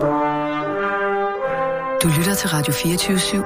Du 0.00 0.06
lytter 2.18 2.34
til 2.38 2.48
Radio 2.48 2.72
24 2.72 3.18
/7. 3.18 3.36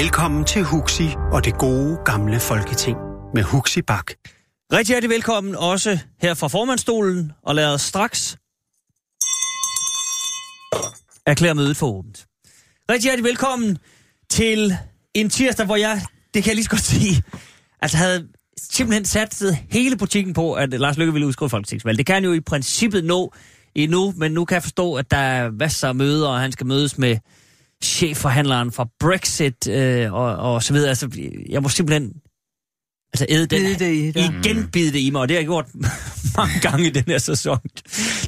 Velkommen 0.00 0.44
til 0.44 0.62
Huxi 0.62 1.08
og 1.32 1.44
det 1.44 1.58
gode 1.58 1.98
gamle 2.04 2.40
folketing 2.40 2.98
med 3.34 3.42
Huxi 3.42 3.82
Bak. 3.82 4.10
Rigtig 4.72 4.92
hjertelig 4.92 5.10
velkommen 5.10 5.56
også 5.56 5.98
her 6.22 6.34
fra 6.34 6.48
formandstolen, 6.48 7.32
og 7.42 7.54
lad 7.54 7.74
os 7.74 7.82
straks 7.82 8.36
erklære 11.26 11.54
mødet 11.54 11.76
for 11.76 11.86
åbent. 11.86 12.26
Rigtig 12.90 13.02
hjertelig 13.02 13.24
velkommen 13.24 13.78
til 14.30 14.76
en 15.14 15.30
tirsdag, 15.30 15.66
hvor 15.66 15.76
jeg, 15.76 16.02
det 16.34 16.42
kan 16.42 16.50
jeg 16.50 16.54
lige 16.54 16.64
så 16.64 16.70
godt 16.70 16.82
sige, 16.82 17.22
altså 17.82 17.96
havde 17.96 18.28
simpelthen 18.70 19.04
sat 19.04 19.42
hele 19.70 19.96
butikken 19.96 20.34
på, 20.34 20.52
at 20.52 20.80
Lars 20.80 20.98
Løkke 20.98 21.12
ville 21.12 21.26
udskrive 21.26 21.50
folketingsvalg. 21.50 21.98
Det 21.98 22.06
kan 22.06 22.14
han 22.14 22.24
jo 22.24 22.32
i 22.32 22.40
princippet 22.40 23.04
nå 23.04 23.34
endnu, 23.74 24.14
men 24.16 24.32
nu 24.32 24.44
kan 24.44 24.54
jeg 24.54 24.62
forstå, 24.62 24.94
at 24.94 25.10
der 25.10 25.16
er 25.16 25.50
masser 25.50 25.88
af 25.88 25.94
møder, 25.94 26.28
og 26.28 26.40
han 26.40 26.52
skal 26.52 26.66
mødes 26.66 26.98
med 26.98 27.16
chefforhandleren 27.84 28.72
fra 28.72 28.88
Brexit 29.00 29.68
øh, 29.68 30.12
og, 30.12 30.36
og 30.36 30.62
så 30.62 30.72
videre. 30.72 30.88
Altså, 30.88 31.08
jeg 31.48 31.62
må 31.62 31.68
simpelthen 31.68 32.12
altså 33.12 33.26
æde 33.28 33.46
den, 33.46 33.62
bide 33.62 33.78
det 33.78 33.92
i, 33.92 34.08
igen 34.08 34.68
bide 34.72 34.92
det 34.92 34.98
i 34.98 35.10
mig, 35.10 35.20
og 35.20 35.28
det 35.28 35.34
har 35.34 35.40
jeg 35.40 35.46
gjort 35.46 35.66
mange 36.36 36.60
gange 36.62 36.86
i 36.86 36.90
den 36.90 37.04
her 37.06 37.18
sæson. 37.18 37.58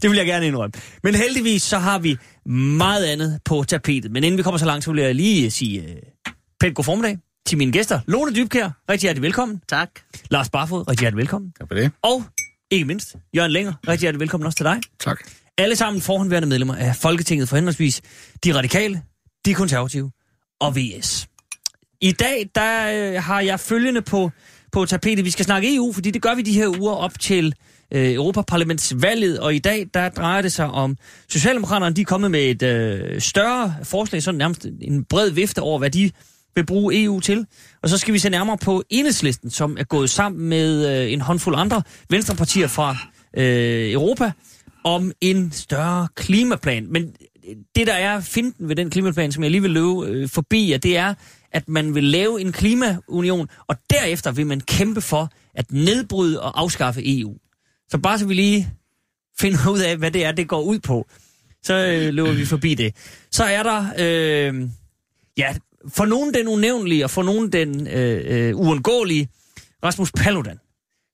Det 0.02 0.10
vil 0.10 0.16
jeg 0.16 0.26
gerne 0.26 0.46
indrømme. 0.46 0.72
Men 1.02 1.14
heldigvis 1.14 1.62
så 1.62 1.78
har 1.78 1.98
vi 1.98 2.16
meget 2.48 3.04
andet 3.04 3.40
på 3.44 3.64
tapetet. 3.68 4.12
Men 4.12 4.24
inden 4.24 4.38
vi 4.38 4.42
kommer 4.42 4.58
så 4.58 4.66
langt, 4.66 4.84
så 4.84 4.92
vil 4.92 5.02
jeg 5.02 5.14
lige 5.14 5.50
sige 5.50 5.82
uh, 5.82 6.32
pænt 6.60 6.74
god 6.74 6.84
formiddag 6.84 7.18
til 7.46 7.58
mine 7.58 7.72
gæster. 7.72 8.00
Lone 8.06 8.34
Dybkær, 8.34 8.70
rigtig 8.90 9.06
hjertelig 9.06 9.22
velkommen. 9.22 9.60
Tak. 9.68 9.90
Lars 10.30 10.50
Barfod, 10.50 10.88
rigtig 10.88 11.00
hjertelig 11.00 11.18
velkommen. 11.18 11.52
Tak 11.58 11.68
for 11.68 11.74
det. 11.74 11.90
Og 12.02 12.24
ikke 12.70 12.84
mindst, 12.84 13.16
Jørgen 13.36 13.52
Længer, 13.52 13.72
rigtig 13.88 14.00
hjertelig 14.00 14.20
velkommen 14.20 14.46
også 14.46 14.56
til 14.56 14.64
dig. 14.66 14.80
Tak. 15.00 15.18
Alle 15.58 15.76
sammen 15.76 16.02
forhåndværende 16.02 16.48
medlemmer 16.48 16.74
af 16.74 16.96
Folketinget 16.96 17.48
for 17.48 17.56
henholdsvis 17.56 18.02
de 18.44 18.54
radikale, 18.54 19.02
de 19.44 19.54
konservative 19.54 20.10
og 20.60 20.76
VS. 20.76 21.26
I 22.00 22.12
dag, 22.12 22.50
der 22.54 23.12
øh, 23.14 23.22
har 23.22 23.40
jeg 23.40 23.60
følgende 23.60 24.02
på, 24.02 24.30
på 24.72 24.84
tapetet. 24.84 25.24
Vi 25.24 25.30
skal 25.30 25.44
snakke 25.44 25.74
EU, 25.74 25.92
fordi 25.92 26.10
det 26.10 26.22
gør 26.22 26.34
vi 26.34 26.42
de 26.42 26.52
her 26.52 26.68
uger 26.80 26.94
op 26.94 27.20
til 27.20 27.54
øh, 27.92 28.12
Europaparlamentsvalget, 28.14 29.40
og 29.40 29.54
i 29.54 29.58
dag, 29.58 29.86
der 29.94 30.08
drejer 30.08 30.42
det 30.42 30.52
sig 30.52 30.66
om 30.66 30.96
Socialdemokraterne, 31.28 31.96
de 31.96 32.00
er 32.00 32.04
kommet 32.04 32.30
med 32.30 32.40
et 32.40 32.62
øh, 32.62 33.20
større 33.20 33.74
forslag, 33.82 34.22
sådan 34.22 34.38
nærmest 34.38 34.66
en 34.80 35.04
bred 35.04 35.30
vifte 35.30 35.62
over, 35.62 35.78
hvad 35.78 35.90
de 35.90 36.10
vil 36.54 36.66
bruge 36.66 37.04
EU 37.04 37.20
til. 37.20 37.46
Og 37.82 37.88
så 37.88 37.98
skal 37.98 38.14
vi 38.14 38.18
se 38.18 38.30
nærmere 38.30 38.58
på 38.58 38.82
enhedslisten, 38.90 39.50
som 39.50 39.76
er 39.80 39.84
gået 39.84 40.10
sammen 40.10 40.48
med 40.48 41.02
øh, 41.04 41.12
en 41.12 41.20
håndfuld 41.20 41.56
andre 41.58 41.82
venstrepartier 42.10 42.66
fra 42.66 42.96
øh, 43.36 43.92
Europa 43.92 44.32
om 44.84 45.12
en 45.20 45.52
større 45.52 46.08
klimaplan. 46.14 46.86
Men 46.90 47.14
det, 47.76 47.86
der 47.86 47.92
er 47.92 48.20
finden 48.20 48.68
ved 48.68 48.76
den 48.76 48.90
klimaplan, 48.90 49.32
som 49.32 49.42
jeg 49.42 49.50
lige 49.50 49.62
vil 49.62 49.70
løbe 49.70 50.06
øh, 50.06 50.28
forbi, 50.28 50.72
at 50.72 50.82
det 50.82 50.96
er, 50.96 51.14
at 51.52 51.68
man 51.68 51.94
vil 51.94 52.04
lave 52.04 52.40
en 52.40 52.52
klimaunion, 52.52 53.48
og 53.66 53.76
derefter 53.90 54.32
vil 54.32 54.46
man 54.46 54.60
kæmpe 54.60 55.00
for 55.00 55.30
at 55.54 55.72
nedbryde 55.72 56.42
og 56.42 56.60
afskaffe 56.60 57.20
EU. 57.20 57.36
Så 57.88 57.98
bare 57.98 58.18
så 58.18 58.26
vi 58.26 58.34
lige 58.34 58.70
finder 59.38 59.70
ud 59.70 59.78
af, 59.78 59.96
hvad 59.96 60.10
det 60.10 60.24
er, 60.24 60.32
det 60.32 60.48
går 60.48 60.62
ud 60.62 60.78
på, 60.78 61.06
så 61.62 61.74
øh, 61.74 62.14
løber 62.14 62.32
vi 62.32 62.44
forbi 62.44 62.74
det. 62.74 62.96
Så 63.30 63.44
er 63.44 63.62
der, 63.62 63.86
øh, 63.98 64.68
ja, 65.36 65.54
for 65.88 66.04
nogen 66.04 66.34
den 66.34 66.48
unævnlige, 66.48 67.04
og 67.04 67.10
for 67.10 67.22
nogen 67.22 67.52
den 67.52 67.88
øh, 67.88 68.48
øh, 68.48 68.56
uundgåelige, 68.56 69.28
Rasmus 69.84 70.12
Paludan, 70.12 70.58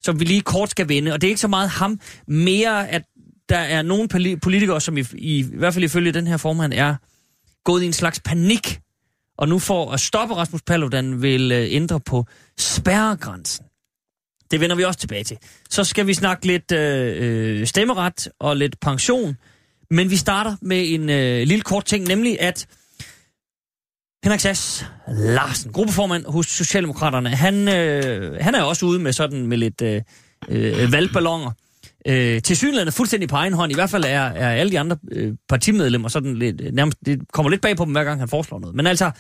som 0.03 0.21
vi 0.21 0.25
lige 0.25 0.41
kort 0.41 0.71
skal 0.71 0.89
vende. 0.89 1.13
Og 1.13 1.21
det 1.21 1.27
er 1.27 1.31
ikke 1.31 1.41
så 1.41 1.49
meget 1.49 1.69
ham, 1.69 2.01
mere 2.27 2.89
at 2.89 3.03
der 3.49 3.59
er 3.59 3.83
nogle 3.83 4.09
politikere, 4.43 4.81
som 4.81 4.97
i, 4.97 5.05
i, 5.15 5.39
i 5.39 5.43
hvert 5.43 5.75
fald 5.75 5.85
ifølge 5.85 6.13
den 6.13 6.27
her 6.27 6.37
formand 6.37 6.73
er 6.73 6.95
gået 7.65 7.83
i 7.83 7.87
en 7.87 7.93
slags 7.93 8.21
panik, 8.21 8.81
og 9.39 9.49
nu 9.49 9.59
for 9.59 9.93
at 9.93 10.01
stoppe 10.01 10.35
Rasmus 10.35 10.63
Paludan 10.63 11.23
vil 11.23 11.53
øh, 11.53 11.67
ændre 11.71 12.01
på 12.01 12.27
spærregrænsen. 12.59 13.65
Det 14.51 14.61
vender 14.61 14.77
vi 14.77 14.85
også 14.85 15.01
tilbage 15.01 15.25
til. 15.25 15.37
Så 15.71 15.85
skal 15.85 16.07
vi 16.07 16.15
snakke 16.15 16.47
lidt 16.47 16.73
øh, 16.73 17.61
øh 17.61 17.67
stemmeret 17.67 18.29
og 18.41 18.57
lidt 18.57 18.81
pension, 18.81 19.37
men 19.91 20.11
vi 20.11 20.17
starter 20.17 20.57
med 20.63 20.95
en 20.95 21.11
øh, 21.11 21.47
lille 21.47 21.63
kort 21.63 21.85
ting, 21.85 22.05
nemlig 22.05 22.41
at 22.41 22.67
Henrik 24.25 24.41
Sass 24.41 24.87
Larsen, 25.09 25.73
gruppeformand 25.73 26.25
hos 26.27 26.47
Socialdemokraterne, 26.47 27.29
han, 27.29 27.69
øh, 27.69 28.39
han 28.41 28.55
er 28.55 28.63
også 28.63 28.87
ude 28.87 28.99
med 28.99 29.13
sådan 29.13 29.47
med 29.47 29.59
lidt 29.59 29.83
øh, 29.83 30.03
øh, 30.49 30.93
valgballoner. 30.93 31.51
Øh, 32.07 32.43
til 32.43 32.57
synligheden 32.57 32.93
fuldstændig 32.93 33.29
på 33.29 33.37
egen 33.37 33.53
hånd. 33.53 33.73
I 33.73 33.75
hvert 33.75 33.91
fald 33.91 34.05
er, 34.05 34.21
er 34.21 34.51
alle 34.51 34.73
de 34.73 34.79
andre 34.79 34.97
øh, 35.13 35.35
partimedlemmer 35.49 36.09
sådan 36.09 36.35
lidt, 36.35 36.61
øh, 36.61 36.73
nærmest, 36.73 36.99
det 37.07 37.21
kommer 37.33 37.51
lidt 37.51 37.63
bag 37.63 37.77
på 37.77 37.85
dem, 37.85 37.93
hver 37.93 38.05
gang 38.05 38.21
han 38.21 38.29
foreslår 38.29 38.59
noget. 38.59 38.77
Men 38.77 38.87
altså, 38.87 39.11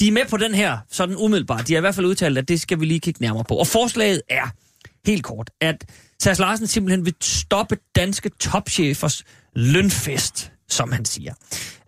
de 0.00 0.08
er 0.08 0.12
med 0.12 0.22
på 0.30 0.36
den 0.36 0.54
her, 0.54 0.78
sådan 0.90 1.16
umiddelbart. 1.16 1.68
De 1.68 1.72
har 1.72 1.78
i 1.78 1.80
hvert 1.80 1.94
fald 1.94 2.06
udtalt, 2.06 2.38
at 2.38 2.48
det 2.48 2.60
skal 2.60 2.80
vi 2.80 2.84
lige 2.84 3.00
kigge 3.00 3.22
nærmere 3.22 3.44
på. 3.44 3.54
Og 3.54 3.66
forslaget 3.66 4.22
er, 4.30 4.50
helt 5.06 5.24
kort, 5.24 5.50
at 5.60 5.84
Sass 6.22 6.40
Larsen 6.40 6.66
simpelthen 6.66 7.04
vil 7.04 7.14
stoppe 7.20 7.76
danske 7.96 8.30
topchefers 8.40 9.24
lønfest, 9.54 10.52
som 10.68 10.92
han 10.92 11.04
siger. 11.04 11.34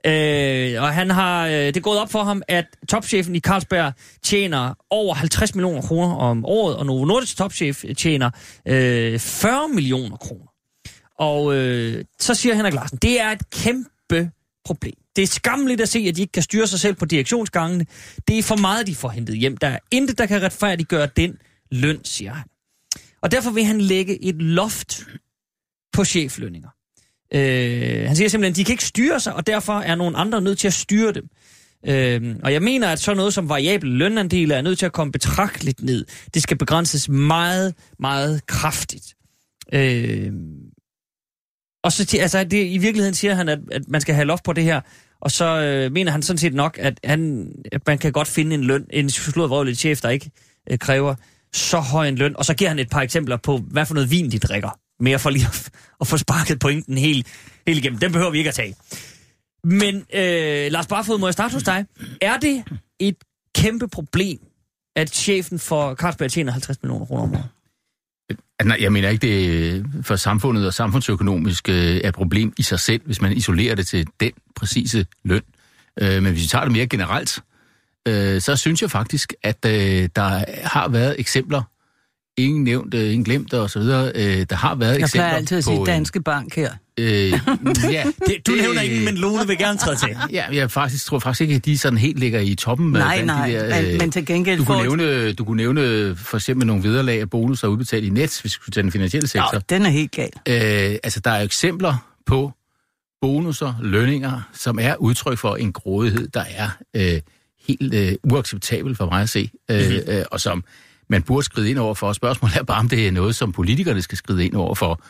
Øh, 0.07 0.83
og 0.83 0.95
han 0.95 1.11
har, 1.11 1.47
øh, 1.47 1.53
det 1.53 1.77
er 1.77 1.81
gået 1.81 1.99
op 1.99 2.11
for 2.11 2.23
ham, 2.23 2.43
at 2.49 2.67
topchefen 2.89 3.37
i 3.37 3.41
Carlsberg 3.41 3.93
tjener 4.23 4.75
over 4.91 5.15
50 5.15 5.55
millioner 5.55 5.83
kroner 5.83 6.15
om 6.15 6.45
året, 6.45 6.77
og 6.77 6.87
Novo 6.87 7.05
Nordisk 7.05 7.37
topchef 7.37 7.85
tjener 7.97 8.31
øh, 8.67 9.19
40 9.19 9.69
millioner 9.69 10.17
kroner. 10.17 10.47
Og 11.19 11.55
øh, 11.55 12.05
så 12.21 12.35
siger 12.35 12.55
Henrik 12.55 12.75
Larsen, 12.75 12.99
det 12.99 13.21
er 13.21 13.29
et 13.29 13.51
kæmpe 13.51 14.31
problem. 14.65 14.95
Det 15.17 15.23
er 15.23 15.27
skamligt 15.27 15.81
at 15.81 15.89
se, 15.89 15.99
at 15.99 16.17
de 16.17 16.21
ikke 16.21 16.33
kan 16.33 16.43
styre 16.43 16.67
sig 16.67 16.81
selv 16.81 16.95
på 16.95 17.05
direktionsgangene. 17.05 17.87
Det 18.29 18.39
er 18.39 18.43
for 18.43 18.57
meget, 18.57 18.87
de 18.87 18.95
får 18.95 19.09
hentet 19.09 19.37
hjem. 19.37 19.57
Der 19.57 19.69
er 19.69 19.79
intet, 19.91 20.19
der 20.19 20.27
kan 20.27 20.43
retfærdiggøre 20.43 21.09
den 21.17 21.39
løn, 21.71 22.05
siger 22.05 22.33
han. 22.33 22.47
Og 23.23 23.31
derfor 23.31 23.51
vil 23.51 23.65
han 23.65 23.81
lægge 23.81 24.25
et 24.25 24.43
loft 24.43 25.07
på 25.93 26.05
cheflønninger. 26.05 26.69
Øh, 27.35 28.07
han 28.07 28.17
siger 28.17 28.29
simpelthen, 28.29 28.53
at 28.53 28.57
de 28.57 28.65
kan 28.65 28.73
ikke 28.73 28.85
styre 28.85 29.21
sig, 29.21 29.35
og 29.35 29.47
derfor 29.47 29.73
er 29.73 29.95
nogle 29.95 30.17
andre 30.17 30.41
nødt 30.41 30.59
til 30.59 30.67
at 30.67 30.75
styre 30.75 31.13
dem. 31.13 31.29
Øh, 31.87 32.37
og 32.43 32.53
jeg 32.53 32.63
mener, 32.63 32.89
at 32.89 33.01
sådan 33.01 33.17
noget 33.17 33.35
som 33.35 33.49
variabel 33.49 33.91
lønandel 33.91 34.51
er 34.51 34.63
nødt 34.63 34.79
til 34.79 34.87
at 34.87 34.93
komme 34.93 35.13
betragteligt 35.13 35.83
ned. 35.83 36.05
Det 36.35 36.43
skal 36.43 36.59
begrænses 36.59 37.09
meget, 37.09 37.75
meget 37.99 38.47
kraftigt. 38.47 39.15
Øh, 39.73 40.33
og 41.85 41.93
så 41.93 42.19
altså, 42.21 42.45
det, 42.45 42.67
i 42.67 42.79
virkeligheden 42.79 43.15
siger 43.15 43.35
han, 43.35 43.49
at, 43.49 43.59
at 43.73 43.83
man 43.89 44.01
skal 44.01 44.15
have 44.15 44.25
loft 44.25 44.45
på 44.45 44.53
det 44.53 44.65
her, 44.65 44.81
og 45.21 45.31
så 45.31 45.45
øh, 45.45 45.93
mener 45.93 46.13
han 46.13 46.23
sådan 46.23 46.39
set 46.39 46.55
nok, 46.55 46.79
at, 46.81 47.01
han, 47.05 47.53
at 47.73 47.87
man 47.87 47.99
kan 47.99 48.13
godt 48.13 48.29
finde 48.29 48.55
en 48.55 48.65
løn, 48.65 48.87
en 48.91 49.11
slået 49.11 49.79
chef, 49.79 50.01
der 50.01 50.09
ikke 50.09 50.31
øh, 50.71 50.79
kræver 50.79 51.15
så 51.53 51.79
høj 51.79 52.09
en 52.09 52.17
løn. 52.17 52.37
Og 52.37 52.45
så 52.45 52.55
giver 52.55 52.71
han 52.71 52.79
et 52.79 52.91
par 52.91 53.01
eksempler 53.01 53.37
på, 53.37 53.59
hvad 53.59 53.87
for 53.87 53.95
noget 53.95 54.11
vin 54.11 54.31
de 54.31 54.39
drikker 54.39 54.79
mere 55.01 55.19
for 55.19 55.31
lige 55.31 55.47
at, 55.47 55.71
at 56.01 56.07
få 56.07 56.17
sparket 56.17 56.59
pointen 56.59 56.99
helt, 56.99 57.27
helt 57.67 57.79
igennem. 57.79 57.99
Den 57.99 58.13
behøver 58.13 58.31
vi 58.31 58.39
ikke 58.39 58.49
at 58.49 58.55
tage. 58.55 58.75
Men 59.65 59.97
øh, 60.15 60.73
Lars 60.73 60.87
Barfod, 60.87 61.19
må 61.19 61.27
jeg 61.27 61.33
starte 61.33 61.53
hos 61.53 61.63
dig. 61.63 61.87
Er 62.21 62.37
det 62.37 62.65
et 62.99 63.17
kæmpe 63.55 63.89
problem, 63.89 64.39
at 64.97 65.11
chefen 65.11 65.59
for 65.59 65.95
Carlsberg 65.95 66.31
tjener 66.31 66.53
50 66.53 66.83
millioner 66.83 67.07
kroner 67.07 67.23
om 67.23 67.35
året? 67.35 67.49
Øh, 68.31 68.67
nej, 68.67 68.77
jeg 68.81 68.93
mener 68.93 69.09
ikke, 69.09 69.27
det 69.27 69.49
øh, 69.49 69.85
for 70.03 70.17
samfundet 70.17 70.67
og 70.67 70.75
samfundsøkonomisk 70.75 71.69
øh, 71.69 71.97
er 71.97 72.09
et 72.09 72.15
problem 72.15 72.53
i 72.59 72.63
sig 72.63 72.81
selv, 72.81 73.01
hvis 73.05 73.21
man 73.21 73.33
isolerer 73.33 73.75
det 73.75 73.87
til 73.87 74.07
den 74.21 74.33
præcise 74.57 75.07
løn. 75.25 75.43
Øh, 76.01 76.23
men 76.23 76.33
hvis 76.33 76.43
vi 76.43 76.49
tager 76.49 76.65
det 76.65 76.73
mere 76.73 76.87
generelt, 76.87 77.39
øh, 78.09 78.41
så 78.41 78.57
synes 78.57 78.83
jeg 78.83 78.91
faktisk, 78.91 79.35
at 79.43 79.65
øh, 79.67 80.09
der 80.17 80.45
har 80.69 80.89
været 80.89 81.21
eksempler 81.21 81.63
ingen 82.39 82.65
nævnt, 82.65 82.95
ingen 82.95 83.25
glemt 83.25 83.55
og 83.55 83.71
så 83.71 83.79
videre. 83.79 84.13
Øh, 84.15 84.47
der 84.51 84.57
har 84.57 84.75
været 84.75 84.91
Jeg 84.91 84.99
eksempler 85.01 85.21
plejer 85.23 85.37
altid 85.37 85.59
at 85.59 85.65
sige 85.65 85.87
Danske 85.87 86.23
Bank 86.23 86.57
her. 86.57 86.73
Øh, 86.99 87.31
ja, 87.31 87.37
Det, 88.27 88.47
du 88.47 88.53
nævner 88.53 88.81
ingen, 88.81 89.05
men 89.05 89.15
Lone 89.15 89.47
vil 89.47 89.59
gerne 89.59 89.79
træde 89.79 89.97
til. 89.97 90.17
Ja, 90.33 90.45
jeg 90.53 90.71
faktisk, 90.71 91.07
tror 91.07 91.19
faktisk 91.19 91.41
ikke, 91.41 91.55
at 91.55 91.65
de 91.65 91.79
sådan 91.79 91.99
helt 91.99 92.19
ligger 92.19 92.41
i 92.41 92.55
toppen. 92.55 92.91
Nej, 92.91 93.25
nej, 93.25 93.49
de 93.51 93.55
der, 93.55 93.83
men- 93.83 93.93
øh, 93.95 94.01
men 94.01 94.11
til 94.11 94.27
gengæld 94.27 94.59
Du 94.59 94.65
kunne, 94.65 94.83
nævne, 94.83 95.33
du 95.33 95.45
kunne 95.45 95.57
nævne 95.57 96.17
for 96.17 96.37
eksempel 96.37 96.67
nogle 96.67 96.83
vederlag 96.83 97.23
og 97.23 97.31
bonusser 97.31 97.69
udbetalt 97.69 98.05
i 98.05 98.09
net, 98.11 98.21
hvis 98.21 98.45
vi 98.45 98.49
skulle 98.49 98.73
tage 98.73 98.83
den 98.83 98.93
finansielle 98.93 99.29
sektor. 99.29 99.51
Ja, 99.55 99.59
den 99.77 99.87
er 99.87 99.91
helt 99.91 100.11
gal. 100.13 100.31
Øh, 100.49 100.97
altså, 101.03 101.21
der 101.21 101.31
er 101.31 101.43
eksempler 101.43 102.07
på 102.27 102.53
bonusser, 103.21 103.75
lønninger, 103.83 104.49
som 104.53 104.79
er 104.81 104.97
udtryk 104.97 105.39
for 105.39 105.57
en 105.57 105.73
grådighed, 105.73 106.29
der 106.29 106.45
er 106.57 106.69
øh, 106.97 107.21
helt 107.69 107.95
øh, 107.95 108.13
uacceptabel 108.33 108.95
for 108.97 109.07
mig 109.07 109.23
at 109.23 109.29
se, 109.29 109.51
øh, 109.71 109.89
Mhm. 109.91 109.97
øh, 110.09 110.25
og 110.31 110.41
som 110.41 110.65
man 111.11 111.23
burde 111.23 111.45
skride 111.45 111.71
ind 111.71 111.79
over 111.79 111.95
for. 111.95 112.13
Spørgsmålet 112.13 112.57
er 112.57 112.63
bare, 112.63 112.79
om 112.79 112.89
det 112.89 113.07
er 113.09 113.13
noget, 113.13 113.35
som 113.35 113.53
politikerne 113.53 114.03
skal 114.03 114.19
skride 114.19 114.45
ind 114.45 114.55
over 114.55 114.75
for. 114.75 115.03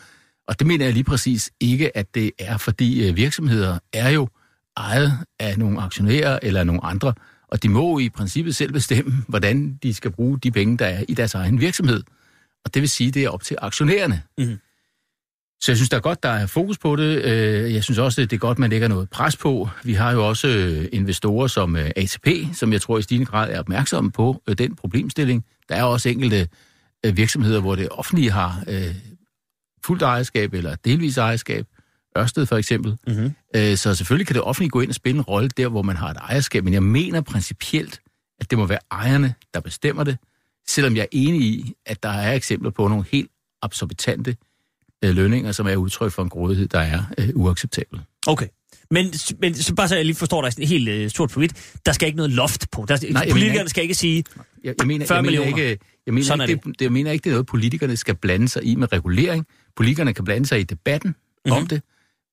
Og 0.47 0.59
det 0.59 0.67
mener 0.67 0.85
jeg 0.85 0.93
lige 0.93 1.03
præcis 1.03 1.51
ikke, 1.59 1.97
at 1.97 2.15
det 2.15 2.31
er, 2.39 2.57
fordi 2.57 3.09
øh, 3.09 3.15
virksomheder 3.15 3.79
er 3.93 4.09
jo 4.09 4.27
ejet 4.77 5.17
af 5.39 5.59
nogle 5.59 5.81
aktionærer 5.81 6.39
eller 6.41 6.63
nogle 6.63 6.85
andre, 6.85 7.13
og 7.47 7.63
de 7.63 7.69
må 7.69 7.99
i 7.99 8.09
princippet 8.09 8.55
selv 8.55 8.73
bestemme, 8.73 9.13
hvordan 9.27 9.79
de 9.83 9.93
skal 9.93 10.11
bruge 10.11 10.39
de 10.39 10.51
penge, 10.51 10.77
der 10.77 10.85
er 10.85 11.03
i 11.09 11.13
deres 11.13 11.33
egen 11.33 11.59
virksomhed. 11.59 12.03
Og 12.65 12.73
det 12.73 12.81
vil 12.81 12.89
sige, 12.89 13.11
det 13.11 13.23
er 13.23 13.29
op 13.29 13.43
til 13.43 13.57
aktionærerne. 13.61 14.21
Mhm. 14.37 14.57
Så 15.63 15.71
jeg 15.71 15.77
synes, 15.77 15.89
der 15.89 15.97
er 15.97 16.01
godt, 16.01 16.23
der 16.23 16.29
er 16.29 16.45
fokus 16.47 16.77
på 16.77 16.95
det. 16.95 17.23
Øh, 17.25 17.73
Jeg 17.73 17.83
synes 17.83 17.97
også, 17.97 18.21
det 18.21 18.33
er 18.33 18.37
godt, 18.37 18.59
man 18.59 18.69
lægger 18.69 18.87
noget 18.87 19.09
pres 19.09 19.37
på. 19.37 19.69
Vi 19.83 19.93
har 19.93 20.11
jo 20.11 20.27
også 20.27 20.47
øh, 20.47 20.85
investorer 20.91 21.47
som 21.47 21.75
øh, 21.75 21.91
ATP, 21.95 22.27
som 22.53 22.73
jeg 22.73 22.81
tror 22.81 22.97
i 22.97 23.01
stigende 23.01 23.25
grad 23.25 23.49
er 23.51 23.59
opmærksomme 23.59 24.11
på 24.11 24.41
den 24.57 24.75
problemstilling. 24.75 25.45
Der 25.69 25.75
er 25.75 25.83
også 25.83 26.09
enkelte 26.09 26.47
virksomheder, 27.13 27.59
hvor 27.61 27.75
det 27.75 27.89
offentlige 27.89 28.31
har 28.31 28.63
fuldt 29.85 30.01
ejerskab 30.01 30.53
eller 30.53 30.75
delvis 30.75 31.17
ejerskab. 31.17 31.65
Ørsted 32.17 32.45
for 32.45 32.57
eksempel. 32.57 32.97
Mhm. 33.07 33.33
Øh, 33.55 33.77
Så 33.77 33.95
selvfølgelig 33.95 34.27
kan 34.27 34.33
det 34.33 34.43
offentlige 34.43 34.69
gå 34.69 34.81
ind 34.81 34.89
og 34.89 34.95
spille 34.95 35.17
en 35.17 35.21
rolle 35.21 35.49
der, 35.57 35.67
hvor 35.67 35.81
man 35.81 35.95
har 35.95 36.09
et 36.09 36.17
ejerskab, 36.17 36.63
men 36.63 36.73
jeg 36.73 36.83
mener 36.83 37.21
principielt, 37.21 37.99
at 38.39 38.49
det 38.49 38.57
må 38.57 38.65
være 38.65 38.79
ejerne, 38.91 39.33
der 39.53 39.59
bestemmer 39.59 40.03
det, 40.03 40.17
selvom 40.67 40.95
jeg 40.95 41.01
er 41.01 41.07
enig 41.11 41.41
i, 41.41 41.73
at 41.85 42.03
der 42.03 42.09
er 42.09 42.33
eksempler 42.33 42.69
på 42.69 42.87
nogle 42.87 43.05
helt 43.11 43.31
absorbitante 43.61 44.35
øh, 45.03 45.15
lønninger, 45.15 45.51
som 45.51 45.67
er 45.67 45.75
udtryk 45.75 46.11
for 46.11 46.23
en 46.23 46.29
grådighed, 46.29 46.67
der 46.67 46.79
er 46.79 47.03
øh, 47.17 47.29
uacceptabel. 47.35 47.99
Okay. 48.27 48.47
Men, 48.91 49.13
men 49.39 49.55
så 49.55 49.75
bare 49.75 49.87
så 49.87 49.95
jeg 49.95 50.05
lige 50.05 50.15
forstår 50.15 50.49
dig 50.49 50.67
helt 50.67 50.89
øh, 50.89 51.09
stort 51.09 51.29
på 51.29 51.39
hvidt, 51.39 51.77
der 51.85 51.91
skal 51.91 52.05
ikke 52.07 52.15
noget 52.17 52.31
loft 52.31 52.71
på. 52.71 52.85
Der, 52.87 52.97
mener 53.01 53.19
politikerne 53.31 53.59
ikke- 53.59 53.69
skal 53.69 53.83
ikke 53.83 53.95
sige, 53.95 54.23
Jeg, 54.63 54.73
jeg, 54.79 54.87
mener, 54.87 55.05
40 55.05 55.15
jeg, 55.15 55.23
mener 55.25 55.41
millioner. 55.41 55.63
ikke, 55.67 55.85
jeg, 56.05 56.13
mener 56.13 56.25
Sådan 56.25 56.49
ikke, 56.49 56.61
det, 56.65 56.79
det. 56.79 56.81
jeg 56.85 56.91
mener 56.91 57.11
ikke, 57.11 57.23
det 57.23 57.29
er 57.29 57.33
noget, 57.33 57.45
politikerne 57.47 57.97
skal 57.97 58.15
blande 58.15 58.47
sig 58.49 58.63
i 58.63 58.75
med 58.75 58.93
regulering. 58.93 59.45
Politikerne 59.75 60.13
kan 60.13 60.25
blande 60.25 60.47
sig 60.47 60.59
i 60.59 60.63
debatten 60.63 61.09
mm-hmm. 61.09 61.51
om 61.51 61.67
det, 61.67 61.81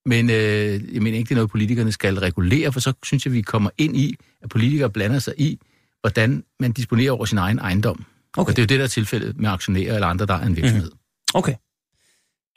men 0.05 0.29
øh, 0.29 0.93
jeg 0.93 1.01
mener 1.01 1.17
ikke, 1.17 1.29
det 1.29 1.31
er 1.31 1.35
noget, 1.35 1.49
politikerne 1.51 1.91
skal 1.91 2.19
regulere, 2.19 2.73
for 2.73 2.79
så 2.79 2.93
synes 3.05 3.25
jeg, 3.25 3.33
vi 3.33 3.41
kommer 3.41 3.69
ind 3.77 3.97
i, 3.97 4.15
at 4.43 4.49
politikere 4.49 4.89
blander 4.89 5.19
sig 5.19 5.33
i, 5.37 5.59
hvordan 6.01 6.43
man 6.59 6.71
disponerer 6.71 7.11
over 7.11 7.25
sin 7.25 7.37
egen 7.37 7.59
ejendom. 7.59 8.05
Okay. 8.37 8.49
Og 8.51 8.55
det 8.55 8.61
er 8.61 8.63
jo 8.63 8.67
det, 8.67 8.79
der 8.79 8.83
er 8.83 8.89
tilfældet 8.89 9.37
med 9.39 9.49
aktionærer 9.49 9.93
eller 9.93 10.07
andre, 10.07 10.25
der 10.25 10.33
er 10.33 10.45
en 10.45 10.55
virksomhed. 10.55 10.91
Mm-hmm. 10.91 11.37
okay. 11.39 11.53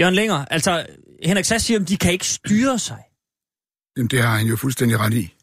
Jørgen 0.01 0.15
Længer, 0.15 0.45
altså 0.45 0.87
Henrik 1.25 1.45
Sass 1.45 1.65
siger, 1.65 1.81
at 1.81 1.89
de 1.89 1.97
kan 1.97 2.13
ikke 2.13 2.27
styre 2.27 2.79
sig. 2.79 2.99
Jamen, 3.97 4.09
det 4.09 4.23
har 4.23 4.37
han 4.39 4.47
jo 4.47 4.57
fuldstændig 4.57 5.01
ret 5.01 5.15
i. 5.15 5.35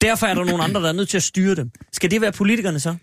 Derfor 0.00 0.26
er 0.26 0.34
der 0.34 0.44
nogle 0.44 0.64
andre, 0.64 0.82
der 0.82 0.88
er 0.88 0.92
nødt 0.92 1.08
til 1.08 1.16
at 1.16 1.22
styre 1.22 1.54
dem. 1.54 1.70
Skal 1.92 2.10
det 2.10 2.20
være 2.20 2.32
politikerne 2.32 2.80
så? 2.80 2.96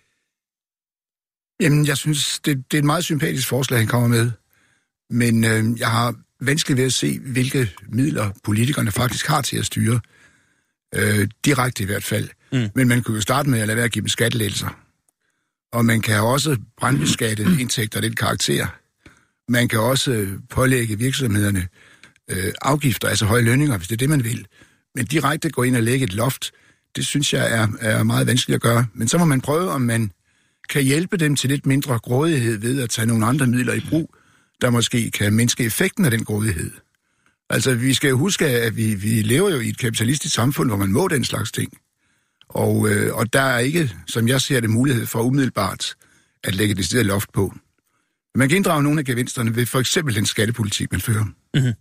Jamen, 1.60 1.88
jeg 1.88 1.98
synes, 1.98 2.39
det, 2.39 2.72
det 2.72 2.77
er 2.77 2.81
et 2.81 2.86
meget 2.86 3.04
sympatisk 3.04 3.48
forslag, 3.48 3.80
han 3.80 3.88
kommer 3.88 4.07
med. 4.07 4.31
Men 5.10 5.44
øh, 5.44 5.80
jeg 5.80 5.92
har 5.92 6.16
vanskeligt 6.42 6.78
ved 6.78 6.86
at 6.86 6.94
se, 6.94 7.19
hvilke 7.19 7.71
midler 7.89 8.31
politikerne 8.44 8.92
faktisk 8.92 9.28
har 9.28 9.42
til 9.42 9.57
at 9.57 9.66
styre. 9.66 10.00
Øh, 10.95 11.28
direkte 11.45 11.83
i 11.83 11.86
hvert 11.86 12.04
fald. 12.04 12.30
Mm. 12.51 12.69
Men 12.75 12.88
man 12.88 13.04
kunne 13.04 13.16
jo 13.16 13.21
starte 13.21 13.50
med 13.50 13.60
at 13.60 13.68
lade 13.68 13.75
være 13.75 13.86
at 13.86 13.92
give 13.92 14.01
dem 14.01 14.07
skattelettelser. 14.07 14.80
Og 15.74 15.86
man 15.86 16.01
kan 16.01 16.21
også 16.21 16.57
brandbeskatte 16.78 17.44
indtægter 17.62 17.98
af 17.98 18.01
den 18.01 18.16
karakter. 18.16 18.68
Man 19.50 19.68
kan 19.68 19.80
også 19.80 20.12
øh, 20.12 20.39
pålægge 20.50 20.97
virksomhederne 20.97 21.68
øh, 22.31 22.53
afgifter, 22.62 23.07
altså 23.07 23.25
høje 23.25 23.42
lønninger, 23.42 23.77
hvis 23.77 23.88
det 23.88 23.95
er 23.95 23.97
det, 23.97 24.09
man 24.09 24.24
vil. 24.24 24.47
Men 24.95 25.06
direkte 25.06 25.50
gå 25.50 25.63
ind 25.63 25.75
og 25.75 25.83
lægge 25.83 26.03
et 26.03 26.13
loft, 26.13 26.51
det 26.95 27.06
synes 27.06 27.33
jeg 27.33 27.59
er, 27.59 27.68
er 27.80 28.03
meget 28.03 28.27
vanskeligt 28.27 28.56
at 28.56 28.62
gøre. 28.62 28.86
Men 28.94 29.07
så 29.07 29.18
må 29.18 29.25
man 29.25 29.42
prøve, 29.42 29.71
om 29.71 29.81
man 29.81 30.12
kan 30.69 30.83
hjælpe 30.83 31.18
dem 31.18 31.36
til 31.36 31.50
lidt 31.50 31.65
mindre 31.65 32.00
grådighed 32.00 32.57
ved 32.57 32.81
at 32.81 32.89
tage 32.89 33.06
nogle 33.06 33.25
andre 33.25 33.47
midler 33.47 33.74
i 33.74 33.86
brug, 33.89 34.15
der 34.62 34.69
måske 34.69 35.12
kan 35.12 35.33
mindske 35.33 35.63
effekten 35.63 36.06
af 36.06 36.12
den 36.12 36.24
grådighed. 36.24 36.71
Altså, 37.50 37.75
vi 37.75 37.94
skal 37.94 38.09
jo 38.09 38.18
huske, 38.18 38.45
at 38.45 38.77
vi, 38.77 38.95
vi 38.95 39.07
lever 39.07 39.50
jo 39.50 39.59
i 39.59 39.69
et 39.69 39.77
kapitalistisk 39.77 40.36
samfund, 40.36 40.69
hvor 40.69 40.77
man 40.77 40.92
må 40.92 41.07
den 41.07 41.24
slags 41.24 41.51
ting. 41.51 41.77
Og, 42.50 42.89
øh, 42.89 43.15
og 43.15 43.33
der 43.33 43.42
er 43.42 43.59
ikke, 43.59 43.95
som 44.07 44.27
jeg 44.27 44.42
ser 44.42 44.59
det, 44.59 44.69
mulighed 44.69 45.06
for 45.06 45.21
umiddelbart 45.21 45.95
at 46.44 46.56
lægge 46.56 46.75
det 46.75 46.86
sted 46.86 47.03
loft 47.03 47.33
på. 47.33 47.53
Man 48.36 48.50
kan 48.50 48.56
inddrage 48.56 48.84
nogle 48.84 49.00
af 49.00 49.06
gevinsterne 49.06 49.56
ved 49.56 49.66
for 49.66 49.80
eksempel 49.80 50.16
den 50.16 50.26
skattepolitik, 50.26 50.92
man 50.92 51.02
fører. 51.02 51.24
Mhm. 51.54 51.74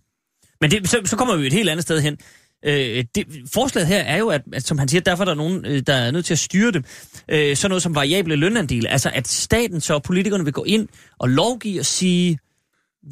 Men 0.61 0.71
det, 0.71 0.89
så, 0.89 1.01
så 1.05 1.15
kommer 1.17 1.35
vi 1.35 1.47
et 1.47 1.53
helt 1.53 1.69
andet 1.69 1.83
sted 1.83 2.01
hen. 2.01 2.17
Øh, 2.65 3.03
det, 3.15 3.25
forslaget 3.53 3.87
her 3.87 3.97
er 3.99 4.17
jo, 4.17 4.27
at, 4.27 4.41
at 4.53 4.63
som 4.67 4.77
han 4.77 4.87
siger, 4.87 5.01
derfor 5.01 5.23
er 5.23 5.25
der 5.25 5.35
nogen, 5.35 5.65
øh, 5.65 5.81
der 5.87 5.93
er 5.93 6.11
nødt 6.11 6.25
til 6.25 6.33
at 6.33 6.39
styre 6.39 6.71
det. 6.71 6.85
Øh, 7.31 7.55
sådan 7.55 7.69
noget 7.69 7.83
som 7.83 7.95
variable 7.95 8.35
lønandele. 8.35 8.89
Altså 8.89 9.11
at 9.13 9.27
staten 9.27 9.81
så 9.81 9.93
og 9.93 10.03
politikerne 10.03 10.43
vil 10.43 10.53
gå 10.53 10.63
ind 10.63 10.87
og 11.19 11.29
lovgive 11.29 11.79
og 11.79 11.85
sige, 11.85 12.39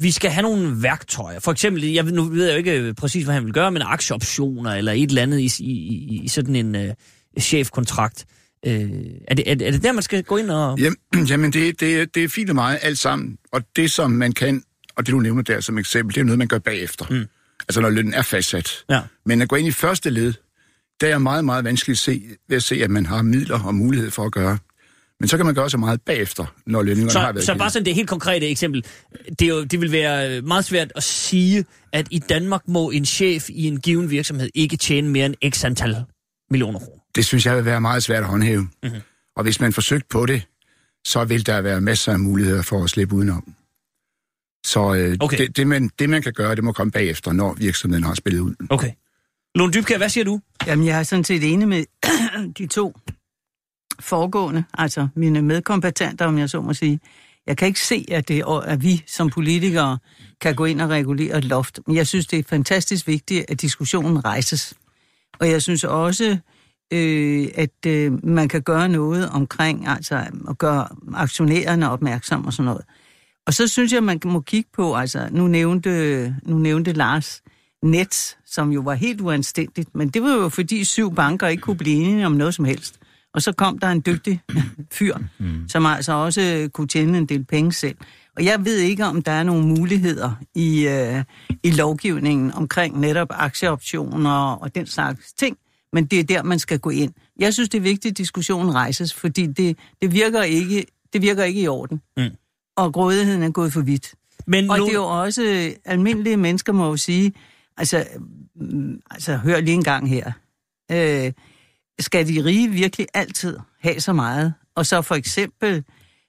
vi 0.00 0.10
skal 0.10 0.30
have 0.30 0.42
nogle 0.42 0.82
værktøjer. 0.82 1.40
For 1.40 1.52
eksempel, 1.52 1.84
jeg, 1.92 2.06
ved- 2.06 2.12
nu 2.12 2.22
ved 2.24 2.44
jeg 2.46 2.52
jo 2.52 2.58
ikke 2.58 2.80
øh, 2.80 2.94
præcis, 2.94 3.24
hvad 3.24 3.34
han 3.34 3.44
vil 3.44 3.52
gøre, 3.52 3.72
men 3.72 3.82
aktieoptioner 3.82 4.70
eller 4.74 4.92
et 4.92 5.02
eller 5.08 5.22
andet 5.22 5.38
i, 5.40 5.64
i, 5.64 5.70
i- 5.72 6.20
i 6.24 6.28
sådan 6.28 6.56
en 6.56 6.74
øh, 6.74 6.94
chefkontrakt. 7.40 8.24
Øh, 8.66 8.90
er, 9.28 9.34
det, 9.34 9.50
er, 9.50 9.54
det- 9.54 9.66
er 9.66 9.70
det 9.70 9.82
der, 9.82 9.92
man 9.92 10.02
skal 10.02 10.22
gå 10.22 10.36
ind 10.36 10.50
og... 10.50 10.78
Jamen, 10.78 11.26
jamen 11.30 11.52
det, 11.52 11.80
det, 11.80 12.14
det 12.14 12.24
er 12.24 12.28
fint 12.28 12.48
og 12.50 12.54
meget 12.54 12.78
alt 12.82 12.98
sammen. 12.98 13.38
Og 13.52 13.62
det, 13.76 13.90
som 13.90 14.10
man 14.10 14.32
kan, 14.32 14.62
og 14.96 15.06
det 15.06 15.12
du 15.12 15.20
nævner 15.20 15.42
der 15.42 15.60
som 15.60 15.78
eksempel, 15.78 16.14
det 16.14 16.20
er 16.20 16.24
noget, 16.24 16.38
man 16.38 16.48
gør 16.48 16.58
bagefter. 16.58 17.06
Mm. 17.10 17.24
Altså 17.68 17.80
når 17.80 17.90
lønnen 17.90 18.14
er 18.14 18.22
fastsat. 18.22 18.84
Ja. 18.90 19.00
Men 19.26 19.42
at 19.42 19.48
gå 19.48 19.56
ind 19.56 19.68
i 19.68 19.70
første 19.70 20.10
led, 20.10 20.32
der 21.00 21.06
er 21.14 21.18
meget, 21.18 21.44
meget 21.44 21.64
vanskeligt 21.64 21.96
at 21.96 22.00
se, 22.00 22.22
ved 22.48 22.56
at 22.56 22.62
se, 22.62 22.74
at 22.84 22.90
man 22.90 23.06
har 23.06 23.22
midler 23.22 23.60
og 23.64 23.74
mulighed 23.74 24.10
for 24.10 24.24
at 24.24 24.32
gøre. 24.32 24.58
Men 25.20 25.28
så 25.28 25.36
kan 25.36 25.46
man 25.46 25.54
gøre 25.54 25.70
så 25.70 25.78
meget 25.78 26.00
bagefter, 26.02 26.54
når 26.66 26.82
lønningerne 26.82 27.20
har 27.20 27.32
været 27.32 27.44
så 27.44 27.52
givet. 27.52 27.58
bare 27.58 27.70
sådan 27.70 27.86
det 27.86 27.94
helt 27.94 28.08
konkrete 28.08 28.46
eksempel. 28.48 28.84
Det, 29.38 29.42
er 29.42 29.48
jo, 29.48 29.64
det 29.64 29.80
vil 29.80 29.92
være 29.92 30.42
meget 30.42 30.64
svært 30.64 30.92
at 30.96 31.02
sige, 31.02 31.64
at 31.92 32.06
i 32.10 32.18
Danmark 32.18 32.60
må 32.68 32.90
en 32.90 33.04
chef 33.04 33.50
i 33.50 33.64
en 33.66 33.80
given 33.80 34.10
virksomhed 34.10 34.48
ikke 34.54 34.76
tjene 34.76 35.08
mere 35.08 35.26
end 35.26 35.34
x 35.54 35.64
antal 35.64 35.96
millioner 36.50 36.78
kroner. 36.78 37.03
Det 37.14 37.24
synes 37.24 37.46
jeg 37.46 37.56
vil 37.56 37.64
være 37.64 37.80
meget 37.80 38.02
svært 38.02 38.22
at 38.22 38.28
håndhæve. 38.28 38.60
Mm-hmm. 38.82 39.00
Og 39.36 39.42
hvis 39.42 39.60
man 39.60 39.72
forsøgt 39.72 40.08
på 40.08 40.26
det, 40.26 40.42
så 41.04 41.24
vil 41.24 41.46
der 41.46 41.60
være 41.60 41.80
masser 41.80 42.12
af 42.12 42.18
muligheder 42.18 42.62
for 42.62 42.84
at 42.84 42.90
slippe 42.90 43.14
udenom. 43.14 43.54
Så 44.66 44.94
øh, 44.94 45.16
Okay. 45.20 45.38
det, 45.38 45.56
det, 45.56 45.66
man, 45.66 45.90
det, 45.98 46.10
man 46.10 46.22
kan 46.22 46.32
gøre, 46.32 46.54
det 46.54 46.64
må 46.64 46.72
komme 46.72 46.90
bagefter, 46.90 47.32
når 47.32 47.54
virksomheden 47.54 48.04
har 48.04 48.14
spillet 48.14 48.40
ud. 48.40 48.54
Okay. 48.70 48.90
Lone 49.54 49.72
Dybkjær, 49.72 49.96
hvad 49.98 50.08
siger 50.08 50.24
du? 50.24 50.40
Jamen, 50.66 50.86
jeg 50.86 50.98
er 50.98 51.02
sådan 51.02 51.24
set 51.24 51.52
enig 51.52 51.68
med 51.68 51.84
de 52.58 52.66
to 52.66 52.96
foregående, 54.00 54.64
altså 54.74 55.08
mine 55.16 55.42
medkompetenter, 55.42 56.26
om 56.26 56.38
jeg 56.38 56.50
så 56.50 56.60
må 56.60 56.74
sige. 56.74 57.00
Jeg 57.46 57.56
kan 57.56 57.68
ikke 57.68 57.80
se, 57.80 58.06
at, 58.10 58.28
det, 58.28 58.38
er- 58.38 58.46
at 58.60 58.82
vi 58.82 59.04
som 59.06 59.30
politikere 59.30 59.98
kan 60.40 60.54
gå 60.54 60.64
ind 60.64 60.80
og 60.80 60.90
regulere 60.90 61.38
et 61.38 61.44
loft. 61.44 61.80
Men 61.86 61.96
jeg 61.96 62.06
synes, 62.06 62.26
det 62.26 62.38
er 62.38 62.42
fantastisk 62.48 63.06
vigtigt, 63.06 63.44
at 63.48 63.60
diskussionen 63.60 64.24
rejses. 64.24 64.74
Og 65.38 65.50
jeg 65.50 65.62
synes 65.62 65.84
også, 65.84 66.38
øh, 66.94 67.48
at 67.54 67.86
øh, 67.86 68.26
man 68.26 68.48
kan 68.48 68.62
gøre 68.62 68.88
noget 68.88 69.28
omkring, 69.28 69.88
altså 69.88 70.24
at 70.48 70.58
gøre 70.58 70.86
aktionærerne 71.14 71.90
opmærksom 71.90 72.46
og 72.46 72.52
sådan 72.52 72.64
noget. 72.64 72.84
Og 73.46 73.54
så 73.54 73.68
synes 73.68 73.92
jeg, 73.92 74.02
man 74.02 74.20
må 74.24 74.40
kigge 74.40 74.70
på, 74.76 74.94
altså 74.94 75.28
nu 75.30 75.46
nævnte, 75.46 76.34
nu 76.42 76.58
nævnte 76.58 76.92
Lars 76.92 77.42
Net, 77.82 78.36
som 78.46 78.72
jo 78.72 78.80
var 78.80 78.94
helt 78.94 79.20
uanstændigt, 79.20 79.94
men 79.94 80.08
det 80.08 80.22
var 80.22 80.32
jo 80.32 80.48
fordi 80.48 80.84
syv 80.84 81.14
banker 81.14 81.48
ikke 81.48 81.60
kunne 81.60 81.76
blive 81.76 81.96
enige 81.96 82.26
om 82.26 82.32
noget 82.32 82.54
som 82.54 82.64
helst. 82.64 82.98
Og 83.34 83.42
så 83.42 83.52
kom 83.52 83.78
der 83.78 83.88
en 83.88 84.02
dygtig 84.06 84.40
fyr, 84.98 85.16
mm. 85.38 85.68
som 85.68 85.86
altså 85.86 86.12
også 86.12 86.70
kunne 86.72 86.88
tjene 86.88 87.18
en 87.18 87.26
del 87.26 87.44
penge 87.44 87.72
selv. 87.72 87.96
Og 88.36 88.44
jeg 88.44 88.64
ved 88.64 88.78
ikke, 88.78 89.04
om 89.04 89.22
der 89.22 89.32
er 89.32 89.42
nogle 89.42 89.66
muligheder 89.66 90.32
i, 90.54 90.88
øh, 90.88 91.24
i 91.62 91.70
lovgivningen 91.70 92.52
omkring 92.52 93.00
netop 93.00 93.28
aktieoptioner 93.30 94.52
og 94.54 94.74
den 94.74 94.86
slags 94.86 95.32
ting, 95.32 95.56
men 95.94 96.04
det 96.04 96.20
er 96.20 96.24
der, 96.24 96.42
man 96.42 96.58
skal 96.58 96.78
gå 96.78 96.90
ind. 96.90 97.12
Jeg 97.38 97.54
synes, 97.54 97.68
det 97.68 97.78
er 97.78 97.82
vigtigt, 97.82 98.12
at 98.12 98.18
diskussionen 98.18 98.74
rejses, 98.74 99.14
fordi 99.14 99.46
det, 99.46 99.78
det, 100.02 100.12
virker, 100.12 100.42
ikke, 100.42 100.86
det 101.12 101.22
virker 101.22 101.44
ikke 101.44 101.60
i 101.60 101.68
orden. 101.68 102.00
Mm. 102.16 102.24
Og 102.76 102.92
grådigheden 102.92 103.42
er 103.42 103.50
gået 103.50 103.72
for 103.72 103.80
vidt. 103.80 104.14
Men 104.46 104.70
Og 104.70 104.78
Lone, 104.78 104.90
det 104.90 104.96
er 104.96 105.00
jo 105.00 105.22
også, 105.22 105.72
almindelige 105.84 106.36
mennesker 106.36 106.72
må 106.72 106.86
jo 106.86 106.96
sige, 106.96 107.32
altså, 107.76 108.06
mm, 108.56 109.00
altså 109.10 109.36
hør 109.36 109.60
lige 109.60 109.74
en 109.74 109.84
gang 109.84 110.08
her. 110.08 110.32
Øh, 110.92 111.32
skal 111.98 112.28
de 112.28 112.44
rige 112.44 112.70
virkelig 112.70 113.06
altid 113.14 113.58
have 113.80 114.00
så 114.00 114.12
meget? 114.12 114.54
Og 114.74 114.86
så 114.86 115.02
for 115.02 115.14
eksempel, 115.14 115.84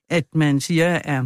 at 0.10 0.26
man 0.36 0.62
siger, 0.62 1.00
at 1.04 1.24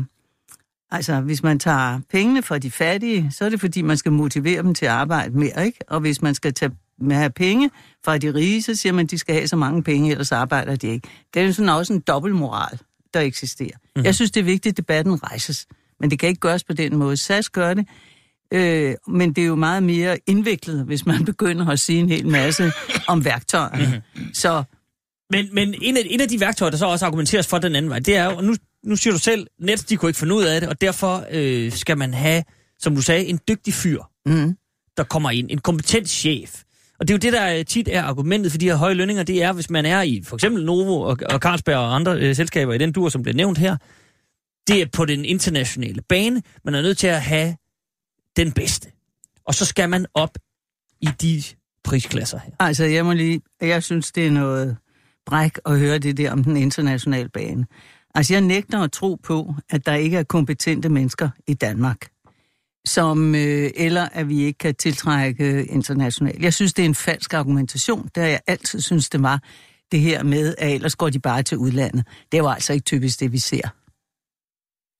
Altså, 0.91 1.21
hvis 1.21 1.43
man 1.43 1.59
tager 1.59 1.99
pengene 2.09 2.41
fra 2.41 2.57
de 2.57 2.71
fattige, 2.71 3.31
så 3.31 3.45
er 3.45 3.49
det 3.49 3.59
fordi, 3.59 3.81
man 3.81 3.97
skal 3.97 4.11
motivere 4.11 4.63
dem 4.63 4.73
til 4.73 4.85
at 4.85 4.91
arbejde 4.91 5.37
mere, 5.37 5.65
ikke? 5.65 5.79
Og 5.87 5.99
hvis 5.99 6.21
man 6.21 6.35
skal 6.35 6.53
tage 6.53 6.71
have 7.11 7.29
penge 7.29 7.69
fra 8.05 8.17
de 8.17 8.33
rige, 8.33 8.63
så 8.63 8.75
siger 8.75 8.93
man, 8.93 9.05
at 9.05 9.11
de 9.11 9.17
skal 9.17 9.35
have 9.35 9.47
så 9.47 9.55
mange 9.55 9.83
penge, 9.83 10.11
ellers 10.11 10.31
arbejder 10.31 10.75
de 10.75 10.87
ikke. 10.87 11.07
Det 11.33 11.41
er 11.41 11.45
jo 11.45 11.53
sådan 11.53 11.69
også 11.69 11.93
en 11.93 11.99
dobbeltmoral, 11.99 12.79
der 13.13 13.19
eksisterer. 13.19 13.77
Mm-hmm. 13.77 14.05
Jeg 14.05 14.15
synes, 14.15 14.31
det 14.31 14.39
er 14.39 14.43
vigtigt, 14.43 14.73
at 14.73 14.77
debatten 14.77 15.23
rejses. 15.23 15.67
Men 15.99 16.11
det 16.11 16.19
kan 16.19 16.29
ikke 16.29 16.39
gøres 16.39 16.63
på 16.63 16.73
den 16.73 16.95
måde. 16.95 17.17
SAS 17.17 17.49
gør 17.49 17.73
det, 17.73 17.87
øh, 18.53 18.95
men 19.07 19.33
det 19.33 19.41
er 19.41 19.47
jo 19.47 19.55
meget 19.55 19.83
mere 19.83 20.17
indviklet, 20.27 20.85
hvis 20.85 21.05
man 21.05 21.25
begynder 21.31 21.67
at 21.67 21.79
sige 21.79 21.99
en 21.99 22.09
hel 22.09 22.27
masse 22.27 22.71
om 23.07 23.25
værktøjer. 23.25 23.75
Mm-hmm. 23.75 24.33
Så 24.33 24.63
Men, 25.31 25.49
men 25.53 25.75
en, 25.81 25.97
af, 25.97 26.01
en 26.05 26.21
af 26.21 26.27
de 26.27 26.39
værktøjer, 26.39 26.69
der 26.69 26.77
så 26.77 26.85
også 26.85 27.05
argumenteres 27.05 27.47
for 27.47 27.57
den 27.57 27.75
anden 27.75 27.89
vej, 27.89 27.99
det 27.99 28.15
er 28.15 28.25
jo, 28.25 28.37
og 28.37 28.43
nu, 28.43 28.55
nu 28.83 28.95
siger 28.95 29.13
du 29.13 29.19
selv, 29.19 29.47
net 29.59 29.89
de 29.89 29.97
kunne 29.97 30.09
ikke 30.09 30.19
finde 30.19 30.35
ud 30.35 30.43
af 30.43 30.61
det, 30.61 30.69
og 30.69 30.81
derfor 30.81 31.25
øh, 31.31 31.71
skal 31.71 31.97
man 31.97 32.13
have, 32.13 32.43
som 32.79 32.95
du 32.95 33.01
sagde, 33.01 33.25
en 33.25 33.39
dygtig 33.47 33.73
fyr, 33.73 34.01
mm, 34.25 34.57
der 34.97 35.03
kommer 35.03 35.29
ind, 35.29 35.51
en 35.51 35.57
kompetent 35.57 36.09
chef. 36.09 36.63
Og 36.99 37.07
det 37.07 37.13
er 37.13 37.15
jo 37.15 37.31
det, 37.31 37.33
der 37.33 37.63
tit 37.63 37.87
er 37.87 38.03
argumentet 38.03 38.51
for 38.51 38.59
de 38.59 38.65
her 38.65 38.75
høje 38.75 38.93
lønninger, 38.93 39.23
det 39.23 39.43
er, 39.43 39.53
hvis 39.53 39.69
man 39.69 39.85
er 39.85 40.01
i 40.01 40.21
for 40.23 40.35
eksempel 40.35 40.65
Novo 40.65 41.01
og, 41.01 41.17
og 41.29 41.39
Carlsberg 41.39 41.77
og 41.77 41.95
andre 41.95 42.19
øh, 42.19 42.35
selskaber 42.35 42.73
i 42.73 42.77
den 42.77 42.91
dur, 42.91 43.09
som 43.09 43.21
bliver 43.21 43.35
nævnt 43.35 43.57
her, 43.57 43.77
det 44.67 44.81
er 44.81 44.85
på 44.93 45.05
den 45.05 45.25
internationale 45.25 46.01
bane, 46.01 46.41
man 46.63 46.75
er 46.75 46.81
nødt 46.81 46.97
til 46.97 47.07
at 47.07 47.21
have 47.21 47.55
den 48.37 48.51
bedste. 48.51 48.91
Og 49.45 49.55
så 49.55 49.65
skal 49.65 49.89
man 49.89 50.05
op 50.13 50.37
i 51.01 51.09
de 51.21 51.43
prisklasser 51.83 52.39
her. 52.39 52.51
altså, 52.59 52.85
jeg 52.85 53.05
må 53.05 53.13
lige... 53.13 53.41
Jeg 53.61 53.83
synes, 53.83 54.11
det 54.11 54.27
er 54.27 54.31
noget 54.31 54.77
bræk 55.25 55.57
at 55.65 55.79
høre 55.79 55.97
det 55.97 56.17
der 56.17 56.31
om 56.31 56.43
den 56.43 56.57
internationale 56.57 57.29
bane. 57.29 57.65
Altså, 58.15 58.33
jeg 58.33 58.41
nægter 58.41 58.79
at 58.79 58.91
tro 58.91 59.15
på, 59.23 59.55
at 59.69 59.85
der 59.85 59.93
ikke 59.93 60.17
er 60.17 60.23
kompetente 60.23 60.89
mennesker 60.89 61.29
i 61.47 61.53
Danmark, 61.53 62.07
som, 62.89 63.35
øh, 63.35 63.71
eller 63.75 64.07
at 64.11 64.29
vi 64.29 64.43
ikke 64.43 64.57
kan 64.57 64.75
tiltrække 64.75 65.65
internationalt. 65.65 66.41
Jeg 66.41 66.53
synes, 66.53 66.73
det 66.73 66.81
er 66.81 66.85
en 66.85 66.95
falsk 66.95 67.33
argumentation. 67.33 68.09
Det 68.15 68.23
har 68.23 68.29
jeg 68.29 68.39
altid 68.47 68.81
synes, 68.81 69.09
det 69.09 69.23
var 69.23 69.41
det 69.91 69.99
her 69.99 70.23
med, 70.23 70.55
at 70.57 70.75
ellers 70.75 70.95
går 70.95 71.09
de 71.09 71.19
bare 71.19 71.43
til 71.43 71.57
udlandet. 71.57 72.05
Det 72.31 72.43
var 72.43 72.53
altså 72.53 72.73
ikke 72.73 72.83
typisk 72.83 73.19
det, 73.19 73.31
vi 73.31 73.37
ser. 73.37 73.69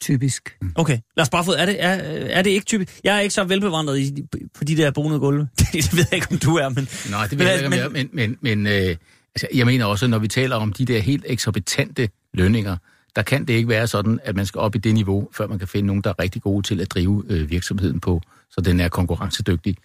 Typisk. 0.01 0.57
Okay, 0.75 0.97
Lars 1.17 1.29
Barfod, 1.29 1.55
er 1.55 1.65
det, 1.65 1.83
er, 1.83 1.93
er 2.29 2.41
det 2.41 2.49
ikke 2.49 2.65
typisk? 2.65 2.99
Jeg 3.03 3.15
er 3.15 3.19
ikke 3.19 3.33
så 3.33 3.43
velbevandret 3.43 3.99
i, 3.99 4.23
på 4.53 4.63
de 4.63 4.77
der 4.77 4.91
bonede 4.91 5.19
gulve. 5.19 5.47
det 5.73 5.97
ved 5.97 6.05
jeg 6.11 6.13
ikke, 6.13 6.27
om 6.31 6.37
du 6.37 6.55
er, 6.55 6.69
men... 6.69 6.89
Nej, 7.09 7.27
det 7.27 7.39
ved 7.39 7.45
jeg 7.45 7.55
ikke, 7.55 7.67
om 7.67 7.73
jeg 7.73 7.79
er, 7.79 7.89
men, 7.89 8.09
men, 8.13 8.37
men 8.41 8.67
øh, 8.67 8.95
altså, 9.35 9.47
jeg 9.53 9.65
mener 9.65 9.85
også, 9.85 10.07
når 10.07 10.19
vi 10.19 10.27
taler 10.27 10.55
om 10.55 10.73
de 10.73 10.85
der 10.85 10.99
helt 10.99 11.25
eksorbitante 11.27 12.09
lønninger, 12.33 12.77
der 13.15 13.21
kan 13.21 13.45
det 13.45 13.53
ikke 13.53 13.69
være 13.69 13.87
sådan, 13.87 14.19
at 14.23 14.35
man 14.35 14.45
skal 14.45 14.59
op 14.59 14.75
i 14.75 14.77
det 14.77 14.93
niveau, 14.93 15.29
før 15.33 15.47
man 15.47 15.59
kan 15.59 15.67
finde 15.67 15.87
nogen, 15.87 16.01
der 16.01 16.09
er 16.09 16.19
rigtig 16.19 16.41
gode 16.41 16.67
til 16.67 16.81
at 16.81 16.91
drive 16.91 17.23
øh, 17.29 17.49
virksomheden 17.49 17.99
på, 17.99 18.21
så 18.51 18.61
den 18.61 18.79
er 18.79 18.89
konkurrencedygtig. 18.89 19.75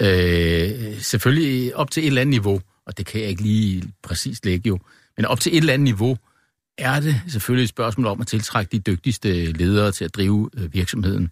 Øh, 0.00 1.00
selvfølgelig 1.00 1.76
op 1.76 1.90
til 1.90 2.02
et 2.02 2.06
eller 2.06 2.20
andet 2.20 2.30
niveau, 2.30 2.60
og 2.86 2.98
det 2.98 3.06
kan 3.06 3.20
jeg 3.20 3.28
ikke 3.28 3.42
lige 3.42 3.82
præcis 4.02 4.44
lægge 4.44 4.68
jo, 4.68 4.78
men 5.16 5.26
op 5.26 5.40
til 5.40 5.52
et 5.52 5.58
eller 5.58 5.72
andet 5.72 5.84
niveau 5.84 6.16
er 6.78 7.00
det 7.00 7.20
selvfølgelig 7.28 7.64
et 7.64 7.68
spørgsmål 7.68 8.06
om 8.06 8.20
at 8.20 8.26
tiltrække 8.26 8.72
de 8.72 8.78
dygtigste 8.78 9.52
ledere 9.52 9.92
til 9.92 10.04
at 10.04 10.14
drive 10.14 10.50
øh, 10.54 10.74
virksomheden, 10.74 11.30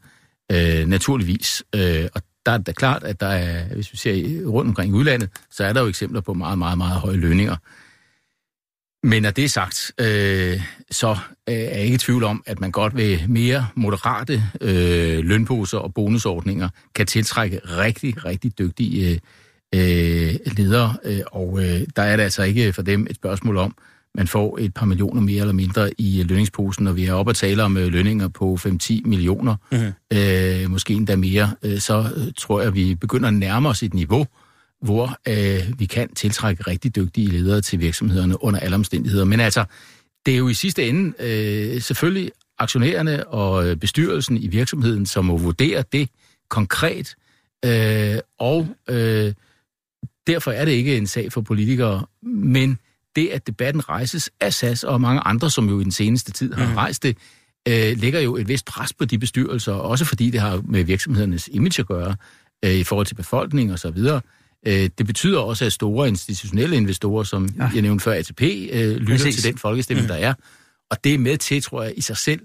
øh, 0.53 0.87
naturligvis. 0.87 1.63
Øh, 1.75 2.09
og 2.15 2.23
der 2.47 2.53
er 2.53 2.59
det 2.59 2.77
klart, 2.77 3.05
at 3.05 3.21
der 3.21 3.27
er, 3.27 3.75
hvis 3.75 3.93
vi 3.93 3.97
ser 3.97 4.47
rundt 4.47 4.69
omkring 4.69 4.91
i 4.91 4.97
udlandet, 4.97 5.31
så 5.51 5.65
er 5.65 5.73
der 5.73 5.81
jo 5.81 5.87
eksempler 5.87 6.21
på 6.21 6.35
meget, 6.35 6.59
meget, 6.59 6.79
meget 6.79 7.01
høje 7.01 7.17
lønninger. 7.17 7.57
Men 9.03 9.23
når 9.23 9.31
det 9.31 9.45
er 9.45 9.49
sagt, 9.49 9.93
øh, 10.01 10.61
så 10.91 11.11
øh, 11.49 11.55
er 11.55 11.59
jeg 11.59 11.83
ikke 11.83 11.95
i 11.95 11.99
tvivl 11.99 12.25
om, 12.25 12.43
at 12.47 12.61
man 12.61 12.71
godt 12.71 12.97
ved 12.97 13.19
mere 13.29 13.67
moderate 13.75 14.43
øh, 14.61 15.19
lønposer 15.19 15.79
og 15.79 15.95
bonusordninger 15.95 16.69
kan 16.95 17.07
tiltrække 17.07 17.61
rigtig, 17.65 18.25
rigtig 18.25 18.59
dygtige 18.59 19.21
øh, 19.75 20.35
ledere. 20.57 20.97
Øh, 21.05 21.21
og 21.33 21.59
øh, 21.65 21.81
der 21.97 22.03
er 22.03 22.17
det 22.17 22.23
altså 22.23 22.43
ikke 22.43 22.73
for 22.73 22.83
dem 22.83 23.07
et 23.11 23.17
spørgsmål 23.17 23.57
om, 23.57 23.75
man 24.15 24.27
får 24.27 24.59
et 24.61 24.75
par 24.75 24.87
millioner 24.87 25.21
mere 25.21 25.41
eller 25.41 25.55
mindre 25.55 26.01
i 26.01 26.23
lønningsposen, 26.23 26.85
når 26.85 26.93
vi 26.93 27.05
er 27.05 27.13
oppe 27.13 27.31
og 27.31 27.37
taler 27.37 27.65
om 27.65 27.77
øh, 27.77 27.87
lønninger 27.87 28.29
på 28.29 28.59
5-10 28.61 29.01
millioner, 29.05 29.57
mm-hmm. 29.73 30.19
øh, 30.19 30.71
måske 30.71 30.95
endda 30.95 31.17
mere, 31.17 31.55
øh, 31.63 31.79
så 31.79 32.11
øh, 32.17 32.33
tror 32.39 32.61
jeg, 32.61 32.69
at 32.69 32.75
vi 32.75 32.95
begynder 32.95 33.29
at 33.29 33.35
nærme 33.35 33.69
os 33.69 33.83
et 33.83 33.95
niveau, 33.95 34.27
hvor 34.83 35.19
øh, 35.29 35.79
vi 35.79 35.87
kan 35.87 36.15
tiltrække 36.15 36.63
rigtig 36.63 36.97
dygtige 36.97 37.27
ledere 37.27 37.61
til 37.61 37.81
virksomhederne 37.81 38.45
under 38.45 38.61
alle 38.61 38.75
omstændigheder. 38.75 39.25
Men 39.25 39.41
altså, 39.41 39.65
det 40.27 40.35
er 40.35 40.39
jo 40.39 40.49
i 40.49 40.55
sidste 40.55 40.89
ende 40.89 41.15
øh, 41.19 41.83
selvfølgelig 41.83 42.31
aktionærerne 42.59 43.29
og 43.29 43.69
øh, 43.69 43.77
bestyrelsen 43.77 44.37
i 44.37 44.47
virksomheden, 44.47 45.07
som 45.07 45.25
må 45.25 45.37
vurdere 45.37 45.85
det 45.93 46.09
konkret, 46.51 47.15
øh, 47.65 48.19
og 48.39 48.69
øh, 48.91 49.33
derfor 50.27 50.51
er 50.51 50.65
det 50.65 50.73
ikke 50.73 50.97
en 50.97 51.07
sag 51.07 51.33
for 51.33 51.41
politikere, 51.41 52.07
men 52.23 52.79
det, 53.17 53.29
at 53.29 53.47
debatten 53.47 53.89
rejses 53.89 54.31
af 54.41 54.55
SAS 54.55 54.85
og 54.85 55.01
mange 55.01 55.21
andre, 55.21 55.51
som 55.51 55.69
jo 55.69 55.81
i 55.81 55.85
den 55.85 55.93
seneste 55.93 56.33
tid 56.33 56.53
har 56.53 56.69
mm. 56.69 56.75
rejst 56.75 57.03
det, 57.03 57.17
øh, 57.69 57.99
lægger 57.99 58.21
jo 58.21 58.37
et 58.37 58.49
vist 58.49 58.67
pres 58.67 58.93
på 58.93 59.05
de 59.05 59.19
bestyrelser, 59.19 59.73
også 59.73 60.05
fordi 60.05 60.31
det 60.31 60.41
har 60.41 60.63
med 60.65 60.85
virksomhedernes 60.85 61.49
image 61.53 61.81
at 61.81 61.87
gøre, 61.87 62.17
øh, 62.65 62.75
i 62.75 62.85
forhold 62.85 63.07
til 63.07 63.15
befolkning 63.15 63.73
og 63.73 63.79
så 63.79 63.91
videre. 63.91 64.21
Øh, 64.67 64.91
det 64.99 65.07
betyder 65.07 65.41
også, 65.41 65.65
at 65.65 65.73
store 65.73 66.09
institutionelle 66.09 66.77
investorer, 66.77 67.23
som 67.23 67.49
ja. 67.59 67.71
jeg 67.75 67.83
nævnte 67.83 68.03
før, 68.03 68.13
ATP, 68.13 68.43
øh, 68.43 68.97
lytter 68.97 69.07
Præcis. 69.07 69.35
til 69.35 69.45
den 69.45 69.59
folkestemning, 69.59 70.05
mm. 70.05 70.09
der 70.09 70.17
er. 70.17 70.35
Og 70.91 71.05
det 71.05 71.15
er 71.15 71.19
med 71.19 71.37
til, 71.37 71.63
tror 71.63 71.83
jeg, 71.83 71.93
i 71.97 72.01
sig 72.01 72.17
selv, 72.17 72.41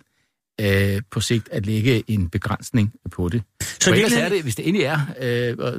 øh, 0.62 1.01
på 1.12 1.22
sigt 1.22 1.50
at 1.51 1.65
lægge 1.65 2.03
en 2.08 2.29
begrænsning 2.29 2.93
på 3.12 3.29
det. 3.29 3.43
Så 3.62 3.89
For 3.89 3.96
ellers 3.96 4.13
er 4.13 4.29
det, 4.29 4.43
hvis 4.43 4.55
det 4.55 4.67
endelig 4.67 4.86
er, 4.86 5.00
øh, 5.22 5.55
og 5.60 5.74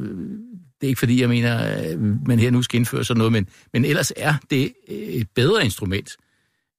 det 0.80 0.86
er 0.86 0.88
ikke 0.88 0.98
fordi, 0.98 1.20
jeg 1.20 1.28
mener, 1.28 1.58
at 1.58 1.98
man 2.26 2.38
her 2.38 2.50
nu 2.50 2.62
skal 2.62 2.76
indføre 2.76 3.04
sådan 3.04 3.18
noget, 3.18 3.32
men, 3.32 3.48
men 3.72 3.84
ellers 3.84 4.12
er 4.16 4.34
det 4.50 4.72
et 4.88 5.28
bedre 5.34 5.64
instrument, 5.64 6.16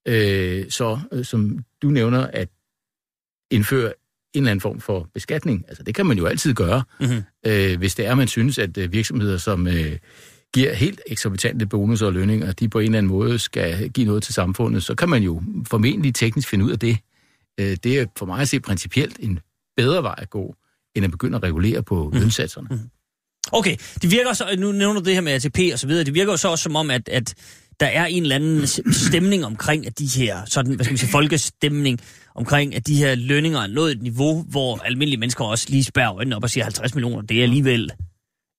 øh, 0.08 0.66
så 0.70 1.00
øh, 1.12 1.26
som 1.26 1.60
du 1.82 1.90
nævner, 1.90 2.28
at 2.28 2.50
indføre 3.52 3.94
en 4.36 4.44
eller 4.44 4.51
anden 4.51 4.62
form 4.62 4.80
for 4.80 5.10
beskatning. 5.13 5.65
Altså, 5.68 5.84
det 5.84 5.96
kan 5.96 6.06
man 6.06 6.18
jo 6.18 6.25
altid 6.25 6.54
gøre, 6.54 6.84
mm-hmm. 7.00 7.24
øh, 7.46 7.77
hvis 7.77 7.96
det 7.96 8.06
er, 8.06 8.15
man 8.15 8.27
synes, 8.27 8.58
at 8.58 8.77
øh, 8.77 8.92
virksomheder, 8.92 9.38
som 9.38 9.68
øh, 9.68 9.98
giver 10.54 10.74
helt 10.74 11.01
eksorbitante 11.08 11.65
bonusser 11.65 12.06
og 12.06 12.13
lønninger, 12.13 12.51
de 12.51 12.70
på 12.70 12.80
en 12.80 12.86
eller 12.86 12.98
anden 12.98 13.12
måde 13.12 13.39
skal 13.39 13.89
give 13.89 14.06
noget 14.06 14.24
til 14.24 14.34
samfundet, 14.34 14.84
så 14.84 14.96
kan 14.96 15.10
man 15.10 15.24
jo 15.24 15.42
formentlig 15.68 16.15
teknisk 16.15 16.50
finde 16.50 16.65
ud 16.65 16.72
af 16.72 16.80
det. 16.80 16.98
Øh, 17.60 17.77
det 17.84 18.00
er 18.00 18.06
for 18.18 18.25
mig 18.25 18.42
at 18.42 18.50
se 18.50 18.60
principielt 18.60 19.18
en 19.20 19.39
bedre 19.77 20.04
vej 20.04 20.15
at 20.18 20.30
gå, 20.30 20.56
end 20.96 21.06
at 21.06 21.12
begynde 21.12 21.36
at 21.38 21.44
regulere 21.44 21.84
på 21.84 22.10
mm. 22.13 22.20
lønsatserne. 22.20 22.68
Mm. 22.72 22.80
Okay, 23.51 23.77
det 24.01 24.12
virker 24.12 24.34
så, 24.34 24.56
nu 24.58 24.72
nævner 24.72 25.00
du 25.01 25.06
det 25.06 25.13
her 25.13 25.22
med 25.22 25.34
ATP 25.34 25.60
og 25.74 25.80
så 25.80 25.88
videre, 25.88 26.04
det 26.04 26.13
virker 26.13 26.34
jo 26.34 26.38
så 26.38 26.50
også 26.50 26.63
som 26.63 26.75
om, 26.75 26.92
at, 26.92 27.10
at 27.10 27.34
der 27.79 27.86
er 27.86 28.05
en 28.05 28.24
eller 28.24 28.36
anden 28.36 28.67
stemning 29.08 29.46
omkring, 29.46 29.88
at 29.88 30.00
de 30.00 30.08
her, 30.15 30.46
sådan, 30.46 30.74
hvad 30.74 30.86
skal 30.86 30.94
man 30.94 30.98
sige, 30.98 31.10
folkestemning 31.10 32.00
omkring, 32.36 32.75
at 32.75 32.88
de 32.88 32.96
her 32.96 33.15
lønninger 33.15 33.60
er 33.60 33.67
nået 33.67 33.91
et 33.91 34.01
niveau, 34.01 34.44
hvor 34.44 34.77
almindelige 34.77 35.20
mennesker 35.20 35.46
også 35.46 35.65
lige 35.70 35.84
spærrer 35.84 36.15
øjnene 36.15 36.36
op 36.36 36.44
og 36.44 36.50
siger 36.50 36.63
50 36.63 36.96
millioner, 36.96 37.22
det 37.22 37.39
er 37.39 37.44
alligevel 37.44 37.91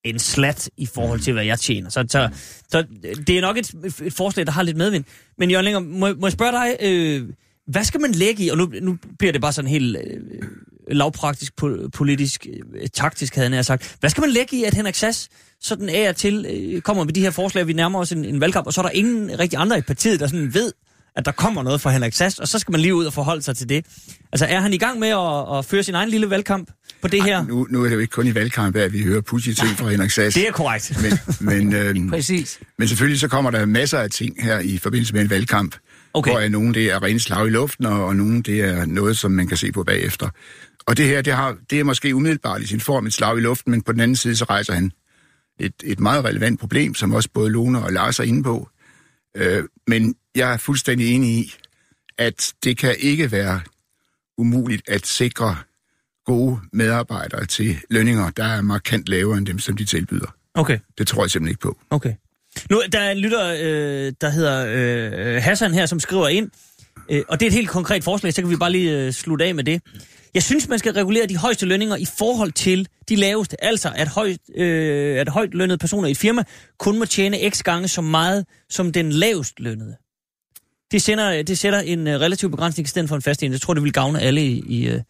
en 0.04 0.18
slat 0.18 0.70
i 0.76 0.86
forhold 0.86 1.20
til, 1.20 1.32
hvad 1.32 1.44
jeg 1.44 1.58
tjener. 1.58 1.90
Så, 1.90 2.04
så, 2.08 2.28
så 2.68 2.78
øh, 2.78 3.16
det 3.26 3.38
er 3.38 3.40
nok 3.40 3.56
et, 3.56 3.74
et 4.04 4.12
forslag, 4.12 4.46
der 4.46 4.52
har 4.52 4.62
lidt 4.62 4.76
medvind. 4.76 5.04
Men 5.38 5.50
Jørgen 5.50 5.64
Længer, 5.64 5.80
må, 5.80 6.14
må 6.14 6.26
jeg 6.26 6.32
spørge 6.32 6.52
dig, 6.52 6.76
øh, 6.82 7.28
hvad 7.66 7.84
skal 7.84 8.00
man 8.00 8.12
lægge 8.12 8.44
i, 8.44 8.48
og 8.48 8.56
nu, 8.56 8.72
nu 8.82 8.98
bliver 9.18 9.32
det 9.32 9.40
bare 9.40 9.52
sådan 9.52 9.70
helt 9.70 9.96
øh, 9.96 10.20
lavpraktisk, 10.90 11.52
po- 11.62 11.88
politisk, 11.88 12.46
øh, 12.74 12.88
taktisk, 12.94 13.34
havde 13.34 13.54
jeg 13.54 13.64
sagt. 13.64 13.96
Hvad 14.00 14.10
skal 14.10 14.20
man 14.20 14.30
lægge 14.30 14.56
i, 14.56 14.64
at 14.64 14.74
Henrik 14.74 14.94
Sass 14.94 15.28
sådan 15.60 15.88
af 15.88 16.08
og 16.08 16.16
til 16.16 16.46
øh, 16.48 16.80
kommer 16.82 17.04
med 17.04 17.12
de 17.12 17.20
her 17.20 17.30
forslag, 17.30 17.66
vi 17.66 17.72
nærmer 17.72 17.98
os 17.98 18.12
en, 18.12 18.24
en 18.24 18.40
valgkamp, 18.40 18.66
og 18.66 18.72
så 18.72 18.80
er 18.80 18.82
der 18.82 18.90
ingen 18.90 19.38
rigtig 19.38 19.58
andre 19.58 19.78
i 19.78 19.80
partiet, 19.80 20.20
der 20.20 20.26
sådan 20.26 20.54
ved, 20.54 20.72
at 21.16 21.24
der 21.24 21.32
kommer 21.32 21.62
noget 21.62 21.80
fra 21.80 21.90
Henrik 21.90 22.12
Sass, 22.12 22.38
og 22.38 22.48
så 22.48 22.58
skal 22.58 22.72
man 22.72 22.80
lige 22.80 22.94
ud 22.94 23.04
og 23.04 23.12
forholde 23.12 23.42
sig 23.42 23.56
til 23.56 23.68
det. 23.68 23.86
Altså, 24.32 24.46
er 24.46 24.60
han 24.60 24.72
i 24.72 24.78
gang 24.78 24.98
med 24.98 25.08
at, 25.08 25.58
at 25.58 25.64
føre 25.64 25.82
sin 25.82 25.94
egen 25.94 26.08
lille 26.08 26.30
valgkamp 26.30 26.70
på 27.02 27.08
det 27.08 27.22
her? 27.22 27.38
Ej, 27.38 27.44
nu, 27.44 27.66
nu 27.70 27.80
er 27.80 27.88
det 27.88 27.94
jo 27.94 27.98
ikke 27.98 28.10
kun 28.10 28.26
i 28.26 28.34
valgkamp, 28.34 28.76
at 28.76 28.92
vi 28.92 29.02
hører 29.02 29.20
pudsige 29.20 29.54
ting 29.54 29.68
fra 29.68 29.88
Henrik 29.88 30.10
Sass. 30.10 30.34
Det 30.34 30.48
er 30.48 30.52
korrekt. 30.52 30.98
Men, 31.02 31.18
men, 31.40 31.74
øhm, 31.80 32.10
Præcis. 32.10 32.58
men 32.78 32.88
selvfølgelig 32.88 33.20
så 33.20 33.28
kommer 33.28 33.50
der 33.50 33.66
masser 33.66 33.98
af 33.98 34.10
ting 34.10 34.44
her 34.44 34.58
i 34.58 34.78
forbindelse 34.78 35.14
med 35.14 35.20
en 35.22 35.30
valgkamp, 35.30 35.76
Okay. 36.16 36.30
hvor 36.30 36.48
nogen 36.48 36.74
det 36.74 36.92
er 36.92 37.02
rent 37.02 37.22
slag 37.22 37.46
i 37.46 37.50
luften, 37.50 37.86
og, 37.86 38.04
og 38.04 38.16
nogen 38.16 38.42
det 38.42 38.60
er 38.60 38.86
noget, 38.86 39.18
som 39.18 39.30
man 39.30 39.48
kan 39.48 39.56
se 39.56 39.72
på 39.72 39.84
bagefter. 39.84 40.28
Og 40.86 40.96
det 40.96 41.06
her, 41.06 41.22
det, 41.22 41.32
har, 41.32 41.56
det 41.70 41.80
er 41.80 41.84
måske 41.84 42.14
umiddelbart 42.14 42.62
i 42.62 42.66
sin 42.66 42.80
form 42.80 43.06
et 43.06 43.12
slag 43.12 43.38
i 43.38 43.40
luften, 43.40 43.70
men 43.70 43.82
på 43.82 43.92
den 43.92 44.00
anden 44.00 44.16
side, 44.16 44.36
så 44.36 44.44
rejser 44.44 44.72
han 44.72 44.92
et, 45.60 45.72
et 45.84 46.00
meget 46.00 46.24
relevant 46.24 46.60
problem, 46.60 46.94
som 46.94 47.14
også 47.14 47.28
både 47.34 47.50
Lone 47.50 47.82
og 47.82 47.92
Lars 47.92 48.18
er 48.18 48.24
inde 48.24 48.42
på. 48.42 48.68
Øh, 49.36 49.64
men 49.86 50.14
jeg 50.34 50.52
er 50.52 50.56
fuldstændig 50.56 51.14
enig 51.14 51.30
i, 51.30 51.54
at 52.18 52.54
det 52.64 52.78
kan 52.78 52.94
ikke 52.98 53.32
være 53.32 53.60
umuligt 54.38 54.82
at 54.88 55.06
sikre 55.06 55.56
gode 56.26 56.60
medarbejdere 56.72 57.46
til 57.46 57.78
lønninger, 57.90 58.30
der 58.30 58.44
er 58.44 58.62
markant 58.62 59.08
lavere 59.08 59.38
end 59.38 59.46
dem, 59.46 59.58
som 59.58 59.76
de 59.76 59.84
tilbyder. 59.84 60.34
Okay, 60.54 60.78
Det 60.98 61.06
tror 61.06 61.22
jeg 61.22 61.30
simpelthen 61.30 61.52
ikke 61.52 61.60
på. 61.60 61.78
okay. 61.90 62.14
Nu, 62.70 62.82
der 62.92 63.00
er 63.00 63.10
en 63.10 63.18
lytter, 63.18 63.46
øh, 63.60 64.12
der 64.20 64.28
hedder 64.28 64.66
øh, 64.68 65.42
Hassan 65.42 65.74
her, 65.74 65.86
som 65.86 66.00
skriver 66.00 66.28
ind, 66.28 66.50
øh, 67.08 67.22
og 67.28 67.40
det 67.40 67.46
er 67.46 67.50
et 67.50 67.54
helt 67.54 67.68
konkret 67.68 68.04
forslag, 68.04 68.32
så 68.32 68.42
kan 68.42 68.50
vi 68.50 68.56
bare 68.56 68.72
lige 68.72 68.90
øh, 68.90 69.12
slutte 69.12 69.44
af 69.44 69.54
med 69.54 69.64
det. 69.64 69.82
Jeg 70.34 70.42
synes, 70.42 70.68
man 70.68 70.78
skal 70.78 70.92
regulere 70.92 71.26
de 71.26 71.36
højeste 71.36 71.66
lønninger 71.66 71.96
i 71.96 72.06
forhold 72.18 72.52
til 72.52 72.88
de 73.08 73.16
laveste. 73.16 73.64
Altså, 73.64 73.92
at, 73.96 74.08
højt, 74.08 74.40
øh, 74.56 75.20
at 75.20 75.28
højt 75.28 75.54
lønnede 75.54 75.78
personer 75.78 76.08
i 76.08 76.10
et 76.10 76.18
firma 76.18 76.44
kun 76.78 76.98
må 76.98 77.04
tjene 77.04 77.50
x 77.50 77.62
gange 77.62 77.88
så 77.88 78.00
meget 78.00 78.46
som 78.70 78.92
den 78.92 79.12
lavest 79.12 79.60
lønnede. 79.60 79.96
Det, 80.90 81.02
sender, 81.02 81.42
det 81.42 81.58
sætter 81.58 81.80
en 81.80 82.06
øh, 82.06 82.20
relativ 82.20 82.50
begrænsning 82.50 82.86
i 82.86 82.88
stedet 82.88 83.08
for 83.08 83.16
en 83.16 83.22
fast 83.22 83.42
enhed. 83.42 83.54
Jeg 83.54 83.60
tror, 83.60 83.74
det 83.74 83.82
vil 83.82 83.92
gavne 83.92 84.20
alle 84.20 84.46
i, 84.46 84.64
i, 84.68 84.88
øh, 84.88 85.00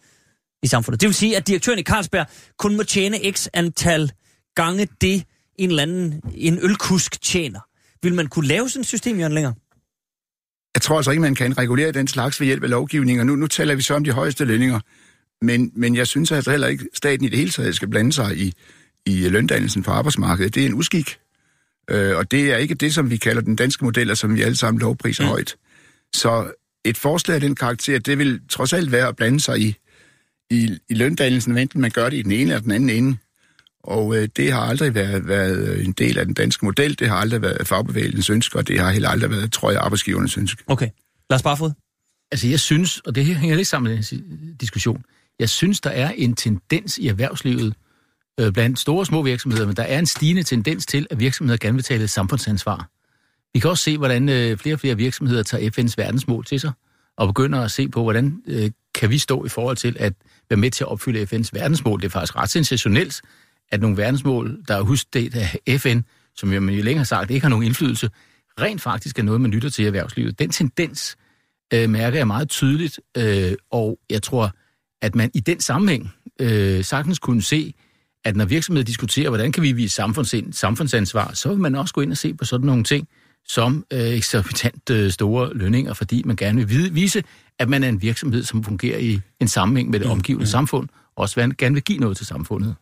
i 0.62 0.66
samfundet. 0.66 1.00
Det 1.00 1.06
vil 1.06 1.14
sige, 1.14 1.36
at 1.36 1.46
direktøren 1.46 1.78
i 1.78 1.82
Carlsberg 1.82 2.26
kun 2.58 2.76
må 2.76 2.82
tjene 2.82 3.32
x 3.32 3.46
antal 3.52 4.12
gange 4.54 4.88
det, 5.00 5.24
en 5.58 5.70
eller 5.70 5.82
anden 5.82 6.20
en 6.34 6.58
ølkusk 6.62 7.22
tjener. 7.22 7.60
Vil 8.02 8.14
man 8.14 8.26
kunne 8.26 8.46
lave 8.46 8.68
sådan 8.68 8.80
et 8.80 8.86
system, 8.86 9.18
Jørgen, 9.18 9.32
længere? 9.32 9.54
Jeg 10.74 10.82
tror 10.82 10.96
altså 10.96 11.10
ikke, 11.10 11.20
man 11.20 11.34
kan 11.34 11.58
regulere 11.58 11.92
den 11.92 12.08
slags 12.08 12.40
ved 12.40 12.46
hjælp 12.46 12.62
af 12.62 12.70
lovgivning, 12.70 13.20
og 13.20 13.26
nu, 13.26 13.36
nu 13.36 13.46
taler 13.46 13.74
vi 13.74 13.82
så 13.82 13.94
om 13.94 14.04
de 14.04 14.12
højeste 14.12 14.44
lønninger. 14.44 14.80
Men, 15.42 15.72
men 15.74 15.96
jeg 15.96 16.06
synes 16.06 16.32
altså 16.32 16.50
heller 16.50 16.66
ikke, 16.66 16.86
at 16.92 16.96
staten 16.96 17.26
i 17.26 17.28
det 17.28 17.38
hele 17.38 17.50
taget 17.50 17.76
skal 17.76 17.88
blande 17.88 18.12
sig 18.12 18.38
i, 18.38 18.52
i 19.06 19.28
løndannelsen 19.28 19.82
på 19.82 19.90
arbejdsmarkedet. 19.90 20.54
Det 20.54 20.62
er 20.62 20.66
en 20.66 20.74
uskik. 20.74 21.18
Øh, 21.90 22.16
og 22.16 22.30
det 22.30 22.52
er 22.52 22.56
ikke 22.56 22.74
det, 22.74 22.94
som 22.94 23.10
vi 23.10 23.16
kalder 23.16 23.42
den 23.42 23.56
danske 23.56 23.84
model, 23.84 24.10
og 24.10 24.16
som 24.16 24.34
vi 24.34 24.42
alle 24.42 24.56
sammen 24.56 24.80
lovpriser 24.80 25.24
mm. 25.24 25.28
højt. 25.28 25.56
Så 26.14 26.52
et 26.84 26.96
forslag 26.96 27.34
af 27.34 27.40
den 27.40 27.54
karakter, 27.54 27.98
det 27.98 28.18
vil 28.18 28.40
trods 28.48 28.72
alt 28.72 28.92
være 28.92 29.08
at 29.08 29.16
blande 29.16 29.40
sig 29.40 29.60
i, 29.60 29.76
i, 30.50 30.78
i 30.88 30.94
løndannelsen, 30.94 31.58
enten 31.58 31.80
man 31.80 31.90
gør 31.90 32.10
det 32.10 32.16
i 32.16 32.22
den 32.22 32.32
ene 32.32 32.42
eller 32.42 32.60
den 32.60 32.70
anden 32.70 32.90
ende. 32.90 33.16
Og 33.86 34.16
øh, 34.16 34.28
det 34.36 34.52
har 34.52 34.60
aldrig 34.60 34.94
været, 34.94 35.28
været 35.28 35.84
en 35.84 35.92
del 35.92 36.18
af 36.18 36.24
den 36.24 36.34
danske 36.34 36.64
model, 36.64 36.98
det 36.98 37.08
har 37.08 37.16
aldrig 37.16 37.42
været 37.42 37.66
fagbevægelsens 37.66 38.30
ønske, 38.30 38.58
og 38.58 38.68
det 38.68 38.80
har 38.80 38.90
heller 38.90 39.08
aldrig 39.08 39.30
været, 39.30 39.52
tror 39.52 39.70
jeg, 39.70 39.80
arbejdsgivernes 39.80 40.38
ønske. 40.38 40.64
Okay. 40.66 40.88
Lars 41.30 41.42
Barfod? 41.42 41.70
Altså 42.32 42.48
jeg 42.48 42.60
synes, 42.60 42.98
og 42.98 43.14
det 43.14 43.24
her 43.24 43.34
hænger 43.34 43.56
lidt 43.56 43.68
sammen 43.68 43.92
med 43.92 44.02
den 44.02 44.56
diskussion, 44.60 45.04
jeg 45.38 45.48
synes, 45.48 45.80
der 45.80 45.90
er 45.90 46.10
en 46.10 46.34
tendens 46.34 46.98
i 46.98 47.08
erhvervslivet, 47.08 47.74
øh, 48.40 48.52
blandt 48.52 48.78
store 48.78 48.98
og 48.98 49.06
små 49.06 49.22
virksomheder, 49.22 49.66
men 49.66 49.76
der 49.76 49.82
er 49.82 49.98
en 49.98 50.06
stigende 50.06 50.42
tendens 50.42 50.86
til, 50.86 51.06
at 51.10 51.20
virksomheder 51.20 51.58
gerne 51.58 51.74
vil 51.74 51.84
tale 51.84 52.08
samfundsansvar. 52.08 52.90
Vi 53.54 53.60
kan 53.60 53.70
også 53.70 53.84
se, 53.84 53.98
hvordan 53.98 54.28
øh, 54.28 54.58
flere 54.58 54.74
og 54.74 54.80
flere 54.80 54.96
virksomheder 54.96 55.42
tager 55.42 55.70
FN's 55.70 55.94
verdensmål 55.96 56.44
til 56.44 56.60
sig, 56.60 56.72
og 57.16 57.26
begynder 57.26 57.60
at 57.60 57.70
se 57.70 57.88
på, 57.88 58.02
hvordan 58.02 58.42
øh, 58.46 58.70
kan 58.94 59.10
vi 59.10 59.18
stå 59.18 59.44
i 59.44 59.48
forhold 59.48 59.76
til 59.76 59.96
at 59.98 60.12
være 60.50 60.56
med 60.56 60.70
til 60.70 60.84
at 60.84 60.88
opfylde 60.88 61.22
FN's 61.22 61.50
verdensmål. 61.52 62.00
Det 62.00 62.06
er 62.06 62.10
faktisk 62.10 62.36
ret 62.36 62.50
sensationelt, 62.50 63.22
at 63.72 63.80
nogle 63.80 63.96
verdensmål, 63.96 64.58
der 64.68 64.76
er 64.76 64.82
husket 64.82 65.36
af 65.66 65.80
FN, 65.80 66.00
som 66.36 66.48
man 66.48 66.68
jo 66.68 66.82
længere 66.82 66.98
har 66.98 67.04
sagt 67.04 67.30
ikke 67.30 67.44
har 67.44 67.50
nogen 67.50 67.64
indflydelse, 67.64 68.10
rent 68.60 68.82
faktisk 68.82 69.18
er 69.18 69.22
noget, 69.22 69.40
man 69.40 69.50
lytter 69.50 69.70
til 69.70 69.82
i 69.82 69.86
erhvervslivet. 69.86 70.38
Den 70.38 70.50
tendens 70.50 71.16
øh, 71.74 71.90
mærker 71.90 72.18
jeg 72.18 72.26
meget 72.26 72.48
tydeligt, 72.48 73.00
øh, 73.16 73.52
og 73.70 73.98
jeg 74.10 74.22
tror, 74.22 74.52
at 75.02 75.14
man 75.14 75.30
i 75.34 75.40
den 75.40 75.60
sammenhæng 75.60 76.12
øh, 76.40 76.84
sagtens 76.84 77.18
kunne 77.18 77.42
se, 77.42 77.74
at 78.24 78.36
når 78.36 78.44
virksomheder 78.44 78.84
diskuterer, 78.84 79.28
hvordan 79.28 79.52
kan 79.52 79.62
vi 79.62 79.72
vise 79.72 79.94
samfundsind, 79.94 80.52
samfundsansvar, 80.52 81.34
så 81.34 81.48
vil 81.48 81.58
man 81.58 81.74
også 81.74 81.94
gå 81.94 82.00
ind 82.00 82.10
og 82.10 82.16
se 82.16 82.34
på 82.34 82.44
sådan 82.44 82.66
nogle 82.66 82.84
ting, 82.84 83.08
som 83.48 83.84
øh, 83.92 84.00
eksorbitant 84.00 84.90
øh, 84.90 85.10
store 85.10 85.54
lønninger, 85.54 85.94
fordi 85.94 86.22
man 86.24 86.36
gerne 86.36 86.68
vil 86.68 86.94
vise, 86.94 87.22
at 87.58 87.68
man 87.68 87.84
er 87.84 87.88
en 87.88 88.02
virksomhed, 88.02 88.42
som 88.42 88.64
fungerer 88.64 88.98
i 88.98 89.20
en 89.40 89.48
sammenhæng 89.48 89.90
med 89.90 90.00
det 90.00 90.08
omgivende 90.08 90.42
mm. 90.42 90.46
samfund, 90.46 90.88
og 91.16 91.22
også 91.22 91.54
gerne 91.58 91.74
vil 91.74 91.82
give 91.82 91.98
noget 91.98 92.16
til 92.16 92.26
samfundet. 92.26 92.74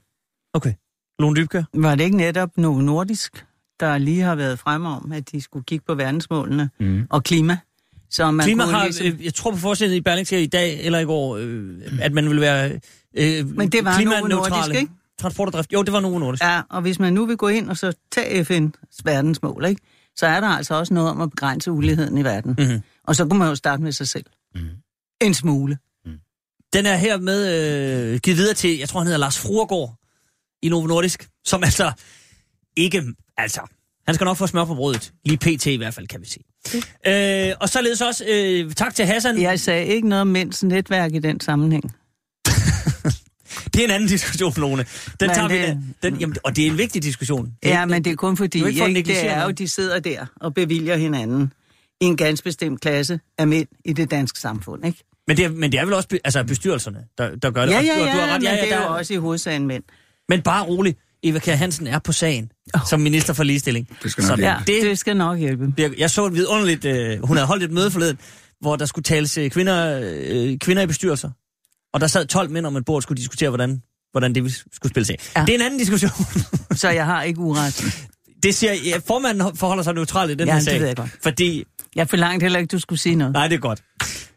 Okay. 0.55 0.73
Lone 1.19 1.37
Dybkær? 1.37 1.63
Var 1.75 1.95
det 1.95 2.05
ikke 2.05 2.17
netop 2.17 2.51
Novo 2.57 2.81
Nordisk, 2.81 3.47
der 3.81 3.99
lige 3.99 4.23
har 4.23 4.35
været 4.35 4.59
fremme 4.59 4.89
om, 4.89 5.13
at 5.13 5.33
de 5.33 5.41
skulle 5.41 5.65
kigge 5.65 5.85
på 5.87 5.95
verdensmålene 5.95 6.71
mm. 6.81 7.07
og 7.11 7.25
klima? 7.25 7.59
Så 8.11 8.31
man 8.31 8.47
klima 8.47 8.65
har, 8.65 8.85
ligesom... 8.85 9.07
Øh, 9.07 9.25
jeg 9.25 9.35
tror 9.35 9.51
på 9.51 9.57
forsiden 9.57 9.95
i 9.95 10.01
Berlingske 10.01 10.43
i 10.43 10.47
dag 10.47 10.85
eller 10.85 10.99
i 10.99 11.05
går, 11.05 11.37
øh, 11.37 11.83
at 12.01 12.13
man 12.13 12.31
vil 12.31 12.41
være 12.41 12.81
øh, 13.17 13.49
Men 13.49 13.73
det 13.73 13.85
var 13.85 14.01
Novo 14.01 14.27
Nordisk, 14.27 14.81
ikke? 14.81 14.93
Transport 15.21 15.49
og 15.49 15.53
drift. 15.53 15.73
Jo, 15.73 15.83
det 15.83 15.93
var 15.93 16.01
Novo 16.01 16.19
Nordisk. 16.19 16.43
Ja, 16.43 16.63
og 16.71 16.83
hvis 16.83 16.99
man 16.99 17.13
nu 17.13 17.27
vil 17.27 17.37
gå 17.37 17.49
ind 17.49 17.71
og 17.71 17.77
så 17.77 17.93
tage 18.13 18.43
FN's 18.43 19.01
verdensmål, 19.05 19.65
ikke? 19.65 19.83
så 20.17 20.27
er 20.27 20.41
der 20.41 20.49
altså 20.49 20.75
også 20.75 20.95
noget 20.95 21.11
om 21.11 21.21
at 21.21 21.31
begrænse 21.31 21.73
uligheden 21.73 22.19
i 22.19 22.25
verden. 22.25 22.55
Mm-hmm. 22.59 22.83
Og 23.05 23.17
så 23.17 23.27
kunne 23.27 23.39
man 23.39 23.49
jo 23.49 23.55
starte 23.55 23.83
med 23.83 23.93
sig 23.93 24.09
selv. 24.09 24.25
Mm. 24.55 24.61
En 25.21 25.35
smule. 25.35 25.79
Mm. 26.05 26.13
Den 26.73 26.87
er 26.87 26.97
her 26.97 27.19
med 27.19 27.41
øh, 28.13 28.21
givet 28.21 28.39
videre 28.39 28.55
til, 28.55 28.79
jeg 28.79 28.89
tror 28.89 29.01
han 29.01 29.07
hedder 29.07 29.19
Lars 29.19 29.39
Fruergaard 29.39 29.95
i 30.65 30.69
Novo 30.69 30.87
Nordisk, 30.87 31.29
som 31.45 31.65
altså 31.65 31.93
ikke, 32.77 33.03
altså, 33.37 33.61
han 34.07 34.15
skal 34.15 34.25
nok 34.25 34.37
få 34.37 34.47
smør 34.47 34.65
på 34.65 34.75
brødet. 34.75 35.13
Lige 35.25 35.39
pt 35.39 35.67
i 35.67 35.77
hvert 35.77 35.95
fald, 35.95 36.07
kan 36.07 36.21
vi 36.21 36.27
sige. 36.27 36.45
Okay. 37.05 37.49
Øh, 37.51 37.55
og 37.61 37.69
således 37.69 38.01
også, 38.01 38.25
øh, 38.29 38.73
tak 38.73 38.95
til 38.95 39.07
Hassan. 39.07 39.41
Jeg 39.41 39.61
sagde 39.61 39.87
ikke 39.87 40.09
noget 40.09 40.21
om 40.21 40.27
mænds 40.27 40.63
netværk 40.63 41.15
i 41.15 41.19
den 41.19 41.41
sammenhæng. 41.41 41.85
det 43.75 43.81
er 43.81 43.85
en 43.85 43.91
anden 43.91 44.09
diskussion, 44.09 44.53
Lone. 44.57 44.77
Den 44.77 44.87
men 45.21 45.31
tager 45.31 45.49
det, 45.49 45.61
vi 45.61 45.67
den, 45.67 45.95
den, 46.03 46.21
jamen, 46.21 46.37
og 46.45 46.57
det 46.57 46.67
er 46.67 46.71
en 46.71 46.79
vigtig 46.79 47.03
diskussion. 47.03 47.53
Det, 47.63 47.69
ja, 47.69 47.87
men 47.87 48.05
det 48.05 48.11
er 48.11 48.17
kun 48.17 48.37
fordi, 48.37 48.61
det 48.61 48.79
er, 48.79 48.87
ikke, 48.87 49.03
det 49.03 49.31
er 49.31 49.45
jo, 49.45 49.51
de 49.51 49.69
sidder 49.69 50.01
der 50.01 50.27
og 50.37 50.55
bevilger 50.55 50.97
hinanden 50.97 51.53
i 52.01 52.05
en 52.05 52.17
ganske 52.17 52.45
bestemt 52.45 52.81
klasse 52.81 53.21
af 53.39 53.47
mænd 53.47 53.69
i 53.85 53.93
det 53.93 54.11
danske 54.11 54.41
samfund, 54.41 54.87
ikke? 54.87 55.05
Men 55.27 55.37
det 55.37 55.45
er, 55.45 55.49
men 55.49 55.73
det 55.73 55.81
er 55.81 55.85
vel 55.85 55.95
også 55.95 56.09
altså 56.25 56.45
bestyrelserne, 56.45 57.05
der, 57.19 57.37
der 57.37 57.51
gør 57.51 57.67
det. 57.67 57.73
Ja, 57.73 57.81
ja, 57.81 57.99
ja, 57.99 58.01
du, 58.01 58.05
du 58.05 58.11
har 58.11 58.35
ret, 58.35 58.43
men 58.43 58.43
ja, 58.43 58.55
ja, 58.55 58.65
det 58.65 58.73
er 58.73 58.83
jo 58.83 58.95
også 58.95 59.15
i 59.15 59.17
hovedsagen 59.17 59.67
mænd. 59.67 59.83
Men 60.29 60.43
bare 60.43 60.65
rolig. 60.65 60.97
Eva 61.23 61.39
Kjær 61.39 61.55
Hansen 61.55 61.87
er 61.87 61.99
på 61.99 62.13
sagen 62.13 62.51
oh. 62.75 62.81
som 62.87 63.01
minister 63.01 63.33
for 63.33 63.43
ligestilling. 63.43 63.89
Det 64.03 64.11
skal 64.11 64.25
nok, 64.25 64.39
ja, 64.39 64.57
det, 64.67 64.83
det 64.83 64.99
skal 64.99 65.17
nok 65.17 65.39
hjælpe. 65.39 65.93
Jeg 65.99 66.11
så 66.11 66.27
et 66.27 66.35
vidunderligt... 66.35 66.85
Øh, 66.85 67.23
hun 67.27 67.37
havde 67.37 67.47
holdt 67.47 67.63
et 67.63 67.71
møde 67.71 67.91
forleden, 67.91 68.19
hvor 68.61 68.77
der 68.77 68.87
skulle 68.87 69.03
tales 69.03 69.39
øh, 69.39 69.51
kvinder, 69.51 70.01
øh, 70.05 70.59
kvinder 70.59 70.83
i 70.83 70.87
bestyrelser. 70.87 71.31
Og 71.95 72.01
der 72.01 72.07
sad 72.07 72.27
12 72.27 72.51
mænd 72.51 72.67
om 72.67 72.77
et 72.77 72.85
bord 72.85 72.97
og 72.97 73.03
skulle 73.03 73.19
diskutere, 73.19 73.49
hvordan, 73.49 73.83
hvordan 74.13 74.35
det 74.35 74.65
skulle 74.73 74.91
spille 74.91 75.07
sig. 75.07 75.17
Ja. 75.37 75.41
Det 75.41 75.51
er 75.51 75.55
en 75.55 75.63
anden 75.63 75.79
diskussion. 75.79 76.11
så 76.83 76.91
jeg 76.91 77.07
har 77.07 77.23
ikke 77.23 77.41
uret. 77.41 78.03
Det 78.43 78.55
siger 78.55 78.75
ja, 78.75 78.97
formanden 79.07 79.57
forholder 79.57 79.83
sig 79.83 79.95
neutralt 79.95 80.31
i 80.31 80.35
den 80.35 80.49
ja, 80.49 80.55
her 80.55 80.61
sag. 80.61 80.73
det 80.73 80.81
ved 80.81 80.87
jeg 80.87 80.97
godt. 80.97 81.11
Fordi... 81.23 81.65
Jeg 81.95 82.09
forlangte 82.09 82.45
heller 82.45 82.59
ikke, 82.59 82.73
du 82.73 82.79
skulle 82.79 82.99
sige 82.99 83.17
noget. 83.17 83.33
Nej, 83.33 83.49
det 83.49 83.57
er 83.57 83.61
godt. 83.61 83.83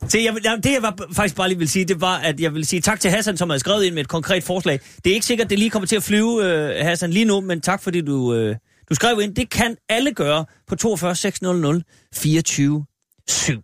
Se, 0.07 0.19
jeg, 0.25 0.35
jeg, 0.43 0.59
det 0.63 0.71
jeg 0.71 0.81
var, 0.81 0.97
faktisk 1.13 1.35
bare 1.35 1.47
lige 1.47 1.57
vil 1.57 1.69
sige, 1.69 1.85
det 1.85 2.01
var, 2.01 2.17
at 2.17 2.39
jeg 2.39 2.53
vil 2.53 2.65
sige 2.65 2.81
tak 2.81 2.99
til 2.99 3.11
Hassan, 3.11 3.37
som 3.37 3.49
har 3.49 3.57
skrevet 3.57 3.83
ind 3.83 3.93
med 3.93 4.01
et 4.01 4.07
konkret 4.07 4.43
forslag. 4.43 4.79
Det 5.03 5.09
er 5.09 5.13
ikke 5.13 5.25
sikkert, 5.25 5.49
det 5.49 5.59
lige 5.59 5.69
kommer 5.69 5.87
til 5.87 5.95
at 5.95 6.03
flyve, 6.03 6.45
øh, 6.45 6.85
Hassan, 6.85 7.11
lige 7.11 7.25
nu, 7.25 7.41
men 7.41 7.61
tak 7.61 7.83
fordi 7.83 8.01
du, 8.01 8.33
øh, 8.33 8.55
du 8.89 8.95
skrev 8.95 9.19
ind. 9.21 9.35
Det 9.35 9.49
kan 9.49 9.75
alle 9.89 10.13
gøre 10.13 10.45
på 10.67 10.75
42 10.75 11.15
600 11.15 11.83
24 12.15 12.85
7. 13.29 13.61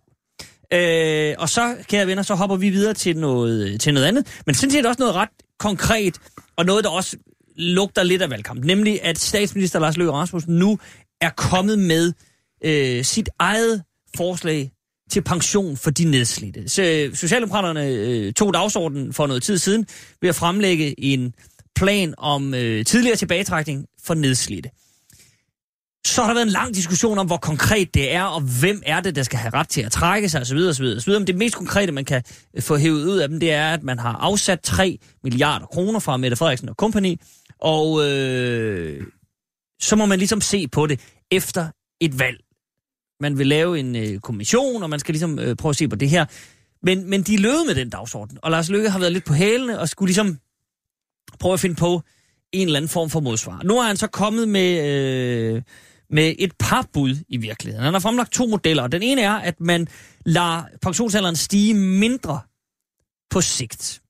Øh, 0.72 1.34
og 1.38 1.48
så, 1.48 1.76
kære 1.88 2.06
venner, 2.06 2.22
så 2.22 2.34
hopper 2.34 2.56
vi 2.56 2.70
videre 2.70 2.94
til 2.94 3.16
noget, 3.16 3.80
til 3.80 3.94
noget 3.94 4.06
andet. 4.06 4.42
Men 4.46 4.54
sådan 4.54 4.70
set 4.70 4.86
også 4.86 5.02
noget 5.02 5.14
ret 5.14 5.28
konkret, 5.58 6.18
og 6.56 6.64
noget, 6.64 6.84
der 6.84 6.90
også 6.90 7.16
lugter 7.56 8.02
lidt 8.02 8.22
af 8.22 8.30
valgkamp. 8.30 8.64
Nemlig, 8.64 9.04
at 9.04 9.18
statsminister 9.18 9.78
Lars 9.78 9.96
Løkke 9.96 10.12
Rasmussen 10.12 10.56
nu 10.56 10.78
er 11.20 11.30
kommet 11.30 11.78
med 11.78 12.12
øh, 12.64 13.04
sit 13.04 13.28
eget 13.38 13.82
forslag 14.16 14.70
til 15.10 15.22
pension 15.22 15.76
for 15.76 15.90
de 15.90 16.04
nedslidte. 16.04 16.68
Så 16.68 16.82
øh, 16.82 17.14
Socialdemokraterne 17.14 17.86
øh, 17.86 18.32
tog 18.32 18.54
dagsordenen 18.54 19.12
for 19.12 19.26
noget 19.26 19.42
tid 19.42 19.58
siden 19.58 19.86
ved 20.20 20.28
at 20.28 20.34
fremlægge 20.34 21.00
en 21.00 21.34
plan 21.76 22.14
om 22.18 22.54
øh, 22.54 22.84
tidligere 22.84 23.16
tilbagetrækning 23.16 23.86
for 24.04 24.14
nedslidte. 24.14 24.70
Så 26.06 26.20
har 26.20 26.28
der 26.28 26.34
været 26.34 26.46
en 26.46 26.52
lang 26.52 26.74
diskussion 26.74 27.18
om, 27.18 27.26
hvor 27.26 27.36
konkret 27.36 27.94
det 27.94 28.12
er, 28.12 28.22
og 28.22 28.40
hvem 28.60 28.82
er 28.86 29.00
det, 29.00 29.16
der 29.16 29.22
skal 29.22 29.38
have 29.38 29.54
ret 29.54 29.68
til 29.68 29.80
at 29.80 29.92
trække 29.92 30.28
sig 30.28 30.40
osv. 30.40 30.56
osv., 30.56 30.84
osv. 30.96 31.12
Men 31.12 31.26
det 31.26 31.36
mest 31.36 31.56
konkrete, 31.56 31.92
man 31.92 32.04
kan 32.04 32.22
øh, 32.54 32.62
få 32.62 32.76
hævet 32.76 33.04
ud 33.04 33.18
af 33.18 33.28
dem, 33.28 33.40
det 33.40 33.52
er, 33.52 33.72
at 33.72 33.82
man 33.82 33.98
har 33.98 34.12
afsat 34.12 34.60
3 34.60 34.98
milliarder 35.24 35.66
kroner 35.66 35.98
fra 35.98 36.16
Mette 36.16 36.36
Frederiksen 36.36 36.68
og 36.68 36.74
company, 36.74 37.16
og 37.60 38.08
øh, 38.08 39.06
så 39.82 39.96
må 39.96 40.06
man 40.06 40.18
ligesom 40.18 40.40
se 40.40 40.68
på 40.68 40.86
det 40.86 41.00
efter 41.30 41.68
et 42.00 42.18
valg. 42.18 42.43
Man 43.24 43.38
vil 43.38 43.46
lave 43.46 43.78
en 43.78 43.96
øh, 43.96 44.20
kommission, 44.20 44.82
og 44.82 44.90
man 44.90 45.00
skal 45.00 45.12
ligesom 45.12 45.38
øh, 45.38 45.56
prøve 45.56 45.70
at 45.70 45.76
se 45.76 45.88
på 45.88 45.96
det 45.96 46.10
her. 46.10 46.24
Men, 46.82 47.10
men 47.10 47.22
de 47.22 47.36
løb 47.36 47.66
med 47.66 47.74
den 47.74 47.90
dagsorden, 47.90 48.38
og 48.42 48.50
Lars 48.50 48.70
Løkke 48.70 48.90
har 48.90 48.98
været 48.98 49.12
lidt 49.12 49.24
på 49.24 49.34
hælene 49.34 49.80
og 49.80 49.88
skulle 49.88 50.08
ligesom 50.08 50.38
prøve 51.40 51.52
at 51.52 51.60
finde 51.60 51.74
på 51.74 52.02
en 52.52 52.66
eller 52.66 52.76
anden 52.76 52.88
form 52.88 53.10
for 53.10 53.20
modsvar. 53.20 53.62
Nu 53.64 53.78
er 53.78 53.82
han 53.82 53.96
så 53.96 54.06
kommet 54.06 54.48
med, 54.48 54.70
øh, 54.86 55.62
med 56.10 56.34
et 56.38 56.52
par 56.58 56.88
bud 56.92 57.16
i 57.28 57.36
virkeligheden. 57.36 57.84
Han 57.84 57.92
har 57.94 58.00
fremlagt 58.00 58.32
to 58.32 58.46
modeller. 58.46 58.82
og 58.82 58.92
Den 58.92 59.02
ene 59.02 59.22
er, 59.22 59.32
at 59.32 59.60
man 59.60 59.88
lader 60.26 60.62
pensionsalderen 60.82 61.36
stige 61.36 61.74
mindre 61.74 62.40
på 63.30 63.40
sigt. 63.40 64.02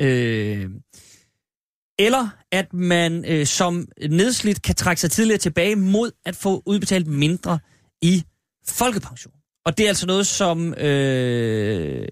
Øh, 0.00 0.70
eller 1.98 2.28
at 2.52 2.72
man 2.72 3.24
øh, 3.24 3.46
som 3.46 3.88
nedslidt 4.10 4.62
kan 4.62 4.74
trække 4.74 5.00
sig 5.00 5.10
tidligere 5.10 5.38
tilbage 5.38 5.76
mod 5.76 6.10
at 6.24 6.36
få 6.36 6.62
udbetalt 6.66 7.06
mindre 7.06 7.58
i 8.02 8.24
folkepension. 8.68 9.32
Og 9.66 9.78
det 9.78 9.84
er 9.84 9.88
altså 9.88 10.06
noget, 10.06 10.26
som 10.26 10.74
øh, 10.74 12.08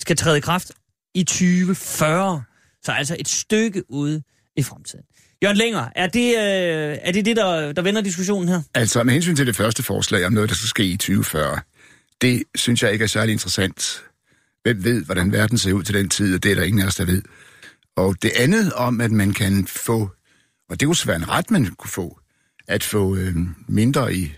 skal 0.00 0.16
træde 0.16 0.38
i 0.38 0.40
kraft 0.40 0.72
i 1.14 1.24
2040. 1.24 2.42
Så 2.84 2.92
altså 2.92 3.16
et 3.18 3.28
stykke 3.28 3.90
ude 3.90 4.22
i 4.56 4.62
fremtiden. 4.62 5.04
Jørgen 5.42 5.56
Længer, 5.56 5.88
er 5.96 6.06
det 6.06 6.28
øh, 6.28 6.98
er 7.02 7.12
det, 7.12 7.24
det 7.24 7.36
der, 7.36 7.72
der 7.72 7.82
vender 7.82 8.00
diskussionen 8.00 8.48
her? 8.48 8.62
Altså, 8.74 9.02
med 9.02 9.12
hensyn 9.12 9.36
til 9.36 9.46
det 9.46 9.56
første 9.56 9.82
forslag 9.82 10.26
om 10.26 10.32
noget, 10.32 10.48
der 10.48 10.54
skal 10.54 10.68
ske 10.68 10.84
i 10.84 10.96
2040, 10.96 11.60
det 12.20 12.42
synes 12.54 12.82
jeg 12.82 12.92
ikke 12.92 13.02
er 13.02 13.08
særlig 13.08 13.32
interessant. 13.32 14.04
Hvem 14.62 14.84
ved, 14.84 15.04
hvordan 15.04 15.32
verden 15.32 15.58
ser 15.58 15.72
ud 15.72 15.82
til 15.82 15.94
den 15.94 16.08
tid, 16.08 16.34
og 16.34 16.42
det 16.42 16.50
er 16.50 16.54
der 16.54 16.62
ingen 16.62 16.82
af 16.82 16.86
os, 16.86 16.94
der 16.94 17.04
ved. 17.04 17.22
Og 17.96 18.22
det 18.22 18.32
andet 18.36 18.72
om, 18.72 19.00
at 19.00 19.10
man 19.10 19.32
kan 19.32 19.66
få, 19.66 20.10
og 20.68 20.80
det 20.80 20.86
kunne 20.86 20.96
så 20.96 21.06
være 21.06 21.16
en 21.16 21.28
ret, 21.28 21.50
man 21.50 21.66
kunne 21.66 21.90
få, 21.90 22.18
at 22.68 22.82
få 22.82 23.16
øh, 23.16 23.36
mindre 23.68 24.14
i 24.14 24.32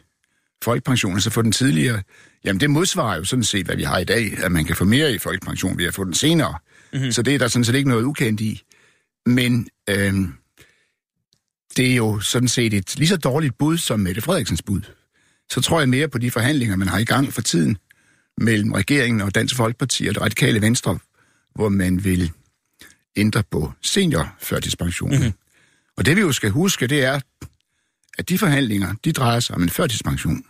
folkepension, 0.64 1.14
altså 1.14 1.30
få 1.30 1.42
den 1.42 1.52
tidligere, 1.52 2.02
jamen 2.44 2.60
det 2.60 2.70
modsvarer 2.70 3.16
jo 3.16 3.24
sådan 3.24 3.44
set, 3.44 3.66
hvad 3.66 3.76
vi 3.76 3.82
har 3.82 3.98
i 3.98 4.04
dag, 4.04 4.38
at 4.44 4.52
man 4.52 4.64
kan 4.64 4.76
få 4.76 4.84
mere 4.84 5.12
i 5.12 5.18
folkepension 5.18 5.78
ved 5.78 5.84
at 5.84 5.94
få 5.94 6.04
den 6.04 6.14
senere. 6.14 6.58
Mm-hmm. 6.92 7.12
Så 7.12 7.22
det 7.22 7.34
er 7.34 7.38
der 7.38 7.48
sådan 7.48 7.64
set 7.64 7.74
ikke 7.74 7.88
noget 7.88 8.04
ukendt 8.04 8.40
i. 8.40 8.62
Men 9.26 9.68
øh, 9.90 10.14
det 11.76 11.90
er 11.90 11.96
jo 11.96 12.20
sådan 12.20 12.48
set 12.48 12.74
et 12.74 12.98
lige 12.98 13.08
så 13.08 13.16
dårligt 13.16 13.58
bud 13.58 13.78
som 13.78 14.00
Mette 14.00 14.20
Frederiksens 14.20 14.62
bud. 14.62 14.80
Så 15.52 15.60
tror 15.60 15.80
jeg 15.80 15.88
mere 15.88 16.08
på 16.08 16.18
de 16.18 16.30
forhandlinger, 16.30 16.76
man 16.76 16.88
har 16.88 16.98
i 16.98 17.04
gang 17.04 17.32
for 17.32 17.42
tiden 17.42 17.76
mellem 18.38 18.72
regeringen 18.72 19.20
og 19.20 19.34
Dansk 19.34 19.56
Folkeparti 19.56 20.06
og 20.06 20.14
det 20.14 20.22
radikale 20.22 20.60
venstre, 20.60 20.98
hvor 21.54 21.68
man 21.68 22.04
vil 22.04 22.32
ændre 23.16 23.42
på 23.50 23.72
seniorførtidspensionen. 23.82 25.18
Mm-hmm. 25.18 25.32
Og 25.96 26.06
det 26.06 26.16
vi 26.16 26.20
jo 26.20 26.32
skal 26.32 26.50
huske, 26.50 26.86
det 26.86 27.04
er, 27.04 27.20
at 28.18 28.28
de 28.28 28.38
forhandlinger, 28.38 28.94
de 29.04 29.12
drejer 29.12 29.40
sig 29.40 29.56
om 29.56 29.62
en 29.62 29.70
førtidspension, 29.70 30.44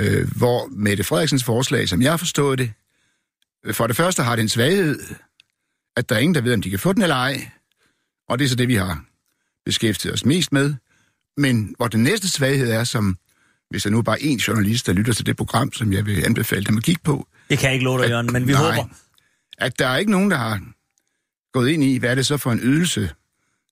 øh, 0.00 0.36
hvor 0.36 0.68
Mette 0.70 1.04
Frederiksens 1.04 1.44
forslag, 1.44 1.88
som 1.88 2.02
jeg 2.02 2.18
forstået 2.18 2.58
det, 2.58 2.72
øh, 3.64 3.74
for 3.74 3.86
det 3.86 3.96
første 3.96 4.22
har 4.22 4.36
det 4.36 4.42
en 4.42 4.48
svaghed, 4.48 4.98
at 5.96 6.08
der 6.08 6.14
er 6.14 6.18
ingen, 6.18 6.34
der 6.34 6.40
ved, 6.40 6.54
om 6.54 6.62
de 6.62 6.70
kan 6.70 6.78
få 6.78 6.92
den 6.92 7.02
eller 7.02 7.16
ej. 7.16 7.50
Og 8.28 8.38
det 8.38 8.44
er 8.44 8.48
så 8.48 8.54
det, 8.54 8.68
vi 8.68 8.74
har 8.74 9.04
beskæftiget 9.64 10.14
os 10.14 10.24
mest 10.24 10.52
med. 10.52 10.74
Men 11.36 11.74
hvor 11.76 11.88
den 11.88 12.02
næste 12.02 12.28
svaghed 12.28 12.70
er, 12.70 12.84
som 12.84 13.18
hvis 13.70 13.82
der 13.82 13.90
nu 13.90 13.98
er 13.98 14.02
bare 14.02 14.18
én 14.18 14.46
journalist, 14.48 14.86
der 14.86 14.92
lytter 14.92 15.12
til 15.12 15.26
det 15.26 15.36
program, 15.36 15.72
som 15.72 15.92
jeg 15.92 16.06
vil 16.06 16.24
anbefale 16.24 16.64
dem 16.64 16.76
at 16.76 16.82
kigge 16.82 17.00
på. 17.04 17.28
Det 17.50 17.58
kan 17.58 17.66
jeg 17.66 17.74
ikke 17.74 17.84
love 17.84 18.02
dig, 18.02 18.08
Jørgen, 18.08 18.32
men 18.32 18.46
vi 18.46 18.52
nej, 18.52 18.62
håber. 18.62 18.88
At 19.58 19.78
der 19.78 19.86
er 19.86 19.96
ikke 19.96 20.10
nogen, 20.10 20.30
der 20.30 20.36
har 20.36 20.60
gået 21.52 21.70
ind 21.70 21.84
i, 21.84 21.96
hvad 21.96 22.10
er 22.10 22.14
det 22.14 22.26
så 22.26 22.36
for 22.36 22.52
en 22.52 22.60
ydelse, 22.62 23.10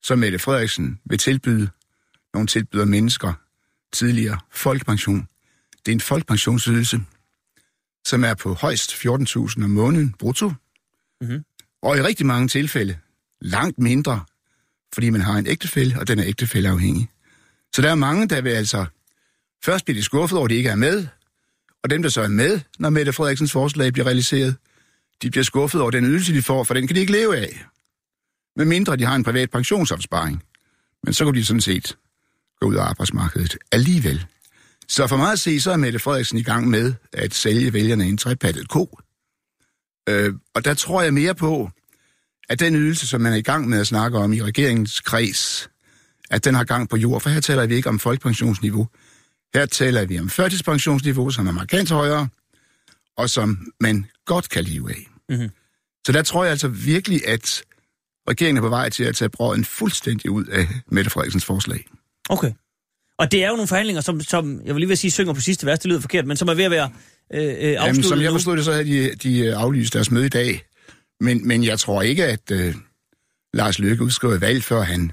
som 0.02 0.18
Mette 0.18 0.38
Frederiksen 0.38 1.00
vil 1.04 1.18
tilbyde. 1.18 1.68
Nogle 2.34 2.46
tilbyder 2.46 2.84
mennesker 2.84 3.32
tidligere 3.92 4.38
folkepension. 4.50 5.28
Det 5.86 5.92
er 5.92 5.96
en 5.96 6.00
folkepensionsydelse, 6.00 7.00
som 8.06 8.24
er 8.24 8.34
på 8.34 8.54
højst 8.54 8.92
14.000 8.92 9.64
om 9.64 9.70
måneden 9.70 10.14
brutto. 10.18 10.52
Mm-hmm. 11.20 11.44
Og 11.82 11.96
i 11.98 12.02
rigtig 12.02 12.26
mange 12.26 12.48
tilfælde 12.48 12.98
langt 13.40 13.78
mindre, 13.78 14.24
fordi 14.94 15.10
man 15.10 15.20
har 15.20 15.38
en 15.38 15.46
ægtefælde, 15.46 15.96
og 16.00 16.08
den 16.08 16.18
er 16.18 16.24
ægtefælleafhængig. 16.26 17.08
Så 17.74 17.82
der 17.82 17.90
er 17.90 17.94
mange, 17.94 18.28
der 18.28 18.40
vil 18.40 18.50
altså 18.50 18.86
Først 19.64 19.84
bliver 19.84 19.98
de 19.98 20.02
skuffet 20.02 20.38
over, 20.38 20.46
at 20.46 20.50
de 20.50 20.54
ikke 20.54 20.70
er 20.70 20.76
med, 20.76 21.06
og 21.82 21.90
dem, 21.90 22.02
der 22.02 22.08
så 22.08 22.20
er 22.20 22.28
med, 22.28 22.60
når 22.78 22.90
Mette 22.90 23.12
Frederiksens 23.12 23.52
forslag 23.52 23.92
bliver 23.92 24.06
realiseret, 24.06 24.56
de 25.22 25.30
bliver 25.30 25.44
skuffet 25.44 25.80
over 25.80 25.90
den 25.90 26.04
ydelse, 26.04 26.34
de 26.34 26.42
får, 26.42 26.64
for 26.64 26.74
den 26.74 26.86
kan 26.86 26.96
de 26.96 27.00
ikke 27.00 27.12
leve 27.12 27.36
af. 27.36 27.64
Med 28.56 28.64
mindre 28.64 28.96
de 28.96 29.04
har 29.04 29.14
en 29.14 29.24
privat 29.24 29.50
pensionsopsparing. 29.50 30.44
Men 31.02 31.14
så 31.14 31.24
kan 31.24 31.34
de 31.34 31.44
sådan 31.44 31.60
set 31.60 31.96
gå 32.60 32.66
ud 32.66 32.74
af 32.74 32.82
arbejdsmarkedet 32.82 33.56
alligevel. 33.72 34.26
Så 34.92 35.06
for 35.06 35.16
mig 35.16 35.32
at 35.32 35.40
se, 35.40 35.60
så 35.60 35.70
er 35.70 35.76
Mette 35.76 35.98
Frederiksen 35.98 36.38
i 36.38 36.42
gang 36.42 36.68
med 36.68 36.94
at 37.12 37.34
sælge 37.34 37.72
vælgerne 37.72 38.04
en 38.04 38.18
trepattet 38.18 38.68
ko. 38.68 38.98
Øh, 40.08 40.34
og 40.54 40.64
der 40.64 40.74
tror 40.74 41.02
jeg 41.02 41.14
mere 41.14 41.34
på, 41.34 41.70
at 42.48 42.60
den 42.60 42.76
ydelse, 42.76 43.06
som 43.06 43.20
man 43.20 43.32
er 43.32 43.36
i 43.36 43.42
gang 43.42 43.68
med 43.68 43.80
at 43.80 43.86
snakke 43.86 44.18
om 44.18 44.32
i 44.32 44.42
regeringens 44.42 45.00
kreds, 45.00 45.70
at 46.30 46.44
den 46.44 46.54
har 46.54 46.64
gang 46.64 46.88
på 46.88 46.96
jord, 46.96 47.20
for 47.20 47.30
her 47.30 47.40
taler 47.40 47.66
vi 47.66 47.74
ikke 47.74 47.88
om 47.88 47.98
folkepensionsniveau, 47.98 48.88
her 49.54 49.66
taler 49.66 50.06
vi 50.06 50.18
om 50.18 50.30
førtidspensionsniveau, 50.30 51.30
som 51.30 51.46
er 51.46 51.52
markant 51.52 51.90
højere, 51.90 52.28
og 53.16 53.30
som 53.30 53.72
man 53.80 54.06
godt 54.26 54.48
kan 54.48 54.64
leve 54.64 54.90
af. 54.90 55.06
Mm-hmm. 55.28 55.50
Så 56.06 56.12
der 56.12 56.22
tror 56.22 56.44
jeg 56.44 56.50
altså 56.50 56.68
virkelig, 56.68 57.28
at 57.28 57.62
regeringen 58.28 58.56
er 58.56 58.62
på 58.62 58.68
vej 58.68 58.88
til 58.88 59.04
at 59.04 59.16
tage 59.16 59.28
brøden 59.28 59.64
fuldstændig 59.64 60.30
ud 60.30 60.44
af 60.44 60.68
Mette 60.86 61.10
Frederiksens 61.10 61.44
forslag. 61.44 61.86
Okay. 62.28 62.52
Og 63.18 63.32
det 63.32 63.44
er 63.44 63.48
jo 63.48 63.54
nogle 63.54 63.68
forhandlinger, 63.68 64.00
som, 64.00 64.20
som 64.20 64.60
jeg 64.64 64.74
vil 64.74 64.80
lige 64.80 64.88
vil 64.88 64.98
sige, 64.98 65.10
synger 65.10 65.32
på 65.32 65.40
sidste 65.40 65.66
vers, 65.66 65.78
det 65.78 65.88
lyder 65.88 66.00
forkert, 66.00 66.26
men 66.26 66.36
som 66.36 66.48
er 66.48 66.54
ved 66.54 66.64
at 66.64 66.70
være 66.70 66.90
øh, 67.34 67.44
øh 67.44 67.72
Jamen, 67.72 68.02
som 68.02 68.20
jeg 68.20 68.32
forstod 68.32 68.56
det, 68.56 68.64
så 68.64 68.72
havde 68.72 68.84
de, 68.84 69.14
de 69.14 69.54
aflyst 69.54 69.94
deres 69.94 70.10
møde 70.10 70.26
i 70.26 70.28
dag. 70.28 70.62
Men, 71.20 71.48
men 71.48 71.64
jeg 71.64 71.78
tror 71.78 72.02
ikke, 72.02 72.26
at 72.26 72.50
øh, 72.50 72.74
Lars 73.54 73.78
Løkke 73.78 74.04
udskriver 74.04 74.38
valg, 74.38 74.64
før 74.64 74.82
han 74.82 75.12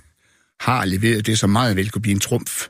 har 0.59 0.85
leveret 0.85 1.25
det, 1.25 1.39
som 1.39 1.49
meget 1.49 1.75
vel 1.75 1.89
kunne 1.89 2.01
blive 2.01 2.13
en 2.13 2.19
trumf 2.19 2.67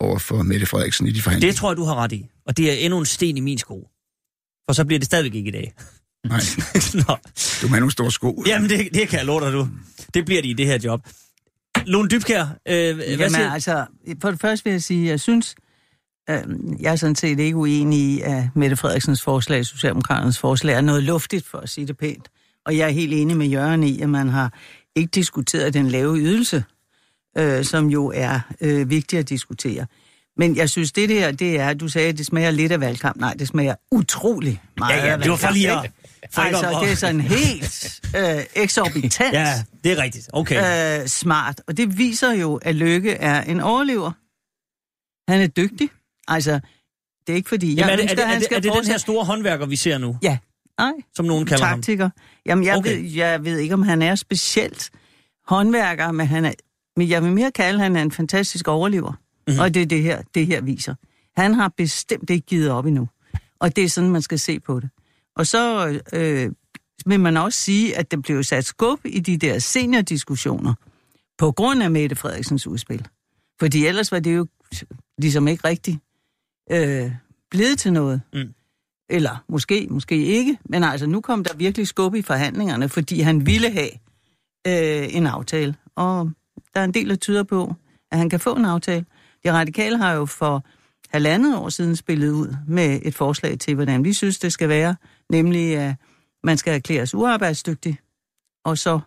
over 0.00 0.18
for 0.18 0.42
Mette 0.42 0.66
Frederiksen 0.66 1.06
i 1.06 1.10
de 1.10 1.22
forhandlinger. 1.22 1.52
Det 1.52 1.58
tror 1.58 1.70
jeg, 1.70 1.76
du 1.76 1.84
har 1.84 1.94
ret 1.94 2.12
i. 2.12 2.26
Og 2.46 2.56
det 2.56 2.72
er 2.72 2.74
endnu 2.74 2.98
en 2.98 3.06
sten 3.06 3.36
i 3.36 3.40
min 3.40 3.58
sko. 3.58 3.88
For 4.68 4.72
så 4.72 4.84
bliver 4.84 4.98
det 4.98 5.06
stadigvæk 5.06 5.34
ikke 5.34 5.48
i 5.48 5.52
dag. 5.52 5.74
Nej. 6.28 6.40
Nå. 7.08 7.16
Du 7.62 7.68
har 7.68 7.78
nogle 7.78 7.92
store 7.92 8.10
sko. 8.10 8.44
Jamen, 8.46 8.70
det, 8.70 8.88
det 8.94 9.08
kan 9.08 9.18
jeg 9.18 9.26
love 9.26 9.40
dig, 9.40 9.52
du. 9.52 9.68
Det 10.14 10.24
bliver 10.24 10.42
de 10.42 10.48
i 10.48 10.52
det 10.52 10.66
her 10.66 10.78
job. 10.84 11.06
Lone 11.86 12.08
Dybkær, 12.08 12.44
øh, 12.68 12.76
Jamen, 12.76 13.16
hvad 13.16 13.30
siger 13.30 13.50
altså, 13.50 13.86
for 14.22 14.30
det 14.30 14.40
første 14.40 14.64
vil 14.64 14.70
jeg 14.70 14.82
sige, 14.82 15.08
jeg 15.08 15.20
synes, 15.20 15.54
øh, 16.30 16.42
jeg 16.80 16.92
er 16.92 16.96
sådan 16.96 17.16
set 17.16 17.38
ikke 17.38 17.56
uenig 17.56 17.98
i, 17.98 18.20
at 18.20 18.44
Mette 18.54 18.76
Frederiksens 18.76 19.22
forslag, 19.22 19.66
Socialdemokraternes 19.66 20.38
forslag, 20.38 20.74
er 20.74 20.80
noget 20.80 21.02
luftigt, 21.02 21.46
for 21.46 21.58
at 21.58 21.68
sige 21.68 21.86
det 21.86 21.96
pænt. 21.96 22.28
Og 22.66 22.76
jeg 22.76 22.84
er 22.86 22.92
helt 22.92 23.12
enig 23.14 23.36
med 23.36 23.46
Jørgen 23.46 23.82
i, 23.84 24.00
at 24.00 24.08
man 24.08 24.28
har 24.28 24.52
ikke 24.94 25.10
diskuteret 25.10 25.74
den 25.74 25.88
lave 25.88 26.16
ydelse 26.16 26.64
øh, 27.38 27.64
som 27.64 27.86
jo 27.86 28.12
er 28.14 28.40
øh, 28.60 28.90
vigtigt 28.90 29.20
at 29.20 29.28
diskutere. 29.28 29.86
Men 30.36 30.56
jeg 30.56 30.70
synes, 30.70 30.92
det 30.92 31.08
der, 31.08 31.30
det 31.32 31.60
er, 31.60 31.74
du 31.74 31.88
sagde, 31.88 32.08
at 32.08 32.18
det 32.18 32.26
smager 32.26 32.50
lidt 32.50 32.72
af 32.72 32.80
valgkamp. 32.80 33.16
Nej, 33.16 33.34
det 33.38 33.48
smager 33.48 33.74
utrolig 33.90 34.62
meget 34.78 34.96
ja, 34.96 35.06
ja, 35.06 35.16
det 35.16 35.30
var 35.30 35.36
for 35.36 35.52
lige 35.52 35.72
at... 35.72 35.90
For 36.32 36.42
altså, 36.42 36.80
det 36.82 36.92
er 36.92 36.94
sådan 36.94 37.20
helt 37.20 38.00
øh, 38.18 38.44
eksorbitant. 38.54 39.34
ja, 39.34 39.64
det 39.84 39.92
er 39.92 40.02
rigtigt. 40.02 40.28
Okay. 40.32 41.00
Øh, 41.00 41.08
smart. 41.08 41.62
Og 41.68 41.76
det 41.76 41.98
viser 41.98 42.32
jo, 42.32 42.56
at 42.56 42.74
Lykke 42.74 43.10
er 43.10 43.42
en 43.42 43.60
overlever. 43.60 44.12
Han 45.32 45.40
er 45.40 45.46
dygtig. 45.46 45.90
Altså, 46.28 46.60
det 47.26 47.32
er 47.32 47.36
ikke 47.36 47.48
fordi... 47.48 47.74
Jamen, 47.74 47.90
er 47.90 47.96
det, 47.96 48.02
ønsker, 48.02 48.22
er 48.22 48.26
det, 48.26 48.34
er 48.34 48.38
det, 48.38 48.56
er 48.56 48.60
det 48.60 48.82
den 48.82 48.90
her 48.90 48.98
store 48.98 49.24
håndværker, 49.24 49.66
vi 49.66 49.76
ser 49.76 49.98
nu? 49.98 50.16
Ja. 50.22 50.38
Nej. 50.78 50.92
Som 51.14 51.26
nogen 51.26 51.46
kalder 51.46 51.64
Taktiker. 51.64 52.04
ham? 52.04 52.12
Jamen, 52.46 52.64
jeg, 52.64 52.76
okay. 52.76 52.96
ved, 52.96 53.10
jeg 53.10 53.44
ved 53.44 53.58
ikke, 53.58 53.74
om 53.74 53.82
han 53.82 54.02
er 54.02 54.14
specielt 54.14 54.90
håndværker, 55.46 56.12
men 56.12 56.26
han 56.26 56.44
er 56.44 56.52
men 56.96 57.08
jeg 57.08 57.22
vil 57.22 57.32
mere 57.32 57.50
kalde, 57.50 57.78
at 57.78 57.82
han 57.82 57.96
er 57.96 58.02
en 58.02 58.12
fantastisk 58.12 58.68
overlever. 58.68 59.12
Mm-hmm. 59.12 59.60
Og 59.60 59.74
det 59.74 59.82
er 59.82 59.86
det 59.86 60.02
her, 60.02 60.22
det 60.34 60.46
her 60.46 60.60
viser. 60.60 60.94
Han 61.36 61.54
har 61.54 61.72
bestemt 61.76 62.30
ikke 62.30 62.46
givet 62.46 62.70
op 62.70 62.86
endnu. 62.86 63.08
Og 63.60 63.76
det 63.76 63.84
er 63.84 63.88
sådan, 63.88 64.10
man 64.10 64.22
skal 64.22 64.38
se 64.38 64.60
på 64.60 64.80
det. 64.80 64.90
Og 65.36 65.46
så 65.46 65.88
øh, 66.12 66.52
vil 67.06 67.20
man 67.20 67.36
også 67.36 67.58
sige, 67.58 67.96
at 67.96 68.10
det 68.10 68.22
blev 68.22 68.42
sat 68.42 68.64
skub 68.64 69.00
i 69.04 69.20
de 69.20 69.36
der 69.36 69.58
seniordiskussioner 69.58 70.74
på 71.38 71.52
grund 71.52 71.82
af 71.82 71.90
Mette 71.90 72.16
Frederiksens 72.16 72.66
udspil. 72.66 73.06
Fordi 73.60 73.86
ellers 73.86 74.12
var 74.12 74.18
det 74.18 74.36
jo 74.36 74.46
ligesom 75.18 75.48
ikke 75.48 75.68
rigtigt 75.68 75.98
øh, 76.70 77.12
blevet 77.50 77.78
til 77.78 77.92
noget. 77.92 78.22
Mm. 78.32 78.54
Eller 79.10 79.44
måske, 79.48 79.86
måske 79.90 80.24
ikke. 80.24 80.58
Men 80.64 80.84
altså, 80.84 81.06
nu 81.06 81.20
kom 81.20 81.44
der 81.44 81.56
virkelig 81.56 81.86
skub 81.86 82.14
i 82.14 82.22
forhandlingerne, 82.22 82.88
fordi 82.88 83.20
han 83.20 83.46
ville 83.46 83.70
have 83.70 83.90
øh, 84.66 85.16
en 85.16 85.26
aftale. 85.26 85.74
Og 85.94 86.30
der 86.74 86.80
er 86.80 86.84
en 86.84 86.94
del, 86.94 87.08
der 87.08 87.16
tyder 87.16 87.42
på, 87.42 87.74
at 88.10 88.18
han 88.18 88.30
kan 88.30 88.40
få 88.40 88.54
en 88.54 88.64
aftale. 88.64 89.04
De 89.44 89.52
radikale 89.52 89.98
har 89.98 90.12
jo 90.12 90.26
for 90.26 90.64
halvandet 91.10 91.56
år 91.56 91.68
siden 91.68 91.96
spillet 91.96 92.30
ud 92.30 92.54
med 92.68 93.00
et 93.02 93.14
forslag 93.14 93.58
til, 93.58 93.74
hvordan 93.74 94.04
vi 94.04 94.12
synes, 94.12 94.38
det 94.38 94.52
skal 94.52 94.68
være. 94.68 94.96
Nemlig, 95.30 95.76
at 95.76 95.94
man 96.44 96.58
skal 96.58 96.74
erklæres 96.74 97.14
uarbejdsdygtig. 97.14 97.98
Og 98.64 98.78
så 98.78 99.00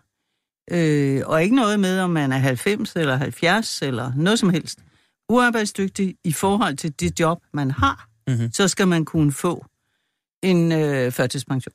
øh, 0.72 1.22
og 1.26 1.44
ikke 1.44 1.56
noget 1.56 1.80
med, 1.80 2.00
om 2.00 2.10
man 2.10 2.32
er 2.32 2.38
90 2.38 2.96
eller 2.96 3.16
70 3.16 3.82
eller 3.82 4.12
noget 4.16 4.40
som 4.40 4.50
helst. 4.50 4.80
Uarbejdsdygtig 5.30 6.16
i 6.24 6.34
forhold 6.34 6.78
til 6.78 7.00
det 7.00 7.20
job, 7.20 7.44
man 7.54 7.72
har, 7.72 8.08
mm-hmm. 8.28 8.52
så 8.52 8.68
skal 8.68 8.88
man 8.88 9.06
kunne 9.06 9.32
få 9.32 9.66
en 10.44 10.72
øh, 10.72 11.12
førtidspension. 11.12 11.74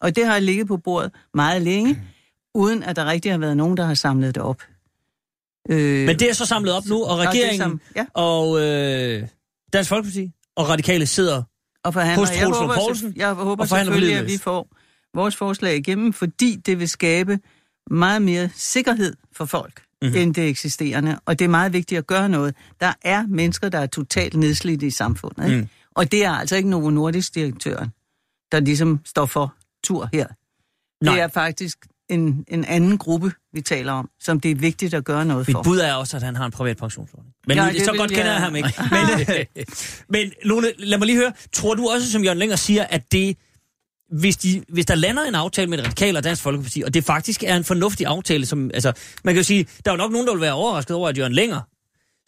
Og 0.00 0.16
det 0.16 0.26
har 0.26 0.38
ligget 0.38 0.66
på 0.66 0.76
bordet 0.76 1.12
meget 1.34 1.62
længe, 1.62 2.02
uden 2.54 2.82
at 2.82 2.96
der 2.96 3.04
rigtig 3.04 3.30
har 3.32 3.38
været 3.38 3.56
nogen, 3.56 3.76
der 3.76 3.84
har 3.84 3.94
samlet 3.94 4.34
det 4.34 4.42
op. 4.42 4.62
Øh, 5.70 6.06
Men 6.06 6.18
det 6.18 6.28
er 6.28 6.32
så 6.32 6.46
samlet 6.46 6.74
op 6.74 6.86
nu, 6.86 7.04
og 7.04 7.18
regeringen 7.18 7.72
og, 7.72 7.80
ja. 7.96 8.06
og 8.14 8.60
øh, 8.62 9.28
Dansk 9.72 9.88
Folkeparti 9.88 10.30
og 10.56 10.68
Radikale 10.68 11.06
sidder 11.06 11.42
og 11.84 11.92
forhandler. 11.92 12.26
hos 12.26 12.30
jeg 12.30 12.78
Poulsen. 12.78 13.12
Jeg 13.16 13.32
håber 13.32 13.62
og 13.62 13.68
selvfølgelig, 13.68 14.16
at 14.16 14.26
vi 14.26 14.38
får 14.38 14.68
vores 15.14 15.36
forslag 15.36 15.76
igennem, 15.76 16.12
fordi 16.12 16.56
det 16.56 16.78
vil 16.78 16.88
skabe 16.88 17.38
meget 17.90 18.22
mere 18.22 18.50
sikkerhed 18.54 19.16
for 19.32 19.44
folk, 19.44 19.82
mm-hmm. 20.02 20.16
end 20.16 20.34
det 20.34 20.48
eksisterende. 20.48 21.18
Og 21.26 21.38
det 21.38 21.44
er 21.44 21.48
meget 21.48 21.72
vigtigt 21.72 21.98
at 21.98 22.06
gøre 22.06 22.28
noget. 22.28 22.54
Der 22.80 22.92
er 23.02 23.26
mennesker, 23.26 23.68
der 23.68 23.78
er 23.78 23.86
totalt 23.86 24.34
nedslidte 24.34 24.86
i 24.86 24.90
samfundet. 24.90 25.44
Ikke? 25.44 25.60
Mm. 25.60 25.68
Og 25.94 26.12
det 26.12 26.24
er 26.24 26.30
altså 26.30 26.56
ikke 26.56 26.68
Novo 26.68 26.90
Nordisk 26.90 27.34
direktøren, 27.34 27.88
der 28.52 28.60
ligesom 28.60 29.00
står 29.04 29.26
for 29.26 29.54
tur 29.84 30.08
her. 30.12 30.26
Nej. 31.04 31.14
Det 31.14 31.22
er 31.22 31.28
faktisk 31.28 31.86
en, 32.08 32.44
en 32.48 32.64
anden 32.64 32.98
gruppe, 32.98 33.32
vi 33.52 33.60
taler 33.60 33.92
om, 33.92 34.10
som 34.20 34.40
det 34.40 34.50
er 34.50 34.54
vigtigt 34.54 34.94
at 34.94 35.04
gøre 35.04 35.24
noget 35.24 35.48
Mit 35.48 35.54
for. 35.54 35.58
Mit 35.58 35.64
bud 35.64 35.78
er 35.78 35.94
også, 35.94 36.16
at 36.16 36.22
han 36.22 36.36
har 36.36 36.44
en 36.46 36.52
privat 36.52 36.76
pensionsordning. 36.76 37.34
Men 37.46 37.56
ja, 37.56 37.84
så 37.84 37.92
godt 37.92 38.10
jeg... 38.10 38.16
kender 38.16 38.32
jeg 38.32 38.40
ham 38.40 38.56
ikke. 38.56 38.72
Men, 38.90 39.46
men 40.14 40.32
Lone, 40.42 40.66
lad 40.78 40.98
mig 40.98 41.06
lige 41.06 41.18
høre. 41.18 41.32
Tror 41.52 41.74
du 41.74 41.88
også, 41.88 42.12
som 42.12 42.24
Jørgen 42.24 42.38
Længer 42.38 42.56
siger, 42.56 42.84
at 42.84 43.12
det 43.12 43.36
hvis, 44.10 44.36
de, 44.36 44.62
hvis 44.68 44.86
der 44.86 44.94
lander 44.94 45.24
en 45.24 45.34
aftale 45.34 45.70
med 45.70 45.78
det 45.78 45.86
radikale 45.86 46.18
og 46.18 46.24
Dansk 46.24 46.42
Folkeparti, 46.42 46.82
og 46.82 46.94
det 46.94 47.04
faktisk 47.04 47.42
er 47.42 47.56
en 47.56 47.64
fornuftig 47.64 48.06
aftale, 48.06 48.46
som, 48.46 48.70
altså, 48.74 48.92
man 49.24 49.34
kan 49.34 49.40
jo 49.40 49.44
sige, 49.44 49.66
der 49.84 49.90
er 49.90 49.94
jo 49.94 49.98
nok 49.98 50.12
nogen, 50.12 50.26
der 50.26 50.32
vil 50.32 50.40
være 50.40 50.52
overrasket 50.52 50.96
over, 50.96 51.08
at 51.08 51.18
Jørgen 51.18 51.32
Længer, 51.32 51.60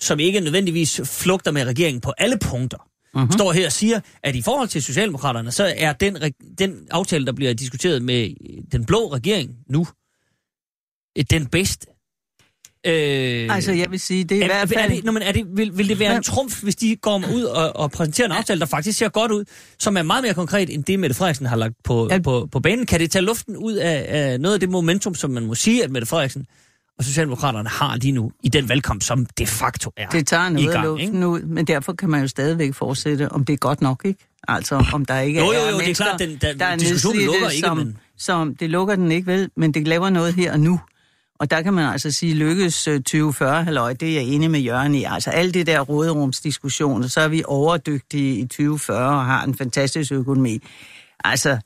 som 0.01 0.21
ikke 0.21 0.41
nødvendigvis 0.41 1.01
flugter 1.05 1.51
med 1.51 1.65
regeringen 1.65 2.01
på 2.01 2.13
alle 2.19 2.39
punkter, 2.39 2.89
uh-huh. 3.17 3.33
står 3.33 3.53
her 3.53 3.67
og 3.67 3.73
siger, 3.73 4.01
at 4.23 4.37
i 4.37 4.43
forhold 4.43 4.69
til 4.69 4.83
Socialdemokraterne, 4.83 5.53
så 5.53 5.75
er 5.77 5.93
den, 5.93 6.17
den 6.59 6.87
aftale, 6.91 7.27
der 7.27 7.33
bliver 7.33 7.55
diskuteret 7.55 8.03
med 8.03 8.31
den 8.73 8.85
blå 8.85 9.13
regering 9.13 9.51
nu, 9.71 9.87
øh, 11.19 11.25
den 11.31 11.47
bedste. 11.47 11.87
Øh, 12.87 13.55
Altså, 13.55 13.73
jeg 13.73 13.91
vil 13.91 14.01
sige, 14.01 14.25
det 14.25 14.39
er 14.39 14.41
i 14.41 14.43
er, 14.43 14.47
hvert 14.47 14.73
er, 14.73 14.81
fald... 14.81 14.97
det, 14.97 15.05
nå, 15.05 15.13
men 15.13 15.23
er 15.23 15.33
det, 15.33 15.47
vil, 15.57 15.79
vil 15.79 15.89
det 15.89 15.99
være 15.99 16.17
en 16.17 16.23
trumf, 16.23 16.63
hvis 16.63 16.77
de 16.77 16.97
går 16.97 17.23
ud 17.35 17.43
og, 17.43 17.77
og 17.77 17.91
præsenterer 17.91 18.27
en 18.29 18.33
aftale, 18.33 18.61
der 18.61 18.67
faktisk 18.67 18.99
ser 18.99 19.09
godt 19.09 19.33
ud, 19.33 19.45
som 19.79 19.97
er 19.97 20.03
meget 20.03 20.23
mere 20.25 20.35
konkret, 20.35 20.71
end 20.75 20.85
det, 20.85 20.99
Mette 21.01 21.17
Frederiksen 21.17 21.47
har 21.47 21.57
lagt 21.57 21.75
på, 21.85 22.09
Ja. 22.11 22.19
på, 22.19 22.49
på 22.53 22.61
banen? 22.61 22.87
Kan 22.87 23.01
det 23.01 23.11
tage 23.11 23.23
luften 23.25 23.57
ud 23.57 23.73
af, 23.75 24.07
af 24.09 24.41
noget 24.41 24.55
af 24.55 24.61
det 24.61 24.69
momentum, 24.71 25.15
som 25.15 25.31
man 25.31 25.47
må 25.47 25.55
sige, 25.55 25.85
at 25.85 25.91
Mette 25.91 26.07
Frederiksen 26.07 26.47
og 26.99 27.05
Socialdemokraterne 27.05 27.69
har 27.69 27.97
lige 27.97 28.13
nu 28.13 28.31
i 28.43 28.49
den 28.49 28.69
valgkamp, 28.69 29.03
som 29.03 29.27
de 29.27 29.47
facto 29.47 29.91
er 29.97 30.09
Det 30.09 30.27
tager 30.27 30.47
i 30.49 30.53
noget 30.53 30.67
af 30.69 30.73
gang, 30.73 30.87
luften 30.87 31.15
ikke? 31.15 31.29
ud, 31.29 31.41
men 31.41 31.65
derfor 31.65 31.93
kan 31.93 32.11
man 32.11 32.21
jo 32.21 32.29
stadigvæk 32.29 32.75
fortsætte, 32.75 33.33
om 33.33 33.45
det 33.45 33.53
er 33.53 33.57
godt 33.57 33.81
nok, 33.81 34.03
ikke? 34.05 34.27
Altså, 34.49 34.85
om 34.93 35.05
der 35.05 35.21
ikke 35.21 35.41
Jo, 35.41 35.47
jo, 35.47 35.53
er 35.53 35.71
jo, 35.71 35.79
det 35.79 35.91
er 35.91 35.95
klart, 35.95 36.21
den- 36.21 36.31
den 36.31 36.59
der 36.61 36.67
er 36.67 36.77
diskussionen 36.77 37.23
lukker 37.25 37.49
ikke, 37.49 37.67
som, 37.67 37.77
men- 37.77 37.97
som, 38.19 38.55
det 38.55 38.71
lukker 38.71 38.97
den 38.97 39.13
ikke 39.13 39.27
vel, 39.27 39.51
men 39.57 39.75
det 39.75 39.89
laver 39.89 40.11
noget 40.11 40.35
her 40.35 40.53
og 40.53 40.61
nu. 40.61 40.81
Og 41.39 41.51
der 41.51 41.63
kan 41.63 41.75
man 41.75 41.93
altså 41.93 42.11
sige, 42.11 42.35
lykkes 42.35 42.89
øh, 42.89 42.95
2040, 42.97 43.65
halløj, 43.65 43.93
det 43.93 44.09
er 44.09 44.13
jeg 44.15 44.23
enig 44.25 44.51
med 44.51 44.61
Jørgen 44.61 44.95
i. 44.95 45.05
Altså 45.05 45.31
alle 45.31 45.53
det 45.53 45.67
der 45.67 45.81
råderumsdiskussioner, 45.81 47.09
så 47.09 47.21
er 47.21 47.29
vi 47.29 47.43
overdygtige 47.47 48.37
i 48.39 48.43
2040 48.47 49.19
og 49.19 49.25
har 49.27 49.45
en 49.45 49.55
fantastisk 49.55 50.13
økonomi. 50.13 50.59
Altså, 51.25 51.59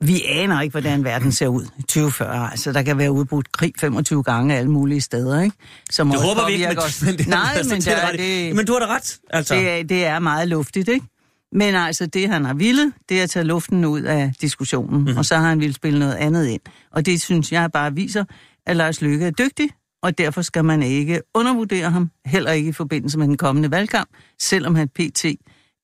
vi 0.00 0.22
aner 0.24 0.60
ikke, 0.60 0.70
hvordan 0.70 1.04
verden 1.04 1.32
ser 1.32 1.46
ud 1.46 1.64
i 1.78 1.82
2040. 1.82 2.50
Altså, 2.50 2.72
der 2.72 2.82
kan 2.82 2.98
være 2.98 3.12
udbrudt 3.12 3.52
krig 3.52 3.72
25 3.80 4.22
gange 4.22 4.56
alle 4.56 4.70
mulige 4.70 5.00
steder, 5.00 5.42
ikke? 5.42 5.56
Som 5.90 6.10
Det 6.10 6.22
håber 6.22 6.46
vi 6.46 6.52
ikke, 6.52 6.68
men, 6.68 6.78
os. 6.78 7.02
men, 7.02 7.18
det, 7.18 7.28
Nej, 7.28 7.62
men, 7.62 7.80
det 7.80 8.04
er 8.04 8.12
det, 8.12 8.56
men 8.56 8.66
du 8.66 8.72
har 8.72 8.78
da 8.80 8.86
ret. 8.86 9.18
Altså. 9.30 9.54
det, 9.54 9.68
er, 9.70 9.82
det 9.82 10.04
er 10.04 10.18
meget 10.18 10.48
luftigt, 10.48 10.88
ikke? 10.88 11.06
Men 11.52 11.74
altså, 11.74 12.06
det 12.06 12.28
han 12.28 12.44
har 12.44 12.54
ville, 12.54 12.92
det 13.08 13.18
er 13.18 13.22
at 13.22 13.30
tage 13.30 13.44
luften 13.44 13.84
ud 13.84 14.02
af 14.02 14.32
diskussionen, 14.40 15.04
mm. 15.04 15.16
og 15.16 15.24
så 15.24 15.36
har 15.36 15.48
han 15.48 15.60
ville 15.60 15.74
spille 15.74 15.98
noget 15.98 16.14
andet 16.14 16.46
ind. 16.46 16.60
Og 16.92 17.06
det 17.06 17.20
synes 17.20 17.52
jeg 17.52 17.72
bare 17.72 17.94
viser, 17.94 18.24
at 18.66 18.76
Lars 18.76 19.00
Løkke 19.00 19.26
er 19.26 19.30
dygtig, 19.30 19.70
og 20.02 20.18
derfor 20.18 20.42
skal 20.42 20.64
man 20.64 20.82
ikke 20.82 21.20
undervurdere 21.34 21.90
ham, 21.90 22.10
heller 22.26 22.52
ikke 22.52 22.68
i 22.68 22.72
forbindelse 22.72 23.18
med 23.18 23.26
den 23.26 23.36
kommende 23.36 23.70
valgkamp, 23.70 24.08
selvom 24.40 24.74
han 24.74 24.88
pt. 24.88 25.24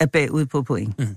er 0.01 0.07
bagud 0.07 0.47
på 0.47 0.63
point. 0.63 0.99
Mhm. 0.99 1.17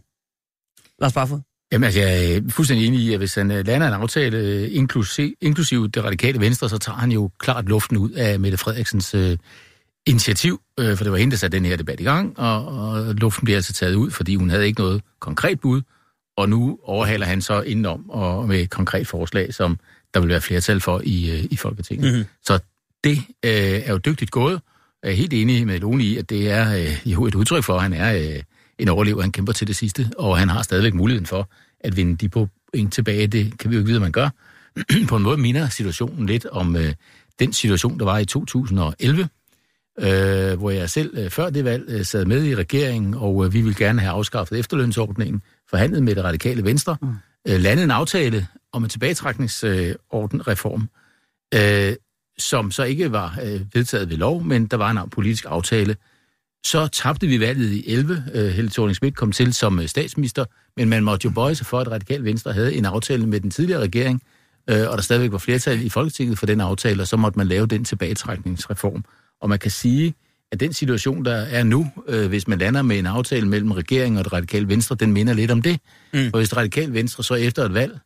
Lars 1.01 1.13
Barfod. 1.13 1.39
Jamen 1.71 1.83
altså, 1.83 1.99
jeg 1.99 2.33
er 2.35 2.41
fuldstændig 2.49 2.87
enig 2.87 2.99
i, 2.99 3.13
at 3.13 3.19
hvis 3.19 3.35
han 3.35 3.51
øh, 3.51 3.67
lander 3.67 3.87
en 3.87 3.93
aftale, 3.93 4.37
øh, 4.37 4.67
inklusiv, 4.71 5.33
inklusiv 5.41 5.89
det 5.89 6.03
radikale 6.03 6.39
venstre, 6.39 6.69
så 6.69 6.77
tager 6.77 6.97
han 6.97 7.11
jo 7.11 7.29
klart 7.39 7.65
luften 7.65 7.97
ud 7.97 8.09
af 8.09 8.39
Mette 8.39 8.57
Frederiksens 8.57 9.13
øh, 9.13 9.37
initiativ, 10.07 10.61
øh, 10.79 10.97
for 10.97 11.03
det 11.03 11.11
var 11.11 11.17
hende, 11.17 11.31
der 11.31 11.37
satte 11.37 11.57
den 11.57 11.65
her 11.65 11.75
debat 11.75 11.99
i 11.99 12.03
gang, 12.03 12.39
og, 12.39 12.67
og 12.67 13.15
luften 13.15 13.45
bliver 13.45 13.57
altså 13.57 13.73
taget 13.73 13.95
ud, 13.95 14.11
fordi 14.11 14.35
hun 14.35 14.49
havde 14.49 14.65
ikke 14.65 14.81
noget 14.81 15.01
konkret 15.19 15.59
bud, 15.59 15.81
og 16.37 16.49
nu 16.49 16.79
overhaler 16.83 17.25
han 17.25 17.41
så 17.41 17.61
indenom 17.61 18.09
og 18.09 18.47
med 18.47 18.59
et 18.61 18.69
konkret 18.69 19.07
forslag, 19.07 19.53
som 19.53 19.79
der 20.13 20.19
vil 20.19 20.29
være 20.29 20.41
flertal 20.41 20.79
for 20.79 21.01
i, 21.03 21.31
øh, 21.31 21.45
i 21.51 21.55
Folketinget. 21.55 22.05
Mhm. 22.05 22.15
Mm-hmm. 22.15 22.29
Så 22.43 22.59
det 23.03 23.17
øh, 23.45 23.81
er 23.85 23.91
jo 23.91 23.97
dygtigt 23.97 24.31
gået. 24.31 24.61
Jeg 25.03 25.11
er 25.11 25.15
helt 25.15 25.33
enig 25.33 25.67
med 25.67 25.79
Lone 25.79 26.03
i, 26.03 26.17
at 26.17 26.29
det 26.29 26.51
er 26.51 26.75
øh, 26.75 27.11
jo 27.11 27.25
et 27.25 27.35
udtryk 27.35 27.63
for, 27.63 27.75
at 27.75 27.81
han 27.81 27.93
er 27.93 28.17
øh, 28.17 28.43
en 28.79 28.89
overlever, 28.89 29.21
han 29.21 29.31
kæmper 29.31 29.53
til 29.53 29.67
det 29.67 29.75
sidste, 29.75 30.11
og 30.17 30.37
han 30.37 30.49
har 30.49 30.61
stadigvæk 30.61 30.93
muligheden 30.93 31.25
for 31.25 31.49
at 31.79 31.97
vinde 31.97 32.15
de 32.15 32.29
point 32.29 32.93
tilbage. 32.93 33.27
Det 33.27 33.59
kan 33.59 33.69
vi 33.69 33.75
jo 33.75 33.79
ikke 33.79 33.87
vide, 33.87 33.97
at 33.97 34.01
man 34.01 34.11
gør. 34.11 34.29
På 35.09 35.15
en 35.15 35.23
måde 35.23 35.37
minder 35.37 35.69
situationen 35.69 36.25
lidt 36.25 36.45
om 36.45 36.75
øh, 36.75 36.93
den 37.39 37.53
situation, 37.53 37.99
der 37.99 38.05
var 38.05 38.17
i 38.17 38.25
2011, 38.25 39.29
øh, 39.99 40.59
hvor 40.59 40.69
jeg 40.69 40.89
selv 40.89 41.17
øh, 41.17 41.29
før 41.29 41.49
det 41.49 41.65
valg 41.65 41.85
øh, 41.87 42.05
sad 42.05 42.25
med 42.25 42.45
i 42.45 42.55
regeringen, 42.55 43.13
og 43.13 43.45
øh, 43.45 43.53
vi 43.53 43.61
ville 43.61 43.77
gerne 43.77 44.01
have 44.01 44.11
afskaffet 44.11 44.59
efterlønsordningen, 44.59 45.41
forhandlet 45.69 46.03
med 46.03 46.15
det 46.15 46.23
radikale 46.23 46.63
venstre, 46.63 46.97
mm. 47.01 47.07
øh, 47.47 47.59
landet 47.59 47.83
en 47.83 47.91
aftale 47.91 48.47
om 48.71 48.83
en 48.83 48.89
tilbagetrækningsreform, 48.89 50.89
øh, 51.53 51.95
som 52.37 52.71
så 52.71 52.83
ikke 52.83 53.11
var 53.11 53.39
øh, 53.43 53.61
vedtaget 53.73 54.09
ved 54.09 54.17
lov, 54.17 54.43
men 54.43 54.67
der 54.67 54.77
var 54.77 54.91
en 54.91 55.09
politisk 55.09 55.45
aftale. 55.47 55.95
Så 56.65 56.87
tabte 56.87 57.27
vi 57.27 57.39
valget 57.39 57.71
i 57.71 57.91
11. 57.91 58.23
Øh, 58.33 58.47
Helle 58.47 58.69
thorning 58.69 59.15
kom 59.15 59.31
til 59.31 59.53
som 59.53 59.79
øh, 59.79 59.87
statsminister, 59.87 60.45
men 60.77 60.89
man 60.89 61.03
måtte 61.03 61.25
jo 61.25 61.31
bøje 61.31 61.55
sig 61.55 61.65
for, 61.65 61.79
at 61.79 61.91
radikale 61.91 62.23
venstre 62.23 62.53
havde 62.53 62.75
en 62.75 62.85
aftale 62.85 63.27
med 63.27 63.39
den 63.39 63.51
tidligere 63.51 63.81
regering, 63.81 64.21
øh, 64.69 64.89
og 64.89 64.97
der 64.97 65.03
stadigvæk 65.03 65.31
var 65.31 65.37
flertal 65.37 65.85
i 65.85 65.89
Folketinget 65.89 66.39
for 66.39 66.45
den 66.45 66.61
aftale, 66.61 67.01
og 67.01 67.07
så 67.07 67.17
måtte 67.17 67.39
man 67.39 67.47
lave 67.47 67.67
den 67.67 67.85
tilbagetrækningsreform. 67.85 69.05
Og 69.41 69.49
man 69.49 69.59
kan 69.59 69.71
sige, 69.71 70.13
at 70.51 70.59
den 70.59 70.73
situation, 70.73 71.25
der 71.25 71.35
er 71.35 71.63
nu, 71.63 71.91
øh, 72.07 72.27
hvis 72.27 72.47
man 72.47 72.59
lander 72.59 72.81
med 72.81 72.99
en 72.99 73.05
aftale 73.05 73.47
mellem 73.47 73.71
regeringen 73.71 74.17
og 74.17 74.23
det 74.23 74.33
radikale 74.33 74.67
venstre, 74.67 74.95
den 74.95 75.13
minder 75.13 75.33
lidt 75.33 75.51
om 75.51 75.61
det. 75.61 75.79
Mm. 76.13 76.29
For 76.29 76.37
hvis 76.37 76.49
det 76.49 76.57
radikale 76.57 76.93
venstre 76.93 77.23
så 77.23 77.33
efter 77.33 77.65
et 77.65 77.73
valg 77.73 77.99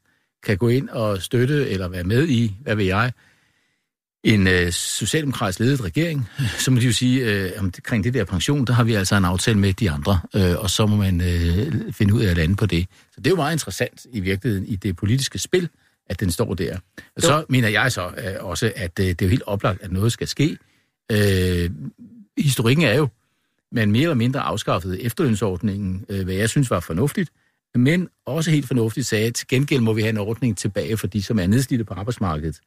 kan 0.43 0.57
gå 0.57 0.67
ind 0.67 0.89
og 0.89 1.21
støtte 1.21 1.69
eller 1.69 1.87
være 1.87 2.03
med 2.03 2.27
i, 2.27 2.55
hvad 2.61 2.75
ved 2.75 2.85
jeg, 2.85 3.11
en 4.23 4.47
øh, 4.47 4.71
socialdemokratisk 4.71 5.59
ledet 5.59 5.83
regering, 5.83 6.29
så 6.63 6.71
må 6.71 6.79
de 6.79 6.85
jo 6.85 6.93
sige, 6.93 7.25
øh, 7.25 7.51
omkring 7.57 8.03
det 8.03 8.13
der 8.13 8.23
pension, 8.23 8.65
der 8.65 8.73
har 8.73 8.83
vi 8.83 8.93
altså 8.93 9.15
en 9.15 9.25
aftale 9.25 9.59
med 9.59 9.73
de 9.73 9.91
andre, 9.91 10.19
øh, 10.35 10.59
og 10.59 10.69
så 10.69 10.85
må 10.85 10.95
man 10.95 11.21
øh, 11.21 11.93
finde 11.93 12.13
ud 12.13 12.21
af 12.21 12.29
at 12.29 12.37
lande 12.37 12.55
på 12.55 12.65
det. 12.65 12.87
Så 13.11 13.21
det 13.21 13.27
er 13.27 13.31
jo 13.31 13.35
meget 13.35 13.53
interessant 13.53 14.05
i 14.11 14.19
virkeligheden 14.19 14.67
i 14.67 14.75
det 14.75 14.95
politiske 14.95 15.39
spil, 15.39 15.69
at 16.09 16.19
den 16.19 16.31
står 16.31 16.53
der. 16.53 16.77
Og 17.15 17.21
så 17.21 17.45
mener 17.49 17.67
jeg 17.67 17.91
så 17.91 18.07
øh, 18.07 18.45
også, 18.45 18.71
at 18.75 18.99
øh, 18.99 19.05
det 19.05 19.21
er 19.21 19.25
jo 19.25 19.29
helt 19.29 19.43
oplagt, 19.45 19.81
at 19.81 19.91
noget 19.91 20.11
skal 20.11 20.27
ske. 20.27 20.57
Øh, 21.11 21.69
historikken 22.37 22.85
er 22.85 22.93
jo, 22.93 23.07
man 23.71 23.91
mere 23.91 24.01
eller 24.01 24.15
mindre 24.15 24.39
afskaffede 24.39 25.01
efterlønsordningen, 25.01 26.05
øh, 26.09 26.23
hvad 26.23 26.35
jeg 26.35 26.49
synes 26.49 26.71
var 26.71 26.79
fornuftigt, 26.79 27.31
men 27.75 28.07
også 28.25 28.51
helt 28.51 28.67
fornuftigt 28.67 29.07
sagde, 29.07 29.27
at 29.27 29.33
til 29.33 29.47
gengæld 29.47 29.81
må 29.81 29.93
vi 29.93 30.01
have 30.01 30.09
en 30.09 30.17
ordning 30.17 30.57
tilbage 30.57 30.97
for 30.97 31.07
de, 31.07 31.23
som 31.23 31.39
er 31.39 31.47
nedslidte 31.47 31.85
på 31.85 31.93
arbejdsmarkedet. 31.93 32.59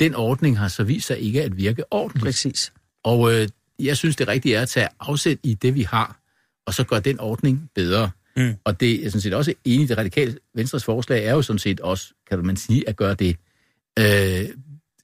Den 0.00 0.14
ordning 0.14 0.58
har 0.58 0.68
så 0.68 0.84
vist 0.84 1.06
sig 1.06 1.18
ikke 1.18 1.42
at 1.42 1.56
virke 1.56 1.92
ordentligt. 1.92 2.24
Præcis. 2.24 2.72
Og 3.04 3.34
øh, 3.34 3.48
jeg 3.78 3.96
synes, 3.96 4.16
det 4.16 4.28
rigtige 4.28 4.54
er 4.54 4.62
at 4.62 4.68
tage 4.68 4.88
afsæt 5.00 5.38
i 5.42 5.54
det, 5.54 5.74
vi 5.74 5.82
har, 5.82 6.20
og 6.66 6.74
så 6.74 6.84
gøre 6.84 7.00
den 7.00 7.20
ordning 7.20 7.70
bedre. 7.74 8.10
Mm. 8.36 8.54
Og 8.64 8.80
det 8.80 9.06
er 9.06 9.10
sådan 9.10 9.20
set 9.20 9.34
også 9.34 9.54
enig 9.64 9.84
i 9.84 9.86
det 9.86 9.98
radikale 9.98 10.38
Venstres 10.54 10.84
forslag, 10.84 11.24
er 11.24 11.32
jo 11.32 11.42
sådan 11.42 11.58
set 11.58 11.80
også, 11.80 12.14
kan 12.28 12.46
man 12.46 12.56
sige, 12.56 12.88
at 12.88 12.96
gøre 12.96 13.14
det. 13.14 13.36
Øh, 13.98 14.48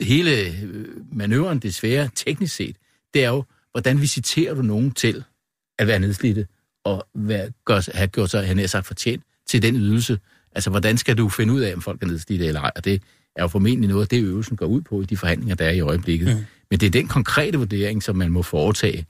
hele 0.00 0.40
øh, 0.40 0.86
manøvren, 1.12 1.58
det 1.58 1.74
svære 1.74 2.10
teknisk 2.14 2.54
set, 2.54 2.76
det 3.14 3.24
er 3.24 3.28
jo, 3.28 3.44
hvordan 3.72 4.00
visiterer 4.00 4.54
du 4.54 4.62
nogen 4.62 4.92
til 4.92 5.24
at 5.78 5.86
være 5.86 5.98
nedslidte, 5.98 6.46
og 6.84 7.06
være, 7.14 7.50
gør, 7.64 7.90
have 7.94 8.08
gjort 8.08 8.30
sig, 8.30 8.46
han 8.46 8.58
har 8.58 8.66
sagt, 8.66 8.86
fortjent 8.86 9.22
til 9.46 9.62
den 9.62 9.76
ydelse. 9.76 10.18
Altså, 10.52 10.70
hvordan 10.70 10.98
skal 10.98 11.18
du 11.18 11.28
finde 11.28 11.54
ud 11.54 11.60
af, 11.60 11.74
om 11.74 11.82
folk 11.82 12.02
er 12.02 12.06
nedslidte 12.06 12.46
eller 12.46 12.60
ej? 12.60 12.70
Og 12.76 12.84
det 12.84 13.02
er 13.36 13.42
jo 13.42 13.48
formentlig 13.48 13.88
noget 13.88 14.02
af 14.02 14.08
det, 14.08 14.22
øvelsen 14.22 14.56
går 14.56 14.66
ud 14.66 14.80
på 14.80 15.00
i 15.02 15.04
de 15.04 15.16
forhandlinger, 15.16 15.54
der 15.54 15.64
er 15.64 15.70
i 15.70 15.80
øjeblikket. 15.80 16.36
Mm. 16.36 16.44
Men 16.70 16.80
det 16.80 16.86
er 16.86 16.90
den 16.90 17.08
konkrete 17.08 17.58
vurdering, 17.58 18.02
som 18.02 18.16
man 18.16 18.30
må 18.30 18.42
foretage. 18.42 19.06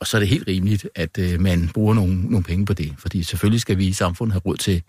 Og 0.00 0.06
så 0.06 0.16
er 0.16 0.18
det 0.18 0.28
helt 0.28 0.48
rimeligt, 0.48 0.88
at 0.94 1.18
øh, 1.18 1.40
man 1.40 1.68
bruger 1.74 1.94
nogle, 1.94 2.22
nogle 2.22 2.44
penge 2.44 2.66
på 2.66 2.74
det. 2.74 2.94
Fordi 2.98 3.22
selvfølgelig 3.22 3.60
skal 3.60 3.78
vi 3.78 3.86
i 3.86 3.92
samfundet 3.92 4.32
have 4.32 4.40
råd 4.40 4.56
til, 4.56 4.82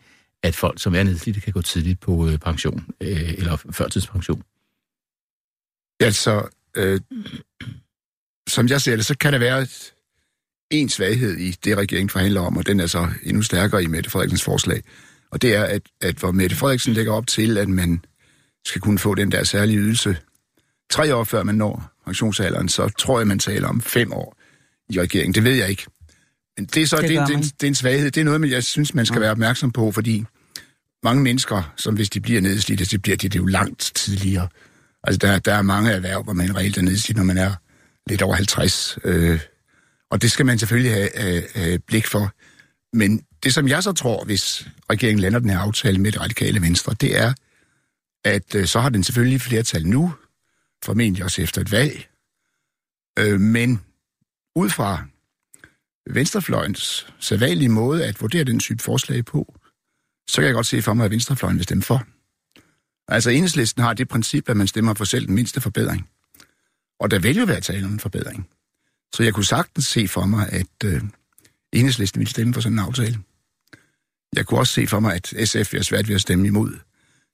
at 0.43 0.55
folk, 0.55 0.81
som 0.81 0.95
er 0.95 1.03
nedslidte, 1.03 1.41
kan 1.41 1.53
gå 1.53 1.61
tidligt 1.61 1.99
på 1.99 2.27
øh, 2.27 2.37
pension 2.37 2.85
øh, 3.01 3.33
eller 3.33 3.57
førtidspension. 3.71 4.43
Altså, 5.99 6.47
øh, 6.77 7.01
som 8.49 8.67
jeg 8.67 8.81
ser 8.81 8.95
det, 8.95 9.05
så 9.05 9.17
kan 9.17 9.33
der 9.33 9.39
være 9.39 9.67
en 10.71 10.89
svaghed 10.89 11.37
i 11.37 11.51
det, 11.51 11.77
regeringen 11.77 12.09
forhandler 12.09 12.41
om, 12.41 12.57
og 12.57 12.67
den 12.67 12.79
er 12.79 12.87
så 12.87 13.07
endnu 13.23 13.41
stærkere 13.41 13.83
i 13.83 13.87
Mette 13.87 14.09
Frederiksens 14.09 14.43
forslag. 14.43 14.83
Og 15.31 15.41
det 15.41 15.55
er, 15.55 15.63
at, 15.63 15.81
at 16.01 16.15
hvor 16.15 16.31
Mette 16.31 16.55
Frederiksen 16.55 16.93
lægger 16.93 17.13
op 17.13 17.27
til, 17.27 17.57
at 17.57 17.69
man 17.69 18.05
skal 18.67 18.81
kunne 18.81 18.99
få 18.99 19.15
den 19.15 19.31
der 19.31 19.43
særlige 19.43 19.79
ydelse 19.79 20.17
tre 20.89 21.15
år 21.15 21.23
før 21.23 21.43
man 21.43 21.55
når 21.55 21.91
pensionsalderen, 22.05 22.69
så 22.69 22.89
tror 22.89 23.19
jeg, 23.19 23.27
man 23.27 23.39
taler 23.39 23.67
om 23.67 23.81
fem 23.81 24.13
år 24.13 24.37
i 24.89 24.99
regeringen. 25.01 25.33
Det 25.33 25.43
ved 25.43 25.55
jeg 25.55 25.69
ikke. 25.69 25.85
Men 26.57 26.65
det 26.65 26.83
er 26.83 26.87
så 26.87 26.97
Det 26.97 27.09
det, 27.09 27.27
det, 27.27 27.43
det, 27.43 27.63
er 27.63 27.67
en 27.67 27.75
svaghed. 27.75 28.11
Det 28.11 28.21
er 28.21 28.25
noget, 28.25 28.51
jeg 28.51 28.63
synes, 28.63 28.93
man 28.93 29.05
skal 29.05 29.21
være 29.21 29.31
opmærksom 29.31 29.71
på, 29.71 29.91
fordi 29.91 30.25
mange 31.03 31.23
mennesker, 31.23 31.73
som 31.75 31.95
hvis 31.95 32.09
de 32.09 32.19
bliver 32.19 32.41
nedslidte, 32.41 32.85
så 32.85 32.99
bliver 32.99 33.17
de 33.17 33.29
det 33.29 33.39
jo 33.39 33.45
langt 33.45 33.91
tidligere. 33.95 34.47
Altså, 35.03 35.17
der, 35.17 35.39
der 35.39 35.53
er 35.53 35.61
mange 35.61 35.91
erhverv, 35.91 36.23
hvor 36.23 36.33
man 36.33 36.55
reelt 36.55 36.77
er 36.77 36.81
nedslidt, 36.81 37.17
når 37.17 37.23
man 37.23 37.37
er 37.37 37.53
lidt 38.09 38.21
over 38.21 38.35
50. 38.35 38.97
Øh, 39.03 39.39
og 40.11 40.21
det 40.21 40.31
skal 40.31 40.45
man 40.45 40.59
selvfølgelig 40.59 40.93
have, 40.93 41.09
have, 41.15 41.43
have 41.55 41.79
blik 41.79 42.07
for. 42.07 42.31
Men 42.93 43.21
det, 43.43 43.53
som 43.53 43.67
jeg 43.67 43.83
så 43.83 43.91
tror, 43.91 44.23
hvis 44.23 44.67
regeringen 44.89 45.19
lander 45.19 45.39
den 45.39 45.49
her 45.49 45.59
aftale 45.59 45.97
med 45.97 46.11
det 46.11 46.21
radikale 46.21 46.61
venstre, 46.61 46.95
det 47.01 47.17
er, 47.17 47.33
at 48.23 48.55
øh, 48.55 48.67
så 48.67 48.79
har 48.79 48.89
den 48.89 49.03
selvfølgelig 49.03 49.41
flertal 49.41 49.87
nu, 49.87 50.13
formentlig 50.83 51.23
også 51.23 51.41
efter 51.41 51.61
et 51.61 51.71
valg. 51.71 52.07
Øh, 53.19 53.39
men 53.39 53.81
ud 54.55 54.69
fra 54.69 55.05
venstrefløjens 56.09 57.13
sædvanlige 57.19 57.69
måde 57.69 58.05
at 58.05 58.21
vurdere 58.21 58.43
den 58.43 58.59
type 58.59 58.83
forslag 58.83 59.25
på, 59.25 59.59
så 60.27 60.35
kan 60.35 60.45
jeg 60.45 60.53
godt 60.53 60.65
se 60.65 60.81
for 60.81 60.93
mig, 60.93 61.05
at 61.05 61.11
venstrefløjen 61.11 61.57
vil 61.57 61.63
stemme 61.63 61.83
for. 61.83 62.07
Altså 63.07 63.29
enhedslisten 63.29 63.83
har 63.83 63.93
det 63.93 64.07
princip, 64.07 64.49
at 64.49 64.57
man 64.57 64.67
stemmer 64.67 64.93
for 64.93 65.05
selv 65.05 65.27
den 65.27 65.35
mindste 65.35 65.61
forbedring. 65.61 66.09
Og 66.99 67.11
der 67.11 67.19
vil 67.19 67.37
jo 67.37 67.45
være 67.45 67.61
tale 67.61 67.85
om 67.85 67.91
en 67.91 67.99
forbedring. 67.99 68.49
Så 69.13 69.23
jeg 69.23 69.33
kunne 69.33 69.45
sagtens 69.45 69.85
se 69.85 70.07
for 70.07 70.25
mig, 70.25 70.49
at 70.49 70.83
øh, 70.85 71.01
enhedslisten 71.73 72.19
ville 72.19 72.29
stemme 72.29 72.53
for 72.53 72.61
sådan 72.61 72.79
en 72.79 72.85
aftale. 72.85 73.19
Jeg 74.35 74.45
kunne 74.45 74.59
også 74.59 74.73
se 74.73 74.87
for 74.87 74.99
mig, 74.99 75.15
at 75.15 75.47
SF 75.47 75.73
er 75.73 75.81
svært 75.81 76.07
ved 76.07 76.15
at 76.15 76.21
stemme 76.21 76.47
imod. 76.47 76.79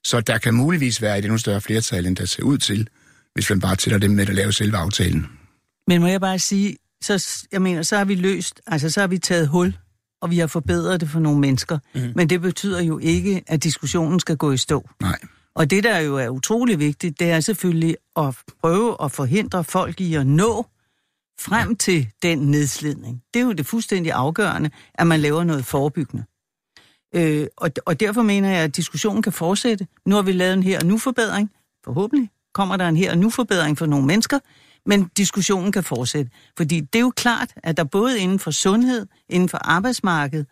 Så 0.04 0.22
der 0.22 0.38
kan 0.38 0.54
muligvis 0.54 1.02
være 1.02 1.18
et 1.18 1.26
endnu 1.26 1.38
større 1.38 1.62
flertal, 1.62 2.06
end 2.06 2.16
der 2.16 2.26
ser 2.26 2.44
ud 2.44 2.58
til, 2.58 2.88
hvis 3.34 3.50
man 3.50 3.60
bare 3.60 3.76
tæller 3.76 4.00
dem 4.00 4.12
med 4.12 4.30
at 4.30 4.36
lave 4.36 4.52
selve 4.52 4.78
aftalen. 4.78 5.28
Men 5.88 6.02
må 6.02 6.08
jeg 6.08 6.22
bare 6.22 6.40
sige, 6.40 6.78
så, 7.04 7.46
jeg 7.52 7.62
mener, 7.62 7.82
så 7.82 7.98
har 7.98 8.06
vi 8.06 8.16
løst, 8.16 8.62
altså 8.68 8.90
så 8.90 9.00
har 9.00 9.08
vi 9.08 9.18
taget 9.18 9.48
hul, 9.48 9.78
og 10.22 10.30
vi 10.30 10.40
har 10.40 10.48
forbedret 10.48 11.02
det 11.02 11.10
for 11.10 11.20
nogle 11.20 11.40
mennesker. 11.40 11.80
Mm. 11.96 12.12
Men 12.16 12.30
det 12.30 12.42
betyder 12.42 12.82
jo 12.82 13.00
ikke, 13.00 13.44
at 13.48 13.64
diskussionen 13.64 14.20
skal 14.20 14.38
gå 14.38 14.52
i 14.52 14.58
stå. 14.58 14.90
Nej. 15.02 15.20
Og 15.56 15.70
det, 15.70 15.84
der 15.84 16.00
jo 16.00 16.18
er 16.18 16.30
utrolig 16.30 16.80
vigtigt, 16.80 17.20
det 17.20 17.32
er 17.32 17.40
selvfølgelig 17.40 17.96
at 18.18 18.36
prøve 18.62 18.96
at 19.04 19.12
forhindre 19.12 19.64
folk 19.64 20.02
i 20.02 20.16
at 20.16 20.28
nå 20.28 20.66
frem 21.40 21.76
til 21.76 22.10
den 22.24 22.38
nedslidning. 22.38 23.22
Det 23.34 23.40
er 23.40 23.44
jo 23.44 23.52
det 23.52 23.66
fuldstændig 23.66 24.12
afgørende, 24.12 24.70
at 24.94 25.08
man 25.08 25.20
laver 25.20 25.44
noget 25.44 25.66
forebyggende. 25.66 26.24
Øh, 27.14 27.48
og, 27.58 27.70
og 27.86 28.00
derfor 28.00 28.22
mener 28.22 28.50
jeg, 28.50 28.64
at 28.64 28.76
diskussionen 28.76 29.22
kan 29.22 29.34
fortsætte. 29.34 29.88
Nu 30.06 30.16
har 30.16 30.22
vi 30.22 30.32
lavet 30.32 30.54
en 30.54 30.64
her 30.64 30.80
og 30.80 30.86
nu 30.86 30.98
forbedring. 30.98 31.52
Forhåbentlig 31.86 32.30
kommer 32.54 32.78
der 32.78 32.88
en 32.88 32.98
her 32.98 33.12
og 33.12 33.18
nu 33.18 33.30
forbedring 33.30 33.78
for 33.78 33.86
nogle 33.86 34.06
mennesker, 34.06 34.40
men 34.86 35.10
diskussionen 35.18 35.72
kan 35.72 35.84
fortsætte. 35.84 36.32
Fordi 36.58 36.80
det 36.80 37.00
er 37.00 37.04
jo 37.04 37.14
klart, 37.16 37.54
at 37.64 37.78
der 37.78 37.84
både 37.84 38.20
inden 38.20 38.40
for 38.40 38.52
sundhed, 38.52 39.06
inden 39.30 39.50
for 39.50 39.58
arbejdsmarkedet 39.58 40.46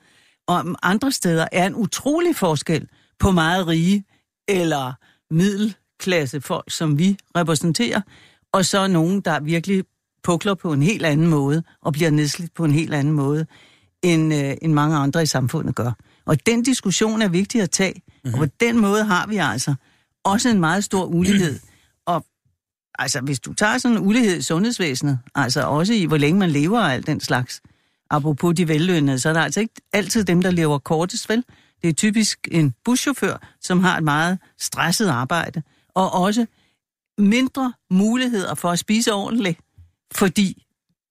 og 0.47 0.65
andre 0.83 1.11
steder 1.11 1.47
er 1.51 1.67
en 1.67 1.75
utrolig 1.75 2.35
forskel 2.35 2.87
på 3.19 3.31
meget 3.31 3.67
rige 3.67 4.03
eller 4.47 4.93
middelklasse 5.33 6.41
folk, 6.41 6.71
som 6.71 6.99
vi 6.99 7.17
repræsenterer, 7.37 8.01
og 8.51 8.65
så 8.65 8.87
nogen, 8.87 9.21
der 9.21 9.39
virkelig 9.39 9.83
pukler 10.23 10.53
på 10.53 10.73
en 10.73 10.81
helt 10.81 11.05
anden 11.05 11.27
måde 11.27 11.63
og 11.81 11.93
bliver 11.93 12.09
nedslidt 12.09 12.53
på 12.53 12.65
en 12.65 12.71
helt 12.71 12.93
anden 12.93 13.13
måde, 13.13 13.45
end, 14.03 14.33
øh, 14.33 14.53
end 14.61 14.73
mange 14.73 14.97
andre 14.97 15.23
i 15.23 15.25
samfundet 15.25 15.75
gør. 15.75 15.91
Og 16.25 16.45
den 16.45 16.63
diskussion 16.63 17.21
er 17.21 17.27
vigtig 17.27 17.61
at 17.61 17.71
tage, 17.71 17.93
mm-hmm. 17.93 18.33
og 18.33 18.39
på 18.39 18.55
den 18.59 18.79
måde 18.79 19.03
har 19.03 19.27
vi 19.27 19.37
altså 19.37 19.75
også 20.23 20.49
en 20.49 20.59
meget 20.59 20.83
stor 20.83 21.05
ulighed. 21.05 21.59
Og 22.05 22.25
altså, 22.99 23.21
hvis 23.21 23.39
du 23.39 23.53
tager 23.53 23.77
sådan 23.77 23.97
en 23.97 24.03
ulighed 24.07 24.37
i 24.37 24.41
sundhedsvæsenet, 24.41 25.19
altså 25.35 25.61
også 25.61 25.93
i, 25.93 26.05
hvor 26.05 26.17
længe 26.17 26.39
man 26.39 26.51
lever 26.51 26.79
og 26.79 26.93
alt 26.93 27.07
den 27.07 27.19
slags, 27.19 27.61
apropos 28.09 28.55
de 28.55 28.67
vellønnede, 28.67 29.19
så 29.19 29.29
er 29.29 29.33
der 29.33 29.41
altså 29.41 29.59
ikke 29.59 29.73
altid 29.93 30.23
dem, 30.23 30.41
der 30.41 30.51
lever 30.51 30.77
kortest, 30.77 31.29
vel? 31.29 31.43
Det 31.81 31.89
er 31.89 31.93
typisk 31.93 32.47
en 32.51 32.73
buschauffør, 32.85 33.47
som 33.61 33.79
har 33.79 33.97
et 33.97 34.03
meget 34.03 34.39
stresset 34.59 35.07
arbejde, 35.07 35.61
og 35.95 36.13
også 36.13 36.45
mindre 37.17 37.73
muligheder 37.89 38.55
for 38.55 38.69
at 38.69 38.79
spise 38.79 39.13
ordentligt, 39.13 39.59
fordi 40.11 40.65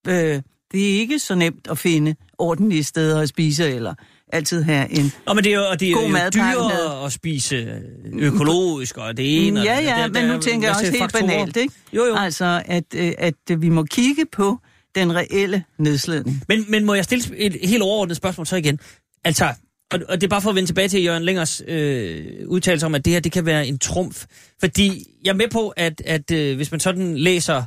øh, 0.08 0.42
det 0.72 0.94
er 0.94 0.98
ikke 1.00 1.18
så 1.18 1.34
nemt 1.34 1.68
at 1.70 1.78
finde 1.78 2.16
ordentlige 2.38 2.84
steder 2.84 3.20
at 3.20 3.28
spise, 3.28 3.68
eller 3.68 3.94
altid 4.32 4.62
have 4.62 4.90
en 4.98 5.12
Nå, 5.26 5.34
men 5.34 5.44
det 5.44 5.50
er 5.52 5.56
jo, 5.56 5.64
og 5.70 5.80
det 5.80 5.90
er 5.90 5.94
God 5.94 6.02
jo 6.02 6.08
dyrere 6.34 6.68
med. 6.98 7.06
at 7.06 7.12
spise 7.12 7.82
økologisk, 8.12 8.96
og 8.98 9.16
det 9.16 9.46
ene 9.46 9.60
og 9.60 9.64
Ja, 9.64 9.76
det 9.76 9.84
ja, 9.84 10.06
men 10.06 10.14
der 10.14 10.26
nu 10.26 10.34
er 10.34 10.40
tænker 10.40 10.68
jeg 10.68 10.76
også 10.76 10.90
helt 10.90 11.02
faktorer. 11.02 11.26
banalt, 11.26 11.56
ikke? 11.56 11.74
Jo, 11.92 12.04
jo. 12.06 12.14
Altså, 12.16 12.62
at, 12.66 12.84
øh, 12.96 13.12
at 13.18 13.34
vi 13.58 13.68
må 13.68 13.82
kigge 13.84 14.24
på 14.32 14.58
den 14.94 15.16
reelle 15.16 15.64
nedslidning. 15.78 16.42
Men, 16.48 16.64
men 16.68 16.84
må 16.84 16.94
jeg 16.94 17.04
stille 17.04 17.36
et 17.36 17.56
helt 17.62 17.82
overordnet 17.82 18.16
spørgsmål 18.16 18.46
så 18.46 18.56
igen? 18.56 18.78
Altså, 19.24 19.44
og, 19.92 20.00
og 20.08 20.20
det 20.20 20.26
er 20.26 20.28
bare 20.28 20.42
for 20.42 20.50
at 20.50 20.56
vende 20.56 20.68
tilbage 20.68 20.88
til 20.88 21.04
Jørgen 21.04 21.22
Længers 21.22 21.62
øh, 21.68 22.24
udtalelse 22.46 22.86
om, 22.86 22.94
at 22.94 23.04
det 23.04 23.12
her 23.12 23.20
det 23.20 23.32
kan 23.32 23.46
være 23.46 23.66
en 23.66 23.78
trumf. 23.78 24.24
Fordi 24.60 25.06
jeg 25.24 25.30
er 25.30 25.34
med 25.34 25.48
på, 25.48 25.68
at, 25.68 26.02
at 26.04 26.30
øh, 26.30 26.56
hvis 26.56 26.70
man 26.70 26.80
sådan 26.80 27.16
læser 27.18 27.62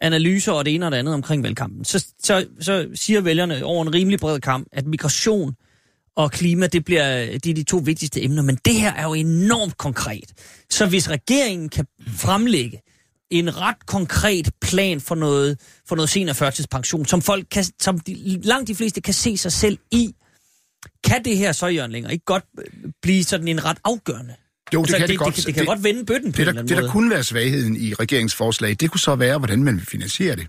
analyser 0.00 0.52
og 0.52 0.64
det 0.64 0.74
ene 0.74 0.86
og 0.86 0.92
det 0.92 0.98
andet 0.98 1.14
omkring 1.14 1.42
valgkampen, 1.42 1.84
så, 1.84 2.06
så, 2.22 2.46
så 2.60 2.86
siger 2.94 3.20
vælgerne 3.20 3.64
over 3.64 3.82
en 3.82 3.94
rimelig 3.94 4.18
bred 4.20 4.40
kamp, 4.40 4.66
at 4.72 4.86
migration 4.86 5.54
og 6.16 6.32
klima, 6.32 6.66
det, 6.66 6.84
bliver, 6.84 7.26
det 7.26 7.46
er 7.46 7.54
de 7.54 7.62
to 7.62 7.76
vigtigste 7.76 8.24
emner. 8.24 8.42
Men 8.42 8.58
det 8.64 8.74
her 8.74 8.92
er 8.92 9.04
jo 9.04 9.14
enormt 9.14 9.78
konkret. 9.78 10.32
Så 10.70 10.86
hvis 10.86 11.10
regeringen 11.10 11.68
kan 11.68 11.86
fremlægge 12.08 12.80
en 13.30 13.60
ret 13.60 13.86
konkret 13.86 14.50
plan 14.60 15.00
for 15.00 15.14
noget, 15.14 15.60
for 15.88 15.96
noget 15.96 16.10
seniorførtidspension, 16.10 17.06
som 17.06 17.22
folk 17.22 17.46
kan, 17.50 17.64
som 17.80 17.98
de, 17.98 18.40
langt 18.42 18.68
de 18.68 18.74
fleste 18.74 19.00
kan 19.00 19.14
se 19.14 19.36
sig 19.36 19.52
selv 19.52 19.78
i, 19.90 20.14
kan 21.04 21.24
det 21.24 21.36
her 21.36 21.52
så, 21.52 21.66
Jørgen 21.66 21.92
Længer, 21.92 22.10
ikke 22.10 22.24
godt 22.24 22.44
øh, 22.58 22.64
blive 23.02 23.24
sådan 23.24 23.48
en 23.48 23.64
ret 23.64 23.78
afgørende? 23.84 24.34
Jo, 24.74 24.82
det 24.82 24.94
altså, 24.94 24.96
kan 24.96 25.02
det, 25.02 25.08
det, 25.08 25.18
godt. 25.18 25.36
det, 25.36 25.46
det 25.46 25.54
kan 25.54 25.64
godt 25.64 25.84
vende 25.84 26.04
bøtten 26.04 26.32
på 26.32 26.36
det, 26.36 26.48
en 26.48 26.54
der, 26.54 26.60
anden 26.60 26.76
det, 26.76 26.84
der 26.84 26.90
kunne 26.90 27.10
være 27.10 27.24
svagheden 27.24 27.76
i 27.76 27.94
regeringsforslag, 27.94 28.76
det 28.80 28.90
kunne 28.90 29.00
så 29.00 29.16
være, 29.16 29.38
hvordan 29.38 29.64
man 29.64 29.76
vil 29.76 29.86
finansiere 29.86 30.36
det. 30.36 30.46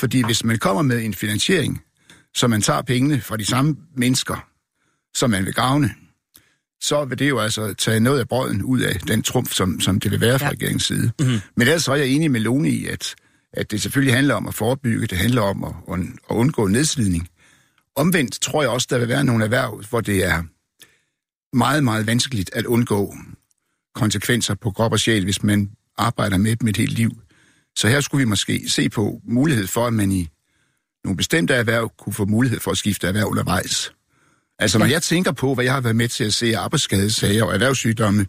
Fordi 0.00 0.24
hvis 0.24 0.44
man 0.44 0.58
kommer 0.58 0.82
med 0.82 1.04
en 1.04 1.14
finansiering, 1.14 1.82
så 2.34 2.48
man 2.48 2.62
tager 2.62 2.82
pengene 2.82 3.20
fra 3.20 3.36
de 3.36 3.46
samme 3.46 3.76
mennesker, 3.96 4.51
som 5.14 5.30
man 5.30 5.44
vil 5.44 5.54
gavne, 5.54 5.94
så 6.80 7.04
vil 7.04 7.18
det 7.18 7.28
jo 7.28 7.38
altså 7.38 7.74
tage 7.74 8.00
noget 8.00 8.20
af 8.20 8.28
brøden 8.28 8.62
ud 8.62 8.80
af 8.80 9.00
den 9.00 9.22
trumf, 9.22 9.52
som, 9.52 9.80
som 9.80 10.00
det 10.00 10.10
vil 10.10 10.20
være 10.20 10.38
fra 10.38 10.46
ja. 10.46 10.52
regeringens 10.52 10.84
side. 10.84 11.12
Mm-hmm. 11.20 11.40
Men 11.56 11.68
ellers 11.68 11.84
så 11.84 11.92
er 11.92 11.96
jeg 11.96 12.08
enig 12.08 12.30
med 12.30 12.40
Lone 12.40 12.70
i, 12.70 12.86
at, 12.86 13.14
at 13.52 13.70
det 13.70 13.82
selvfølgelig 13.82 14.14
handler 14.14 14.34
om 14.34 14.48
at 14.48 14.54
forebygge, 14.54 15.06
det 15.06 15.18
handler 15.18 15.42
om 15.42 15.64
at, 15.64 15.74
at, 15.92 16.00
at 16.30 16.34
undgå 16.36 16.66
nedslidning. 16.66 17.28
Omvendt 17.96 18.40
tror 18.40 18.62
jeg 18.62 18.70
også, 18.70 18.86
der 18.90 18.98
vil 18.98 19.08
være 19.08 19.24
nogle 19.24 19.44
erhverv, 19.44 19.84
hvor 19.90 20.00
det 20.00 20.24
er 20.24 20.42
meget, 21.56 21.84
meget 21.84 22.06
vanskeligt 22.06 22.50
at 22.52 22.66
undgå 22.66 23.14
konsekvenser 23.94 24.54
på 24.54 24.70
krop 24.70 24.92
og 24.92 25.00
sjæl, 25.00 25.24
hvis 25.24 25.42
man 25.42 25.70
arbejder 25.98 26.36
med 26.36 26.56
dem 26.56 26.68
et 26.68 26.76
helt 26.76 26.92
liv. 26.92 27.10
Så 27.76 27.88
her 27.88 28.00
skulle 28.00 28.18
vi 28.18 28.28
måske 28.28 28.68
se 28.68 28.88
på 28.88 29.20
mulighed 29.24 29.66
for, 29.66 29.86
at 29.86 29.92
man 29.92 30.12
i 30.12 30.28
nogle 31.04 31.16
bestemte 31.16 31.54
erhverv 31.54 31.92
kunne 31.98 32.12
få 32.12 32.24
mulighed 32.24 32.60
for 32.60 32.70
at 32.70 32.78
skifte 32.78 33.06
erhverv 33.06 33.26
undervejs. 33.26 33.92
Altså 34.62 34.78
når 34.78 34.86
jeg 34.86 35.02
tænker 35.02 35.32
på, 35.32 35.54
hvad 35.54 35.64
jeg 35.64 35.72
har 35.72 35.80
været 35.80 35.96
med 35.96 36.08
til 36.08 36.24
at 36.24 36.34
se 36.34 36.56
arbejdsskadesager 36.56 37.44
og 37.44 37.54
erhvervssygdomme 37.54 38.26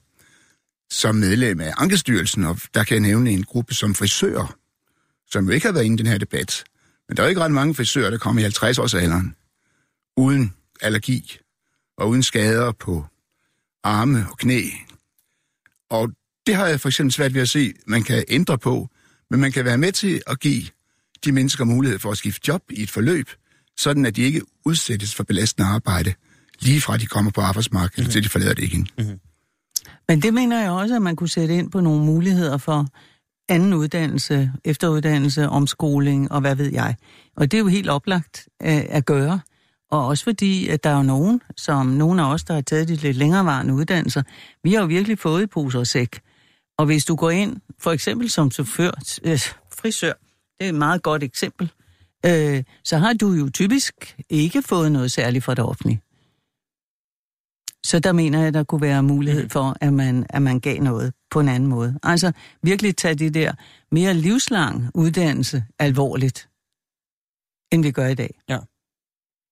som 0.92 1.16
medlem 1.16 1.62
af 1.62 1.74
Ankestyrelsen, 1.78 2.44
og 2.44 2.60
der 2.74 2.84
kan 2.84 2.96
jeg 2.96 3.02
nævne 3.02 3.32
en 3.32 3.44
gruppe 3.44 3.74
som 3.74 3.96
frisører, 3.96 4.56
som 5.32 5.46
jo 5.46 5.52
ikke 5.52 5.66
har 5.66 5.74
været 5.74 5.86
inde 5.86 5.96
i 5.96 5.98
den 5.98 6.12
her 6.12 6.18
debat. 6.18 6.64
Men 7.08 7.18
der 7.18 7.24
er 7.24 7.28
jo 7.28 7.30
ikke 7.30 7.42
ret 7.42 7.52
mange 7.52 7.76
frisører, 7.76 8.10
der 8.10 8.18
kommer 8.18 8.42
i 8.42 8.46
50-årsalderen 8.46 9.34
uden 10.18 10.54
allergi 10.82 11.38
og 11.98 12.10
uden 12.10 12.24
skader 12.24 12.72
på 12.72 13.06
arme 13.84 14.28
og 14.32 14.38
knæ. 14.38 14.62
Og 15.90 16.10
det 16.48 16.56
har 16.56 16.68
jeg 16.68 16.80
for 16.80 16.90
eksempel 16.90 17.12
svært 17.12 17.34
ved 17.34 17.42
at 17.42 17.50
se, 17.50 17.74
man 17.88 18.04
kan 18.04 18.24
ændre 18.28 18.58
på, 18.58 18.90
men 19.30 19.40
man 19.40 19.52
kan 19.52 19.66
være 19.66 19.78
med 19.78 19.92
til 19.92 20.22
at 20.28 20.40
give 20.40 20.64
de 21.26 21.32
mennesker 21.32 21.64
mulighed 21.64 22.00
for 22.00 22.12
at 22.12 22.18
skifte 22.18 22.42
job 22.48 22.62
i 22.70 22.84
et 22.84 22.92
forløb, 22.92 23.30
sådan 23.78 24.06
at 24.06 24.16
de 24.16 24.22
ikke 24.22 24.42
udsættes 24.66 25.16
for 25.16 25.24
belastende 25.24 25.68
arbejde, 25.68 26.14
lige 26.64 26.82
fra 26.82 26.98
de 26.98 27.06
kommer 27.06 27.32
på 27.32 27.42
arbejdsmarkedet, 27.42 27.98
mm-hmm. 27.98 28.12
til 28.12 28.24
de 28.24 28.30
forlader 28.30 28.54
det 28.54 28.64
igen. 28.64 28.88
Mm-hmm. 28.98 29.20
Men 30.08 30.22
det 30.22 30.34
mener 30.34 30.62
jeg 30.62 30.72
også, 30.72 30.96
at 30.96 31.02
man 31.02 31.16
kunne 31.16 31.30
sætte 31.30 31.56
ind 31.56 31.72
på 31.72 31.82
nogle 31.82 32.06
muligheder 32.06 32.58
for 32.58 32.88
anden 33.50 33.74
uddannelse, 33.74 34.52
efteruddannelse, 34.66 35.50
omskoling 35.50 36.32
og 36.32 36.42
hvad 36.42 36.56
ved 36.56 36.72
jeg. 36.72 36.96
Og 37.36 37.52
det 37.52 37.58
er 37.58 37.62
jo 37.62 37.68
helt 37.68 37.90
oplagt 37.90 38.48
at, 38.60 38.84
at 38.84 39.06
gøre. 39.06 39.40
Og 39.92 40.08
også 40.08 40.24
fordi, 40.24 40.68
at 40.68 40.84
der 40.84 40.90
er 40.90 40.98
jo 40.98 41.04
nogen, 41.04 41.42
som 41.58 41.86
nogle 41.86 42.22
af 42.22 42.34
os, 42.34 42.44
der 42.44 42.54
har 42.54 42.62
taget 42.62 42.88
de 42.88 42.96
lidt 42.96 43.18
længerevarende 43.18 43.74
uddannelser, 43.74 44.24
vi 44.64 44.74
har 44.74 44.82
jo 44.82 44.86
virkelig 44.88 45.20
fået 45.20 45.44
i 45.44 45.46
pose 45.46 45.80
og 45.80 45.88
sæk. 45.88 46.20
Og 46.78 46.86
hvis 46.86 47.06
du 47.06 47.16
går 47.16 47.30
ind, 47.30 47.58
for 47.80 47.92
eksempel 47.92 48.30
som 48.30 48.52
chauffør, 48.52 48.92
øh, 49.24 49.40
frisør, 49.80 50.14
det 50.60 50.66
er 50.66 50.70
et 50.70 50.76
meget 50.76 51.04
godt 51.04 51.24
eksempel, 51.24 51.72
øh, 52.26 52.64
så 52.84 52.98
har 52.98 53.14
du 53.14 53.32
jo 53.32 53.50
typisk 53.50 54.16
ikke 54.30 54.62
fået 54.62 54.92
noget 54.92 55.12
særligt 55.12 55.44
fra 55.44 55.54
det 55.54 55.64
offentlige. 55.64 56.02
Så 57.86 58.00
der 58.00 58.12
mener 58.12 58.40
jeg, 58.40 58.48
at 58.48 58.54
der 58.54 58.64
kunne 58.64 58.82
være 58.82 59.04
mulighed 59.04 59.50
for, 59.50 59.78
at 59.82 59.94
man, 59.94 60.26
at 60.30 60.42
man 60.42 60.60
gav 60.60 60.80
noget 60.82 61.14
på 61.32 61.40
en 61.40 61.50
anden 61.50 61.70
måde. 61.70 62.00
Altså 62.04 62.32
virkelig 62.62 62.96
tage 62.96 63.16
det 63.16 63.34
der 63.34 63.52
mere 63.92 64.14
livslang 64.14 64.92
uddannelse 64.96 65.64
alvorligt, 65.80 66.50
end 67.72 67.84
vi 67.84 67.92
gør 67.92 68.08
i 68.08 68.16
dag. 68.16 68.40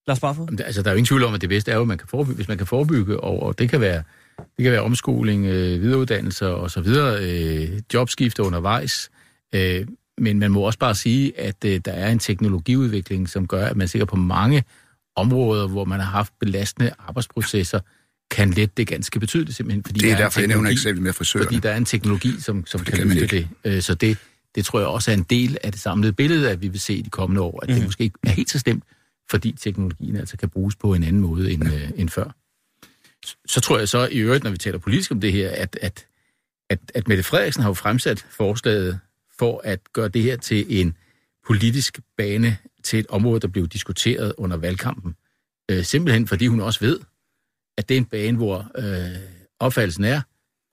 Lars 0.06 0.20
Barfod? 0.20 0.60
Altså, 0.60 0.82
der 0.82 0.88
er 0.88 0.92
jo 0.92 0.96
ingen 0.96 1.06
tvivl 1.06 1.24
om, 1.24 1.34
at 1.34 1.40
det 1.40 1.48
bedste 1.48 1.70
er 1.70 1.74
jo, 1.74 1.82
at 1.82 1.88
man 1.88 1.98
kan 1.98 2.08
forebygge, 2.08 2.36
hvis 2.36 2.48
man 2.48 2.58
kan 2.58 2.66
forebygge, 2.66 3.20
og, 3.20 3.42
og 3.42 3.58
det 3.58 3.70
kan 3.70 3.80
være, 3.80 4.02
det 4.38 4.62
kan 4.62 4.72
være 4.72 4.82
omskoling, 4.82 5.46
øh, 5.46 5.82
videreuddannelse 5.82 6.48
og 6.48 6.70
så 6.70 6.80
videre, 6.80 7.18
øh, 7.20 7.80
jobskifte 7.94 8.42
undervejs. 8.42 9.10
Øh, 9.54 9.86
men 10.18 10.38
man 10.38 10.50
må 10.50 10.60
også 10.60 10.78
bare 10.78 10.94
sige, 10.94 11.40
at 11.40 11.64
øh, 11.64 11.80
der 11.84 11.92
er 11.92 12.10
en 12.10 12.18
teknologiudvikling, 12.18 13.28
som 13.28 13.46
gør, 13.46 13.66
at 13.66 13.76
man 13.76 13.88
sikkert 13.88 14.08
på 14.08 14.16
mange 14.16 14.64
områder, 15.16 15.68
hvor 15.68 15.84
man 15.84 16.00
har 16.00 16.10
haft 16.10 16.32
belastende 16.40 16.92
arbejdsprocesser, 16.98 17.80
kan 18.32 18.50
lette 18.50 18.72
det 18.76 18.86
ganske 18.86 19.20
betydeligt, 19.20 19.56
simpelthen. 19.56 19.84
Fordi 19.84 20.00
Det 20.00 20.06
er 20.06 20.10
der 20.10 20.16
en 20.16 20.22
derfor, 20.22 20.40
jeg 20.40 20.48
nævner 20.48 20.70
eksempel 20.70 21.02
med 21.02 21.12
frisører. 21.12 21.44
Fordi 21.44 21.58
der 21.58 21.70
er 21.70 21.76
en 21.76 21.84
teknologi, 21.84 22.40
som, 22.40 22.66
som 22.66 22.80
det 22.80 22.88
kan, 22.94 23.08
kan 23.08 23.16
løfte 23.18 23.36
det. 23.36 23.48
Øh, 23.64 23.82
Så 23.82 23.94
det, 23.94 24.18
det 24.54 24.64
tror 24.64 24.78
jeg 24.78 24.88
også 24.88 25.10
er 25.10 25.14
en 25.14 25.22
del 25.22 25.58
af 25.64 25.72
det 25.72 25.80
samlede 25.80 26.12
billede, 26.12 26.50
at 26.50 26.62
vi 26.62 26.68
vil 26.68 26.80
se 26.80 26.94
i 26.94 27.02
de 27.02 27.10
kommende 27.10 27.40
år, 27.40 27.60
at 27.62 27.68
Mhm. 27.68 27.76
det 27.76 27.84
måske 27.84 28.04
ikke 28.04 28.18
er 28.22 28.30
helt 28.30 28.50
så 28.50 28.58
slemt, 28.58 28.84
fordi 29.30 29.56
teknologien 29.60 30.16
altså 30.16 30.36
kan 30.36 30.48
bruges 30.48 30.76
på 30.76 30.94
en 30.94 31.02
anden 31.04 31.22
måde 31.22 31.52
end, 31.52 31.64
øh, 31.74 31.90
end 31.96 32.08
før. 32.08 32.34
så 33.46 33.60
tror 33.60 33.78
jeg 33.78 33.88
så 33.88 34.08
i 34.12 34.18
øvrigt, 34.18 34.44
når 34.44 34.50
vi 34.50 34.58
taler 34.58 34.78
politisk 34.78 35.10
om 35.10 35.20
det 35.20 35.32
her, 35.32 35.50
at, 35.50 35.78
at, 35.80 36.06
at, 36.70 36.78
at 36.94 37.08
Mette 37.08 37.22
Frederiksen 37.22 37.62
har 37.62 37.70
jo 37.70 37.74
fremsat 37.74 38.26
forslaget 38.30 38.98
for 39.38 39.60
at 39.64 39.80
gøre 39.92 40.08
det 40.08 40.22
her 40.22 40.36
til 40.36 40.66
en 40.68 40.96
politisk 41.46 42.00
bane 42.16 42.56
til 42.84 42.98
et 42.98 43.06
område, 43.08 43.40
der 43.40 43.48
blev 43.48 43.68
diskuteret 43.68 44.34
under 44.38 44.56
valgkampen. 44.56 45.14
Øh, 45.70 45.84
simpelthen 45.84 46.28
fordi 46.28 46.46
hun 46.46 46.60
også 46.60 46.80
ved, 46.80 46.98
at 47.78 47.88
det 47.88 47.94
er 47.94 47.98
en 47.98 48.04
bane, 48.04 48.36
hvor 48.36 48.70
øh, 48.78 49.16
opfattelsen 49.60 50.04
er, 50.04 50.20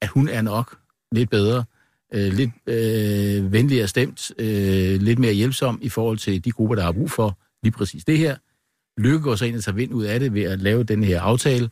at 0.02 0.08
hun 0.08 0.28
er 0.30 0.41
nok 0.41 0.80
lidt 1.12 1.30
bedre, 1.30 1.64
øh, 2.14 2.34
lidt 2.34 2.52
øh, 2.68 3.54
venligere 3.54 3.88
stemt, 3.88 4.32
øh, 4.39 5.02
lidt 5.02 5.20
mere 5.20 5.34
hjælpsom 5.34 5.80
i 5.82 5.89
forhold 5.89 6.18
til 6.18 6.45
de 6.45 6.52
grupper, 6.52 6.76
der 6.76 6.84
har 6.84 6.91
brug 6.91 7.12
for 7.12 7.39
lige 7.64 7.74
præcis 7.74 8.06
det 8.06 8.18
her. 8.18 8.38
Lykke 9.02 9.20
går 9.20 9.36
så 9.36 9.45
ind 9.45 9.56
og 9.56 9.64
tager 9.64 9.76
vind 9.76 9.93
ud 9.93 10.04
af 10.04 10.20
det 10.20 10.34
ved 10.34 10.43
at 10.43 10.60
lave 10.60 10.84
den 10.84 11.04
her 11.04 11.22
aftale. 11.22 11.70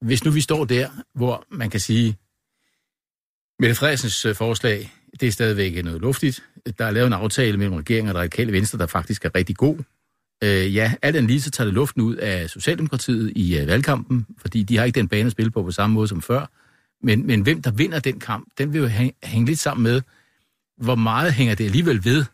Hvis 0.00 0.24
nu 0.24 0.30
vi 0.30 0.40
står 0.40 0.64
der, 0.64 0.88
hvor 1.14 1.44
man 1.50 1.70
kan 1.70 1.80
sige, 1.80 2.16
Mette 3.58 3.74
Frederiksens 3.74 4.24
øh, 4.24 4.34
forslag, 4.34 4.92
det 5.20 5.28
er 5.28 5.32
stadigvæk 5.32 5.84
noget 5.84 6.00
luftigt. 6.00 6.42
Der 6.78 6.84
er 6.84 6.90
lavet 6.90 7.06
en 7.06 7.12
aftale 7.12 7.56
mellem 7.56 7.74
regeringen 7.74 8.08
og 8.08 8.14
det 8.14 8.20
radikale 8.20 8.52
venstre, 8.52 8.78
der 8.78 8.86
faktisk 8.86 9.24
er 9.24 9.34
rigtig 9.34 9.56
god. 9.56 9.78
Øh, 10.44 10.74
ja, 10.74 10.92
alt 11.02 11.16
andet 11.16 11.30
lige 11.30 11.40
så 11.40 11.50
tager 11.50 11.66
det 11.66 11.74
luften 11.74 12.02
ud 12.02 12.16
af 12.16 12.50
Socialdemokratiet 12.50 13.32
i 13.36 13.60
uh, 13.60 13.66
valgkampen, 13.66 14.26
fordi 14.38 14.62
de 14.62 14.76
har 14.76 14.84
ikke 14.84 15.00
den 15.00 15.08
bane 15.08 15.26
at 15.26 15.32
spille 15.32 15.50
på 15.50 15.62
på 15.62 15.70
samme 15.70 15.94
måde 15.94 16.08
som 16.08 16.22
før. 16.22 16.46
Men, 17.06 17.26
men 17.26 17.40
hvem 17.40 17.62
der 17.62 17.70
vinder 17.70 17.98
den 18.00 18.20
kamp, 18.20 18.48
den 18.58 18.72
vil 18.72 18.80
jo 18.80 18.86
hænge, 18.86 19.12
hænge 19.24 19.46
lidt 19.46 19.58
sammen 19.58 19.82
med, 19.82 20.02
hvor 20.82 20.94
meget 20.94 21.32
hænger 21.32 21.54
det 21.54 21.64
alligevel 21.64 22.04
ved, 22.04 22.24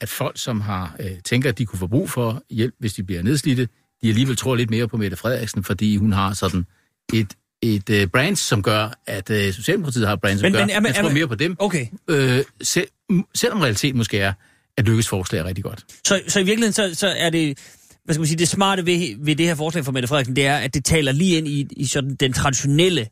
at 0.00 0.08
folk, 0.08 0.38
som 0.38 0.60
har 0.60 0.96
øh, 1.00 1.10
tænker, 1.24 1.48
at 1.48 1.58
de 1.58 1.66
kunne 1.66 1.78
få 1.78 1.86
brug 1.86 2.10
for 2.10 2.42
hjælp, 2.50 2.74
hvis 2.78 2.92
de 2.94 3.02
bliver 3.02 3.22
nedslidte, 3.22 3.68
de 4.02 4.08
alligevel 4.08 4.36
tror 4.36 4.54
lidt 4.56 4.70
mere 4.70 4.88
på 4.88 4.96
Mette 4.96 5.16
Frederiksen, 5.16 5.64
fordi 5.64 5.96
hun 5.96 6.12
har 6.12 6.32
sådan 6.32 6.66
et, 7.12 7.34
et 7.62 7.90
øh, 7.90 8.06
brand, 8.06 8.36
som 8.36 8.62
gør, 8.62 8.90
at 9.06 9.30
øh, 9.30 9.52
Socialdemokratiet 9.52 10.06
har 10.06 10.14
et 10.14 10.20
brand, 10.20 10.38
som 10.38 10.46
Men- 10.46 10.52
gør, 10.52 10.60
men 10.60 10.70
er 10.70 10.80
man- 10.80 10.92
jeg 10.92 10.98
er 10.98 11.02
tror 11.02 11.08
man- 11.08 11.14
mere 11.14 11.28
på 11.28 11.34
dem. 11.34 11.56
Okay. 11.58 11.86
Øh, 12.10 12.38
selv, 12.62 12.88
selvom 13.34 13.60
realiteten 13.60 13.96
måske 13.98 14.18
er, 14.18 14.32
at 14.78 14.84
Lykkes 14.84 15.08
forslag 15.08 15.40
er 15.40 15.44
rigtig 15.44 15.64
godt. 15.64 15.84
Så, 16.06 16.20
så 16.28 16.40
i 16.40 16.42
virkeligheden, 16.42 16.72
så, 16.72 16.94
så 16.94 17.06
er 17.08 17.30
det, 17.30 17.58
hvad 18.04 18.14
skal 18.14 18.20
man 18.20 18.26
sige, 18.26 18.38
det 18.38 18.48
smarte 18.48 18.86
ved, 18.86 19.24
ved 19.24 19.36
det 19.36 19.46
her 19.46 19.54
forslag 19.54 19.84
fra 19.84 19.92
Mette 19.92 20.08
Frederiksen, 20.08 20.36
det 20.36 20.46
er, 20.46 20.56
at 20.56 20.74
det 20.74 20.84
taler 20.84 21.12
lige 21.12 21.38
ind 21.38 21.48
i, 21.48 21.66
i 21.76 21.86
sådan 21.86 22.14
den 22.14 22.32
traditionelle 22.32 23.08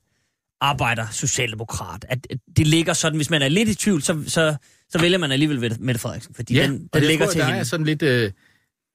arbejder-socialdemokrat. 0.60 2.04
At, 2.08 2.26
at 2.30 2.38
det 2.56 2.66
ligger 2.66 2.92
sådan, 2.92 3.16
hvis 3.16 3.30
man 3.30 3.42
er 3.42 3.48
lidt 3.48 3.68
i 3.68 3.74
tvivl, 3.74 4.02
så, 4.02 4.22
så, 4.26 4.54
så 4.90 4.98
vælger 4.98 5.18
man 5.18 5.32
alligevel 5.32 5.60
ved 5.60 5.70
Mette 5.78 6.00
Frederiksen, 6.00 6.34
fordi 6.34 6.54
Ja, 6.54 6.62
den, 6.66 6.72
og 6.74 6.88
den 6.94 7.02
jeg 7.02 7.08
ligger 7.08 7.24
tror, 7.26 7.32
til 7.32 7.40
der 7.40 7.46
hende. 7.46 7.60
er 7.60 7.64
sådan 7.64 7.86
lidt... 7.86 8.02
Øh, 8.02 8.30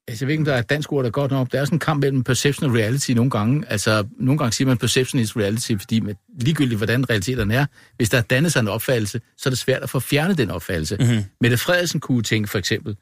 altså, 0.08 0.26
jeg 0.26 0.28
ved 0.28 0.34
ikke, 0.34 0.42
om 0.42 0.46
der 0.46 0.54
er 0.54 0.60
et 0.60 0.70
dansk 0.70 0.92
ord, 0.92 1.04
der 1.04 1.08
er 1.08 1.12
godt 1.12 1.32
nok. 1.32 1.52
Der 1.52 1.60
er 1.60 1.66
sådan 1.66 1.76
en 1.76 1.80
kamp 1.80 2.02
mellem 2.02 2.24
perception 2.24 2.70
og 2.70 2.76
reality 2.76 3.12
nogle 3.12 3.32
gange. 3.32 3.64
Altså, 3.68 4.08
nogle 4.20 4.38
gange 4.38 4.52
siger 4.54 4.68
man 4.68 4.78
perception 4.78 5.22
is 5.22 5.38
reality, 5.38 5.72
fordi 5.80 6.00
med, 6.00 6.16
ligegyldigt, 6.40 6.80
hvordan 6.80 7.10
realiteten 7.10 7.52
er, 7.52 7.66
hvis 7.98 8.10
der 8.10 8.18
er 8.18 8.22
dannet 8.22 8.52
sig 8.52 8.60
en 8.60 8.68
opfattelse, 8.68 9.22
så 9.38 9.50
er 9.50 9.52
det 9.52 9.58
svært 9.58 9.84
at 9.84 9.90
få 9.90 10.00
fjernet 10.00 10.38
den 10.38 10.50
opfattelse. 10.50 10.96
Mhm. 11.00 11.08
Mm-hmm. 11.08 11.24
Mette 11.42 11.58
Frederiksen 11.58 12.00
kunne 12.00 12.24
tænke 12.24 12.50
for 12.50 12.58
eksempel, 12.58 12.98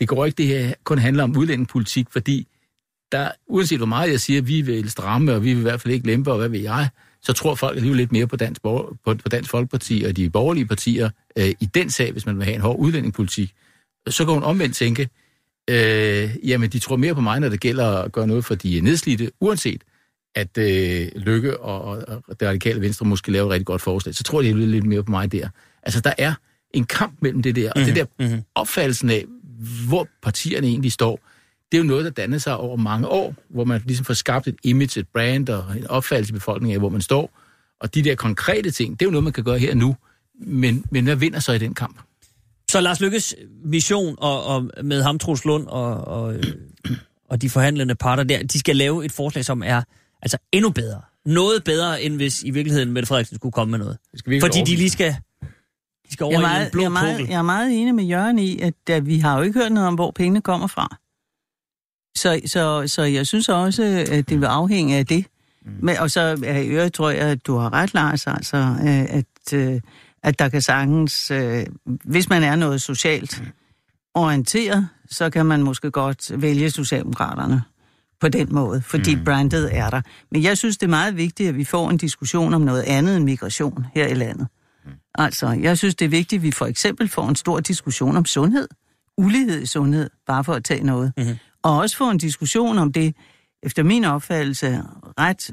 det 0.00 0.08
går 0.08 0.26
ikke, 0.26 0.36
det 0.36 0.46
her 0.46 0.74
kun 0.84 0.98
handler 0.98 1.24
om 1.24 1.36
udlændingepolitik, 1.36 2.06
fordi 2.10 2.46
der, 3.12 3.30
uanset 3.46 3.78
hvor 3.78 3.86
meget 3.86 4.10
jeg 4.10 4.20
siger, 4.20 4.42
vi 4.42 4.60
vil 4.60 4.90
stramme, 4.90 5.34
og 5.34 5.44
vi 5.44 5.48
vil 5.52 5.58
i 5.58 5.62
hvert 5.62 5.80
fald 5.80 5.94
ikke 5.94 6.06
lempe, 6.06 6.32
og 6.32 6.38
hvad 6.38 6.48
ved 6.48 6.60
jeg, 6.60 6.88
så 7.22 7.32
tror 7.32 7.54
folk 7.54 7.76
alligevel 7.76 7.96
lidt 7.96 8.12
mere 8.12 8.26
på 8.26 8.36
Dansk, 8.36 8.62
på, 8.62 8.96
på 9.04 9.14
Dansk 9.14 9.50
Folkeparti 9.50 10.04
og 10.06 10.16
de 10.16 10.30
borgerlige 10.30 10.66
partier 10.66 11.10
øh, 11.36 11.48
i 11.60 11.66
den 11.74 11.90
sag, 11.90 12.12
hvis 12.12 12.26
man 12.26 12.36
vil 12.36 12.44
have 12.44 12.54
en 12.54 12.60
hård 12.60 12.78
udlændingepolitik. 12.78 13.52
Så 14.08 14.24
kan 14.24 14.34
hun 14.34 14.42
omvendt 14.42 14.76
tænke, 14.76 15.08
øh, 15.70 16.48
jamen 16.48 16.70
de 16.70 16.78
tror 16.78 16.96
mere 16.96 17.14
på 17.14 17.20
mig, 17.20 17.40
når 17.40 17.48
det 17.48 17.60
gælder 17.60 17.86
at 17.86 18.12
gøre 18.12 18.26
noget 18.26 18.44
for 18.44 18.54
de 18.54 18.80
nedslidte, 18.80 19.30
uanset 19.40 19.84
at 20.34 20.58
øh, 20.58 21.08
Lykke 21.16 21.60
og, 21.60 21.82
og, 22.08 22.40
det 22.40 22.48
radikale 22.48 22.80
venstre 22.80 23.06
måske 23.06 23.32
laver 23.32 23.46
et 23.46 23.50
rigtig 23.50 23.66
godt 23.66 23.82
forslag, 23.82 24.14
så 24.14 24.22
tror 24.22 24.42
de 24.42 24.66
lidt 24.66 24.86
mere 24.86 25.02
på 25.02 25.10
mig 25.10 25.32
der. 25.32 25.48
Altså 25.82 26.00
der 26.00 26.12
er 26.18 26.34
en 26.74 26.84
kamp 26.84 27.18
mellem 27.22 27.42
det 27.42 27.56
der, 27.56 27.72
og 27.72 27.80
mm-hmm. 27.80 27.94
det 27.94 28.08
der 28.18 28.28
mhm. 28.28 28.42
opfattelsen 28.54 29.10
af, 29.10 29.24
hvor 29.88 30.08
partierne 30.22 30.66
egentlig 30.66 30.92
står, 30.92 31.20
det 31.72 31.78
er 31.78 31.82
jo 31.82 31.88
noget, 31.88 32.04
der 32.04 32.10
dannede 32.10 32.40
sig 32.40 32.56
over 32.56 32.76
mange 32.76 33.08
år, 33.08 33.34
hvor 33.48 33.64
man 33.64 33.82
ligesom 33.86 34.04
får 34.04 34.14
skabt 34.14 34.48
et 34.48 34.56
image, 34.64 35.00
et 35.00 35.08
brand 35.08 35.48
og 35.48 35.76
en 35.76 35.86
opfattelse 35.86 36.32
i 36.32 36.34
befolkningen 36.34 36.74
af, 36.74 36.80
hvor 36.80 36.88
man 36.88 37.00
står. 37.00 37.38
Og 37.80 37.94
de 37.94 38.02
der 38.02 38.14
konkrete 38.14 38.70
ting, 38.70 39.00
det 39.00 39.04
er 39.04 39.06
jo 39.06 39.10
noget, 39.10 39.24
man 39.24 39.32
kan 39.32 39.44
gøre 39.44 39.58
her 39.58 39.74
nu. 39.74 39.96
Men, 40.40 40.84
men 40.90 41.04
hvad 41.04 41.16
vinder 41.16 41.40
så 41.40 41.52
i 41.52 41.58
den 41.58 41.74
kamp? 41.74 42.00
Så 42.70 42.80
Lars 42.80 43.00
Lykkes 43.00 43.34
mission 43.64 44.14
og, 44.18 44.44
og 44.44 44.70
med 44.84 45.02
ham, 45.02 45.18
Troels 45.18 45.44
Lund 45.44 45.66
og, 45.66 46.04
og, 46.04 46.34
øh, 46.34 46.42
og 47.30 47.42
de 47.42 47.50
forhandlende 47.50 47.94
parter 47.94 48.22
der, 48.22 48.42
de 48.42 48.58
skal 48.58 48.76
lave 48.76 49.04
et 49.04 49.12
forslag, 49.12 49.44
som 49.44 49.62
er 49.66 49.82
altså 50.22 50.38
endnu 50.52 50.70
bedre. 50.70 51.00
Noget 51.26 51.64
bedre, 51.64 52.02
end 52.02 52.16
hvis 52.16 52.42
i 52.42 52.50
virkeligheden 52.50 52.92
Mette 52.92 53.06
Frederiksen 53.06 53.36
skulle 53.36 53.52
komme 53.52 53.70
med 53.70 53.78
noget. 53.78 53.98
Fordi 54.40 54.60
de 54.60 54.76
lige 54.76 54.90
skal, 54.90 55.16
de 56.08 56.12
skal 56.12 56.24
over 56.24 56.40
Jeg 56.40 56.42
er, 56.42 56.42
i 56.42 56.52
en 56.52 56.58
meget, 56.58 56.72
blå 56.72 56.82
jeg, 56.82 56.86
er 56.86 56.90
meget, 56.90 57.16
pukkel. 57.16 57.30
jeg 57.30 57.38
er 57.38 57.42
meget 57.42 57.80
enig 57.80 57.94
med 57.94 58.04
Jørgen 58.04 58.38
i, 58.38 58.60
at 58.60 58.74
uh, 58.96 59.06
vi 59.06 59.18
har 59.18 59.36
jo 59.36 59.42
ikke 59.42 59.58
hørt 59.60 59.72
noget 59.72 59.88
om, 59.88 59.94
hvor 59.94 60.10
pengene 60.10 60.40
kommer 60.40 60.66
fra. 60.66 60.96
Så, 62.16 62.40
så, 62.46 62.88
så 62.94 63.02
jeg 63.02 63.26
synes 63.26 63.48
også, 63.48 64.06
at 64.10 64.28
det 64.28 64.40
vil 64.40 64.46
afhænge 64.46 64.96
af 64.96 65.06
det. 65.06 65.24
Mm. 65.64 65.72
Men, 65.82 65.96
og 65.98 66.10
så 66.10 66.38
i 66.64 66.66
øvrigt 66.66 66.94
tror 66.94 67.10
jeg, 67.10 67.20
at 67.20 67.46
du 67.46 67.56
har 67.56 67.72
ret, 67.72 67.94
Lars, 67.94 68.26
altså, 68.26 68.56
uh, 68.56 69.14
at, 69.14 69.52
uh, 69.54 69.80
at 70.22 70.38
der 70.38 70.48
kan 70.48 70.62
sagtens, 70.62 71.30
uh, 71.30 71.62
hvis 72.04 72.28
man 72.28 72.42
er 72.42 72.56
noget 72.56 72.82
socialt 72.82 73.42
orienteret, 74.14 74.88
så 75.10 75.30
kan 75.30 75.46
man 75.46 75.62
måske 75.62 75.90
godt 75.90 76.42
vælge 76.42 76.70
Socialdemokraterne 76.70 77.62
på 78.20 78.28
den 78.28 78.54
måde, 78.54 78.82
fordi 78.82 79.14
mm. 79.14 79.24
brandet 79.24 79.76
er 79.76 79.90
der. 79.90 80.00
Men 80.32 80.42
jeg 80.42 80.58
synes, 80.58 80.78
det 80.78 80.86
er 80.86 80.90
meget 80.90 81.16
vigtigt, 81.16 81.48
at 81.48 81.56
vi 81.56 81.64
får 81.64 81.90
en 81.90 81.96
diskussion 81.96 82.54
om 82.54 82.60
noget 82.60 82.82
andet 82.82 83.16
end 83.16 83.24
migration 83.24 83.86
her 83.94 84.06
i 84.06 84.14
landet. 84.14 84.46
Altså, 85.14 85.48
jeg 85.48 85.78
synes, 85.78 85.94
det 85.94 86.04
er 86.04 86.08
vigtigt, 86.08 86.40
at 86.40 86.42
vi 86.42 86.50
for 86.50 86.66
eksempel 86.66 87.08
får 87.08 87.28
en 87.28 87.36
stor 87.36 87.60
diskussion 87.60 88.16
om 88.16 88.24
sundhed. 88.24 88.68
Ulighed 89.18 89.62
i 89.62 89.66
sundhed, 89.66 90.10
bare 90.26 90.44
for 90.44 90.54
at 90.54 90.64
tage 90.64 90.84
noget. 90.84 91.12
Mm-hmm. 91.16 91.36
Og 91.62 91.78
også 91.78 91.96
få 91.96 92.10
en 92.10 92.18
diskussion 92.18 92.78
om 92.78 92.92
det, 92.92 93.16
efter 93.62 93.82
min 93.82 94.04
opfattelse, 94.04 94.82
ret 95.18 95.50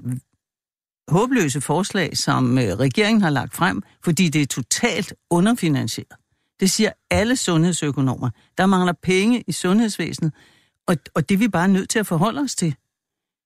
håbløse 1.07 1.61
forslag, 1.61 2.17
som 2.17 2.57
øh, 2.57 2.63
regeringen 2.63 3.21
har 3.21 3.29
lagt 3.29 3.55
frem, 3.55 3.83
fordi 4.03 4.29
det 4.29 4.41
er 4.41 4.45
totalt 4.45 5.13
underfinansieret. 5.29 6.17
Det 6.59 6.71
siger 6.71 6.91
alle 7.11 7.35
sundhedsøkonomer. 7.35 8.29
Der 8.57 8.65
mangler 8.65 8.93
penge 9.03 9.43
i 9.47 9.51
sundhedsvæsenet, 9.51 10.33
og, 10.87 10.97
og 11.15 11.29
det 11.29 11.35
er 11.35 11.39
vi 11.39 11.47
bare 11.47 11.67
nødt 11.67 11.89
til 11.89 11.99
at 11.99 12.07
forholde 12.07 12.41
os 12.41 12.55
til. 12.55 12.75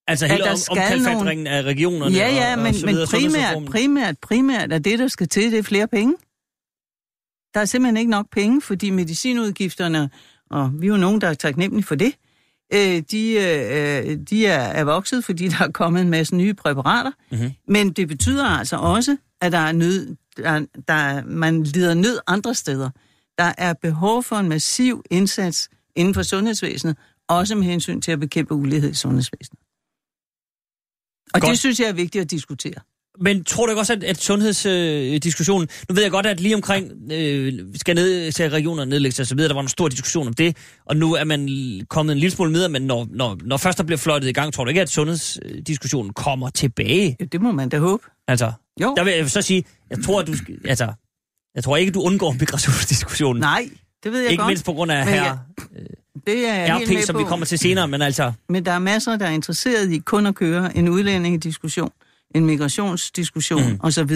Altså 0.07 0.27
hele 0.27 0.43
om, 0.43 0.57
omkalfatringen 0.69 1.47
af 1.47 1.61
regionerne 1.61 2.15
Ja, 2.15 2.29
ja, 2.29 2.53
og, 2.53 2.57
og 2.57 2.63
men, 2.63 2.73
så 2.73 2.85
men 2.85 2.95
primært, 3.11 3.65
primært, 3.71 4.19
primært 4.19 4.73
er 4.73 4.79
det, 4.79 4.99
der 4.99 5.07
skal 5.07 5.27
til, 5.27 5.51
det 5.51 5.59
er 5.59 5.63
flere 5.63 5.87
penge. 5.87 6.15
Der 7.53 7.59
er 7.59 7.65
simpelthen 7.65 7.97
ikke 7.97 8.11
nok 8.11 8.25
penge, 8.31 8.61
fordi 8.61 8.89
medicinudgifterne, 8.89 10.09
og 10.49 10.71
vi 10.73 10.85
er 10.85 10.91
jo 10.91 10.97
nogen, 10.97 11.21
der 11.21 11.27
er 11.27 11.33
taknemmelige 11.33 11.85
for 11.85 11.95
det, 11.95 12.13
øh, 12.73 13.03
de, 13.11 13.33
øh, 13.33 14.17
de 14.29 14.45
er, 14.45 14.59
er 14.59 14.83
vokset, 14.83 15.23
fordi 15.25 15.47
der 15.47 15.63
er 15.65 15.71
kommet 15.71 16.01
en 16.01 16.09
masse 16.09 16.35
nye 16.35 16.53
præparater. 16.53 17.11
Mm-hmm. 17.31 17.51
Men 17.67 17.91
det 17.93 18.07
betyder 18.07 18.45
altså 18.45 18.75
også, 18.77 19.17
at 19.41 19.51
der 19.51 19.57
er 19.57 19.71
nød, 19.71 20.15
der, 20.37 20.65
der, 20.87 20.93
er- 20.93 21.23
man 21.25 21.63
lider 21.63 21.93
nød 21.93 22.19
andre 22.27 22.55
steder. 22.55 22.89
Der 23.37 23.53
er 23.57 23.73
behov 23.73 24.23
for 24.23 24.35
en 24.35 24.49
massiv 24.49 25.03
indsats 25.11 25.69
inden 25.95 26.13
for 26.13 26.21
sundhedsvæsenet, 26.23 26.97
også 27.27 27.55
med 27.55 27.63
hensyn 27.63 28.01
til 28.01 28.11
at 28.11 28.19
bekæmpe 28.19 28.53
ulighed 28.53 28.91
i 28.91 28.93
sundhedsvæsenet. 28.93 29.59
Og 31.33 31.41
Godt. 31.41 31.49
det 31.49 31.59
synes 31.59 31.79
jeg 31.79 31.89
er 31.89 31.93
vigtigt 31.93 32.21
at 32.21 32.31
diskutere. 32.31 32.73
Men 33.21 33.43
tror 33.43 33.65
du 33.65 33.71
ikke 33.71 33.79
også, 33.79 33.93
at, 33.93 34.03
at 34.03 34.21
sundhedsdiskussionen... 34.21 35.67
Øh, 35.71 35.85
nu 35.89 35.95
ved 35.95 36.03
jeg 36.03 36.11
godt, 36.11 36.25
at 36.25 36.39
lige 36.39 36.55
omkring 36.55 36.91
øh, 37.11 37.53
skal 37.75 37.95
ned 37.95 38.31
til 38.31 38.49
regioner 38.49 38.85
nedlægges 38.85 39.19
og 39.19 39.27
så 39.27 39.35
videre, 39.35 39.47
der 39.49 39.55
var 39.55 39.61
en 39.61 39.67
stor 39.67 39.87
diskussion 39.87 40.27
om 40.27 40.33
det, 40.33 40.57
og 40.85 40.97
nu 40.97 41.13
er 41.13 41.23
man 41.23 41.49
kommet 41.89 42.13
en 42.13 42.19
lille 42.19 42.35
smule 42.35 42.51
med, 42.51 42.67
men 42.69 42.81
når, 42.81 43.07
når, 43.11 43.37
når 43.43 43.57
først 43.57 43.77
der 43.77 43.83
bliver 43.83 43.97
fløjtet 43.97 44.27
i 44.29 44.31
gang, 44.31 44.53
tror 44.53 44.63
du 44.63 44.69
ikke, 44.69 44.81
at 44.81 44.89
sundhedsdiskussionen 44.89 46.13
kommer 46.13 46.49
tilbage? 46.49 47.15
Ja, 47.19 47.25
Det 47.25 47.41
må 47.41 47.51
man 47.51 47.69
da 47.69 47.79
håbe. 47.79 48.03
Altså, 48.27 48.51
Jo. 48.81 48.93
der 48.97 49.03
vil 49.03 49.13
jeg 49.13 49.29
så 49.29 49.41
sige, 49.41 49.63
jeg 49.89 49.97
tror, 50.05 50.19
at 50.21 50.27
du 50.27 50.33
altså, 50.65 50.87
jeg 51.55 51.63
tror 51.63 51.77
ikke, 51.77 51.91
du 51.91 52.01
undgår 52.01 52.31
migrationsdiskussionen. 52.39 53.39
Nej, 53.41 53.69
det 54.03 54.11
ved 54.11 54.21
jeg 54.21 54.31
ikke 54.31 54.41
godt. 54.41 54.49
mindst 54.49 54.65
på 54.65 54.73
grund 54.73 54.91
af 54.91 55.05
her 55.05 55.23
jeg- 55.23 55.37
det 56.27 56.47
er 56.49 56.53
jeg 56.55 56.77
helt 56.77 56.89
med 56.89 56.97
RP, 56.97 57.03
som 57.05 57.13
på. 57.13 57.19
vi 57.19 57.25
kommer 57.25 57.45
til 57.45 57.59
senere, 57.59 57.87
men 57.87 58.01
altså... 58.01 58.31
Men 58.49 58.65
der 58.65 58.71
er 58.71 58.79
masser, 58.79 59.15
der 59.17 59.25
er 59.25 59.29
interesseret 59.29 59.91
i 59.91 59.97
kun 59.97 60.25
at 60.25 60.35
køre 60.35 60.77
en 60.77 60.89
udlændingediskussion, 60.89 61.91
en 62.35 62.45
migrationsdiskussion 62.45 63.69
mm. 63.71 63.79
osv. 63.83 64.11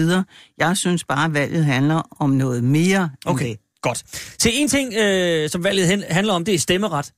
Jeg 0.58 0.76
synes 0.76 1.04
bare, 1.04 1.24
at 1.24 1.34
valget 1.34 1.64
handler 1.64 2.02
om 2.20 2.30
noget 2.30 2.64
mere 2.64 3.10
Okay, 3.26 3.48
det. 3.48 3.58
godt. 3.82 4.02
Så 4.38 4.50
en 4.52 4.68
ting, 4.68 4.94
øh, 4.94 5.50
som 5.50 5.64
valget 5.64 5.86
hen, 5.86 6.02
handler 6.10 6.32
om, 6.32 6.44
det 6.44 6.54
er 6.54 6.58
stemmeret. 6.58 7.12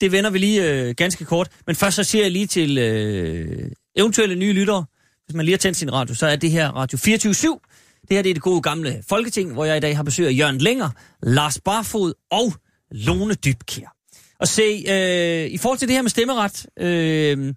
Det 0.00 0.12
vender 0.12 0.30
vi 0.30 0.38
lige 0.38 0.70
øh, 0.70 0.94
ganske 0.94 1.24
kort. 1.24 1.48
Men 1.66 1.76
først 1.76 1.96
så 1.96 2.04
siger 2.04 2.22
jeg 2.24 2.30
lige 2.32 2.46
til 2.46 2.78
øh, 2.78 3.70
eventuelle 3.96 4.36
nye 4.36 4.52
lyttere, 4.52 4.84
hvis 5.26 5.34
man 5.34 5.44
lige 5.44 5.52
har 5.52 5.58
tændt 5.58 5.76
sin 5.76 5.92
radio, 5.92 6.14
så 6.14 6.26
er 6.26 6.36
det 6.36 6.50
her 6.50 6.68
Radio 6.68 6.98
24 6.98 7.32
/7. 7.32 8.00
Det 8.08 8.16
her 8.16 8.22
det 8.22 8.30
er 8.30 8.34
det 8.34 8.42
gode 8.42 8.62
gamle 8.62 9.02
Folketing, 9.08 9.52
hvor 9.52 9.64
jeg 9.64 9.76
i 9.76 9.80
dag 9.80 9.96
har 9.96 10.02
besøg 10.02 10.26
af 10.26 10.32
Jørgen 10.38 10.58
Længer, 10.58 10.90
Lars 11.22 11.60
Barfod 11.64 12.12
og 12.30 12.52
Lone 12.90 13.34
Dybkjær. 13.34 13.96
Og 14.40 14.48
se, 14.48 14.84
øh, 14.88 15.50
i 15.50 15.58
forhold 15.58 15.78
til 15.78 15.88
det 15.88 15.94
her 15.96 16.02
med 16.02 16.10
stemmeret, 16.10 16.66
øh, 16.78 17.54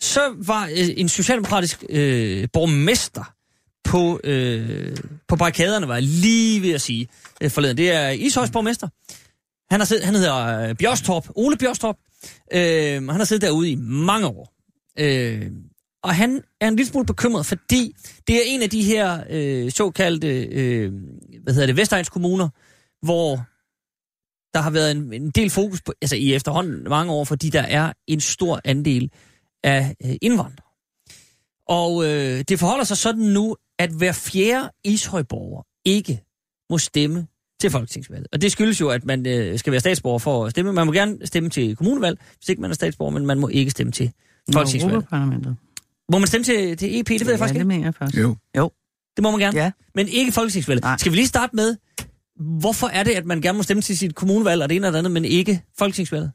så 0.00 0.34
var 0.46 0.66
øh, 0.66 0.88
en 0.96 1.08
socialdemokratisk 1.08 1.84
øh, 1.88 2.48
borgmester 2.52 3.32
på, 3.84 4.20
øh, 4.24 4.96
på 5.28 5.36
barrikaderne, 5.36 5.88
var 5.88 5.94
jeg 5.94 6.02
lige 6.02 6.62
ved 6.62 6.70
at 6.70 6.80
sige 6.80 7.08
øh, 7.40 7.50
forleden. 7.50 7.76
Det 7.76 7.90
er 7.90 8.08
Ishøjs 8.10 8.50
borgmester. 8.50 8.88
Han, 9.70 9.80
har 9.80 9.84
siddet, 9.84 10.04
han 10.04 10.14
hedder 10.14 10.68
øh, 10.68 10.74
Bjørstorp, 10.74 11.28
Ole 11.34 11.56
Bjørstorp. 11.56 11.96
Øh, 12.52 13.08
han 13.08 13.08
har 13.08 13.24
siddet 13.24 13.42
derude 13.42 13.70
i 13.70 13.74
mange 13.74 14.26
år. 14.26 14.52
Øh, 14.98 15.50
og 16.02 16.14
han 16.14 16.42
er 16.60 16.68
en 16.68 16.76
lille 16.76 16.90
smule 16.90 17.06
bekymret, 17.06 17.46
fordi 17.46 17.96
det 18.26 18.36
er 18.36 18.42
en 18.46 18.62
af 18.62 18.70
de 18.70 18.82
her 18.82 19.24
øh, 19.30 19.70
såkaldte 19.70 20.44
øh, 20.44 20.92
hvad 21.42 21.54
hedder 21.54 21.66
det, 21.66 21.76
Vestegns 21.76 22.08
kommuner, 22.08 22.48
hvor 23.02 23.36
der 24.54 24.60
har 24.60 24.70
været 24.70 24.90
en, 24.90 25.12
en 25.12 25.30
del 25.30 25.50
fokus 25.50 25.82
på, 25.82 25.92
altså 26.02 26.16
i 26.16 26.34
efterhånden 26.34 26.88
mange 26.88 27.12
år, 27.12 27.24
fordi 27.24 27.50
der 27.50 27.62
er 27.62 27.92
en 28.06 28.20
stor 28.20 28.60
andel 28.64 29.10
af 29.64 29.94
øh, 30.04 30.14
indvandrere. 30.22 30.66
Og 31.68 32.04
øh, 32.04 32.44
det 32.48 32.58
forholder 32.58 32.84
sig 32.84 32.96
sådan 32.96 33.22
nu, 33.22 33.56
at 33.78 33.90
hver 33.90 34.12
fjerde 34.12 34.70
Ishøjborger 34.84 35.62
ikke 35.84 36.22
må 36.70 36.78
stemme 36.78 37.26
til 37.60 37.70
folketingsvalget. 37.70 38.28
Og 38.32 38.40
det 38.40 38.52
skyldes 38.52 38.80
jo, 38.80 38.88
at 38.88 39.04
man 39.04 39.26
øh, 39.26 39.58
skal 39.58 39.70
være 39.70 39.80
statsborger 39.80 40.18
for 40.18 40.44
at 40.44 40.50
stemme. 40.50 40.72
Man 40.72 40.86
må 40.86 40.92
gerne 40.92 41.26
stemme 41.26 41.50
til 41.50 41.76
kommunevalg, 41.76 42.18
hvis 42.38 42.48
ikke 42.48 42.62
man 42.62 42.70
er 42.70 42.74
statsborger, 42.74 43.12
men 43.12 43.26
man 43.26 43.38
må 43.38 43.48
ikke 43.48 43.70
stemme 43.70 43.92
til 43.92 44.12
folketingsvalget. 44.52 45.08
Må 46.12 46.18
man 46.18 46.26
stemme 46.26 46.44
til, 46.44 46.76
til 46.76 47.00
EP? 47.00 47.08
Det 47.08 47.20
ved 47.20 47.32
jeg 47.32 47.38
faktisk 47.38 47.54
ja, 47.54 47.58
det 47.58 47.60
ikke. 47.60 47.68
mener 47.68 47.84
jeg 47.84 47.94
faktisk. 47.94 48.22
Jo. 48.22 48.36
Jo. 48.56 48.70
Det 49.16 49.22
må 49.22 49.30
man 49.30 49.40
gerne. 49.40 49.58
Ja. 49.58 49.72
Men 49.94 50.08
ikke 50.08 50.32
folketingsvalget. 50.32 50.84
Nej. 50.84 50.96
Skal 50.98 51.12
vi 51.12 51.16
lige 51.16 51.26
starte 51.26 51.56
med, 51.56 51.76
hvorfor 52.60 52.86
er 52.86 53.02
det, 53.02 53.10
at 53.10 53.26
man 53.26 53.40
gerne 53.40 53.56
må 53.56 53.62
stemme 53.62 53.80
til 53.80 53.98
sit 53.98 54.14
kommunevalg 54.14 54.62
og 54.62 54.68
det 54.68 54.76
ene 54.76 54.86
og 54.86 54.92
det 54.92 54.98
andet, 54.98 55.12
men 55.12 55.24
ikke 55.24 55.62
folketingsvalget? 55.78 56.32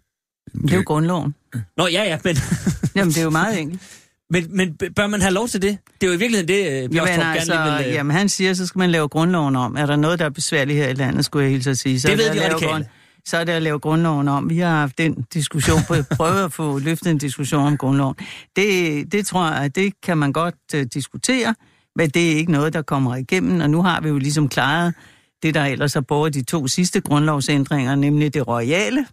Det 0.62 0.72
er 0.72 0.76
jo 0.78 0.84
grundloven. 0.86 1.36
Nå, 1.78 1.88
ja, 1.88 2.04
ja, 2.04 2.18
men, 2.24 2.36
Jamen, 2.96 3.10
det 3.12 3.18
er 3.18 3.24
jo 3.24 3.30
meget 3.30 3.60
enkelt. 3.60 3.82
men, 4.30 4.46
men 4.58 4.78
bør 4.96 5.08
man 5.08 5.22
have 5.22 5.34
lov 5.34 5.48
til 5.48 5.62
det? 5.62 5.78
Det 6.02 6.08
er 6.08 6.12
jo 6.12 6.14
i 6.14 6.20
virkeligheden 6.20 6.48
det, 6.48 6.84
øh, 6.84 6.89
Bjørstrup 6.89 6.94
Jamen, 6.96 7.08
gerne 7.20 7.34
altså, 7.39 7.64
lige 7.66 7.78
vil... 7.78 7.88
øh, 7.88 7.94
jamen, 7.94 8.16
han 8.16 8.30
siger, 8.30 8.54
så 8.54 8.66
skal 8.68 8.80
man 8.80 8.92
lave 8.92 9.08
grundloven 9.08 9.56
om. 9.56 9.76
Er 9.76 9.86
der 9.86 9.96
noget, 9.96 10.20
der 10.20 10.26
er 10.26 10.30
besværligt 10.30 10.78
her 10.78 10.88
i 10.89 10.94
landet, 10.94 11.26
skulle 11.26 11.44
jeg 11.44 11.52
hilse 11.52 11.70
at 11.70 11.78
sige. 11.78 12.00
Så 12.00 12.08
Det 12.08 12.18
ved 12.18 12.26
de 12.26 12.46
radikale. 12.46 12.72
grund- 12.72 12.86
Så 13.26 13.38
er 13.38 13.44
det 13.44 13.52
at 13.54 13.62
lave 13.62 13.80
grundloven 13.80 14.28
om. 14.28 14.50
Vi 14.50 14.58
har 14.60 14.70
haft 14.80 14.98
den 14.98 15.26
diskussion, 15.34 15.80
på, 15.88 15.96
prøvet 16.18 16.44
at 16.44 16.54
få 16.54 16.80
løftet 16.80 17.12
en 17.12 17.18
diskussion 17.18 17.68
om 17.68 17.78
grundloven. 17.78 18.16
Det, 18.56 19.12
det 19.12 19.28
tror 19.28 19.52
jeg, 19.52 19.76
det 19.76 19.94
kan 20.04 20.18
man 20.18 20.34
godt 20.34 20.56
uh, 20.76 20.82
diskutere, 20.94 21.56
men 21.96 22.10
det 22.10 22.32
er 22.32 22.36
ikke 22.36 22.52
noget, 22.52 22.74
der 22.74 22.82
kommer 22.82 23.16
igennem. 23.16 23.62
Og 23.62 23.70
nu 23.70 23.82
har 23.84 24.02
vi 24.02 24.10
jo 24.10 24.18
ligesom 24.18 24.50
klaret 24.50 24.94
det, 25.44 25.54
der 25.54 25.66
ellers 25.66 25.96
er 25.96 26.02
både 26.02 26.32
de 26.32 26.44
to 26.44 26.68
sidste 26.68 27.02
grundlovsændringer, 27.02 27.96
nemlig 27.96 28.34
det 28.34 28.48
royale, 28.48 29.06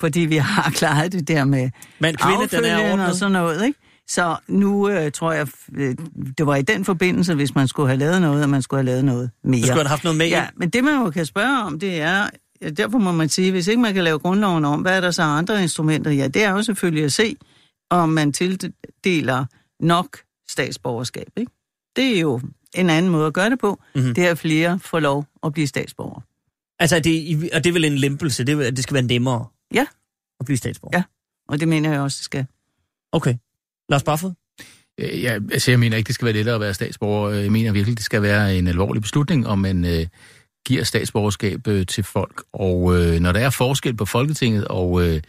fordi 0.00 0.20
vi 0.20 0.36
har 0.36 0.70
klaret 0.78 1.12
det 1.12 1.28
der 1.28 1.44
med 1.44 1.70
Men 1.98 2.16
kvinde, 2.16 2.46
den 2.46 2.64
er 2.64 2.74
affødende 2.74 2.84
og 2.84 2.92
ordnet. 2.92 3.16
sådan 3.16 3.32
noget, 3.32 3.64
ikke? 3.66 3.78
Så 4.08 4.36
nu 4.48 4.88
øh, 4.88 5.12
tror 5.12 5.32
jeg, 5.32 5.46
øh, 5.76 5.96
det 6.38 6.46
var 6.46 6.56
i 6.56 6.62
den 6.62 6.84
forbindelse, 6.84 7.34
hvis 7.34 7.54
man 7.54 7.68
skulle 7.68 7.88
have 7.88 7.98
lavet 7.98 8.20
noget, 8.20 8.42
at 8.42 8.48
man 8.48 8.62
skulle 8.62 8.78
have 8.78 8.86
lavet 8.86 9.04
noget 9.04 9.30
mere. 9.44 9.60
Du 9.60 9.66
skulle 9.66 9.78
have 9.78 9.88
haft 9.88 10.04
noget 10.04 10.18
med. 10.18 10.28
Ja, 10.28 10.46
men 10.56 10.70
det 10.70 10.84
man 10.84 10.94
jo 10.94 11.10
kan 11.10 11.26
spørge 11.26 11.62
om, 11.62 11.78
det 11.78 12.00
er, 12.00 12.26
ja, 12.62 12.70
derfor 12.70 12.98
må 12.98 13.12
man 13.12 13.28
sige, 13.28 13.50
hvis 13.50 13.66
ikke 13.66 13.82
man 13.82 13.94
kan 13.94 14.04
lave 14.04 14.18
grundloven 14.18 14.64
om, 14.64 14.80
hvad 14.80 14.96
er 14.96 15.00
der 15.00 15.10
så 15.10 15.22
andre 15.22 15.62
instrumenter? 15.62 16.10
Ja, 16.10 16.28
det 16.28 16.44
er 16.44 16.50
jo 16.50 16.62
selvfølgelig 16.62 17.04
at 17.04 17.12
se, 17.12 17.36
om 17.90 18.08
man 18.08 18.32
tildeler 18.32 19.44
nok 19.80 20.18
statsborgerskab, 20.48 21.28
ikke? 21.36 21.52
Det 21.96 22.16
er 22.16 22.20
jo 22.20 22.40
en 22.74 22.90
anden 22.90 23.10
måde 23.12 23.26
at 23.26 23.32
gøre 23.34 23.50
det 23.50 23.58
på. 23.58 23.80
Mhm. 23.94 24.00
Mm-hmm. 24.02 24.14
Det 24.14 24.26
er, 24.26 24.30
at 24.30 24.38
flere 24.38 24.78
får 24.78 25.00
lov 25.00 25.26
at 25.44 25.52
blive 25.52 25.66
statsborger. 25.66 26.20
Altså, 26.78 26.98
det, 27.00 27.50
og 27.54 27.64
det 27.64 27.70
er 27.70 27.72
vel 27.72 27.84
en 27.84 27.98
lempelse, 27.98 28.44
det, 28.44 28.76
det 28.76 28.82
skal 28.82 28.94
være 28.94 29.02
nemmere 29.02 29.46
Ja. 29.74 29.86
at 30.40 30.46
blive 30.46 30.56
statsborger. 30.56 30.98
Ja. 30.98 31.02
Og 31.48 31.60
det 31.60 31.68
mener 31.68 31.90
jeg 31.92 32.00
også, 32.00 32.16
det 32.18 32.24
skal. 32.24 32.46
Okay. 33.12 33.34
Lars 33.88 34.02
Barfod? 34.02 34.32
Øh, 35.00 35.22
Ja, 35.22 35.38
altså 35.52 35.70
jeg 35.70 35.78
mener 35.80 35.96
ikke, 35.96 36.06
det 36.06 36.14
skal 36.14 36.24
være 36.26 36.34
lettere 36.34 36.54
at 36.54 36.60
være 36.60 36.74
statsborger. 36.74 37.30
Jeg 37.34 37.52
mener 37.52 37.72
virkelig, 37.72 37.96
det 37.96 38.04
skal 38.04 38.22
være 38.22 38.56
en 38.58 38.66
alvorlig 38.66 39.02
beslutning, 39.02 39.46
om 39.46 39.58
man 39.58 39.84
øh, 39.84 40.06
giver 40.66 40.84
statsborgerskab 40.84 41.68
øh, 41.68 41.86
til 41.86 42.04
folk. 42.04 42.42
Og 42.52 42.96
øh, 43.00 43.20
når 43.20 43.32
der 43.32 43.40
er 43.40 43.50
forskel 43.50 43.96
på 43.96 44.04
Folketinget 44.04 44.64
og 44.68 45.08
øh, 45.08 45.20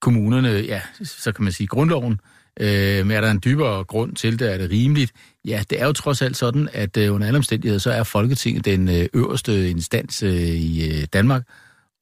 kommunerne, 0.00 0.48
ja, 0.48 0.80
så 1.04 1.32
kan 1.32 1.44
man 1.44 1.52
sige 1.52 1.66
grundloven, 1.66 2.12
øh, 2.12 2.18
Øh, 2.60 3.06
men 3.06 3.16
er 3.16 3.20
der 3.20 3.30
en 3.30 3.40
dybere 3.44 3.84
grund 3.84 4.16
til 4.16 4.38
det, 4.38 4.52
er 4.52 4.58
det 4.58 4.70
rimeligt? 4.70 5.12
Ja, 5.44 5.62
det 5.70 5.80
er 5.80 5.86
jo 5.86 5.92
trods 5.92 6.22
alt 6.22 6.36
sådan, 6.36 6.68
at 6.72 6.96
øh, 6.96 7.14
under 7.14 7.26
alle 7.26 7.36
omstændigheder, 7.36 7.78
så 7.78 7.90
er 7.90 8.02
Folketinget 8.02 8.64
den 8.64 8.88
øh, 8.88 9.08
øverste 9.14 9.70
instans 9.70 10.22
øh, 10.22 10.32
i 10.32 10.90
øh, 10.90 11.06
Danmark, 11.12 11.42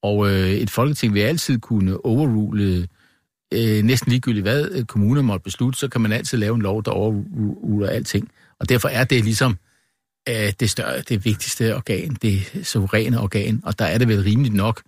og 0.03 0.31
øh, 0.31 0.51
et 0.51 0.71
folketing 0.71 1.15
vil 1.15 1.21
altid 1.21 1.59
kunne 1.59 2.05
overrule 2.07 2.89
øh, 3.55 3.83
næsten 3.83 4.11
ligegyldigt 4.11 4.45
hvad 4.45 4.69
øh, 4.71 4.85
kommuner 4.85 5.23
måtte 5.23 5.45
beslutte, 5.45 5.79
så 5.79 5.89
kan 5.89 6.01
man 6.01 6.13
altid 6.13 6.39
lave 6.39 6.55
en 6.55 6.63
lov, 6.63 6.85
der 6.85 6.91
overruler 6.91 7.89
alting. 7.89 8.31
Og 8.61 8.69
derfor 8.69 8.89
er 8.89 9.05
det 9.05 9.25
ligesom 9.25 9.59
øh, 10.29 10.53
det, 10.61 10.71
større, 10.71 11.01
det 11.01 11.25
vigtigste 11.25 11.77
organ, 11.77 12.17
det 12.23 12.61
suveræne 12.63 13.21
organ, 13.21 13.61
og 13.65 13.79
der 13.79 13.85
er 13.85 13.99
det 13.99 14.09
vel 14.09 14.23
rimeligt 14.23 14.55
nok, 14.55 14.83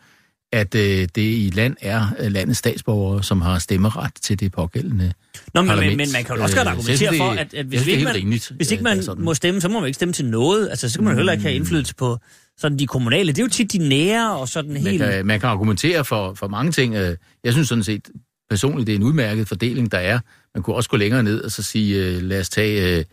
at 0.52 0.74
øh, 0.74 1.08
det 1.14 1.18
i 1.18 1.50
land 1.54 1.76
er 1.80 2.08
øh, 2.20 2.32
landets 2.32 2.58
statsborgere, 2.58 3.22
som 3.22 3.40
har 3.40 3.58
stemmeret 3.58 4.10
til 4.22 4.40
det 4.40 4.52
pågældende 4.52 5.12
Nå, 5.54 5.62
men, 5.62 5.66
men, 5.66 5.68
parlament. 5.68 5.96
men 5.96 6.08
man 6.12 6.24
kan 6.24 6.36
jo 6.36 6.42
også 6.42 6.56
godt 6.56 6.66
Øh, 6.66 6.70
argumentere 6.72 6.96
så 6.96 7.04
jeg 7.04 7.08
synes, 7.14 7.18
for, 7.18 7.30
at, 7.30 7.54
at 7.54 7.66
hvis, 7.66 7.80
synes, 7.80 7.92
ikke 7.94 8.04
man, 8.04 8.14
rimeligt, 8.14 8.52
hvis 8.56 8.70
ikke 8.70 8.80
øh, 8.80 8.84
man 8.84 9.24
må 9.24 9.34
stemme, 9.34 9.60
så 9.60 9.68
må 9.68 9.80
man 9.80 9.86
ikke 9.86 9.94
stemme 9.94 10.12
til 10.12 10.24
noget. 10.24 10.68
Altså, 10.70 10.88
så 10.90 10.98
kan 10.98 11.04
man 11.04 11.12
jo 11.12 11.16
heller 11.16 11.32
ikke 11.32 11.42
have 11.42 11.54
indflydelse 11.54 11.94
på 11.94 12.18
sådan 12.58 12.78
de 12.78 12.86
kommunale. 12.86 13.32
Det 13.32 13.38
er 13.38 13.42
jo 13.42 13.48
tit 13.48 13.72
de 13.72 13.78
nære 13.88 14.36
og 14.36 14.48
sådan 14.48 14.72
Man 14.72 14.82
helt... 14.82 15.02
kan, 15.02 15.26
man 15.26 15.40
kan 15.40 15.48
argumentere 15.48 16.04
for, 16.04 16.34
for 16.34 16.48
mange 16.48 16.72
ting. 16.72 16.94
Øh, 16.94 17.16
Jeg 17.44 17.52
synes 17.52 17.68
sådan 17.68 17.84
set 17.84 18.08
personligt, 18.50 18.86
det 18.86 18.92
er 18.92 18.96
en 18.96 19.02
udmærket 19.02 19.48
fordeling, 19.48 19.92
der 19.92 19.98
er. 19.98 20.18
Man 20.54 20.62
kunne 20.62 20.76
også 20.76 20.90
gå 20.90 20.96
længere 20.96 21.22
ned 21.22 21.40
og 21.42 21.50
så 21.50 21.62
sige, 21.62 22.04
øh, 22.06 22.22
lad 22.22 22.40
os 22.40 22.48
tage 22.48 22.98
øh, 22.98 23.04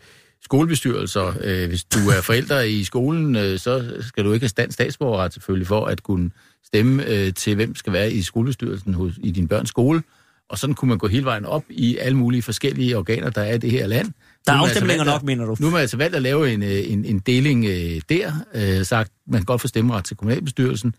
skolebestyrelser. 0.44 1.32
Øh, 1.40 1.68
Hvis 1.68 1.84
du 1.84 1.98
er 1.98 2.20
forældre 2.22 2.70
i 2.70 2.84
skolen, 2.84 3.36
øh, 3.36 3.58
så 3.58 3.94
skal 4.00 4.24
du 4.24 4.32
ikke 4.32 4.44
have 4.44 4.48
stand 4.48 4.72
statsborgerret 4.72 5.32
selvfølgelig 5.32 5.66
for 5.66 5.86
at 5.86 6.02
kunne 6.02 6.30
stemme 6.66 7.06
øh, 7.06 7.34
til, 7.34 7.54
hvem 7.54 7.74
skal 7.74 7.92
være 7.92 8.12
i 8.12 8.22
skolebestyrelsen 8.22 8.94
hos, 8.94 9.12
i 9.22 9.30
din 9.30 9.48
børns 9.48 9.68
skole. 9.68 10.02
Og 10.48 10.58
sådan 10.58 10.74
kunne 10.74 10.88
man 10.88 10.98
gå 10.98 11.06
hele 11.08 11.24
vejen 11.24 11.44
op 11.44 11.64
i 11.70 11.96
alle 11.96 12.16
mulige 12.18 12.42
forskellige 12.42 12.98
organer, 12.98 13.30
der 13.30 13.42
er 13.42 13.54
i 13.54 13.58
det 13.58 13.70
her 13.70 13.86
land. 13.86 14.12
Der 14.46 14.52
er 14.52 14.56
altså 14.56 14.70
afstemninger 14.70 15.04
valgt 15.04 15.08
at- 15.10 15.14
nok, 15.14 15.22
mener 15.22 15.44
du? 15.44 15.56
Nu 15.60 15.66
har 15.66 15.72
man 15.72 15.80
altså 15.80 15.96
valgt 15.96 16.16
at 16.16 16.22
lave 16.22 16.52
en, 16.52 16.62
øh, 16.62 16.92
en, 16.92 17.04
en 17.04 17.18
deling 17.18 17.64
øh, 17.64 18.00
der, 18.08 18.32
øh, 18.54 18.86
sagt, 18.86 19.12
man 19.26 19.40
kan 19.40 19.44
godt 19.44 19.60
få 19.60 19.68
stemmeret 19.68 20.04
til 20.04 20.16
kommunalbestyrelsen. 20.16 20.94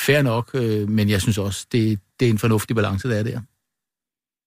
Fair 0.00 0.22
nok, 0.22 0.50
øh, 0.54 0.88
men 0.88 1.08
jeg 1.08 1.20
synes 1.22 1.38
også, 1.38 1.66
det, 1.72 1.98
det 2.20 2.26
er 2.26 2.30
en 2.30 2.38
fornuftig 2.38 2.76
balance, 2.76 3.08
der 3.08 3.14
er 3.16 3.22
der. 3.22 3.40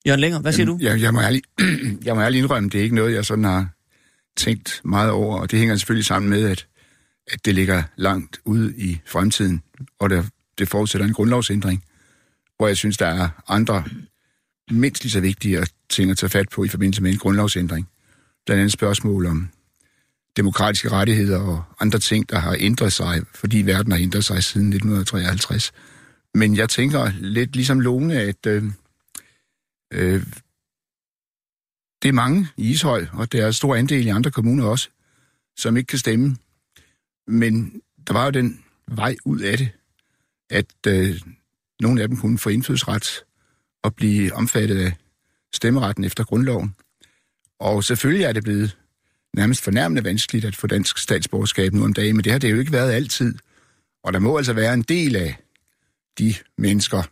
Jørgen 0.08 0.20
Længer, 0.20 0.40
hvad 0.40 0.54
siger 0.54 0.66
du? 0.66 0.78
Jeg, 0.82 1.02
jeg, 1.02 1.14
må 1.14 1.22
ærlig, 1.22 1.42
jeg 2.06 2.16
må 2.16 2.22
ærlig 2.22 2.40
indrømme, 2.40 2.70
det 2.70 2.80
er 2.80 2.84
ikke 2.84 2.96
noget, 2.96 3.14
jeg 3.14 3.26
sådan 3.26 3.44
har 3.44 3.68
tænkt 4.38 4.82
meget 4.84 5.12
over, 5.12 5.40
og 5.40 5.52
det 5.52 5.60
hænger 5.60 5.76
selvfølgelig 5.76 6.06
sammen 6.06 6.30
med, 6.30 6.50
at, 6.50 6.68
at 7.32 7.46
det 7.46 7.56
ligger 7.56 7.84
langt 7.98 8.40
ude 8.46 8.74
i 8.78 9.00
fremtiden, 9.06 9.62
og 10.00 10.10
der, 10.10 10.24
det 10.58 10.70
forudsætter 10.70 11.08
en 11.08 11.14
grundlovsændring, 11.14 11.84
hvor 12.58 12.68
jeg 12.68 12.78
synes, 12.78 12.98
der 12.98 13.08
er 13.08 13.30
andre 13.48 13.84
mindst 14.72 15.04
lige 15.04 15.12
så 15.12 15.20
vigtige 15.20 15.66
ting 15.90 16.12
at 16.12 16.18
tage 16.18 16.30
fat 16.30 16.50
på 16.50 16.64
i 16.64 16.68
forbindelse 16.68 17.04
med 17.04 17.12
en 17.12 17.18
grundlovsændring. 17.18 17.90
Blandt 18.46 18.60
andet 18.60 18.72
spørgsmål 18.72 19.26
om 19.26 19.50
demokratiske 20.38 20.90
rettigheder 20.90 21.40
og 21.40 21.64
andre 21.80 22.00
ting, 22.00 22.30
der 22.30 22.40
har 22.40 22.56
ændret 22.60 22.94
sig, 22.94 23.22
fordi 23.36 23.62
verden 23.62 23.92
har 23.92 24.00
ændret 24.00 24.26
sig 24.26 24.44
siden 24.44 24.68
1953. 24.68 25.72
Men 26.34 26.56
jeg 26.56 26.70
tænker 26.70 27.12
lidt 27.20 27.56
ligesom 27.56 27.80
Lone, 27.80 28.14
at 28.16 28.46
øh, 28.46 28.64
øh, 29.94 30.24
det 32.02 32.10
er 32.10 32.14
mange 32.14 32.48
i 32.58 32.70
Ishøj, 32.70 33.06
og 33.14 33.32
der 33.32 33.46
er 33.46 33.52
stor 33.52 33.76
andel 33.76 34.06
i 34.06 34.10
andre 34.10 34.32
kommuner 34.32 34.66
også, 34.66 34.90
som 35.58 35.78
ikke 35.78 35.88
kan 35.88 36.00
stemme. 36.00 36.38
Men 37.28 37.82
der 38.08 38.14
var 38.14 38.26
jo 38.26 38.32
den 38.32 38.64
vej 38.88 39.16
ud 39.26 39.40
af 39.40 39.58
det, 39.58 39.70
at 40.52 40.66
øh, 40.88 41.20
nogle 41.80 42.02
af 42.02 42.08
dem 42.08 42.18
kunne 42.18 42.38
få 42.38 42.50
indfødsret 42.50 43.24
og 43.84 43.96
blive 43.96 44.34
omfattet 44.34 44.78
af 44.86 44.94
stemmeretten 45.54 46.04
efter 46.04 46.24
grundloven. 46.24 46.76
Og 47.60 47.84
selvfølgelig 47.84 48.24
er 48.26 48.32
det 48.34 48.44
blevet 48.44 48.78
nærmest 49.34 49.64
fornærmende 49.64 50.04
vanskeligt 50.04 50.46
at 50.46 50.56
få 50.56 50.68
dansk 50.68 50.98
statsborgerskab 50.98 51.74
nu 51.74 51.84
om 51.84 51.94
dagen, 51.94 52.16
men 52.16 52.24
det 52.24 52.32
har 52.32 52.40
det 52.40 52.52
jo 52.52 52.60
ikke 52.60 52.72
været 52.72 52.92
altid. 52.92 53.36
Og 54.04 54.14
der 54.14 54.20
må 54.20 54.38
altså 54.38 54.54
være 54.54 54.74
en 54.74 54.82
del 54.82 55.16
af 55.16 55.36
de 56.20 56.34
mennesker, 56.58 57.04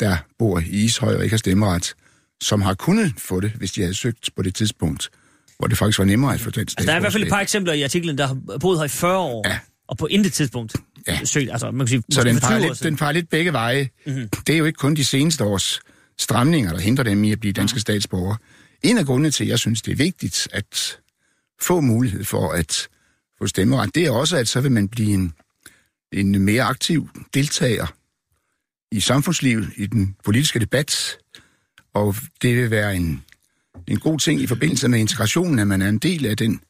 der 0.00 0.16
bor 0.38 0.58
i 0.58 0.62
Ishøj 0.84 1.14
og 1.16 1.22
ikke 1.22 1.32
har 1.32 1.38
stemmeret, 1.38 1.94
som 2.42 2.62
har 2.62 2.74
kunnet 2.74 3.12
få 3.18 3.40
det, 3.40 3.50
hvis 3.50 3.72
de 3.72 3.80
havde 3.80 3.94
søgt 3.94 4.30
på 4.36 4.42
det 4.42 4.54
tidspunkt, 4.54 5.10
hvor 5.58 5.66
det 5.66 5.78
faktisk 5.78 5.98
var 5.98 6.04
nemmere 6.04 6.34
at 6.34 6.40
få 6.40 6.50
dansk 6.50 6.78
Altså, 6.78 6.86
der 6.86 6.92
er 6.92 6.96
i 6.96 7.00
hvert 7.00 7.12
fald 7.12 7.22
et 7.22 7.28
par 7.28 7.40
eksempler 7.40 7.72
i 7.72 7.82
artiklen, 7.82 8.18
der 8.18 8.26
har 8.26 8.58
boet 8.60 8.78
her 8.78 8.84
i 8.84 8.88
40 8.88 9.18
år, 9.18 9.48
Ja. 9.48 9.58
og 9.88 9.98
på 9.98 10.06
intet 10.06 10.32
tidspunkt 10.32 10.76
Ja. 11.08 11.24
søgt. 11.24 11.50
Altså, 11.50 11.70
man 11.70 11.86
kan 11.86 11.88
sige, 11.88 12.02
Så 12.10 12.24
den 12.24 12.34
for 12.34 12.40
20 12.40 12.48
farer, 12.48 12.60
år 12.64 12.68
lidt, 12.68 12.82
den 12.82 12.98
farer 12.98 13.12
lidt 13.12 13.30
begge 13.30 13.52
veje. 13.52 13.88
Mhm. 14.06 14.14
Mm-hmm. 14.14 14.28
Det 14.46 14.54
er 14.54 14.58
jo 14.58 14.64
ikke 14.64 14.76
kun 14.76 14.94
de 14.94 15.04
seneste 15.04 15.44
års 15.44 15.80
stramninger, 16.18 16.72
der 16.72 16.80
hindrer 16.80 17.04
dem 17.04 17.24
i 17.24 17.32
at 17.32 17.40
blive 17.40 17.52
danske 17.52 17.80
statsborgere. 17.80 18.36
En 18.82 18.98
af 18.98 19.06
grundene 19.06 19.30
til, 19.30 19.44
at 19.44 19.50
jeg 19.50 19.58
synes, 19.58 19.82
det 19.82 19.92
er 19.92 19.96
vigtigt 19.96 20.48
at 20.52 20.98
få 21.62 21.80
mulighed 21.80 22.24
for 22.24 22.52
at 22.52 22.88
få 23.38 23.46
stemmeret, 23.46 23.94
det 23.94 24.06
er 24.06 24.10
også, 24.10 24.36
at 24.36 24.48
så 24.48 24.60
vil 24.60 24.72
man 24.72 24.88
blive 24.88 25.14
en, 25.14 25.32
en 26.12 26.44
mere 26.44 26.62
aktiv 26.62 27.08
deltager 27.34 27.86
i 28.92 29.00
samfundslivet, 29.00 29.70
i 29.76 29.86
den 29.86 30.16
politiske 30.24 30.58
debat, 30.58 31.18
og 31.94 32.16
det 32.42 32.56
vil 32.56 32.70
være 32.70 32.96
en 32.96 33.24
en 33.86 33.98
god 33.98 34.18
ting 34.18 34.40
i 34.40 34.46
forbindelse 34.46 34.88
med 34.88 34.98
integrationen, 34.98 35.58
at 35.58 35.66
man 35.66 35.82
er 35.82 35.88
en 35.88 35.98
del 35.98 36.26
af 36.26 36.36
den 36.36 36.60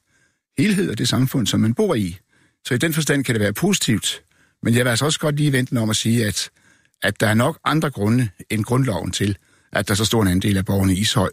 helhed 0.58 0.90
og 0.90 0.98
det 0.98 1.08
samfund, 1.08 1.46
som 1.46 1.60
man 1.60 1.74
bor 1.74 1.94
i. 1.94 2.18
Så 2.66 2.74
i 2.74 2.78
den 2.78 2.92
forstand 2.92 3.24
kan 3.24 3.34
det 3.34 3.40
være 3.42 3.52
positivt. 3.52 4.22
Men 4.62 4.74
jeg 4.74 4.84
vil 4.84 4.90
altså 4.90 5.04
også 5.04 5.18
godt 5.18 5.36
lige 5.36 5.52
vente 5.52 5.78
om 5.78 5.90
at 5.90 5.96
sige, 5.96 6.26
at, 6.26 6.50
at 7.02 7.20
der 7.20 7.26
er 7.26 7.34
nok 7.34 7.58
andre 7.64 7.90
grunde 7.90 8.28
end 8.50 8.64
grundloven 8.64 9.10
til, 9.10 9.36
at 9.72 9.88
der 9.88 9.94
er 9.94 9.96
så 9.96 10.04
stor 10.04 10.22
en 10.22 10.28
andel 10.28 10.56
af 10.56 10.64
borgerne 10.64 10.94
i 10.94 10.98
Ishøj, 10.98 11.30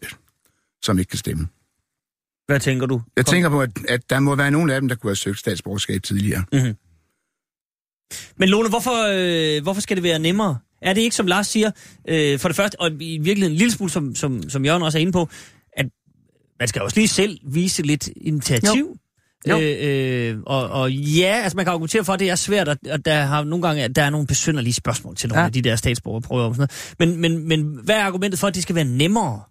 som 0.82 1.00
ikke 1.00 1.10
kan 1.10 1.20
stemme. 1.20 1.48
Hvad 2.48 2.60
tænker 2.60 2.86
du? 2.86 3.02
Jeg 3.16 3.26
Kom. 3.26 3.32
tænker 3.32 3.50
på, 3.50 3.62
at, 3.62 3.70
at 3.90 4.10
der 4.10 4.20
må 4.20 4.36
være 4.36 4.52
nogle 4.52 4.74
af 4.76 4.82
dem, 4.82 4.88
der 4.90 4.96
kunne 4.96 5.10
have 5.10 5.16
søgt 5.16 5.40
statsborgerskab 5.40 6.04
tidligere. 6.04 6.44
Mm-hmm. 6.54 6.76
Men 8.38 8.50
Lone, 8.50 8.70
hvorfor, 8.70 9.08
øh, 9.58 9.64
hvorfor 9.64 9.82
skal 9.82 9.98
det 9.98 10.04
være 10.04 10.20
nemmere? 10.20 10.58
Er 10.82 10.94
det 10.94 11.02
ikke, 11.02 11.16
som 11.16 11.28
Lars 11.28 11.48
siger, 11.48 11.72
øh, 12.08 12.40
for 12.40 12.50
det 12.50 12.56
første, 12.56 12.80
og 12.80 12.92
i 12.92 13.18
virkeligheden 13.18 13.52
en 13.52 13.58
lille 13.58 13.72
smule, 13.72 13.92
som, 13.92 14.16
som, 14.16 14.50
som 14.50 14.66
Jørgen 14.66 14.84
også 14.84 14.98
er 14.98 15.02
inde 15.02 15.12
på, 15.12 15.30
at 15.74 15.86
man 16.60 16.68
skal 16.68 16.82
også 16.82 16.98
lige 16.98 17.08
selv 17.08 17.40
vise 17.44 17.82
lidt 17.82 18.10
initiativ. 18.16 18.80
Jo. 18.80 18.96
Øh, 19.48 19.78
øh, 19.82 20.40
og, 20.46 20.70
og 20.70 20.92
ja, 20.92 21.42
altså 21.44 21.56
man 21.56 21.66
kan 21.66 21.72
argumentere 21.72 22.04
for, 22.04 22.14
at 22.14 22.20
det 22.20 22.30
er 22.30 22.36
svært, 22.36 22.68
og, 22.68 22.78
og 22.92 23.06
der 23.06 23.22
har 23.22 23.44
nogle 23.44 23.68
gange 23.68 23.88
der 23.88 24.04
er 24.04 24.10
nogle 24.10 24.28
besynderlige 24.28 24.74
spørgsmål 24.74 25.16
til 25.16 25.30
nogle 25.30 25.40
ja. 25.40 25.46
Af 25.46 25.54
de 25.54 25.62
der 25.62 25.76
statsborgerprøver 25.76 26.44
og 26.44 26.56
sådan 26.56 26.68
noget. 27.00 27.18
Men, 27.18 27.22
men, 27.22 27.48
men 27.48 27.80
hvad 27.84 27.96
er 27.96 28.04
argumentet 28.04 28.40
for, 28.40 28.48
at 28.48 28.56
det 28.56 28.64
skal 28.64 28.76
være 28.76 28.86
nemmere? 28.86 29.42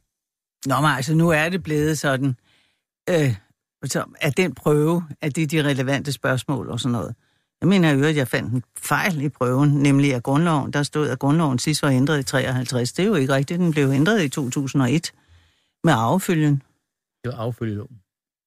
Nå, 0.66 0.80
men 0.80 0.91
altså, 0.91 1.14
nu 1.14 1.28
er 1.28 1.49
det 1.49 1.62
blevet 1.62 1.99
sådan, 1.99 2.36
øh, 3.11 3.34
så 3.84 4.05
at 4.20 4.36
den 4.36 4.55
prøve, 4.55 5.05
at 5.20 5.36
det 5.36 5.43
er 5.43 5.47
de 5.47 5.64
relevante 5.64 6.12
spørgsmål 6.12 6.68
og 6.68 6.80
sådan 6.80 6.93
noget. 6.93 7.14
Jeg 7.61 7.68
mener 7.68 7.91
jo, 7.91 8.05
at 8.05 8.16
jeg 8.16 8.28
fandt 8.28 8.53
en 8.53 8.62
fejl 8.78 9.22
i 9.22 9.28
prøven, 9.28 9.68
nemlig 9.68 10.14
at 10.14 10.22
grundloven, 10.22 10.72
der 10.72 10.82
stod, 10.82 11.09
at 11.09 11.18
grundloven 11.18 11.59
sidst 11.59 11.82
var 11.82 11.88
ændret 11.88 12.18
i 12.18 12.22
53. 12.22 12.93
Det 12.93 13.03
er 13.03 13.07
jo 13.07 13.14
ikke 13.14 13.34
rigtigt, 13.34 13.61
den 13.61 13.70
blev 13.70 13.91
ændret 13.91 14.22
i 14.22 14.28
2001 14.28 15.12
med 15.84 15.93
arvefølgen. 15.93 16.62
Det 17.24 17.32
var 17.32 17.38
affølgeloven. 17.38 18.01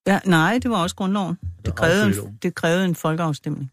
Ja, 0.07 0.19
nej, 0.25 0.59
det 0.63 0.71
var 0.71 0.77
også 0.77 0.95
grundloven. 0.95 1.37
Det 1.65 1.75
krævede, 1.75 2.05
en, 2.07 2.37
det 2.41 2.55
krævede 2.55 2.85
en 2.85 2.95
folkeafstemning. 2.95 3.71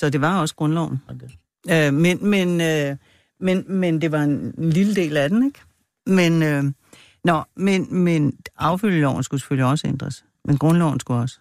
Så 0.00 0.10
det 0.10 0.20
var 0.20 0.40
også 0.40 0.54
grundloven. 0.54 1.02
Okay. 1.08 1.86
Øh, 1.88 1.94
men, 1.94 2.26
men, 2.30 2.60
øh, 2.60 2.96
men, 3.40 3.64
men 3.68 4.00
det 4.00 4.12
var 4.12 4.22
en, 4.22 4.54
en 4.58 4.70
lille 4.70 4.94
del 4.94 5.16
af 5.16 5.28
den, 5.30 5.46
ikke? 5.46 5.60
Men, 6.06 6.42
øh, 6.42 6.64
nå, 7.24 7.42
men, 7.56 7.94
men 7.94 8.38
affølgeloven 8.58 9.22
skulle 9.22 9.40
selvfølgelig 9.40 9.66
også 9.66 9.88
ændres. 9.88 10.24
Men 10.44 10.58
grundloven 10.58 11.00
skulle 11.00 11.20
også. 11.20 11.38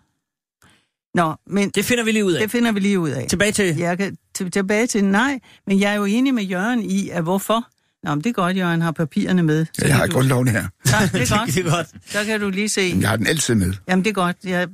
Nå, 1.13 1.35
men 1.47 1.69
Det 1.69 1.85
finder 1.85 2.03
vi 2.03 2.11
lige 2.11 2.25
ud 2.25 2.33
af. 2.33 2.41
det 2.41 2.51
finder 2.51 2.71
vi 2.71 2.79
lige 2.79 2.99
ud 2.99 3.09
af. 3.09 3.27
Tilbage 3.29 3.51
til... 3.51 3.77
Jeg 3.77 3.97
kan 3.97 4.17
tilbage 4.35 4.87
til 4.87 5.05
nej, 5.05 5.39
men 5.67 5.79
jeg 5.79 5.91
er 5.91 5.95
jo 5.95 6.05
enig 6.05 6.33
med 6.33 6.43
Jørgen 6.43 6.83
i, 6.83 7.09
at 7.09 7.23
hvorfor. 7.23 7.67
Nå, 8.03 8.15
men 8.15 8.23
det 8.23 8.29
er 8.29 8.33
godt, 8.33 8.57
Jørgen 8.57 8.81
har 8.81 8.91
papirerne 8.91 9.43
med. 9.43 9.65
Så 9.79 9.85
Jeg 9.87 9.95
har 9.95 10.05
du, 10.05 10.11
grundloven 10.13 10.47
her. 10.47 10.65
tak, 10.85 11.11
det 11.11 11.21
er 11.31 11.37
godt. 11.37 11.49
det 11.55 11.65
er 11.65 11.69
godt. 11.69 11.87
Så 12.07 12.17
kan 12.25 12.39
du 12.41 12.49
lige 12.49 12.69
se. 12.69 12.97
Jeg 13.01 13.09
har 13.09 13.15
den 13.15 13.27
altid 13.27 13.55
med. 13.55 13.73
Jamen, 13.89 14.03
det 14.05 14.09
er 14.09 14.13
godt. 14.13 14.37
Jeg 14.43 14.67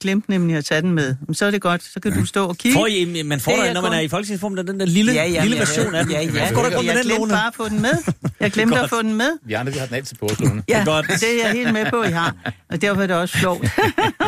glemte 0.00 0.30
nemlig 0.30 0.56
at 0.56 0.64
tage 0.64 0.82
den 0.82 0.92
med. 0.92 1.16
Men 1.26 1.34
så 1.34 1.46
er 1.46 1.50
det 1.50 1.60
godt. 1.60 1.82
Så 1.82 2.00
kan 2.00 2.12
du 2.12 2.24
stå 2.26 2.46
og 2.46 2.56
kigge. 2.58 2.78
Får 2.78 2.86
I, 2.86 3.22
man 3.22 3.40
får 3.40 3.52
er 3.52 3.72
når 3.74 3.80
man 3.80 3.90
kun- 3.90 3.96
er 3.96 4.00
i 4.00 4.08
folketingsform, 4.08 4.56
der 4.56 4.62
den 4.62 4.80
der 4.80 4.86
lille, 4.86 5.12
ja, 5.12 5.24
ja, 5.30 5.42
lille 5.42 5.56
ja, 5.56 5.62
version 5.62 5.94
af 5.94 6.04
den. 6.04 6.12
Ja, 6.12 6.20
ja. 6.20 6.26
Med 6.30 6.40
jeg 6.40 6.48
den, 6.96 7.02
glemte 7.04 7.28
bare 7.28 7.46
at 7.46 7.54
få 7.54 7.68
den 7.68 7.82
med. 7.82 7.92
Jeg 8.40 8.50
glemte 8.52 8.80
at 8.80 8.90
få 8.90 9.02
den 9.02 9.14
med. 9.14 9.38
Vi 9.46 9.52
andre, 9.52 9.72
vi 9.72 9.78
har 9.78 9.86
den 9.86 9.94
altid 9.94 10.16
på 10.16 10.30
Lone. 10.40 10.62
Ja, 10.68 10.82
Godt. 10.84 11.06
det 11.06 11.22
er 11.22 11.44
jeg 11.46 11.52
helt 11.52 11.72
med 11.72 11.86
på, 11.90 12.02
I 12.02 12.10
har. 12.10 12.34
Og 12.70 12.82
derfor 12.82 13.02
er 13.02 13.06
det 13.06 13.16
også 13.16 13.38
sjovt. 13.38 13.68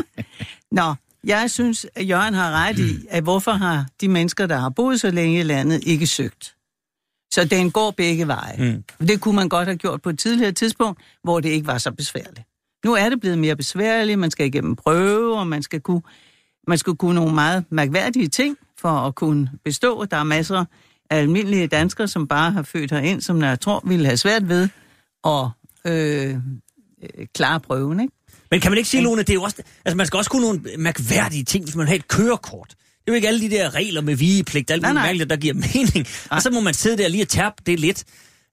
Nå, 0.73 0.95
jeg 1.25 1.51
synes, 1.51 1.87
at 1.95 2.09
Jørgen 2.09 2.35
har 2.35 2.51
ret 2.67 2.79
i, 2.79 2.99
at 3.11 3.23
hvorfor 3.23 3.53
har 3.53 3.87
de 4.01 4.09
mennesker, 4.09 4.47
der 4.47 4.57
har 4.59 4.69
boet 4.69 5.01
så 5.01 5.11
længe 5.11 5.41
i 5.41 5.43
landet, 5.43 5.81
ikke 5.87 6.07
søgt? 6.07 6.53
Så 7.37 7.45
den 7.45 7.71
går 7.71 7.91
begge 7.91 8.27
veje. 8.27 8.57
Mm. 8.59 9.07
Det 9.07 9.21
kunne 9.21 9.37
man 9.37 9.49
godt 9.49 9.69
have 9.69 9.77
gjort 9.77 10.03
på 10.03 10.11
et 10.11 10.19
tidligere 10.19 10.53
tidspunkt, 10.53 11.01
hvor 11.23 11.41
det 11.41 11.49
ikke 11.49 11.67
var 11.67 11.79
så 11.79 11.91
besværligt. 11.91 12.47
Nu 12.85 12.95
er 12.95 13.09
det 13.09 13.21
blevet 13.21 13.39
mere 13.39 13.57
besværligt, 13.57 14.19
man 14.19 14.31
skal 14.31 14.47
igennem 14.47 14.77
prøve, 14.77 15.39
og 15.39 15.47
man 15.47 15.63
skal 15.63 15.81
kunne, 15.81 16.03
man 16.69 16.79
skal 16.79 16.95
kunne 16.95 17.15
nogle 17.15 17.35
meget 17.35 17.65
mærkværdige 17.71 18.29
ting 18.29 18.57
for 18.79 18.89
at 18.89 19.15
kunne 19.15 19.51
bestå. 19.65 20.05
Der 20.05 20.17
er 20.17 20.25
masser 20.25 20.65
af 21.11 21.19
almindelige 21.19 21.67
danskere, 21.67 22.09
som 22.09 22.29
bare 22.29 22.51
har 22.51 22.63
født 22.63 22.91
herind, 22.91 23.21
som 23.21 23.43
jeg 23.43 23.61
tror 23.61 23.83
ville 23.87 24.07
have 24.07 24.17
svært 24.17 24.49
ved 24.49 24.69
at 25.25 25.49
øh, 25.87 26.35
øh, 26.35 27.27
klare 27.35 27.61
prøven, 27.61 28.01
ikke? 28.01 28.13
Men 28.51 28.61
kan 28.61 28.71
man 28.71 28.79
ikke 28.79 28.91
sige, 28.91 29.03
Lone, 29.03 29.19
det 29.19 29.31
er 29.31 29.35
jo 29.35 29.43
også... 29.43 29.63
Altså, 29.85 29.97
man 29.97 30.07
skal 30.07 30.17
også 30.17 30.31
kunne 30.31 30.43
nogle 30.43 30.61
mærkværdige 30.79 31.45
ting, 31.45 31.65
hvis 31.65 31.77
man 31.77 31.87
har 31.87 31.95
et 31.95 32.09
kørekort. 32.09 32.75
Det 33.07 33.13
er 33.13 33.15
jo 33.15 33.17
ikke 33.17 33.29
alle 33.29 33.41
de 33.41 33.51
der 33.51 33.75
regler 33.75 34.01
med 34.01 34.17
vigepligt, 34.17 34.71
alt 34.71 34.83
Nej, 34.83 34.91
muligt 34.91 35.01
nej. 35.01 35.07
mærkeligt, 35.07 35.31
der 35.31 35.37
giver 35.37 35.55
mening. 35.75 36.07
Og 36.31 36.43
så 36.43 36.51
må 36.51 36.61
man 36.61 36.75
sidde 36.75 36.97
der 36.97 37.09
lige 37.09 37.23
og 37.25 37.29
tærpe 37.29 37.57
det 37.67 37.81
lidt. 37.81 38.05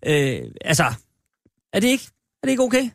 Øh, 0.05 0.39
altså, 0.61 0.93
er 1.73 1.79
det 1.79 1.87
ikke, 1.87 2.03
er 2.43 2.47
det 2.47 2.49
ikke 2.51 2.63
okay? 2.63 2.89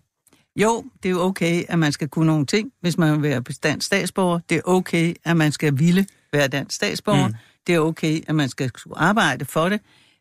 Jo, 0.57 0.85
det 1.03 1.09
er 1.09 1.11
jo 1.13 1.21
okay, 1.21 1.65
at 1.69 1.79
man 1.79 1.93
skal 1.93 2.09
kunne 2.09 2.27
nogle 2.27 2.47
ting, 2.47 2.73
hvis 2.81 2.99
man 2.99 3.23
vil 3.23 3.31
være 3.31 3.43
dansk 3.63 3.87
statsborger. 3.87 4.41
Det 4.49 4.57
er 4.57 4.61
okay, 4.65 5.15
at 5.25 5.37
man 5.37 5.53
skal 5.53 5.79
ville 5.79 6.07
være 6.33 6.49
dansk 6.49 6.77
statsborger. 6.77 7.29
Mm. 7.29 7.35
Det 7.67 7.75
er 7.75 7.79
okay, 7.79 8.21
at 8.29 8.35
man 8.35 8.49
skal 8.49 8.71
skulle 8.77 8.99
arbejde 8.99 9.45
for 9.45 9.69
det. 9.69 9.81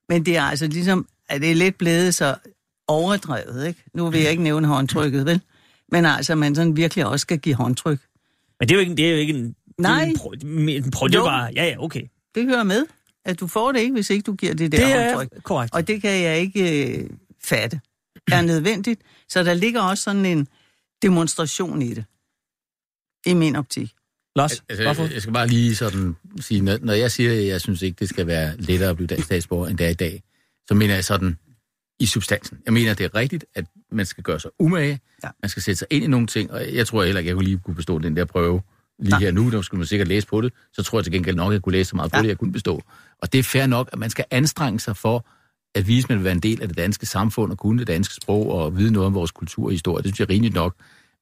Men 0.09 0.25
det 0.25 0.37
er 0.37 0.43
altså 0.43 0.67
ligesom, 0.67 1.07
at 1.29 1.41
det 1.41 1.51
er 1.51 1.55
lidt 1.55 1.77
blevet 1.77 2.15
så 2.15 2.35
overdrevet, 2.87 3.67
ikke? 3.67 3.83
Nu 3.93 4.09
vil 4.09 4.21
jeg 4.21 4.31
ikke 4.31 4.43
nævne 4.43 4.67
håndtrykket, 4.67 5.25
vel? 5.25 5.41
Men 5.91 6.05
altså, 6.05 6.35
man 6.35 6.55
sådan 6.55 6.75
virkelig 6.75 7.05
også 7.05 7.21
skal 7.21 7.39
give 7.39 7.55
håndtryk. 7.55 7.99
Men 8.59 8.69
det 8.69 8.75
er 8.75 8.75
jo 8.75 8.81
ikke, 8.81 8.95
det 8.95 9.05
er 9.05 9.11
jo 9.11 9.17
ikke 9.17 9.33
en... 9.33 9.55
Nej. 9.79 9.99
Det 9.99 10.07
er, 10.07 10.11
en 10.11 10.17
pro, 10.17 10.31
en 10.85 10.91
pro, 10.91 11.07
det 11.07 11.13
bare... 11.19 11.51
Ja, 11.55 11.65
ja, 11.65 11.75
okay. 11.79 12.01
Det 12.35 12.45
hører 12.45 12.63
med, 12.63 12.85
at 13.25 13.39
du 13.39 13.47
får 13.47 13.71
det 13.71 13.79
ikke, 13.79 13.93
hvis 13.93 14.09
ikke 14.09 14.23
du 14.23 14.33
giver 14.33 14.53
det 14.53 14.71
der 14.71 14.77
Det 14.77 14.95
er 14.95 15.15
håndtryk. 15.15 15.43
korrekt. 15.43 15.73
Og 15.73 15.87
det 15.87 16.01
kan 16.01 16.23
jeg 16.23 16.39
ikke 16.39 16.97
øh, 17.01 17.09
fatte. 17.43 17.81
Er 18.31 18.41
nødvendigt. 18.41 19.01
Så 19.29 19.43
der 19.43 19.53
ligger 19.53 19.81
også 19.81 20.03
sådan 20.03 20.25
en 20.25 20.47
demonstration 21.01 21.81
i 21.81 21.93
det. 21.93 22.05
I 23.25 23.33
min 23.33 23.55
optik. 23.55 23.91
Lars, 24.35 24.63
Altså, 24.69 24.83
hvorfor? 24.83 25.03
jeg, 25.03 25.13
jeg 25.13 25.21
skal 25.21 25.33
bare 25.33 25.47
lige 25.47 25.75
sådan 25.75 26.15
sige, 26.39 26.61
når, 26.61 26.77
når 26.81 26.93
jeg 26.93 27.11
siger, 27.11 27.31
at 27.31 27.47
jeg 27.47 27.61
synes 27.61 27.81
ikke, 27.81 27.95
det 27.99 28.09
skal 28.09 28.27
være 28.27 28.57
lettere 28.57 28.89
at 28.89 28.95
blive 28.95 29.07
dansk 29.07 29.25
statsborger, 29.25 29.67
end 29.67 29.77
det 29.77 29.85
er 29.85 29.89
i 29.89 29.93
dag, 29.93 30.23
så 30.67 30.73
mener 30.73 30.93
jeg 30.93 31.05
sådan 31.05 31.37
i 31.99 32.05
substansen. 32.05 32.57
Jeg 32.65 32.73
mener, 32.73 32.93
det 32.93 33.03
er 33.03 33.15
rigtigt, 33.15 33.45
at 33.55 33.65
man 33.91 34.05
skal 34.05 34.23
gøre 34.23 34.39
sig 34.39 34.51
umage, 34.59 34.99
ja. 35.23 35.29
man 35.43 35.49
skal 35.49 35.63
sætte 35.63 35.79
sig 35.79 35.87
ind 35.91 36.03
i 36.03 36.07
nogle 36.07 36.27
ting, 36.27 36.51
og 36.51 36.73
jeg 36.75 36.87
tror 36.87 37.03
heller 37.03 37.19
ikke, 37.19 37.27
jeg 37.29 37.35
kunne 37.35 37.45
lige 37.45 37.59
kunne 37.65 37.75
bestå 37.75 37.99
den 37.99 38.15
der 38.15 38.25
prøve 38.25 38.61
lige 38.99 39.09
Nej. 39.09 39.19
her 39.19 39.31
nu, 39.31 39.51
der 39.51 39.61
skulle 39.61 39.79
man 39.79 39.87
sikkert 39.87 40.07
læse 40.07 40.27
på 40.27 40.41
det, 40.41 40.53
så 40.73 40.83
tror 40.83 40.99
jeg 40.99 41.03
til 41.03 41.13
gengæld 41.13 41.35
nok, 41.35 41.51
at 41.51 41.53
jeg 41.53 41.61
kunne 41.61 41.73
læse 41.73 41.89
så 41.89 41.95
meget 41.95 42.11
på 42.11 42.17
Ja. 42.17 42.21
det, 42.21 42.27
jeg 42.29 42.37
kunne 42.37 42.51
bestå. 42.51 42.81
Og 43.19 43.33
det 43.33 43.39
er 43.39 43.43
fair 43.43 43.65
nok, 43.65 43.89
at 43.93 43.99
man 43.99 44.09
skal 44.09 44.25
anstrenge 44.31 44.79
sig 44.79 44.97
for 44.97 45.25
at 45.75 45.87
vise, 45.87 46.05
at 46.05 46.09
man 46.09 46.17
vil 46.17 46.23
være 46.23 46.33
en 46.33 46.39
del 46.39 46.61
af 46.61 46.67
det 46.67 46.77
danske 46.77 47.05
samfund 47.05 47.51
og 47.51 47.57
kunne 47.57 47.79
det 47.79 47.87
danske 47.87 48.13
sprog 48.15 48.51
og 48.51 48.77
vide 48.77 48.91
noget 48.91 49.05
om 49.05 49.13
vores 49.13 49.31
kultur 49.31 49.65
og 49.65 49.71
historie. 49.71 50.03
Det 50.03 50.09
synes 50.09 50.19
jeg 50.19 50.25
er 50.25 50.29
rimeligt 50.29 50.55
nok. 50.55 50.75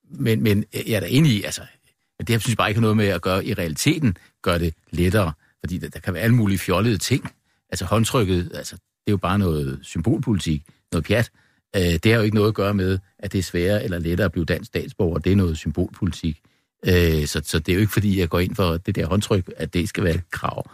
Men, 0.09 0.43
men 0.43 0.65
jeg 0.73 0.95
er 0.95 0.99
da 0.99 1.07
enig 1.09 1.31
i, 1.31 1.43
altså, 1.43 1.61
det 2.19 2.29
her 2.29 2.37
synes 2.39 2.49
jeg 2.49 2.57
bare 2.57 2.69
ikke 2.69 2.77
har 2.77 2.81
noget 2.81 2.97
med 2.97 3.07
at 3.07 3.21
gøre 3.21 3.45
i 3.45 3.53
realiteten, 3.53 4.17
gør 4.41 4.57
det 4.57 4.73
lettere. 4.91 5.31
Fordi 5.59 5.77
der, 5.77 5.89
der 5.89 5.99
kan 5.99 6.13
være 6.13 6.23
alle 6.23 6.35
mulige 6.35 6.57
fjollede 6.57 6.97
ting. 6.97 7.31
Altså 7.69 7.85
håndtrykket, 7.85 8.51
altså, 8.53 8.75
det 8.75 9.07
er 9.07 9.11
jo 9.11 9.17
bare 9.17 9.39
noget 9.39 9.79
symbolpolitik, 9.81 10.63
noget 10.91 11.05
pjat. 11.05 11.29
Øh, 11.75 11.81
det 11.81 12.05
har 12.05 12.11
jo 12.15 12.21
ikke 12.21 12.35
noget 12.35 12.47
at 12.47 12.55
gøre 12.55 12.73
med, 12.73 12.99
at 13.19 13.31
det 13.31 13.39
er 13.39 13.43
sværere 13.43 13.83
eller 13.83 13.99
lettere 13.99 14.25
at 14.25 14.31
blive 14.31 14.45
dansk 14.45 14.67
statsborger. 14.67 15.19
Det 15.19 15.31
er 15.31 15.35
noget 15.35 15.57
symbolpolitik. 15.57 16.41
Øh, 16.87 17.27
så, 17.27 17.41
så 17.45 17.59
det 17.59 17.69
er 17.69 17.73
jo 17.73 17.79
ikke 17.79 17.93
fordi, 17.93 18.19
jeg 18.19 18.29
går 18.29 18.39
ind 18.39 18.55
for 18.55 18.77
det 18.77 18.95
der 18.95 19.05
håndtryk, 19.05 19.51
at 19.57 19.73
det 19.73 19.89
skal 19.89 20.03
være 20.03 20.15
et 20.15 20.31
krav. 20.31 20.71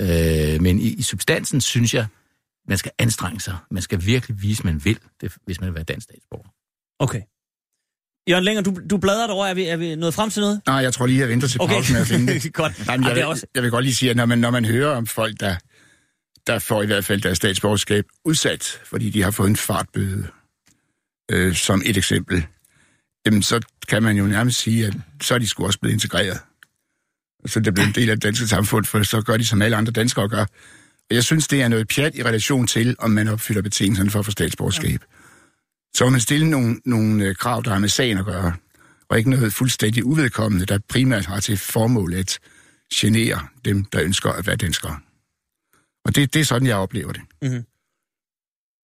Øh, 0.00 0.62
men 0.62 0.78
i, 0.78 0.88
i 0.88 1.02
substansen 1.02 1.60
synes 1.60 1.94
jeg, 1.94 2.06
man 2.68 2.78
skal 2.78 2.92
anstrenge 2.98 3.40
sig. 3.40 3.56
Man 3.70 3.82
skal 3.82 4.06
virkelig 4.06 4.42
vise, 4.42 4.60
at 4.60 4.64
man 4.64 4.84
vil, 4.84 4.98
det, 5.20 5.32
hvis 5.44 5.60
man 5.60 5.66
vil 5.66 5.74
være 5.74 5.84
dansk 5.84 6.04
statsborger. 6.04 6.48
Okay. 6.98 7.20
Jørgen 8.30 8.44
Længer, 8.44 8.62
du, 8.62 8.76
du 8.90 8.96
bladrer 8.96 9.26
derovre. 9.26 9.50
Er 9.50 9.54
vi, 9.54 9.64
er 9.64 9.76
vi 9.76 9.94
nået 9.94 10.14
frem 10.14 10.30
til 10.30 10.40
noget? 10.40 10.60
Nej, 10.66 10.76
jeg 10.76 10.92
tror 10.92 11.06
lige, 11.06 11.20
jeg 11.20 11.28
venter 11.28 11.48
til 11.48 11.60
Okay. 11.60 11.74
pausen 11.74 11.92
med 11.92 12.00
at 12.00 12.06
finde 12.06 12.34
det. 12.34 12.52
Godt. 12.62 12.86
Nej, 12.86 12.96
men 12.96 13.04
Ej, 13.04 13.08
jeg, 13.08 13.16
det 13.16 13.22
er 13.22 13.26
vil, 13.26 13.30
også... 13.30 13.46
jeg 13.54 13.62
vil 13.62 13.70
godt 13.70 13.84
lige 13.84 13.94
sige, 13.94 14.10
at 14.10 14.16
når 14.16 14.26
man, 14.26 14.38
når 14.38 14.50
man 14.50 14.64
hører 14.64 14.96
om 14.96 15.06
folk, 15.06 15.40
der, 15.40 15.56
der 16.46 16.58
får 16.58 16.82
i 16.82 16.86
hvert 16.86 17.04
fald 17.04 17.20
deres 17.20 17.36
statsborgerskab 17.36 18.04
udsat, 18.24 18.80
fordi 18.84 19.10
de 19.10 19.22
har 19.22 19.30
fået 19.30 19.48
en 19.48 19.56
fartbøde, 19.56 20.26
øh, 21.30 21.54
som 21.54 21.82
et 21.84 21.96
eksempel, 21.96 22.46
jamen 23.26 23.42
så 23.42 23.60
kan 23.88 24.02
man 24.02 24.16
jo 24.16 24.26
nærmest 24.26 24.60
sige, 24.60 24.86
at 24.86 24.94
så 25.22 25.34
er 25.34 25.38
de 25.38 25.46
sgu 25.46 25.66
også 25.66 25.78
blevet 25.80 25.94
integreret. 25.94 26.38
Så 27.46 27.60
det 27.60 27.66
er 27.66 27.72
blevet 27.72 27.88
en 27.88 27.94
del 27.94 28.10
af 28.10 28.16
det 28.16 28.22
danske 28.22 28.46
samfund, 28.46 28.84
for 28.84 29.02
så 29.02 29.22
gør 29.22 29.36
de, 29.36 29.46
som 29.46 29.62
alle 29.62 29.76
andre 29.76 29.92
danskere 29.92 30.28
gør. 30.28 30.42
Og 31.10 31.14
jeg 31.16 31.24
synes, 31.24 31.48
det 31.48 31.62
er 31.62 31.68
noget 31.68 31.88
pjat 31.88 32.14
i 32.14 32.22
relation 32.22 32.66
til, 32.66 32.96
om 32.98 33.10
man 33.10 33.28
opfylder 33.28 33.62
betingelserne 33.62 34.10
for 34.10 34.18
at 34.18 34.24
få 34.24 34.30
statsborgerskab. 34.30 35.00
Så 35.94 36.04
må 36.04 36.10
man 36.10 36.20
stille 36.20 36.50
nogle, 36.50 36.80
nogle 36.84 37.24
øh, 37.24 37.34
krav, 37.34 37.62
der 37.64 37.70
har 37.70 37.78
med 37.78 37.88
sagen 37.88 38.18
at 38.18 38.24
gøre, 38.24 38.54
og 39.08 39.18
ikke 39.18 39.30
noget 39.30 39.52
fuldstændig 39.52 40.04
uvedkommende, 40.04 40.66
der 40.66 40.78
primært 40.88 41.26
har 41.26 41.40
til 41.40 41.56
formål 41.56 42.14
at 42.14 42.38
genere 42.94 43.46
dem, 43.64 43.84
der 43.84 44.02
ønsker 44.02 44.30
at 44.30 44.46
være 44.46 44.56
danskere. 44.56 44.98
Og 46.04 46.14
det, 46.14 46.34
det 46.34 46.40
er 46.40 46.44
sådan, 46.44 46.68
jeg 46.68 46.76
oplever 46.76 47.12
det. 47.12 47.22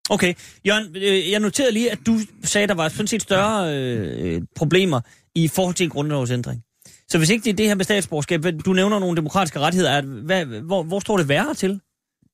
Okay. 0.09 0.35
Jørgen, 0.67 0.97
øh, 0.97 1.31
jeg 1.31 1.41
noterede 1.41 1.73
lige, 1.73 1.93
at 1.93 1.99
du 2.07 2.21
sagde, 2.45 2.63
at 2.63 2.69
der 2.69 2.75
var 2.75 2.89
sådan 2.89 3.07
set 3.07 3.23
større 3.23 3.77
øh, 3.77 4.35
øh 4.35 4.43
problemer 4.57 5.01
i 5.35 5.49
forhold 5.49 5.75
til 5.75 5.85
en 5.85 5.91
grundlovsændring. 5.91 6.63
Så 7.09 7.19
hvis 7.19 7.31
ikke 7.31 7.45
det 7.45 7.51
er 7.51 7.57
det 7.57 7.67
her 7.67 7.75
med 7.75 7.85
statsborgerskab, 7.85 8.45
du 8.65 8.73
nævner 8.73 8.99
nogle 8.99 9.17
demokratiske 9.17 9.61
rettigheder, 9.61 9.93
at 9.93 10.05
hvad, 10.05 10.45
hvor, 10.45 10.83
hvor 10.83 11.01
står 11.01 11.17
det 11.17 11.29
værre 11.29 11.55
til? 11.55 11.81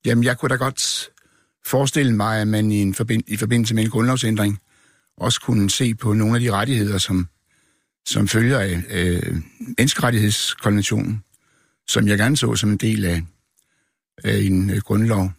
Jamen, 0.06 0.24
jeg 0.24 0.38
kunne 0.38 0.48
da 0.48 0.54
godt 0.54 1.10
forestille 1.66 2.16
mig, 2.16 2.40
at 2.40 2.48
man 2.48 2.72
i, 2.72 2.82
en 2.82 2.94
forbind, 2.94 3.22
i 3.26 3.36
forbindelse 3.36 3.74
med 3.74 3.84
en 3.84 3.90
grundlovsændring 3.90 4.58
også 5.16 5.40
kunne 5.40 5.70
se 5.70 5.94
på 5.94 6.12
nogle 6.12 6.34
af 6.34 6.40
de 6.40 6.50
rettigheder, 6.50 6.98
som, 6.98 7.28
som 8.06 8.28
følger 8.28 8.58
af 8.58 8.82
øh, 8.90 9.36
menneskerettighedskonventionen, 9.78 11.24
som 11.88 12.08
jeg 12.08 12.18
gerne 12.18 12.36
så 12.36 12.56
som 12.56 12.70
en 12.70 12.76
del 12.76 13.04
af, 13.04 13.22
af 14.24 14.36
en 14.36 14.70
øh, 14.70 14.76
grundlov. 14.76 15.30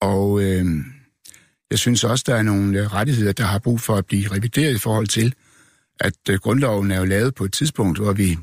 Og 0.00 0.42
øh, 0.42 0.64
jeg 1.70 1.78
synes 1.78 2.04
også, 2.04 2.24
der 2.26 2.34
er 2.34 2.42
nogle 2.42 2.80
øh, 2.80 2.92
rettigheder, 2.92 3.32
der 3.32 3.44
har 3.44 3.58
brug 3.58 3.80
for 3.80 3.96
at 3.96 4.06
blive 4.06 4.30
revideret 4.30 4.74
i 4.74 4.78
forhold 4.78 5.06
til, 5.06 5.34
at 6.00 6.14
øh, 6.30 6.38
grundloven 6.38 6.90
er 6.90 6.98
jo 6.98 7.04
lavet 7.04 7.34
på 7.34 7.44
et 7.44 7.52
tidspunkt, 7.52 7.98
hvor 7.98 8.12
vi 8.12 8.38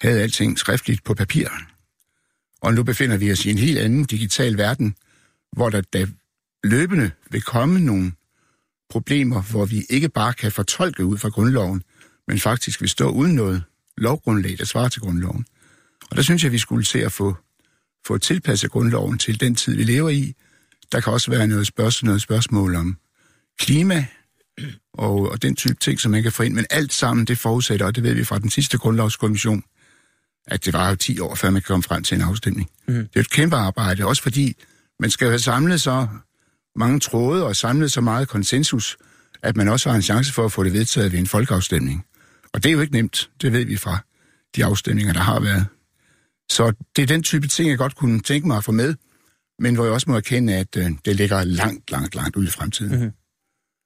havde 0.00 0.22
alting 0.22 0.58
skriftligt 0.58 1.04
på 1.04 1.14
papir. 1.14 1.48
Og 2.60 2.74
nu 2.74 2.82
befinder 2.82 3.16
vi 3.16 3.32
os 3.32 3.46
i 3.46 3.50
en 3.50 3.58
helt 3.58 3.78
anden 3.78 4.04
digital 4.04 4.58
verden, 4.58 4.94
hvor 5.52 5.70
der, 5.70 5.80
der 5.92 6.06
løbende 6.64 7.10
vil 7.30 7.42
komme 7.42 7.80
nogle 7.80 8.12
problemer, 8.90 9.42
hvor 9.42 9.64
vi 9.64 9.84
ikke 9.90 10.08
bare 10.08 10.32
kan 10.32 10.52
fortolke 10.52 11.04
ud 11.04 11.18
fra 11.18 11.28
grundloven, 11.28 11.82
men 12.28 12.38
faktisk 12.38 12.80
vil 12.80 12.88
stå 12.88 13.10
uden 13.10 13.34
noget 13.34 13.62
lovgrundlag, 13.96 14.58
der 14.58 14.64
svarer 14.64 14.88
til 14.88 15.00
grundloven. 15.00 15.46
Og 16.10 16.16
der 16.16 16.22
synes 16.22 16.44
jeg, 16.44 16.52
vi 16.52 16.58
skulle 16.58 16.84
se 16.84 17.04
at 17.04 17.12
få, 17.12 17.36
få 18.06 18.18
tilpasset 18.18 18.70
grundloven 18.70 19.18
til 19.18 19.40
den 19.40 19.54
tid, 19.54 19.76
vi 19.76 19.82
lever 19.82 20.08
i. 20.08 20.34
Der 20.92 21.00
kan 21.00 21.12
også 21.12 21.30
være 21.30 21.46
noget 21.46 21.66
spørgsmål, 21.66 22.06
noget 22.06 22.22
spørgsmål 22.22 22.74
om 22.74 22.96
klima 23.58 24.06
og, 24.92 25.30
og 25.30 25.42
den 25.42 25.56
type 25.56 25.74
ting, 25.80 26.00
som 26.00 26.10
man 26.10 26.22
kan 26.22 26.32
få 26.32 26.42
ind. 26.42 26.54
Men 26.54 26.66
alt 26.70 26.92
sammen, 26.92 27.26
det 27.26 27.38
forudsætter, 27.38 27.86
og 27.86 27.94
det 27.94 28.02
ved 28.02 28.14
vi 28.14 28.24
fra 28.24 28.38
den 28.38 28.50
sidste 28.50 28.78
grundlovskommission, 28.78 29.62
at 30.46 30.64
det 30.64 30.72
var 30.72 30.88
jo 30.88 30.96
10 30.96 31.20
år, 31.20 31.34
før 31.34 31.50
man 31.50 31.62
kan 31.62 31.66
komme 31.66 31.82
frem 31.82 32.02
til 32.02 32.14
en 32.14 32.22
afstemning. 32.22 32.70
Mm. 32.88 32.94
Det 32.94 33.16
er 33.16 33.20
et 33.20 33.30
kæmpe 33.30 33.56
arbejde, 33.56 34.04
også 34.04 34.22
fordi 34.22 34.56
man 35.00 35.10
skal 35.10 35.28
have 35.28 35.38
samlet 35.38 35.80
så 35.80 36.08
mange 36.76 37.00
tråde 37.00 37.44
og 37.44 37.56
samlet 37.56 37.92
så 37.92 38.00
meget 38.00 38.28
konsensus, 38.28 38.96
at 39.42 39.56
man 39.56 39.68
også 39.68 39.88
har 39.88 39.96
en 39.96 40.02
chance 40.02 40.32
for 40.32 40.44
at 40.44 40.52
få 40.52 40.64
det 40.64 40.72
vedtaget 40.72 41.12
ved 41.12 41.18
en 41.18 41.26
folkeafstemning. 41.26 42.04
Og 42.52 42.62
det 42.62 42.68
er 42.68 42.72
jo 42.72 42.80
ikke 42.80 42.92
nemt, 42.92 43.30
det 43.42 43.52
ved 43.52 43.64
vi 43.64 43.76
fra 43.76 43.98
de 44.56 44.64
afstemninger, 44.64 45.12
der 45.12 45.20
har 45.20 45.40
været. 45.40 45.66
Så 46.50 46.72
det 46.96 47.02
er 47.02 47.06
den 47.06 47.22
type 47.22 47.46
ting, 47.46 47.70
jeg 47.70 47.78
godt 47.78 47.96
kunne 47.96 48.20
tænke 48.20 48.46
mig 48.46 48.56
at 48.56 48.64
få 48.64 48.72
med, 48.72 48.94
men 49.58 49.74
hvor 49.74 49.84
jeg 49.84 49.92
også 49.92 50.10
må 50.10 50.16
erkende, 50.16 50.54
at 50.54 50.76
øh, 50.76 50.90
det 51.04 51.16
ligger 51.16 51.44
langt, 51.44 51.90
langt, 51.90 52.14
langt 52.14 52.36
ud 52.36 52.44
i 52.44 52.50
fremtiden. 52.50 52.92
Mm-hmm. 52.92 53.10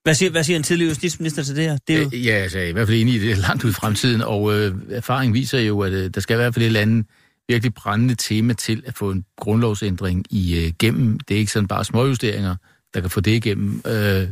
Hvad 0.02 0.14
siger, 0.14 0.30
hvad 0.30 0.44
siger 0.44 0.56
en 0.56 0.62
tidligere 0.62 0.88
justitsminister 0.88 1.42
til 1.42 1.56
det 1.56 1.64
her? 1.64 1.78
Det 1.88 1.96
er 1.96 2.00
jo... 2.00 2.10
Øh, 2.14 2.26
Ja, 2.26 2.32
altså, 2.32 2.58
jeg 2.58 2.64
er 2.64 2.68
i 2.70 2.72
hvert 2.72 2.88
fald 2.88 3.00
enig 3.00 3.14
i 3.14 3.18
det 3.18 3.38
langt 3.38 3.64
ud 3.64 3.70
i 3.70 3.72
fremtiden, 3.72 4.20
og 4.20 4.54
øh, 4.54 4.74
erfaring 4.90 5.34
viser 5.34 5.60
jo, 5.60 5.80
at 5.80 5.92
øh, 5.92 6.10
der 6.14 6.20
skal 6.20 6.34
i 6.34 6.36
hvert 6.36 6.54
fald 6.54 6.62
et 6.62 6.66
eller 6.66 6.80
andet 6.80 7.06
virkelig 7.48 7.74
brændende 7.74 8.14
tema 8.14 8.52
til 8.52 8.82
at 8.86 8.94
få 8.94 9.10
en 9.10 9.24
grundlovsændring 9.36 10.24
igennem. 10.30 11.18
Det 11.18 11.34
er 11.34 11.38
ikke 11.38 11.52
sådan 11.52 11.68
bare 11.68 11.84
småjusteringer, 11.84 12.56
der 12.94 13.00
kan 13.00 13.10
få 13.10 13.20
det 13.20 13.30
igennem. 13.30 13.82
Øh, 13.86 14.28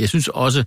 jeg 0.00 0.08
synes 0.08 0.28
også, 0.28 0.64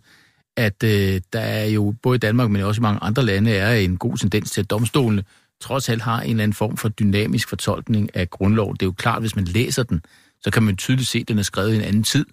at 0.57 0.83
øh, 0.83 1.21
der 1.33 1.39
er 1.39 1.65
jo 1.65 1.95
både 2.03 2.15
i 2.15 2.19
Danmark, 2.19 2.49
men 2.49 2.61
også 2.61 2.79
i 2.79 2.81
mange 2.81 2.99
andre 3.01 3.23
lande, 3.25 3.51
er 3.51 3.73
en 3.73 3.97
god 3.97 4.17
tendens 4.17 4.51
til, 4.51 4.61
at 4.61 4.69
domstolene 4.69 5.23
trods 5.61 5.89
alt 5.89 6.01
har 6.01 6.21
en 6.21 6.29
eller 6.29 6.43
anden 6.43 6.53
form 6.55 6.77
for 6.77 6.89
dynamisk 6.89 7.49
fortolkning 7.49 8.15
af 8.15 8.29
grundlov. 8.29 8.73
Det 8.73 8.81
er 8.81 8.85
jo 8.85 8.91
klart, 8.91 9.21
hvis 9.21 9.35
man 9.35 9.45
læser 9.45 9.83
den, 9.83 10.01
så 10.41 10.51
kan 10.51 10.63
man 10.63 10.77
tydeligt 10.77 11.09
se, 11.09 11.19
at 11.19 11.27
den 11.27 11.39
er 11.39 11.43
skrevet 11.43 11.73
i 11.73 11.75
en 11.75 11.81
anden 11.81 12.03
tid. 12.03 12.25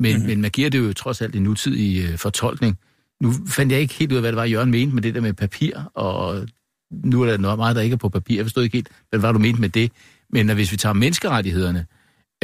Men, 0.00 0.10
Mhm. 0.12 0.16
mm-hmm. 0.16 0.28
men 0.30 0.40
man 0.40 0.50
giver 0.50 0.70
det 0.70 0.78
jo 0.78 0.92
trods 0.92 1.20
alt 1.22 1.36
en 1.36 1.42
nutidig 1.42 2.10
øh, 2.10 2.18
fortolkning. 2.18 2.78
Nu 3.20 3.32
fandt 3.48 3.72
jeg 3.72 3.80
ikke 3.80 3.94
helt 3.94 4.12
ud 4.12 4.16
af, 4.16 4.22
hvad 4.22 4.32
det 4.32 4.36
var, 4.36 4.44
Jørgen 4.44 4.70
mente 4.70 4.94
med 4.94 5.02
det 5.02 5.14
der 5.14 5.20
med 5.20 5.32
papir, 5.32 5.76
og 5.94 6.48
nu 6.90 7.22
er 7.22 7.26
der 7.30 7.38
noget 7.38 7.58
meget, 7.58 7.76
der 7.76 7.82
ikke 7.82 7.94
er 7.94 7.98
på 7.98 8.08
papir. 8.08 8.36
Jeg 8.36 8.44
forstod 8.44 8.62
ikke 8.64 8.76
helt, 8.76 8.88
hvad 9.10 9.20
var 9.20 9.32
du 9.32 9.38
mente 9.38 9.60
med 9.60 9.68
det. 9.68 9.92
Men 10.30 10.50
hvis 10.54 10.72
vi 10.72 10.76
tager 10.76 10.92
menneskerettighederne, 10.92 11.86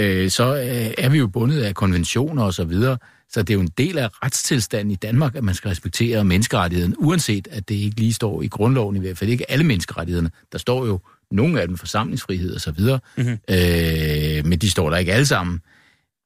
øh, 0.01 0.31
så 0.31 0.57
øh, 0.57 0.95
er 1.05 1.09
vi 1.09 1.19
jo 1.19 1.27
bundet 1.27 1.61
af 1.63 1.75
konventioner 1.75 2.43
og 2.43 2.55
så 2.55 2.65
videre. 2.65 2.99
Så 3.33 3.43
det 3.43 3.51
er 3.51 3.55
jo 3.55 3.61
en 3.61 3.73
del 3.79 3.99
af 3.99 4.09
retstilstanden 4.25 4.91
i 4.91 4.95
Danmark, 4.95 5.37
at 5.37 5.45
man 5.45 5.55
skal 5.55 5.69
respektere 5.69 6.25
menneskerettigheden, 6.25 6.95
uanset 6.99 7.49
at 7.51 7.69
det 7.69 7.75
ikke 7.75 8.01
lige 8.01 8.13
står 8.13 8.43
i 8.43 8.49
grundloven, 8.49 8.97
i 8.97 8.99
hvert 8.99 9.19
fald 9.19 9.31
ikke 9.31 9.51
alle 9.51 9.65
menneskerettighederne. 9.65 10.31
Der 10.53 10.59
står 10.59 10.87
jo 10.87 11.01
nogle 11.31 11.61
af 11.61 11.69
dem 11.69 11.77
forsamlingsfrihed 11.77 12.55
og 12.55 12.61
så 12.61 12.71
videre, 12.71 13.01
mm-hmm. 13.17 13.39
øh, 13.51 14.47
men 14.47 14.59
de 14.59 14.71
står 14.71 14.91
der 14.91 14.97
ikke 14.97 15.13
alle 15.13 15.27
sammen. 15.27 15.61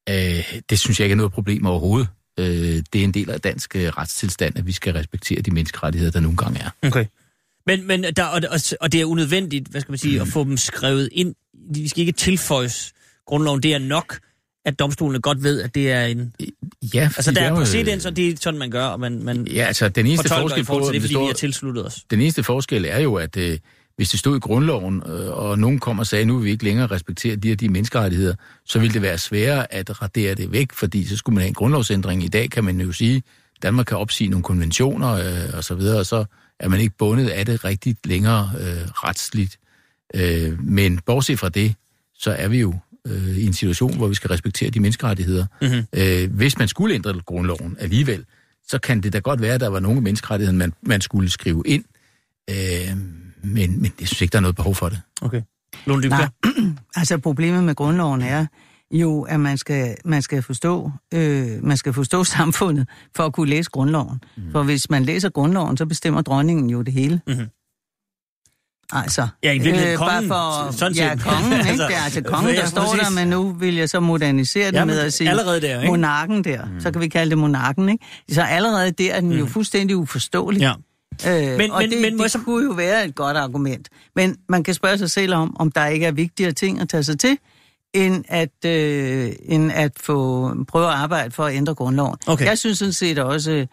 Øh, 0.09 0.61
det 0.71 0.79
synes 0.79 1.01
jeg 1.01 1.05
ikke 1.05 1.13
er 1.13 1.17
noget 1.17 1.33
problem 1.33 1.67
overhovedet. 1.67 2.09
Øh, 2.39 2.83
det 2.93 3.01
er 3.01 3.05
en 3.05 3.15
del 3.15 3.31
af 3.31 3.41
dansk 3.41 3.77
øh, 3.77 3.89
retstilstand, 3.89 4.59
at 4.59 4.67
vi 4.67 4.73
skal 4.73 4.93
respektere 4.93 5.43
de 5.43 5.51
menneskerettigheder, 5.51 6.13
der 6.13 6.21
nogle 6.21 6.37
gange 6.37 6.61
er. 6.61 6.89
Okay. 6.89 7.07
Men, 7.67 7.87
men 7.87 8.05
der, 8.05 8.25
og, 8.25 8.41
og, 8.81 8.93
det 8.93 9.01
er 9.01 9.05
unødvendigt, 9.05 9.69
hvad 9.69 9.81
skal 9.81 9.93
man 9.93 9.99
sige, 9.99 10.17
mm. 10.17 10.23
at 10.23 10.29
få 10.29 10.45
dem 10.45 10.57
skrevet 10.57 11.09
ind. 11.13 11.35
Vi 11.71 11.89
skal 11.89 12.01
ikke 12.01 12.13
tilføjes 12.13 12.93
grundloven. 13.27 13.63
Det 13.63 13.75
er 13.75 13.79
nok, 13.79 14.19
at 14.65 14.79
domstolene 14.79 15.21
godt 15.21 15.43
ved, 15.43 15.63
at 15.63 15.75
det 15.75 15.91
er 15.91 16.05
en... 16.05 16.35
Ja, 16.95 17.11
Altså, 17.17 17.33
der 17.33 17.41
er 17.41 17.53
øh, 17.53 17.59
præcedens, 17.59 18.07
og 18.07 18.17
det 18.17 18.29
er 18.29 18.37
sådan, 18.41 18.59
man 18.59 18.71
gør, 18.71 18.85
og 18.85 19.01
man, 19.01 19.23
man 19.23 19.47
Ja, 19.47 19.65
altså 19.65 19.89
den 19.89 20.07
eneste 20.07 20.29
forskel 20.29 20.65
på, 20.65 20.91
det, 20.93 21.03
fordi 21.03 21.15
vi 21.15 21.25
har 21.27 21.33
tilsluttet 21.33 21.87
os. 21.87 22.05
den 22.11 22.21
eneste 22.21 22.43
forskel 22.43 22.85
er 22.85 22.99
jo, 22.99 23.15
at 23.15 23.37
øh, 23.37 23.59
hvis 23.97 24.11
det 24.11 24.21
stod 24.21 24.37
i 24.37 24.41
grundloven, 24.41 25.03
øh, 25.07 25.31
og 25.31 25.59
nogen 25.59 25.79
kom 25.79 25.99
og 25.99 26.07
sagde, 26.07 26.25
nu 26.25 26.37
vil 26.37 26.45
vi 26.45 26.51
ikke 26.51 26.65
længere 26.65 26.87
respektere 26.87 27.37
de 27.37 27.49
her 27.49 27.57
de 27.57 27.69
menneskerettigheder, 27.69 28.35
så 28.67 28.79
ville 28.79 28.95
det 28.95 29.03
være 29.03 29.19
sværere 29.19 29.75
at 29.75 30.03
radere 30.03 30.35
det 30.35 30.53
væk, 30.53 30.73
fordi 30.73 31.07
så 31.07 31.17
skulle 31.17 31.35
man 31.35 31.41
have 31.41 31.49
en 31.49 31.55
grundlovsændring. 31.55 32.25
I 32.25 32.29
dag 32.29 32.51
kan 32.51 32.65
man 32.65 32.81
jo 32.81 32.93
sige, 32.93 33.23
Danmark 33.63 33.87
kan 33.87 33.97
opsige 33.97 34.31
nogle 34.31 34.43
konventioner 34.43 35.13
øh, 35.13 35.57
og 35.57 35.65
så 35.65 35.75
videre, 35.75 35.99
og 35.99 36.07
så 36.07 36.25
er 36.61 36.69
man 36.69 36.81
ikke 36.81 36.95
bundet 36.99 37.29
af 37.29 37.47
det 37.47 37.65
rigtigt 37.65 38.07
længere 38.07 38.51
øh, 38.61 38.89
retsligt. 38.89 39.59
Øh, 40.15 40.63
men 40.65 40.99
bortset 41.07 41.39
fra 41.39 41.49
det, 41.49 41.75
så 42.19 42.31
er 42.31 42.49
vi 42.49 42.61
jo 42.61 42.75
øh, 43.07 43.39
i 43.39 43.47
en 43.47 43.53
situation, 43.53 43.97
hvor 43.97 44.09
vi 44.09 44.15
skal 44.15 44.29
respektere 44.29 44.71
de 44.71 44.81
menneskerettigheder. 44.81 45.47
Mm-hmm. 45.63 45.87
Øh, 45.93 46.35
hvis 46.35 46.59
man 46.59 46.69
skulle 46.69 46.95
ændre 46.95 47.21
grundloven 47.27 47.77
alligevel, 47.81 48.25
så 48.69 48.79
kan 48.79 49.01
det 49.01 49.13
da 49.13 49.19
godt 49.19 49.41
være, 49.41 49.55
at 49.55 49.61
der 49.61 49.69
var 49.69 49.81
nogle 49.81 50.01
menneskerettigheder, 50.01 50.59
man, 50.59 50.73
man 50.83 51.01
skulle 51.01 51.31
skrive 51.31 51.63
ind. 51.67 51.85
Øh, 52.51 52.97
men, 53.43 53.83
men 53.83 53.93
jeg 54.01 54.09
synes 54.09 54.23
ikke, 54.23 54.33
der 54.33 54.39
er 54.39 54.43
noget 54.43 54.57
behov 54.57 54.75
for 54.75 54.89
det. 54.89 55.01
Okay. 55.23 55.43
Lone 55.87 56.03
Dybkjær? 56.03 56.19
Nej, 56.19 56.75
altså 56.97 57.19
problemet 57.19 57.65
med 57.65 57.75
grundloven 57.75 58.23
er 58.23 58.47
jo, 58.91 59.23
at 59.23 59.41
man 59.41 59.59
skal, 59.59 59.97
man 60.05 60.23
skal, 60.23 60.43
forstå, 60.43 60.91
øh, 61.15 61.65
man 61.65 61.77
skal 61.77 61.93
forstå 61.93 62.25
samfundet 62.39 62.89
for 63.17 63.23
at 63.23 63.33
kunne 63.33 63.51
læse 63.51 63.71
grundloven. 63.71 64.21
Mm. 64.37 64.43
For 64.53 64.63
hvis 64.63 64.91
man 64.91 65.05
læser 65.05 65.29
grundloven, 65.29 65.77
så 65.77 65.87
bestemmer 65.87 66.23
dronningen 66.23 66.71
jo 66.71 66.83
det 66.83 66.95
hele. 66.95 67.21
Mhm. 67.27 67.47
Altså, 68.93 69.29
Ja, 69.43 69.53
i 69.53 69.59
virkeligheden 69.59 69.97
kongen, 69.99 70.29
bare 70.29 70.67
for, 70.73 70.79
sådan 70.79 70.97
ja, 70.97 71.17
kongen, 71.29 71.53
ikke? 71.53 71.69
Altså, 71.69 71.87
Det 71.87 71.97
er 71.97 72.01
altså 72.05 72.21
kongen, 72.23 72.55
der 72.55 72.67
står 72.67 72.83
der, 72.83 72.89
præcis. 72.99 73.15
men 73.15 73.29
nu 73.29 73.51
vil 73.53 73.75
jeg 73.75 73.89
så 73.89 74.01
modernisere 74.01 74.67
det 74.67 74.73
Ja, 74.75 74.85
med 74.85 74.99
at 74.99 75.13
sige 75.13 75.31
allerede 75.31 75.61
der, 75.61 75.81
ikke? 75.81 75.91
monarken 75.91 76.45
der. 76.45 76.65
Mm. 76.65 76.81
Så 76.81 76.91
kan 76.91 77.01
vi 77.01 77.09
kalde 77.09 77.31
det 77.31 77.39
monarken, 77.39 77.89
ikke? 77.89 78.05
Så 78.33 78.43
allerede 78.43 78.91
der 78.91 79.13
er 79.15 79.21
den 79.21 79.33
jo 79.33 79.47
fuldstændig 79.47 79.97
uforståelig. 79.97 80.61
Ja. 80.61 80.73
Øh, 81.29 81.59
Men- 81.59 81.71
og 81.71 81.83
men- 81.83 81.91
det, 81.91 82.01
men 82.03 82.19
det 82.19 82.31
så- 82.31 82.39
kunne 82.39 82.65
jo 82.65 82.73
være 82.73 83.05
et 83.07 83.15
godt 83.15 83.37
argument. 83.37 83.89
Men 84.17 84.37
man 84.49 84.63
kan 84.65 84.75
spørge 84.75 84.99
sig 84.99 85.11
selv 85.11 85.35
om, 85.35 85.57
om 85.59 85.71
der 85.73 85.87
ikke 85.87 86.07
er 86.07 86.13
vigtigere 86.13 86.53
ting 86.53 86.81
at 86.81 86.89
tage 86.89 87.03
sig 87.03 87.19
til, 87.19 87.39
end 87.95 88.25
at, 88.29 88.65
øh, 88.67 89.33
end 89.43 89.73
at 89.75 89.93
få 90.01 90.51
prøve 90.69 90.87
at 90.87 90.93
arbejde 90.95 91.31
for 91.31 91.45
at 91.45 91.55
ændre 91.55 91.75
grundloven. 91.75 92.17
Okay. 92.27 92.45
Jeg 92.45 92.59
synes 92.59 92.79
sådan 92.79 92.93
set 92.93 93.19
også, 93.19 93.51
at 93.51 93.69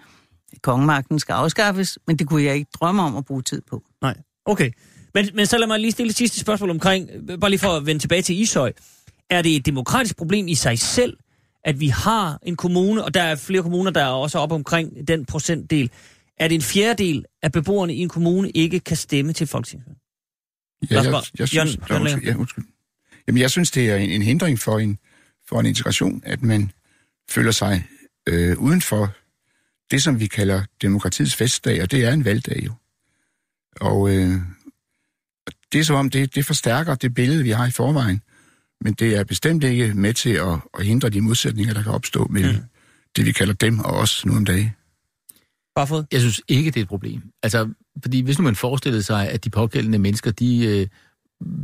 kongemagten 0.61 1.19
skal 1.19 1.33
afskaffes, 1.33 1.97
men 2.07 2.15
det 2.17 2.27
kunne 2.27 2.43
jeg 2.43 2.55
ikke 2.55 2.71
drømme 2.81 3.01
om 3.03 3.17
at 3.17 3.25
bruge 3.25 3.41
tid 3.41 3.61
på. 3.69 3.83
Nej, 4.01 4.15
okay. 4.45 4.71
Men, 5.13 5.29
men 5.33 5.45
så 5.45 5.57
lad 5.57 5.67
mig 5.67 5.79
lige 5.79 5.91
stille 5.91 6.09
et 6.09 6.15
sidste 6.15 6.39
spørgsmål 6.39 6.69
omkring, 6.69 7.09
bare 7.41 7.49
lige 7.49 7.59
for 7.59 7.77
at 7.77 7.85
vende 7.85 8.01
tilbage 8.01 8.21
til 8.21 8.39
Ishøj. 8.39 8.73
Er 9.29 9.41
det 9.41 9.55
et 9.55 9.65
demokratisk 9.65 10.17
problem 10.17 10.47
i 10.47 10.55
sig 10.55 10.79
selv, 10.79 11.17
at 11.63 11.79
vi 11.79 11.87
har 11.87 12.39
en 12.43 12.55
kommune, 12.55 13.03
og 13.03 13.13
der 13.13 13.21
er 13.21 13.35
flere 13.35 13.61
kommuner, 13.61 13.91
der 13.91 14.03
er 14.03 14.09
også 14.09 14.39
op 14.39 14.51
omkring 14.51 15.07
den 15.07 15.25
procentdel, 15.25 15.89
at 16.37 16.51
en 16.51 16.61
fjerdedel 16.61 17.25
af 17.41 17.51
beboerne 17.51 17.95
i 17.95 17.99
en 17.99 18.09
kommune 18.09 18.49
ikke 18.49 18.79
kan 18.79 18.97
stemme 18.97 19.33
til 19.33 19.47
folketingsvalg? 19.47 19.97
Ja, 20.91 20.95
jeg, 20.95 21.05
jeg, 21.05 21.53
Jørgen, 21.53 21.67
synes, 21.67 21.89
Jørgen 21.89 22.07
ja, 22.07 22.13
undskyld, 22.13 22.23
ja, 22.23 22.35
undskyld. 22.35 22.65
Jamen, 23.27 23.41
jeg 23.41 23.51
synes, 23.51 23.71
det 23.71 23.89
er 23.89 23.95
en, 23.95 24.09
en 24.09 24.21
hindring 24.21 24.59
for 24.59 24.79
en, 24.79 24.97
for 25.49 25.59
en 25.59 25.65
integration, 25.65 26.21
at 26.25 26.41
man 26.41 26.71
føler 27.29 27.51
sig 27.51 27.87
øh, 28.27 28.57
uden 28.57 28.81
for 28.81 29.13
det, 29.91 30.03
som 30.03 30.19
vi 30.19 30.27
kalder 30.27 30.63
demokratiets 30.81 31.35
festdag, 31.35 31.81
og 31.81 31.91
det 31.91 32.05
er 32.05 32.13
en 32.13 32.25
valgdag 32.25 32.63
jo. 32.65 32.73
Og 33.81 34.15
øh, 34.15 34.35
det 35.71 35.79
er 35.79 35.83
som 35.83 35.95
om, 35.95 36.09
det, 36.09 36.35
det 36.35 36.45
forstærker 36.45 36.95
det 36.95 37.13
billede, 37.13 37.43
vi 37.43 37.49
har 37.49 37.67
i 37.67 37.71
forvejen, 37.71 38.21
men 38.81 38.93
det 38.93 39.15
er 39.15 39.23
bestemt 39.23 39.63
ikke 39.63 39.93
med 39.93 40.13
til 40.13 40.29
at, 40.29 40.59
at 40.79 40.85
hindre 40.85 41.09
de 41.09 41.21
modsætninger, 41.21 41.73
der 41.73 41.83
kan 41.83 41.91
opstå 41.91 42.27
mellem 42.29 42.55
mm. 42.55 42.61
det, 43.15 43.25
vi 43.25 43.31
kalder 43.31 43.53
dem 43.53 43.79
og 43.79 43.91
os 43.91 44.25
nu 44.25 44.35
om 44.35 44.45
dagen. 44.45 44.71
Barfod? 45.75 46.03
Jeg 46.11 46.19
synes 46.19 46.41
ikke, 46.47 46.71
det 46.71 46.77
er 46.79 46.81
et 46.81 46.87
problem. 46.87 47.21
Altså, 47.43 47.69
fordi 48.03 48.21
hvis 48.21 48.39
nu 48.39 48.43
man 48.43 48.55
forestillede 48.55 49.03
sig, 49.03 49.29
at 49.29 49.43
de 49.43 49.49
pågældende 49.49 49.99
mennesker, 49.99 50.31
de 50.31 50.65
øh, 50.65 50.87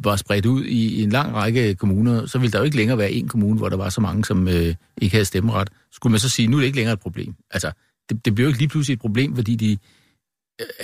var 0.03 0.16
spredt 0.16 0.45
ud 0.45 0.64
i, 0.64 0.99
i 0.99 1.03
en 1.03 1.10
lang 1.10 1.34
række 1.34 1.76
kommuner, 1.76 2.26
så 2.26 2.39
ville 2.39 2.51
der 2.51 2.58
jo 2.60 2.66
ikke 2.66 2.78
længere 2.78 2.97
være 2.97 3.12
en 3.12 3.28
kommune, 3.28 3.58
hvor 3.58 3.70
der 3.70 3.78
var 3.78 3.89
så 3.89 4.01
mange, 4.01 4.26
som 4.26 4.47
øh, 4.47 4.76
ikke 5.01 5.16
havde 5.16 5.26
stemmeret. 5.26 5.70
Skulle 5.91 6.12
man 6.12 6.20
så 6.20 6.30
sige, 6.30 6.47
nu 6.47 6.58
er 6.58 6.62
det 6.62 6.66
ikke 6.66 6.76
længere 6.76 6.93
et 6.93 6.99
problem. 6.99 7.36
Altså, 7.51 7.72
det, 8.10 8.26
det 8.26 8.36
bliver 8.36 8.45
jo 8.45 8.49
ikke 8.49 8.60
lige 8.60 8.70
pludselig 8.70 8.93
et 8.93 8.99
problem, 8.99 9.36
fordi 9.36 9.55
de, 9.55 9.78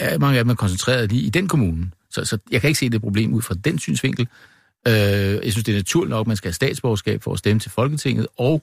øh, 0.02 0.22
mange 0.22 0.38
af 0.38 0.44
dem 0.44 0.50
er 0.50 0.56
koncentreret 0.56 1.12
lige 1.12 1.22
i 1.24 1.30
den 1.30 1.48
kommune. 1.48 1.92
Så, 2.14 2.26
så 2.26 2.38
jeg 2.52 2.62
kan 2.62 2.68
ikke 2.68 2.80
se 2.80 2.90
det 2.90 3.02
problem 3.02 3.34
ud 3.34 3.42
fra 3.42 3.56
den 3.66 3.80
synsvinkel. 3.80 4.28
Øh, 4.88 4.94
jeg 4.94 5.52
synes, 5.52 5.64
det 5.64 5.72
er 5.72 5.76
naturligt 5.76 6.10
nok, 6.10 6.24
at 6.24 6.28
man 6.28 6.38
skal 6.38 6.48
have 6.48 6.54
statsborgerskab 6.54 7.24
for 7.24 7.34
at 7.34 7.40
stemme 7.40 7.60
til 7.60 7.72
Folketinget, 7.72 8.28
og 8.38 8.62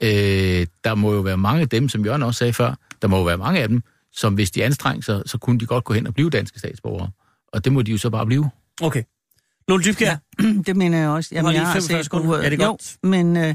øh, 0.00 0.66
der 0.84 0.94
må 0.94 1.12
jo 1.12 1.20
være 1.20 1.36
mange 1.36 1.60
af 1.60 1.68
dem, 1.68 1.88
som 1.88 2.04
Jørgen 2.04 2.22
også 2.22 2.38
sagde 2.38 2.52
før, 2.52 2.74
der 3.02 3.08
må 3.08 3.16
jo 3.16 3.24
være 3.24 3.38
mange 3.38 3.60
af 3.60 3.68
dem, 3.68 3.82
som 4.12 4.34
hvis 4.34 4.50
de 4.50 4.64
anstrenger 4.64 5.02
sig, 5.02 5.22
så 5.26 5.38
kunne 5.38 5.60
de 5.60 5.66
godt 5.66 5.84
gå 5.84 5.94
hen 5.94 6.06
og 6.06 6.14
blive 6.14 6.30
danske 6.30 6.58
statsborgere. 6.58 7.10
Og 7.52 7.64
det 7.64 7.72
må 7.72 7.82
de 7.82 7.90
jo 7.90 7.98
så 7.98 8.10
bare 8.10 8.26
blive. 8.26 8.50
Okay. 8.82 9.02
Lone 9.68 9.84
Dybkjær, 9.84 10.16
det 10.66 10.76
mener 10.76 10.98
jeg 10.98 11.08
også. 11.08 11.34
har 11.34 11.50
lige 11.50 11.60
jeg 11.60 11.72
45 11.72 11.80
set 11.80 12.04
sekunder. 12.04 12.34
Er 12.34 12.50
det 12.50 12.58
godt? 12.58 12.96
Jo, 13.04 13.08
men, 13.08 13.36
øh, 13.36 13.54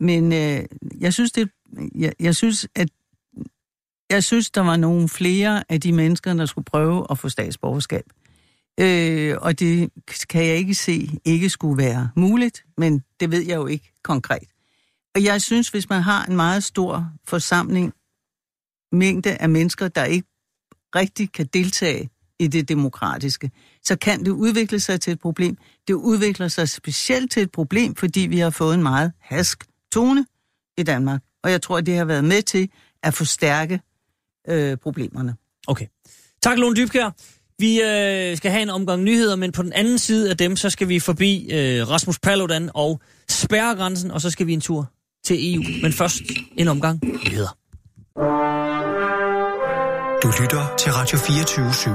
men 0.00 0.32
øh, 0.32 0.64
jeg 1.00 1.12
synes, 1.12 1.32
det, 1.32 1.48
jeg, 1.94 2.12
jeg 2.20 2.36
synes, 2.36 2.68
at 2.74 2.88
jeg 4.10 4.24
synes, 4.24 4.50
der 4.50 4.60
var 4.60 4.76
nogle 4.76 5.08
flere 5.08 5.64
af 5.68 5.80
de 5.80 5.92
mennesker, 5.92 6.34
der 6.34 6.46
skulle 6.46 6.64
prøve 6.64 7.06
at 7.10 7.18
få 7.18 7.28
statsborgerskab. 7.28 8.04
Øh, 8.80 9.36
og 9.40 9.58
det 9.58 9.90
kan 10.30 10.46
jeg 10.46 10.56
ikke 10.56 10.74
se 10.74 11.18
ikke 11.24 11.48
skulle 11.48 11.82
være 11.82 12.10
muligt, 12.16 12.64
men 12.78 13.02
det 13.20 13.30
ved 13.30 13.46
jeg 13.46 13.56
jo 13.56 13.66
ikke 13.66 13.92
konkret. 14.02 14.48
Og 15.14 15.24
jeg 15.24 15.42
synes, 15.42 15.68
hvis 15.68 15.88
man 15.88 16.02
har 16.02 16.24
en 16.24 16.36
meget 16.36 16.64
stor 16.64 17.12
forsamling, 17.24 17.92
mængde 18.92 19.36
af 19.36 19.48
mennesker, 19.48 19.88
der 19.88 20.04
ikke 20.04 20.28
rigtig 20.96 21.32
kan 21.32 21.46
deltage 21.46 22.10
i 22.38 22.46
det 22.46 22.68
demokratiske, 22.68 23.50
så 23.82 23.96
kan 23.96 24.24
det 24.24 24.30
udvikle 24.30 24.80
sig 24.80 25.00
til 25.00 25.12
et 25.12 25.20
problem. 25.20 25.56
Det 25.88 25.94
udvikler 25.94 26.48
sig 26.48 26.68
specielt 26.68 27.32
til 27.32 27.42
et 27.42 27.52
problem, 27.52 27.94
fordi 27.94 28.20
vi 28.20 28.38
har 28.38 28.50
fået 28.50 28.74
en 28.74 28.82
meget 28.82 29.12
hask 29.20 29.64
tone 29.92 30.26
i 30.78 30.82
Danmark. 30.82 31.22
Og 31.42 31.50
jeg 31.50 31.62
tror, 31.62 31.78
at 31.78 31.86
det 31.86 31.96
har 31.96 32.04
været 32.04 32.24
med 32.24 32.42
til 32.42 32.70
at 33.02 33.14
forstærke 33.14 33.80
øh, 34.48 34.76
problemerne. 34.76 35.36
Okay. 35.66 35.86
Tak, 36.42 36.58
Lone 36.58 36.76
Dybkjær. 36.76 37.10
Vi 37.62 37.80
øh, 37.80 38.36
skal 38.36 38.50
have 38.50 38.62
en 38.62 38.70
omgang 38.70 39.02
nyheder, 39.02 39.36
men 39.36 39.52
på 39.52 39.62
den 39.62 39.72
anden 39.72 39.98
side 39.98 40.30
af 40.30 40.36
dem, 40.36 40.56
så 40.56 40.70
skal 40.70 40.88
vi 40.88 41.00
forbi 41.00 41.48
øh, 41.52 41.88
Rasmus 41.88 42.18
Paludan 42.18 42.70
og 42.74 43.00
spærregrænsen, 43.28 44.10
og 44.10 44.20
så 44.20 44.30
skal 44.30 44.46
vi 44.46 44.52
en 44.52 44.60
tur 44.60 44.90
til 45.24 45.54
EU. 45.54 45.62
Men 45.82 45.92
først 45.92 46.22
en 46.56 46.68
omgang 46.68 47.00
nyheder. 47.04 47.56
Du 50.22 50.28
lytter 50.42 50.74
til 50.78 50.92
Radio 50.92 51.18
24 51.18 51.70
/7. 51.70 51.90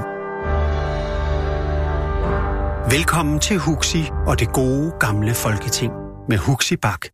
Velkommen 2.96 3.40
til 3.40 3.58
Huxi 3.58 4.02
og 4.26 4.40
det 4.40 4.52
gode 4.52 4.92
gamle 5.00 5.34
folketing 5.34 5.92
med 6.28 6.38
Huxi 6.38 6.76
Bak. 6.76 7.06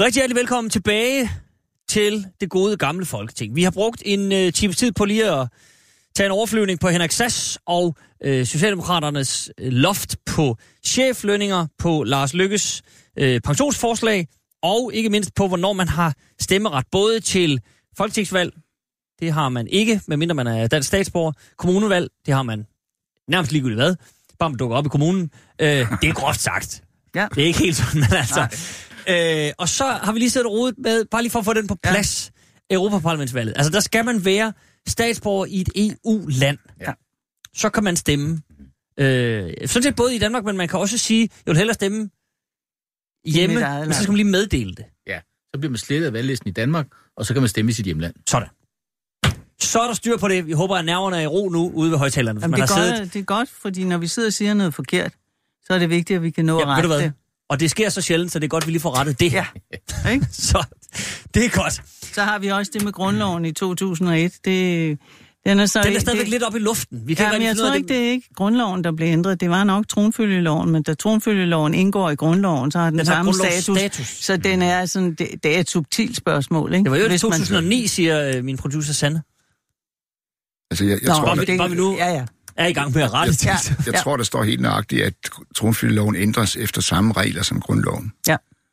Rigtig 0.00 0.20
hjertelig 0.20 0.36
velkommen 0.36 0.70
tilbage 0.70 1.30
til 1.88 2.26
det 2.40 2.50
gode 2.50 2.76
gamle 2.76 3.06
folketing. 3.06 3.56
Vi 3.56 3.62
har 3.62 3.70
brugt 3.70 4.02
en 4.04 4.32
øh, 4.32 4.52
times 4.52 4.76
tid 4.76 4.92
på 4.92 5.04
lige 5.04 5.30
at 5.30 5.48
tage 6.16 6.26
en 6.26 6.32
overflyvning 6.32 6.80
på 6.80 6.88
Henrik 6.88 7.12
Sass 7.12 7.58
og 7.66 7.96
øh, 8.24 8.46
Socialdemokraternes 8.46 9.50
øh, 9.60 9.72
loft 9.72 10.16
på 10.26 10.56
cheflønninger, 10.86 11.66
på 11.78 12.02
Lars 12.02 12.34
Lykkes 12.34 12.82
øh, 13.18 13.40
pensionsforslag, 13.40 14.26
og 14.62 14.90
ikke 14.94 15.10
mindst 15.10 15.34
på, 15.34 15.48
hvornår 15.48 15.72
man 15.72 15.88
har 15.88 16.14
stemmeret 16.40 16.84
både 16.92 17.20
til 17.20 17.60
folketingsvalg, 17.96 18.52
det 19.20 19.32
har 19.32 19.48
man 19.48 19.66
ikke, 19.66 20.00
medmindre 20.06 20.34
man 20.34 20.46
er 20.46 20.66
dansk 20.66 20.86
statsborger, 20.86 21.32
kommunevalg, 21.58 22.10
det 22.26 22.34
har 22.34 22.42
man 22.42 22.66
nærmest 23.28 23.52
ligegyldigt 23.52 23.80
hvad, 23.80 23.96
bare 24.38 24.50
man 24.50 24.58
dukker 24.58 24.76
op 24.76 24.86
i 24.86 24.88
kommunen. 24.88 25.30
Øh, 25.58 25.68
det 25.68 26.08
er 26.08 26.12
groft 26.12 26.40
sagt. 26.40 26.82
Ja. 27.14 27.28
Det 27.34 27.42
er 27.42 27.46
ikke 27.46 27.58
helt 27.58 27.76
sådan, 27.76 28.00
men 28.00 28.12
altså... 28.12 28.46
Øh, 29.08 29.52
og 29.58 29.68
så 29.68 29.84
har 29.84 30.12
vi 30.12 30.18
lige 30.18 30.30
siddet 30.30 30.46
og 30.46 30.52
rodet 30.52 30.74
med, 30.78 31.04
bare 31.04 31.22
lige 31.22 31.30
for 31.30 31.38
at 31.38 31.44
få 31.44 31.52
den 31.52 31.66
på 31.66 31.76
plads, 31.82 32.32
ja. 32.70 32.74
Europaparlamentsvalget. 32.74 33.54
Altså, 33.56 33.70
der 33.70 33.80
skal 33.80 34.04
man 34.04 34.24
være 34.24 34.52
statsborger 34.88 35.46
i 35.46 35.60
et 35.60 35.68
EU-land. 35.76 36.58
Ja. 36.80 36.92
Så 37.56 37.70
kan 37.70 37.84
man 37.84 37.96
stemme. 37.96 38.42
Øh, 39.00 39.52
sådan 39.66 39.82
set 39.82 39.96
både 39.96 40.14
i 40.14 40.18
Danmark, 40.18 40.44
men 40.44 40.56
man 40.56 40.68
kan 40.68 40.78
også 40.78 40.98
sige, 40.98 41.20
jeg 41.46 41.50
vil 41.50 41.56
hellere 41.56 41.74
stemme 41.74 42.10
hjemme, 43.26 43.54
men 43.84 43.92
så 43.92 44.02
skal 44.02 44.10
man 44.10 44.16
lige 44.16 44.30
meddele 44.30 44.74
det. 44.74 44.84
Ja, 45.06 45.20
så 45.54 45.60
bliver 45.60 45.70
man 45.70 45.78
slettet 45.78 46.06
af 46.06 46.12
valglisten 46.12 46.48
i 46.48 46.52
Danmark, 46.52 46.86
og 47.16 47.26
så 47.26 47.32
kan 47.34 47.42
man 47.42 47.48
stemme 47.48 47.68
i 47.70 47.72
sit 47.72 47.84
hjemland. 47.84 48.14
Sådan. 48.28 48.48
Så 49.60 49.80
er 49.80 49.86
der 49.86 49.94
styr 49.94 50.16
på 50.16 50.28
det. 50.28 50.46
Vi 50.46 50.52
håber, 50.52 50.76
at 50.76 50.84
nerverne 50.84 51.16
er 51.16 51.20
i 51.20 51.26
ro 51.26 51.48
nu 51.48 51.70
ude 51.70 51.90
ved 51.90 51.98
højtalerne. 51.98 52.40
Jamen, 52.40 52.50
man 52.50 52.60
det, 52.60 52.68
har 52.68 52.76
er 52.76 52.82
siddet 52.82 53.00
godt, 53.00 53.14
det 53.14 53.20
er 53.20 53.24
godt, 53.24 53.48
fordi 53.48 53.84
når 53.84 53.98
vi 53.98 54.06
sidder 54.06 54.28
og 54.28 54.32
siger 54.32 54.54
noget 54.54 54.74
forkert, 54.74 55.12
så 55.66 55.74
er 55.74 55.78
det 55.78 55.90
vigtigt, 55.90 56.16
at 56.16 56.22
vi 56.22 56.30
kan 56.30 56.44
nå 56.44 56.58
at 56.58 56.68
Ja, 56.68 56.74
ved 56.74 56.82
du 56.82 56.88
rette 56.88 56.88
hvad? 56.88 57.02
det. 57.02 57.12
Og 57.48 57.60
det 57.60 57.70
sker 57.70 57.88
så 57.88 58.00
sjældent, 58.00 58.32
så 58.32 58.38
det 58.38 58.44
er 58.44 58.48
godt, 58.48 58.64
at 58.64 58.66
vi 58.66 58.72
lige 58.72 58.80
får 58.80 58.98
rettet 58.98 59.20
det. 59.20 59.32
Ja. 59.32 59.46
Ikke? 60.12 60.26
Så 60.50 60.64
det 61.34 61.44
er 61.44 61.50
godt. 61.50 61.82
Så 62.14 62.22
har 62.22 62.38
vi 62.38 62.48
også 62.48 62.70
det 62.74 62.84
med 62.84 62.92
grundloven 62.92 63.44
i 63.44 63.52
2001. 63.52 64.32
Det, 64.44 64.98
den 65.46 65.60
er, 65.60 65.66
så 65.66 65.78
Den 65.78 65.86
er 65.86 65.90
ikke- 65.90 66.00
stadigvæk 66.00 66.24
det, 66.24 66.30
lidt 66.30 66.42
op 66.42 66.56
i 66.56 66.58
luften. 66.58 67.02
Vi 67.06 67.14
kan 67.14 67.26
Ja, 67.26 67.32
men 67.32 67.42
jeg 67.42 67.56
tror 67.56 67.74
ikke, 67.74 67.88
det 67.88 67.96
er 68.06 68.10
ikke 68.10 68.28
grundloven, 68.34 68.84
der 68.84 68.92
blev 68.92 69.08
ændret. 69.08 69.40
Det 69.40 69.50
var 69.50 69.64
nok 69.64 69.88
tronfølgeloven, 69.88 70.70
men 70.70 70.82
da 70.82 70.94
tronfølgeloven 70.94 71.74
indgår 71.74 72.10
i 72.10 72.14
grundloven, 72.14 72.70
så 72.70 72.78
har 72.78 72.90
den, 72.90 72.98
Den 72.98 73.06
har 73.06 73.14
samme 73.14 73.30
grundlovsstatus. 73.32 73.78
status. 73.78 74.08
Så 74.24 74.36
den 74.36 74.62
er 74.62 74.86
sådan, 74.86 75.14
det, 75.14 75.28
det 75.42 75.56
er 75.56 75.60
et 75.60 75.70
subtilt 75.70 76.16
spørgsmål, 76.16 76.72
ikke? 76.74 76.84
Det 76.84 76.90
var 76.90 76.96
jo 76.98 77.04
i 77.04 77.08
Hvis 77.08 77.22
man- 77.22 77.32
2009, 77.32 77.86
siger 77.86 78.36
øh, 78.36 78.44
min 78.44 78.56
producer 78.56 78.92
Sanne. 78.92 79.22
Altså, 80.70 80.84
jeg, 80.84 80.98
jeg, 81.02 81.08
Nå, 81.08 81.14
tror, 81.14 81.34
var 81.34 81.44
det- 81.44 81.58
var 81.58 81.68
vi 81.68 81.74
nu- 81.76 81.96
Ja, 81.96 82.12
ja. 82.12 82.24
Er 82.56 82.66
i 82.66 82.72
gang 82.72 82.94
med 82.94 83.02
at 83.02 83.12
rette 83.14 83.32
det. 83.32 83.46
Ja. 83.46 83.56
jeg 83.86 83.94
tror, 84.02 84.16
der 84.16 84.24
står 84.24 84.42
helt 84.44 84.60
nøjagtigt, 84.60 85.02
at 85.02 85.14
tronfølgeloven 85.56 86.16
ændres 86.16 86.56
efter 86.56 86.80
samme 86.82 87.12
regler 87.12 87.42
som 87.42 87.60
grundloven. 87.60 88.12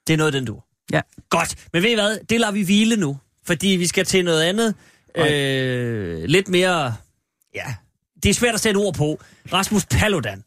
Det 0.07 0.13
er 0.13 0.17
noget, 0.17 0.33
den 0.33 0.45
du. 0.45 0.61
Ja. 0.91 1.01
Godt. 1.29 1.55
Men 1.73 1.83
ved 1.83 1.89
I 1.89 1.93
hvad? 1.93 2.17
Det 2.29 2.39
lader 2.39 2.51
vi 2.51 2.63
hvile 2.63 2.95
nu. 2.95 3.17
Fordi 3.45 3.67
vi 3.67 3.87
skal 3.87 4.05
til 4.05 4.25
noget 4.25 4.43
andet. 4.43 4.75
Øh, 5.17 6.23
lidt 6.23 6.49
mere... 6.49 6.95
Ja, 7.55 7.75
det 8.23 8.29
er 8.29 8.33
svært 8.33 8.53
at 8.53 8.61
sætte 8.61 8.77
ord 8.77 8.93
på. 8.93 9.19
Rasmus 9.53 9.85
Paludan. 9.85 10.43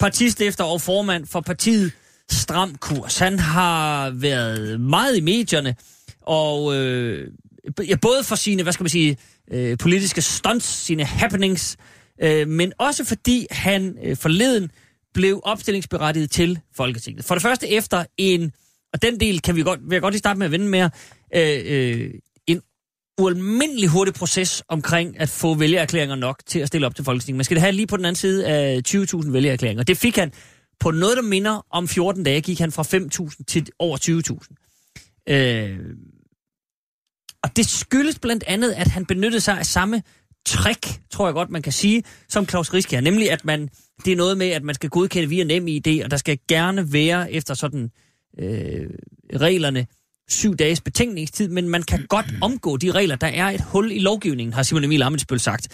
Partistifter 0.00 0.64
og 0.64 0.80
formand 0.80 1.26
for 1.26 1.40
partiet 1.40 1.92
Stram 2.30 2.74
Kurs. 2.74 3.18
Han 3.18 3.38
har 3.38 4.10
været 4.10 4.80
meget 4.80 5.16
i 5.16 5.20
medierne. 5.20 5.76
Og 6.20 6.76
øh, 6.76 7.30
ja, 7.88 7.96
både 7.96 8.24
for 8.24 8.34
sine, 8.34 8.62
hvad 8.62 8.72
skal 8.72 8.84
man 8.84 8.90
sige, 8.90 9.16
øh, 9.50 9.78
politiske 9.78 10.22
stunts, 10.22 10.66
sine 10.66 11.04
happenings, 11.04 11.76
øh, 12.22 12.48
men 12.48 12.72
også 12.78 13.04
fordi 13.04 13.46
han 13.50 13.98
øh, 14.04 14.16
forleden 14.16 14.70
blev 15.14 15.40
opstillingsberettiget 15.44 16.30
til 16.30 16.58
Folketinget. 16.76 17.24
For 17.24 17.34
det 17.34 17.42
første 17.42 17.68
efter 17.68 18.04
en, 18.16 18.52
og 18.92 19.02
den 19.02 19.20
del 19.20 19.40
kan 19.40 19.56
vi 19.56 19.62
godt, 19.62 19.80
vil 19.82 19.94
jeg 19.94 20.02
godt 20.02 20.14
lige 20.14 20.18
starte 20.18 20.38
med 20.38 20.46
at 20.46 20.52
vende 20.52 20.66
mere, 20.66 20.90
øh, 21.34 21.62
øh, 21.64 22.10
ualmindelig 23.18 23.88
hurtig 23.88 24.14
proces 24.14 24.62
omkring 24.68 25.20
at 25.20 25.28
få 25.28 25.54
vælgererklæringer 25.54 26.16
nok 26.16 26.42
til 26.46 26.58
at 26.58 26.68
stille 26.68 26.86
op 26.86 26.94
til 26.94 27.04
Folketinget. 27.04 27.36
Man 27.36 27.44
skal 27.44 27.54
det 27.54 27.62
have 27.62 27.72
lige 27.72 27.86
på 27.86 27.96
den 27.96 28.04
anden 28.04 28.16
side 28.16 28.46
af 28.46 28.80
20.000 28.88 29.30
vælgererklæringer. 29.30 29.82
Det 29.82 29.96
fik 29.96 30.16
han 30.16 30.32
på 30.80 30.90
noget, 30.90 31.16
der 31.16 31.22
minder 31.22 31.66
om 31.70 31.88
14 31.88 32.24
dage, 32.24 32.40
gik 32.40 32.58
han 32.58 32.72
fra 32.72 32.82
5.000 32.82 33.44
til 33.48 33.66
over 33.78 33.98
20.000. 35.28 35.32
Øh, 35.34 35.78
og 37.42 37.56
det 37.56 37.66
skyldes 37.66 38.18
blandt 38.18 38.44
andet, 38.46 38.72
at 38.72 38.88
han 38.88 39.06
benyttede 39.06 39.40
sig 39.40 39.58
af 39.58 39.66
samme 39.66 40.02
trick, 40.46 41.00
tror 41.10 41.26
jeg 41.26 41.34
godt, 41.34 41.50
man 41.50 41.62
kan 41.62 41.72
sige, 41.72 42.02
som 42.28 42.48
Claus 42.48 42.74
Riske 42.74 43.00
Nemlig, 43.00 43.30
at 43.30 43.44
man, 43.44 43.68
det 44.04 44.12
er 44.12 44.16
noget 44.16 44.38
med, 44.38 44.48
at 44.48 44.62
man 44.62 44.74
skal 44.74 44.90
godkende 44.90 45.28
via 45.28 45.44
NemID, 45.44 46.04
og 46.04 46.10
der 46.10 46.16
skal 46.16 46.38
gerne 46.48 46.92
være 46.92 47.32
efter 47.32 47.54
sådan 47.54 47.90
øh, 48.38 48.90
reglerne 49.36 49.86
syv 50.28 50.56
dages 50.56 50.80
betænkningstid, 50.80 51.48
men 51.48 51.68
man 51.68 51.82
kan 51.82 52.06
godt 52.08 52.26
omgå 52.42 52.76
de 52.76 52.90
regler. 52.90 53.16
Der 53.16 53.26
er 53.26 53.50
et 53.50 53.60
hul 53.60 53.92
i 53.92 53.98
lovgivningen, 53.98 54.52
har 54.52 54.62
Simon 54.62 54.84
Emil 54.84 55.02
Amitsbøl 55.02 55.40
sagt. 55.40 55.68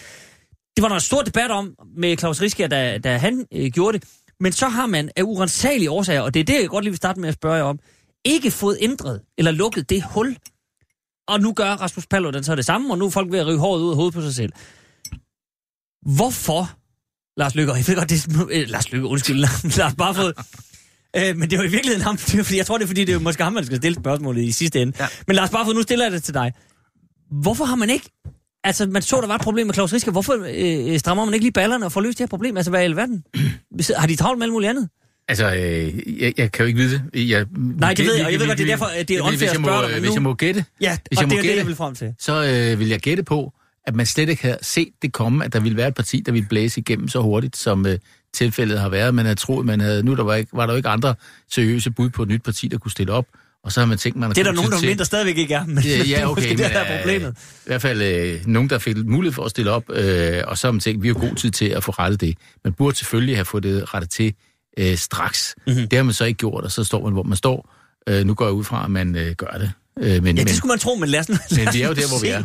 Det 0.75 0.81
var 0.81 0.87
der 0.87 0.95
en 0.95 1.01
stor 1.01 1.21
debat 1.21 1.51
om 1.51 1.75
med 1.97 2.17
Claus 2.17 2.41
Riske, 2.41 2.67
da, 2.67 2.97
da 2.97 3.17
han 3.17 3.45
øh, 3.53 3.71
gjorde 3.71 3.99
det. 3.99 4.07
Men 4.39 4.51
så 4.51 4.67
har 4.67 4.85
man 4.85 5.09
af 5.15 5.23
urensagelige 5.23 5.91
årsager, 5.91 6.21
og 6.21 6.33
det 6.33 6.39
er 6.39 6.43
det, 6.43 6.61
jeg 6.61 6.69
godt 6.69 6.83
lige 6.83 6.91
vil 6.91 6.97
starte 6.97 7.19
med 7.19 7.29
at 7.29 7.35
spørge 7.35 7.55
jer 7.55 7.63
om, 7.63 7.79
ikke 8.25 8.51
fået 8.51 8.77
ændret 8.81 9.21
eller 9.37 9.51
lukket 9.51 9.89
det 9.89 10.03
hul, 10.03 10.37
og 11.27 11.39
nu 11.41 11.53
gør 11.53 11.71
Rasmus 11.71 12.07
Paludan 12.07 12.43
så 12.43 12.55
det 12.55 12.65
samme, 12.65 12.93
og 12.93 12.97
nu 12.97 13.05
er 13.05 13.09
folk 13.09 13.31
ved 13.31 13.39
at 13.39 13.47
rive 13.47 13.59
håret 13.59 13.81
ud 13.81 13.89
af 13.89 13.95
hovedet 13.95 14.13
på 14.13 14.21
sig 14.21 14.35
selv. 14.35 14.53
Hvorfor, 16.15 16.77
Lars 17.39 17.55
Lykke, 17.55 17.71
og 17.71 17.77
jeg 17.77 17.87
ved 17.87 17.95
godt, 17.95 18.09
det 18.09 18.25
er, 18.25 18.47
øh, 18.51 18.67
Lars 18.67 18.91
Lykke, 18.91 19.07
undskyld, 19.07 19.39
Lars 19.77 19.95
Barfod, 19.95 20.33
øh, 21.17 21.37
men 21.37 21.49
det 21.49 21.57
var 21.59 21.63
i 21.65 21.67
virkeligheden 21.67 22.01
ham, 22.01 22.17
det 22.31 22.45
fordi 22.45 22.57
jeg 22.57 22.65
tror, 22.65 22.77
det 22.77 22.83
er, 22.83 22.87
fordi 22.87 23.05
det 23.05 23.15
er 23.15 23.19
måske 23.19 23.43
ham, 23.43 23.53
man 23.53 23.65
skal 23.65 23.77
stille 23.77 23.95
spørgsmålet 23.95 24.43
i 24.43 24.51
sidste 24.51 24.81
ende. 24.81 24.93
Ja. 24.99 25.07
Men 25.27 25.35
Lars 25.35 25.49
Barfod, 25.49 25.73
nu 25.73 25.81
stiller 25.81 26.05
jeg 26.05 26.11
det 26.11 26.23
til 26.23 26.33
dig. 26.33 26.53
Hvorfor 27.41 27.65
har 27.65 27.75
man 27.75 27.89
ikke, 27.89 28.09
altså 28.63 28.85
man 28.87 29.01
så, 29.01 29.21
der 29.21 29.27
var 29.27 29.35
et 29.35 29.41
problem 29.41 29.67
med 29.67 29.73
Claus 29.73 29.93
Riske, 29.93 30.11
hvorfor 30.11 30.45
øh, 30.55 30.99
strammer 30.99 31.25
man 31.25 31.33
ikke 31.33 31.43
lige 31.43 31.51
ballerne 31.53 31.85
og 31.85 31.91
får 31.91 32.01
løst 32.01 32.17
det 32.17 32.23
her 32.23 32.27
problem? 32.27 32.57
Altså 32.57 32.69
hvad 32.71 32.81
i 32.81 32.83
alverden? 32.83 33.23
Har 33.97 34.07
de 34.07 34.15
travlt 34.15 34.37
med 34.39 34.45
alt 34.45 34.53
muligt 34.53 34.69
andet? 34.69 34.89
Altså, 35.27 35.53
øh, 35.55 36.21
jeg, 36.21 36.33
jeg 36.37 36.51
kan 36.51 36.63
jo 36.63 36.67
ikke 36.67 36.79
vide 36.79 37.01
det. 37.13 37.29
Jeg, 37.29 37.45
Nej, 37.57 37.93
det 37.93 38.05
ved 38.05 38.15
jeg, 38.15 38.25
og 38.25 38.31
jeg 38.31 38.39
ved 38.39 38.47
godt, 38.47 38.57
det 38.57 38.63
er 38.63 38.67
derfor, 38.67 38.89
det 39.07 39.11
er 39.17 39.21
unfair 39.21 39.49
at 39.49 39.55
spørge 39.55 39.83
dig, 39.83 39.91
men 39.93 40.01
Hvis 40.03 40.13
jeg 40.13 40.21
må 40.21 40.33
gætte, 40.33 40.65
Ja, 40.81 40.97
Hvis 41.07 41.17
og 41.17 41.21
jeg 41.21 41.27
må 41.27 41.29
det 41.29 41.37
er 41.37 41.41
det, 41.41 41.47
gætte- 41.49 41.57
jeg 41.59 41.67
vil 41.67 41.75
frem 41.75 41.95
til. 41.95 42.13
så 42.19 42.33
øh, 42.73 42.79
vil 42.79 42.87
jeg 42.87 42.99
gætte 42.99 43.23
på, 43.23 43.53
at 43.87 43.95
man 43.95 44.05
slet 44.05 44.29
ikke 44.29 44.41
havde 44.43 44.57
set 44.61 44.87
det 45.01 45.13
komme, 45.13 45.45
at 45.45 45.53
der 45.53 45.59
ville 45.59 45.77
være 45.77 45.87
et 45.87 45.95
parti, 45.95 46.19
der 46.25 46.31
ville 46.31 46.47
blæse 46.47 46.79
igennem 46.79 47.07
så 47.07 47.21
hurtigt, 47.21 47.57
som 47.57 47.85
øh, 47.85 47.99
tilfældet 48.33 48.79
har 48.79 48.89
været. 48.89 49.15
Man 49.15 49.25
havde 49.25 49.35
troet, 49.35 49.65
man 49.65 49.81
havde... 49.81 50.03
Nu 50.03 50.15
der 50.15 50.23
var, 50.23 50.35
ikke, 50.35 50.49
var 50.53 50.65
der 50.65 50.73
jo 50.73 50.77
ikke 50.77 50.89
andre 50.89 51.15
seriøse 51.51 51.91
bud 51.91 52.09
på 52.09 52.23
et 52.23 52.29
nyt 52.29 52.43
parti, 52.43 52.67
der 52.67 52.77
kunne 52.77 52.91
stille 52.91 53.13
op. 53.13 53.25
Og 53.63 53.71
så 53.71 53.79
har 53.79 53.87
man 53.87 53.97
tænkt, 53.97 54.17
man 54.17 54.29
har 54.29 54.33
Det 54.33 54.41
er 54.41 54.43
der 54.45 54.51
nogen, 54.51 54.71
der 54.71 54.81
mener, 54.81 55.03
stadigvæk 55.03 55.37
ikke 55.37 55.53
er, 55.53 55.65
men 55.65 55.83
Ja, 55.83 55.97
det 55.99 56.09
ja, 56.09 56.19
er 56.21 56.25
okay, 56.25 56.49
det, 56.49 56.59
men, 56.59 56.69
der 56.69 56.79
er 56.79 56.97
problemet. 56.97 57.27
Øh, 57.27 57.33
I 57.65 57.67
hvert 57.67 57.81
fald 57.81 58.01
øh, 58.01 58.39
nogen, 58.45 58.69
der 58.69 58.77
fik 58.77 58.97
mulighed 58.97 59.33
for 59.33 59.43
at 59.43 59.51
stille 59.51 59.71
op, 59.71 59.83
øh, 59.89 60.41
og 60.47 60.57
så 60.57 60.67
har 60.67 60.71
man 60.71 60.79
tænkt, 60.79 61.03
vi 61.03 61.07
har 61.07 61.13
god 61.13 61.35
tid 61.35 61.51
til 61.51 61.65
at 61.65 61.83
få 61.83 61.91
rettet 61.91 62.21
det. 62.21 62.37
Man 62.63 62.73
burde 62.73 62.97
selvfølgelig 62.97 63.37
have 63.37 63.45
fået 63.45 63.63
det 63.63 63.93
rettet 63.93 64.11
til 64.11 64.33
øh, 64.79 64.97
straks. 64.97 65.55
Mhm. 65.57 65.73
Mm-hmm. 65.73 65.87
Det 65.89 65.97
har 65.97 66.03
man 66.03 66.13
så 66.13 66.25
ikke 66.25 66.37
gjort, 66.37 66.63
og 66.63 66.71
så 66.71 66.83
står 66.83 67.03
man, 67.03 67.13
hvor 67.13 67.23
man 67.23 67.37
står. 67.37 67.73
Øh, 68.09 68.25
nu 68.25 68.33
går 68.33 68.45
jeg 68.45 68.53
ud 68.53 68.63
fra, 68.63 68.83
at 68.85 68.91
man 68.91 69.15
øh, 69.15 69.31
gør 69.35 69.57
det. 69.59 69.71
Øh, 69.99 70.05
men, 70.05 70.13
Ja, 70.13 70.19
men, 70.21 70.37
det 70.37 70.55
skulle 70.55 70.69
man 70.71 70.79
tro, 70.79 70.95
men 70.95 71.09
lad 71.09 71.19
os 71.19 71.29
nu, 71.29 71.35
men 71.49 71.57
lad 71.59 71.67
os 71.67 71.75
vi 71.75 71.81
er 71.81 71.87
jo 71.87 71.93
der, 71.93 72.07
hvor 72.07 72.21
vi 72.21 72.27
er. 72.27 72.43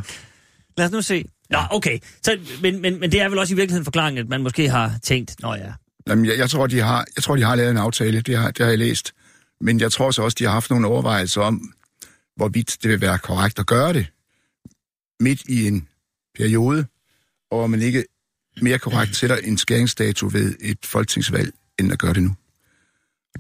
Lad 0.79 0.87
os 0.87 0.93
nu 0.93 1.03
se. 1.03 1.25
Nå, 1.51 1.59
okay. 1.71 1.99
Så, 2.23 2.39
men, 2.63 2.83
men, 2.83 3.01
men 3.01 3.13
det 3.13 3.21
er 3.21 3.29
vel 3.29 3.39
også 3.39 3.55
i 3.55 3.57
virkeligheden 3.57 3.85
forklaringen, 3.85 4.25
at 4.25 4.29
man 4.29 4.43
måske 4.43 4.69
har 4.69 4.99
tænkt, 5.03 5.43
nå 5.43 5.55
ja, 5.55 5.73
Jamen, 6.09 6.27
jeg, 6.27 6.39
jeg, 6.39 6.51
tror, 6.51 6.67
de 6.67 6.81
har, 6.81 7.07
jeg 7.17 7.23
tror, 7.23 7.37
de 7.37 7.43
har 7.43 7.55
lavet 7.55 7.71
en 7.71 7.77
aftale, 7.77 8.21
det 8.21 8.37
har, 8.37 8.51
det 8.51 8.65
har 8.65 8.71
jeg 8.71 8.79
læst. 8.79 9.13
Men 9.61 9.81
jeg 9.81 9.93
tror 9.93 10.11
så 10.11 10.23
også, 10.23 10.37
de 10.39 10.45
har 10.45 10.51
haft 10.51 10.71
nogle 10.71 10.87
overvejelser 10.87 11.41
om, 11.41 11.73
hvorvidt 12.37 12.77
det 12.83 12.91
vil 12.91 13.01
være 13.01 13.19
korrekt 13.19 13.59
at 13.59 13.67
gøre 13.67 13.93
det 13.93 14.07
midt 15.21 15.43
i 15.49 15.67
en 15.67 15.89
periode, 16.39 16.87
og 17.51 17.63
om 17.63 17.71
man 17.71 17.83
ikke 17.83 18.05
mere 18.63 18.79
korrekt 18.79 19.17
sætter 19.17 19.37
en 19.37 19.59
skæringsdato 19.59 20.27
ved 20.33 20.55
et 20.61 20.79
folketingsvalg, 20.85 21.53
end 21.79 21.93
at 21.93 21.99
gøre 21.99 22.15
det 22.15 22.23
nu. 22.23 22.35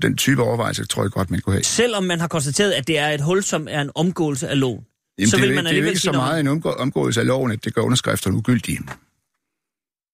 Den 0.02 0.16
type 0.16 0.42
overvejelse 0.42 0.84
tror 0.84 1.02
jeg 1.02 1.10
godt, 1.10 1.30
man 1.30 1.40
kunne 1.40 1.54
have. 1.54 1.64
selvom 1.64 2.04
man 2.04 2.20
har 2.20 2.28
konstateret, 2.28 2.72
at 2.72 2.86
det 2.86 2.98
er 2.98 3.08
et 3.08 3.20
hul, 3.20 3.42
som 3.42 3.68
er 3.70 3.80
en 3.80 3.90
omgåelse 3.94 4.48
af 4.48 4.60
loven, 4.60 4.84
Jamen, 5.18 5.30
så 5.30 5.36
det, 5.36 5.42
vil 5.42 5.48
man 5.54 5.58
ikke- 5.58 5.58
det 5.58 5.64
er 5.64 5.68
alligevel 5.68 5.88
ikke 5.90 6.00
så 6.00 6.12
"Nå, 6.12 6.18
meget 6.18 6.40
en 6.40 6.48
omgå- 6.48 6.76
omgåelse 6.80 7.20
af 7.20 7.26
loven, 7.26 7.52
at 7.52 7.64
det 7.64 7.74
gør 7.74 7.82
underskrifterne 7.82 8.36
ugyldige. 8.36 8.78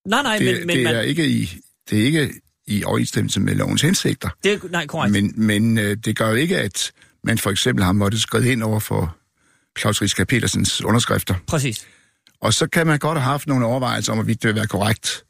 Nej, 0.07 0.21
nej, 0.23 0.37
Det, 0.37 0.45
men, 0.57 0.67
men 0.67 0.75
det, 0.77 0.83
man, 0.83 0.95
er 0.95 1.01
ikke 1.01 1.27
i, 1.27 1.57
det 1.89 1.99
er 2.01 2.03
ikke 2.05 2.33
i 2.67 2.83
overensstemmelse 2.83 3.39
med 3.39 3.55
lovens 3.55 3.81
hensigter. 3.81 4.29
det 4.43 4.53
er, 4.53 4.59
nej, 4.69 4.85
korrekt. 4.87 5.11
Men, 5.13 5.33
men 5.35 5.77
øh, 5.77 5.97
det 6.05 6.17
gør 6.17 6.29
jo 6.29 6.35
ikke, 6.35 6.57
at 6.57 6.91
man 7.23 7.37
for 7.37 7.51
eksempel 7.51 7.83
har 7.85 7.91
måttet 7.91 8.21
skrive 8.21 8.51
ind 8.51 8.63
over 8.63 8.79
for 8.79 9.17
Claus 9.79 10.01
Riska 10.01 10.23
Petersens 10.23 10.83
underskrifter. 10.83 11.35
Præcis. 11.47 11.85
Og 12.41 12.53
så 12.53 12.67
kan 12.67 12.87
man 12.87 12.99
godt 12.99 13.17
have 13.17 13.31
haft 13.31 13.47
nogle 13.47 13.65
overvejelser 13.65 14.11
om, 14.11 14.17
hvorvidt 14.17 14.41
det 14.43 14.47
vil 14.47 14.55
være 14.55 14.67
korrekt, 14.67 15.23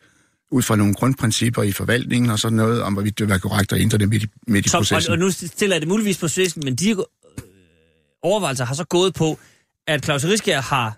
ud 0.51 0.61
fra 0.61 0.75
nogle 0.75 0.93
grundprincipper 0.93 1.63
i 1.63 1.71
forvaltningen 1.71 2.31
og 2.31 2.39
sådan 2.39 2.55
noget, 2.55 2.81
om 2.81 2.93
hvorvidt 2.93 3.17
det 3.17 3.23
vil 3.25 3.29
være 3.29 3.39
korrekt 3.39 3.73
at 3.73 3.81
ændre 3.81 3.97
det 3.97 4.09
midt 4.09 4.23
i, 4.23 4.27
midt 4.47 4.65
i 4.65 4.69
Så, 4.69 4.77
og, 4.77 4.81
processen. 4.81 5.11
og 5.13 5.19
nu 5.19 5.31
stiller 5.31 5.75
jeg 5.75 5.81
det 5.81 5.87
muligvis 5.89 6.17
på 6.17 6.27
spidsen, 6.27 6.61
men 6.65 6.75
de 6.75 6.89
øh, 6.89 6.97
overvejelser 8.21 8.65
har 8.65 8.75
så 8.75 8.83
gået 8.83 9.13
på, 9.13 9.39
at 9.87 10.05
Claus 10.05 10.25
Riskær 10.25 10.61
har, 10.61 10.97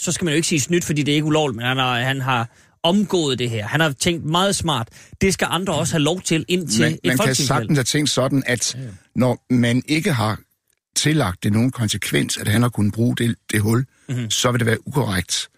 så 0.00 0.12
skal 0.12 0.24
man 0.24 0.32
jo 0.32 0.36
ikke 0.36 0.48
sige 0.48 0.60
snydt, 0.60 0.84
fordi 0.84 1.02
det 1.02 1.12
er 1.12 1.16
ikke 1.16 1.24
ulovligt, 1.24 1.56
men 1.56 1.66
han 1.66 1.76
har, 1.76 2.00
han 2.00 2.20
har 2.20 2.48
omgået 2.82 3.38
det 3.38 3.50
her. 3.50 3.66
Han 3.66 3.80
har 3.80 3.92
tænkt 3.92 4.24
meget 4.24 4.56
smart. 4.56 4.88
Det 5.20 5.34
skal 5.34 5.48
andre 5.50 5.74
også 5.74 5.94
have 5.94 6.02
lov 6.02 6.20
til 6.20 6.44
indtil 6.48 6.80
man, 6.80 6.92
et 6.92 7.00
man 7.04 7.18
kan 7.18 7.34
sagtens 7.34 7.76
have 7.76 7.84
tænkt 7.84 8.10
sådan, 8.10 8.42
at 8.46 8.78
når 9.16 9.44
man 9.50 9.82
ikke 9.86 10.12
har 10.12 10.38
tillagt 10.96 11.42
det 11.44 11.52
nogen 11.52 11.70
konsekvens, 11.70 12.36
at 12.38 12.48
han 12.48 12.62
har 12.62 12.68
kunnet 12.68 12.92
bruge 12.92 13.16
det, 13.16 13.34
det 13.52 13.60
hul, 13.60 13.78
Mhm. 13.78 13.86
mm-hmm. 14.16 14.30
så 14.30 14.50
vil 14.50 14.58
det 14.58 14.66
være 14.66 14.88
ukorrekt 14.88 15.48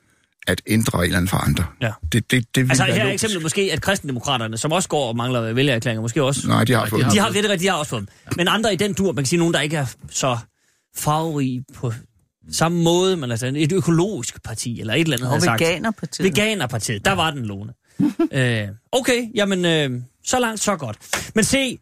at 0.46 0.62
ændre 0.66 1.04
andet 1.04 1.30
for 1.30 1.36
andre. 1.36 1.64
Ja. 1.80 1.92
Det, 2.12 2.30
det, 2.30 2.54
det 2.54 2.62
vil 2.62 2.70
Altså 2.70 2.84
her 2.84 3.04
er 3.04 3.12
eksemplet 3.12 3.42
måske, 3.42 3.70
at 3.72 3.82
kristendemokraterne, 3.82 4.58
som 4.58 4.72
også 4.72 4.88
går 4.88 5.08
og 5.08 5.16
mangler 5.16 5.52
vælgererklæringer, 5.52 6.02
måske 6.02 6.22
også... 6.22 6.48
Nej, 6.48 6.64
de 6.64 6.72
har 6.72 6.86
fået 6.86 7.06
De 7.12 7.18
har, 7.18 7.30
det 7.30 7.60
de 7.60 7.66
har 7.66 7.74
også 7.74 7.90
fået 7.90 8.00
dem. 8.00 8.08
Men 8.36 8.48
andre 8.48 8.72
i 8.72 8.76
den 8.76 8.92
dur, 8.94 9.12
man 9.12 9.24
kan 9.24 9.26
sige, 9.26 9.38
nogen, 9.38 9.54
der 9.54 9.60
ikke 9.60 9.76
er 9.76 9.86
så 10.10 10.38
farverige 10.96 11.64
på 11.74 11.92
samme 12.50 12.82
måde, 12.82 13.16
men 13.16 13.30
altså 13.30 13.52
et 13.56 13.72
økologisk 13.72 14.42
parti, 14.42 14.80
eller 14.80 14.94
et 14.94 15.00
eller 15.00 15.16
andet, 15.16 15.32
Og. 15.32 15.60
Veganerpartiet. 15.60 16.24
Veganerpartiet, 16.24 17.04
der 17.04 17.12
var 17.12 17.30
den 17.30 17.46
låne. 17.46 17.72
øh, 18.32 18.68
okay, 18.92 19.28
jamen, 19.34 19.64
øh, 19.64 20.02
så 20.24 20.40
langt, 20.40 20.60
så 20.60 20.76
godt. 20.76 20.98
Men 21.34 21.44
se, 21.44 21.78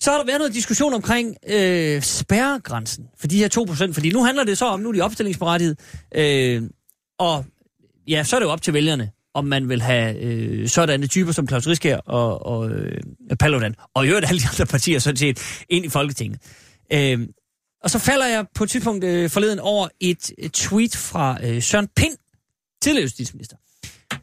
så 0.00 0.10
har 0.10 0.18
der 0.18 0.26
været 0.26 0.38
noget 0.38 0.54
diskussion 0.54 0.94
omkring 0.94 1.36
øh, 1.48 2.02
spærregrænsen 2.02 3.04
for 3.18 3.26
de 3.26 3.38
her 3.38 3.48
2%, 3.88 3.92
fordi 3.92 4.10
nu 4.10 4.24
handler 4.24 4.44
det 4.44 4.58
så 4.58 4.66
om, 4.66 4.80
nu 4.80 4.88
er 4.88 4.92
de 4.92 5.00
opstillingsberettiget, 5.00 5.78
øh, 6.14 6.62
og 7.18 7.44
ja, 8.08 8.24
så 8.24 8.36
er 8.36 8.40
det 8.40 8.46
jo 8.46 8.50
op 8.50 8.62
til 8.62 8.74
vælgerne, 8.74 9.10
om 9.34 9.44
man 9.44 9.68
vil 9.68 9.82
have 9.82 10.18
øh, 10.20 10.68
sådanne 10.68 11.06
typer 11.06 11.32
som 11.32 11.48
Claus 11.48 11.66
Riskær 11.66 11.96
og, 11.96 12.46
og 12.46 12.70
øh, 12.70 13.00
Paludan, 13.40 13.74
og 13.94 14.06
i 14.06 14.08
øvrigt 14.08 14.26
alle 14.28 14.40
de 14.40 14.46
andre 14.52 14.66
partier 14.66 14.98
sådan 14.98 15.16
set, 15.16 15.64
ind 15.68 15.84
i 15.84 15.88
Folketinget. 15.88 16.40
Øh, 16.92 17.28
og 17.82 17.90
så 17.90 17.98
falder 17.98 18.26
jeg 18.26 18.46
på 18.54 18.64
et 18.64 18.70
tidspunkt 18.70 19.04
øh, 19.04 19.30
forleden 19.30 19.58
over 19.58 19.88
et, 20.00 20.30
øh, 20.38 20.50
tweet 20.50 20.96
fra 20.96 21.38
øh, 21.46 21.62
Søren 21.62 21.88
Pind, 21.96 22.16
tidligere 22.82 23.02
justitsminister. 23.02 23.56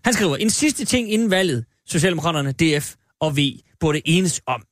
Han 0.03 0.13
skriver, 0.13 0.35
en 0.35 0.49
sidste 0.49 0.85
ting 0.85 1.11
inden 1.11 1.31
valget, 1.31 1.65
Socialdemokraterne, 1.85 2.51
DF 2.51 2.95
og 3.19 3.37
V 3.37 3.39
burde 3.79 4.01
enes 4.05 4.41
om. 4.45 4.63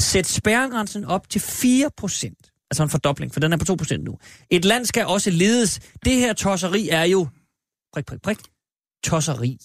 Sæt 0.00 0.26
spærregrænsen 0.26 1.04
op 1.04 1.30
til 1.30 1.38
4%. 1.38 2.66
Altså 2.70 2.82
en 2.82 2.90
fordobling, 2.90 3.32
for 3.32 3.40
den 3.40 3.52
er 3.52 3.56
på 3.56 3.82
2% 3.82 3.96
nu. 3.96 4.18
Et 4.50 4.64
land 4.64 4.84
skal 4.84 5.06
også 5.06 5.30
ledes. 5.30 5.80
Det 6.04 6.12
her 6.12 6.32
tosseri 6.32 6.88
er 6.88 7.04
jo... 7.04 7.28
Prik, 7.92 8.06
prik, 8.06 8.22
prik. 8.22 8.38
Tosseri. 9.04 9.58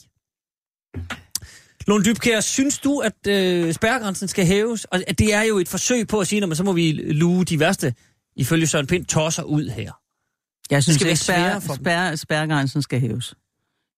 Lone 1.88 2.03
Dybkjær, 2.03 2.39
synes 2.39 2.80
du, 2.80 2.99
at 2.99 3.28
øh, 3.28 3.74
spærregrænsen 3.74 4.28
skal 4.28 4.45
hæves? 4.45 4.86
Og 4.86 5.03
at 5.07 5.20
det 5.20 5.34
er 5.34 5.41
jo 5.41 5.57
et 5.57 5.68
forsøg 5.68 6.07
på 6.07 6.20
at 6.20 6.28
sige, 6.28 6.43
at 6.43 6.57
så 6.57 6.63
må 6.63 6.74
vi 6.74 6.91
luge 6.91 7.45
de 7.45 7.59
værste, 7.59 7.93
ifølge 8.38 8.67
Søren 8.67 8.88
Pind, 8.88 9.05
tosser 9.05 9.43
ud 9.43 9.69
her. 9.69 9.91
Jeg 10.69 10.83
synes 10.83 10.95
skal 10.95 11.07
ikke, 11.07 11.19
spærre, 11.19 11.61
spærre, 11.61 12.17
spærregrænsen 12.17 12.81
skal 12.81 12.99
hæves. 12.99 13.35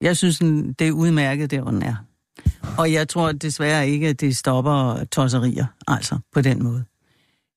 Jeg 0.02 0.18
synes, 0.18 0.40
det 0.80 0.88
er 0.88 0.92
udmærket, 0.92 1.52
der 1.52 1.62
hvor 1.62 1.72
den 1.72 1.84
er. 1.84 1.96
Og 2.78 2.94
jeg 2.94 3.10
tror 3.10 3.32
desværre 3.32 3.90
ikke, 3.90 4.08
at 4.08 4.22
det 4.22 4.38
stopper 4.38 5.04
tosserier, 5.12 5.66
altså 5.88 6.20
på 6.34 6.42
den 6.42 6.64
måde. 6.64 6.84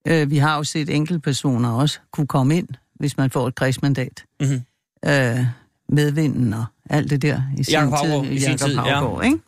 Øh, 0.08 0.30
vi 0.30 0.38
har 0.38 0.56
jo 0.56 0.64
set 0.64 0.90
enkeltpersoner 0.90 1.70
også 1.70 1.98
kunne 2.12 2.26
komme 2.26 2.56
ind, 2.56 2.68
hvis 2.94 3.16
man 3.16 3.30
får 3.30 3.48
et 3.48 3.54
kredsmandat. 3.54 4.24
Mhm. 4.40 4.60
Øh, 5.06 5.46
medvinden 5.88 6.52
og 6.52 6.64
alt 6.90 7.10
det 7.10 7.22
der 7.22 7.42
i 7.58 7.64
sin 7.64 7.78
Haugaard 7.78 8.24
tid. 8.24 8.32
i 8.32 8.40
sin 8.40 8.58
tid, 8.58 8.74
ja. 8.74 8.80
Haugaard, 8.80 9.24
ikke? 9.24 9.38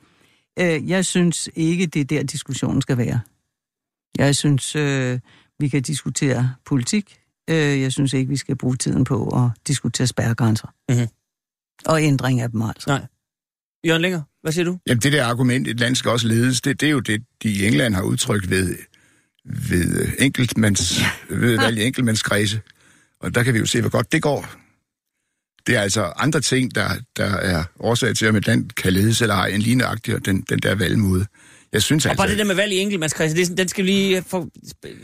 Øh, 0.76 0.90
jeg 0.90 1.04
synes 1.04 1.48
ikke, 1.54 1.86
det 1.86 2.00
er 2.00 2.04
der, 2.04 2.22
diskussionen 2.22 2.82
skal 2.82 2.98
være. 2.98 3.20
Jeg 4.18 4.36
synes, 4.36 4.76
øh, 4.76 5.20
vi 5.58 5.68
kan 5.68 5.82
diskutere 5.82 6.54
politik. 6.66 7.18
Øh, 7.50 7.80
jeg 7.80 7.92
synes 7.92 8.12
ikke, 8.12 8.28
vi 8.28 8.36
skal 8.36 8.56
bruge 8.56 8.76
tiden 8.76 9.04
på 9.04 9.28
at 9.28 9.50
diskutere 9.66 10.06
spærregrænser. 10.06 10.68
Mhm. 10.88 11.08
Og 11.86 12.02
ændring 12.02 12.40
af 12.40 12.50
dem 12.50 12.62
altså. 12.62 12.90
Nej. 12.90 13.06
Jørgen 13.86 14.02
Linger, 14.02 14.22
hvad 14.42 14.52
siger 14.52 14.64
du? 14.64 14.78
Jamen, 14.86 15.00
det 15.02 15.12
der 15.12 15.24
argument, 15.24 15.68
et 15.68 15.80
land 15.80 15.94
skal 15.94 16.10
også 16.10 16.28
ledes, 16.28 16.60
det, 16.60 16.80
det 16.80 16.86
er 16.86 16.90
jo 16.90 17.00
det, 17.00 17.22
de 17.42 17.48
i 17.48 17.66
England 17.66 17.94
har 17.94 18.02
udtrykt 18.02 18.50
ved, 18.50 18.76
ved 19.44 20.08
enkeltmands, 20.18 21.00
ved 21.30 21.56
valg 21.56 21.78
i 21.78 21.84
enkeltmandskredse. 21.84 22.60
Og 23.20 23.34
der 23.34 23.42
kan 23.42 23.54
vi 23.54 23.58
jo 23.58 23.66
se, 23.66 23.80
hvor 23.80 23.90
godt 23.90 24.12
det 24.12 24.22
går. 24.22 24.46
Det 25.66 25.76
er 25.76 25.80
altså 25.80 26.02
andre 26.02 26.40
ting, 26.40 26.74
der, 26.74 26.88
der 27.16 27.24
er 27.24 27.64
årsag 27.78 28.16
til, 28.16 28.28
om 28.28 28.36
et 28.36 28.46
land 28.46 28.70
kan 28.70 28.92
ledes 28.92 29.22
eller 29.22 29.34
ej, 29.34 29.46
en 29.46 29.60
ligneagtig 29.60 30.26
den, 30.26 30.40
den 30.40 30.58
der 30.58 30.74
valgmåde. 30.74 31.26
Jeg 31.74 31.82
synes 31.82 32.04
Og 32.06 32.10
altså... 32.10 32.22
bare 32.22 32.30
det 32.30 32.38
der 32.38 32.44
med 32.44 32.54
valg 32.54 32.72
i 32.72 32.76
enkeltmandskredse, 32.78 33.34
det 33.36 33.40
er 33.42 33.46
sådan- 33.46 33.56
den 33.56 33.68
skal 33.68 33.84
lige 33.84 34.24
få 34.26 34.48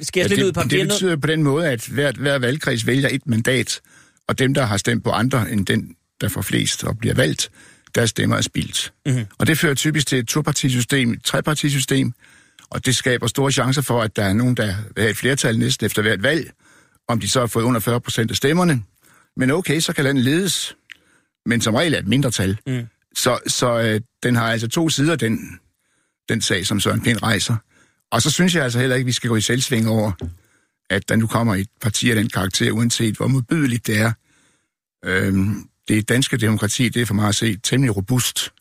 skæres 0.02 0.30
Ja, 0.30 0.34
lidt 0.36 0.46
ud 0.46 0.52
på 0.52 0.62
det, 0.62 0.70
det 0.70 0.78
papiret. 0.78 0.88
betyder 0.88 1.16
på 1.16 1.26
den 1.26 1.42
måde, 1.42 1.68
at 1.68 1.86
hver, 1.86 2.12
hver 2.12 2.38
valgkreds 2.38 2.86
vælger 2.86 3.08
et 3.12 3.26
mandat, 3.26 3.80
og 4.28 4.38
dem, 4.38 4.54
der 4.54 4.64
har 4.64 4.76
stemt 4.76 5.04
på 5.04 5.10
andre 5.10 5.50
end 5.52 5.66
den, 5.66 5.94
der 6.20 6.28
får 6.28 6.42
flest 6.42 6.84
og 6.84 6.98
bliver 6.98 7.14
valgt, 7.14 7.50
deres 7.94 8.10
stemmer 8.10 8.36
er 8.36 8.40
spildt. 8.40 8.92
Mhm. 9.06 9.14
Mm-hmm. 9.14 9.26
Og 9.38 9.46
det 9.46 9.58
fører 9.58 9.74
typisk 9.74 10.06
til 10.06 10.18
et 10.18 10.28
topartisystem, 10.28 11.12
et 11.12 11.22
trepartisystem, 11.24 12.12
og 12.70 12.86
det 12.86 12.96
skaber 12.96 13.26
store 13.26 13.52
chancer 13.52 13.82
for, 13.82 14.02
at 14.02 14.16
der 14.16 14.24
er 14.24 14.32
nogen, 14.32 14.54
der 14.56 14.66
vil 14.66 15.02
have 15.02 15.10
et 15.10 15.16
flertal 15.16 15.58
næsten 15.58 15.86
efter 15.86 16.02
hvert 16.02 16.22
valg, 16.22 16.50
om 17.08 17.20
de 17.20 17.28
så 17.30 17.40
har 17.40 17.46
fået 17.46 17.64
under 17.64 17.80
40 17.80 18.00
procent 18.00 18.30
af 18.30 18.36
stemmerne. 18.36 18.82
Men 19.36 19.50
okay, 19.50 19.80
så 19.80 19.92
kan 19.92 20.04
landet 20.04 20.24
ledes, 20.24 20.76
men 21.46 21.60
som 21.60 21.74
regel 21.74 21.94
er 21.94 21.98
et 21.98 22.06
mindretal. 22.08 22.58
Mm. 22.66 22.82
Så, 23.16 23.38
så 23.46 23.80
øh, 23.80 24.00
den 24.22 24.36
har 24.36 24.52
altså 24.52 24.68
to 24.68 24.88
sider, 24.88 25.16
den, 25.16 25.58
den 26.30 26.40
sag, 26.40 26.66
som 26.66 26.80
Søren 26.80 27.00
Pind 27.00 27.22
rejser. 27.22 27.56
Og 28.12 28.22
så 28.22 28.30
synes 28.30 28.54
jeg 28.54 28.64
altså 28.64 28.78
heller 28.78 28.96
ikke, 28.96 29.04
at 29.04 29.06
vi 29.06 29.12
skal 29.12 29.28
gå 29.30 29.36
i 29.36 29.40
selvsving 29.40 29.88
over, 29.88 30.12
at 30.90 31.08
der 31.08 31.16
nu 31.16 31.26
kommer 31.26 31.54
et 31.54 31.68
parti 31.80 32.10
af 32.10 32.16
den 32.16 32.28
karakter, 32.28 32.72
uanset 32.72 33.16
hvor 33.16 33.26
modbydeligt 33.26 33.86
det 33.86 33.98
er. 33.98 34.12
Øhm, 35.04 35.68
det 35.88 36.08
danske 36.08 36.36
demokrati, 36.36 36.88
det 36.88 37.02
er 37.02 37.06
for 37.06 37.14
mig 37.14 37.28
at 37.28 37.34
se 37.34 37.56
temmelig 37.56 37.96
robust, 37.96 38.52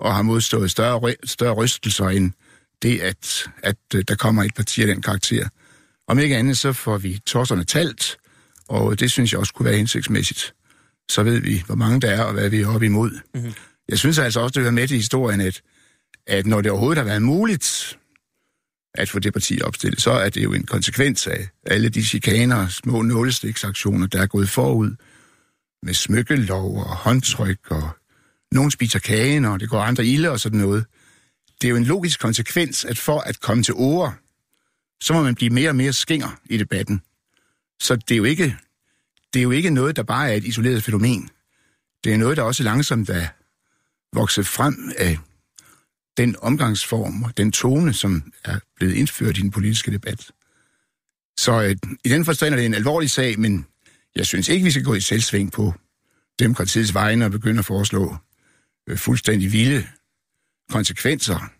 og 0.00 0.14
har 0.14 0.22
modstået 0.22 0.70
større, 0.70 1.14
større 1.24 1.54
rystelser 1.54 2.08
end 2.08 2.32
det, 2.82 3.00
at, 3.00 3.50
at 3.62 3.76
øh, 3.94 4.04
der 4.08 4.14
kommer 4.14 4.44
et 4.44 4.54
parti 4.54 4.80
af 4.80 4.86
den 4.86 5.02
karakter. 5.02 5.48
Om 6.08 6.18
ikke 6.18 6.36
andet, 6.36 6.58
så 6.58 6.72
får 6.72 6.98
vi 6.98 7.18
torserne 7.26 7.64
talt, 7.64 8.18
og 8.68 9.00
det 9.00 9.10
synes 9.10 9.32
jeg 9.32 9.40
også 9.40 9.54
kunne 9.54 9.66
være 9.66 9.76
hensigtsmæssigt. 9.76 10.54
Så 11.10 11.22
ved 11.22 11.40
vi, 11.40 11.62
hvor 11.66 11.74
mange 11.74 12.00
der 12.00 12.10
er, 12.10 12.22
og 12.22 12.32
hvad 12.32 12.48
vi 12.48 12.60
er 12.60 12.68
oppe 12.68 12.86
imod. 12.86 13.10
Mm-hmm. 13.34 13.52
Jeg 13.88 13.98
synes 13.98 14.18
altså 14.18 14.40
også, 14.40 14.52
det 14.52 14.62
hører 14.62 14.72
med 14.72 14.88
til 14.88 14.96
historien, 14.96 15.40
at, 15.40 15.60
at 16.28 16.46
når 16.46 16.60
det 16.60 16.70
overhovedet 16.70 16.98
har 16.98 17.04
været 17.04 17.22
muligt 17.22 17.98
at 18.94 19.10
få 19.10 19.18
det 19.18 19.32
parti 19.32 19.60
opstillet, 19.64 20.00
så 20.00 20.10
er 20.10 20.28
det 20.28 20.44
jo 20.44 20.52
en 20.52 20.66
konsekvens 20.66 21.26
af 21.26 21.48
alle 21.66 21.88
de 21.88 22.04
chikaner, 22.04 22.68
små 22.68 23.02
nålestiksaktioner, 23.02 24.06
der 24.06 24.22
er 24.22 24.26
gået 24.26 24.48
forud 24.48 24.94
med 25.82 25.94
smykkelov 25.94 26.78
og 26.78 26.96
håndtryk, 26.96 27.70
og 27.70 27.90
nogen 28.52 28.70
spiser 28.70 28.98
kagen, 28.98 29.44
og 29.44 29.60
det 29.60 29.70
går 29.70 29.80
andre 29.80 30.06
ilde 30.06 30.30
og 30.30 30.40
sådan 30.40 30.58
noget. 30.58 30.84
Det 31.60 31.68
er 31.68 31.70
jo 31.70 31.76
en 31.76 31.84
logisk 31.84 32.20
konsekvens, 32.20 32.84
at 32.84 32.98
for 32.98 33.20
at 33.20 33.40
komme 33.40 33.62
til 33.62 33.74
ord, 33.74 34.14
så 35.00 35.12
må 35.12 35.22
man 35.22 35.34
blive 35.34 35.50
mere 35.50 35.68
og 35.68 35.76
mere 35.76 35.92
skinger 35.92 36.40
i 36.50 36.56
debatten. 36.56 37.02
Så 37.80 37.96
det 37.96 38.10
er 38.10 38.16
jo 38.16 38.24
ikke, 38.24 38.56
det 39.32 39.38
er 39.38 39.42
jo 39.42 39.50
ikke 39.50 39.70
noget, 39.70 39.96
der 39.96 40.02
bare 40.02 40.30
er 40.30 40.34
et 40.34 40.44
isoleret 40.44 40.82
fænomen. 40.82 41.30
Det 42.04 42.12
er 42.12 42.16
noget, 42.16 42.36
der 42.36 42.42
også 42.42 42.62
langsomt 42.62 43.10
er 43.10 43.26
vokset 44.12 44.46
frem 44.46 44.92
af 44.98 45.18
den 46.18 46.36
omgangsform 46.42 47.22
og 47.22 47.36
den 47.36 47.52
tone, 47.52 47.92
som 47.92 48.32
er 48.44 48.58
blevet 48.76 48.94
indført 48.94 49.38
i 49.38 49.40
den 49.40 49.50
politiske 49.50 49.90
debat. 49.90 50.30
Så 51.38 51.62
øh, 51.62 51.76
i 52.04 52.08
den 52.08 52.24
forstand 52.24 52.54
er 52.54 52.58
det 52.58 52.66
en 52.66 52.74
alvorlig 52.74 53.10
sag, 53.10 53.40
men 53.40 53.66
jeg 54.16 54.26
synes 54.26 54.48
ikke, 54.48 54.64
vi 54.64 54.70
skal 54.70 54.84
gå 54.84 54.94
i 54.94 55.00
selvsving 55.00 55.52
på 55.52 55.74
demokratiets 56.38 56.94
vegne 56.94 57.24
og 57.24 57.30
begynde 57.30 57.58
at 57.58 57.64
foreslå 57.64 58.16
øh, 58.88 58.96
fuldstændig 58.96 59.52
vilde 59.52 59.86
konsekvenser. 60.70 61.52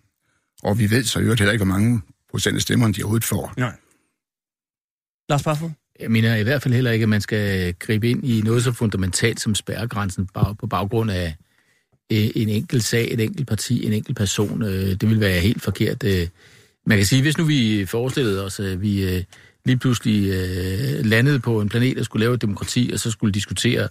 Og 0.62 0.78
vi 0.78 0.90
ved 0.90 1.04
så 1.04 1.18
i 1.18 1.22
øvrigt 1.22 1.40
heller 1.40 1.52
ikke, 1.52 1.64
hvor 1.64 1.74
mange 1.74 2.02
procent 2.30 2.56
af 2.56 2.62
stemmerne 2.62 2.94
de 2.94 3.02
overhovedet 3.02 3.24
får. 3.24 3.54
Nej. 3.56 3.76
Lars 5.28 5.42
Barfod? 5.42 5.70
Jeg 6.00 6.10
mener 6.10 6.36
i 6.36 6.42
hvert 6.42 6.62
fald 6.62 6.74
heller 6.74 6.90
ikke, 6.90 7.02
at 7.02 7.08
man 7.08 7.20
skal 7.20 7.74
gribe 7.74 8.10
ind 8.10 8.24
i 8.24 8.40
noget 8.40 8.64
så 8.64 8.72
fundamentalt 8.72 9.40
som 9.40 9.54
spærregrænsen 9.54 10.28
på 10.58 10.66
baggrund 10.66 11.10
af 11.10 11.36
Øh, 12.12 12.30
en 12.34 12.48
enkelt 12.48 12.84
sag, 12.84 13.12
et 13.12 13.20
enkelt 13.20 13.48
parti, 13.48 13.86
en 13.86 13.92
enkelt 13.92 14.16
person. 14.16 14.62
Øh, 14.62 14.70
det 14.70 15.10
vil 15.10 15.20
være 15.20 15.40
helt 15.40 15.62
forkert. 15.62 16.04
Øh. 16.04 16.26
Man 16.86 16.98
kan 16.98 17.06
sige, 17.06 17.22
hvis 17.22 17.38
nu 17.38 17.44
vi 17.44 17.86
forestillede 17.86 18.44
os, 18.44 18.60
at 18.60 18.82
vi 18.82 19.24
lige 19.64 19.76
pludselig 19.76 20.32
landede 21.04 21.40
på 21.40 21.60
en 21.60 21.68
planet 21.68 21.98
og 21.98 22.04
skulle 22.04 22.20
lave 22.20 22.34
et 22.34 22.42
demokrati, 22.42 22.90
og 22.92 23.00
så 23.00 23.10
skulle 23.10 23.32
diskutere, 23.32 23.88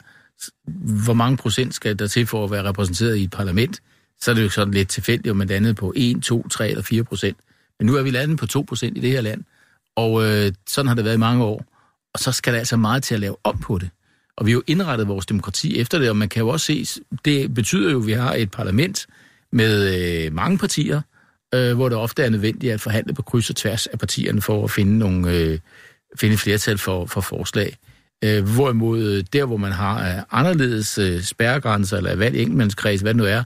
hvor 1.05 1.13
mange 1.13 1.37
procent 1.37 1.73
skal 1.73 1.99
der 1.99 2.07
til 2.07 2.25
for 2.25 2.43
at 2.43 2.51
være 2.51 2.63
repræsenteret 2.63 3.17
i 3.17 3.23
et 3.23 3.31
parlament, 3.31 3.81
så 4.21 4.31
er 4.31 4.35
det 4.35 4.43
jo 4.43 4.49
sådan 4.49 4.73
lidt 4.73 4.89
tilfældigt, 4.89 5.31
om 5.31 5.37
man 5.37 5.47
landede 5.47 5.73
på 5.73 5.93
1, 5.95 6.23
2, 6.23 6.47
3 6.47 6.69
eller 6.69 6.83
4 6.83 7.03
procent. 7.03 7.37
Men 7.79 7.85
nu 7.87 7.95
er 7.95 8.01
vi 8.01 8.09
landet 8.09 8.39
på 8.39 8.47
2 8.47 8.61
procent 8.61 8.97
i 8.97 9.01
det 9.01 9.11
her 9.11 9.21
land, 9.21 9.43
og 9.95 10.23
øh, 10.23 10.51
sådan 10.67 10.87
har 10.87 10.95
det 10.95 11.05
været 11.05 11.15
i 11.15 11.19
mange 11.19 11.43
år. 11.43 11.65
Og 12.13 12.19
så 12.19 12.31
skal 12.31 12.53
der 12.53 12.59
altså 12.59 12.77
meget 12.77 13.03
til 13.03 13.13
at 13.13 13.19
lave 13.19 13.35
op 13.43 13.55
på 13.61 13.77
det. 13.77 13.89
Og 14.37 14.45
vi 14.45 14.51
har 14.51 14.55
jo 14.55 14.63
indrettet 14.67 15.07
vores 15.07 15.25
demokrati 15.25 15.79
efter 15.79 15.99
det, 15.99 16.09
og 16.09 16.17
man 16.17 16.29
kan 16.29 16.41
jo 16.41 16.47
også 16.47 16.65
se, 16.65 17.01
det 17.25 17.53
betyder 17.53 17.91
jo, 17.91 17.99
at 17.99 18.07
vi 18.07 18.11
har 18.11 18.33
et 18.33 18.51
parlament 18.51 19.07
med 19.51 19.95
øh, 20.25 20.33
mange 20.33 20.57
partier, 20.57 21.01
øh, 21.55 21.75
hvor 21.75 21.89
det 21.89 21.97
ofte 21.97 22.23
er 22.23 22.29
nødvendigt 22.29 22.73
at 22.73 22.81
forhandle 22.81 23.13
på 23.13 23.21
kryds 23.21 23.49
og 23.49 23.55
tværs 23.55 23.87
af 23.87 23.99
partierne 23.99 24.41
for 24.41 24.63
at 24.63 24.71
finde, 24.71 24.97
nogle, 24.97 25.31
øh, 25.31 25.59
finde 26.19 26.37
flertal 26.37 26.77
for, 26.77 27.05
for 27.05 27.21
forslag. 27.21 27.77
Øh, 28.23 28.49
hvorimod 28.55 29.03
øh, 29.03 29.23
der, 29.33 29.45
hvor 29.45 29.57
man 29.57 29.71
har 29.71 30.17
øh, 30.17 30.23
anderledes 30.31 30.97
øh, 30.97 31.21
spærregrænser 31.21 31.97
eller 31.97 32.15
valg 32.15 32.35
i 32.35 32.41
enkeltmandskreds, 32.41 33.01
hvad 33.01 33.13
det 33.13 33.17
nu 33.17 33.25
er, 33.25 33.43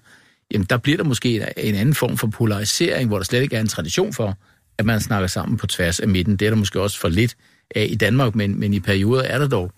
jamen 0.52 0.68
der 0.70 0.78
bliver 0.78 0.98
der 0.98 1.04
måske 1.04 1.36
en, 1.36 1.48
en 1.58 1.76
anden 1.76 1.96
form 1.96 2.18
for 2.18 2.28
polarisering, 2.28 3.08
hvor 3.08 3.18
der 3.18 3.24
slet 3.24 3.42
ikke 3.42 3.56
er 3.56 3.62
en 3.62 3.68
tradition 3.68 4.14
for, 4.14 4.38
at 4.78 4.86
man 4.86 5.02
snakker 5.02 5.28
sammen 5.28 5.58
på 5.58 5.68
tværs 5.68 6.00
af 6.00 6.08
midten. 6.08 6.38
Det 6.38 6.46
er 6.46 6.50
der 6.50 6.58
måske 6.58 6.82
også 6.82 7.00
for 7.00 7.10
lidt 7.10 7.36
af 7.76 7.88
i 7.90 7.96
Danmark, 7.96 8.36
men, 8.36 8.60
men 8.60 8.74
i 8.74 8.80
perioder 8.80 9.24
er 9.24 9.38
der 9.40 9.48
dog 9.48 9.72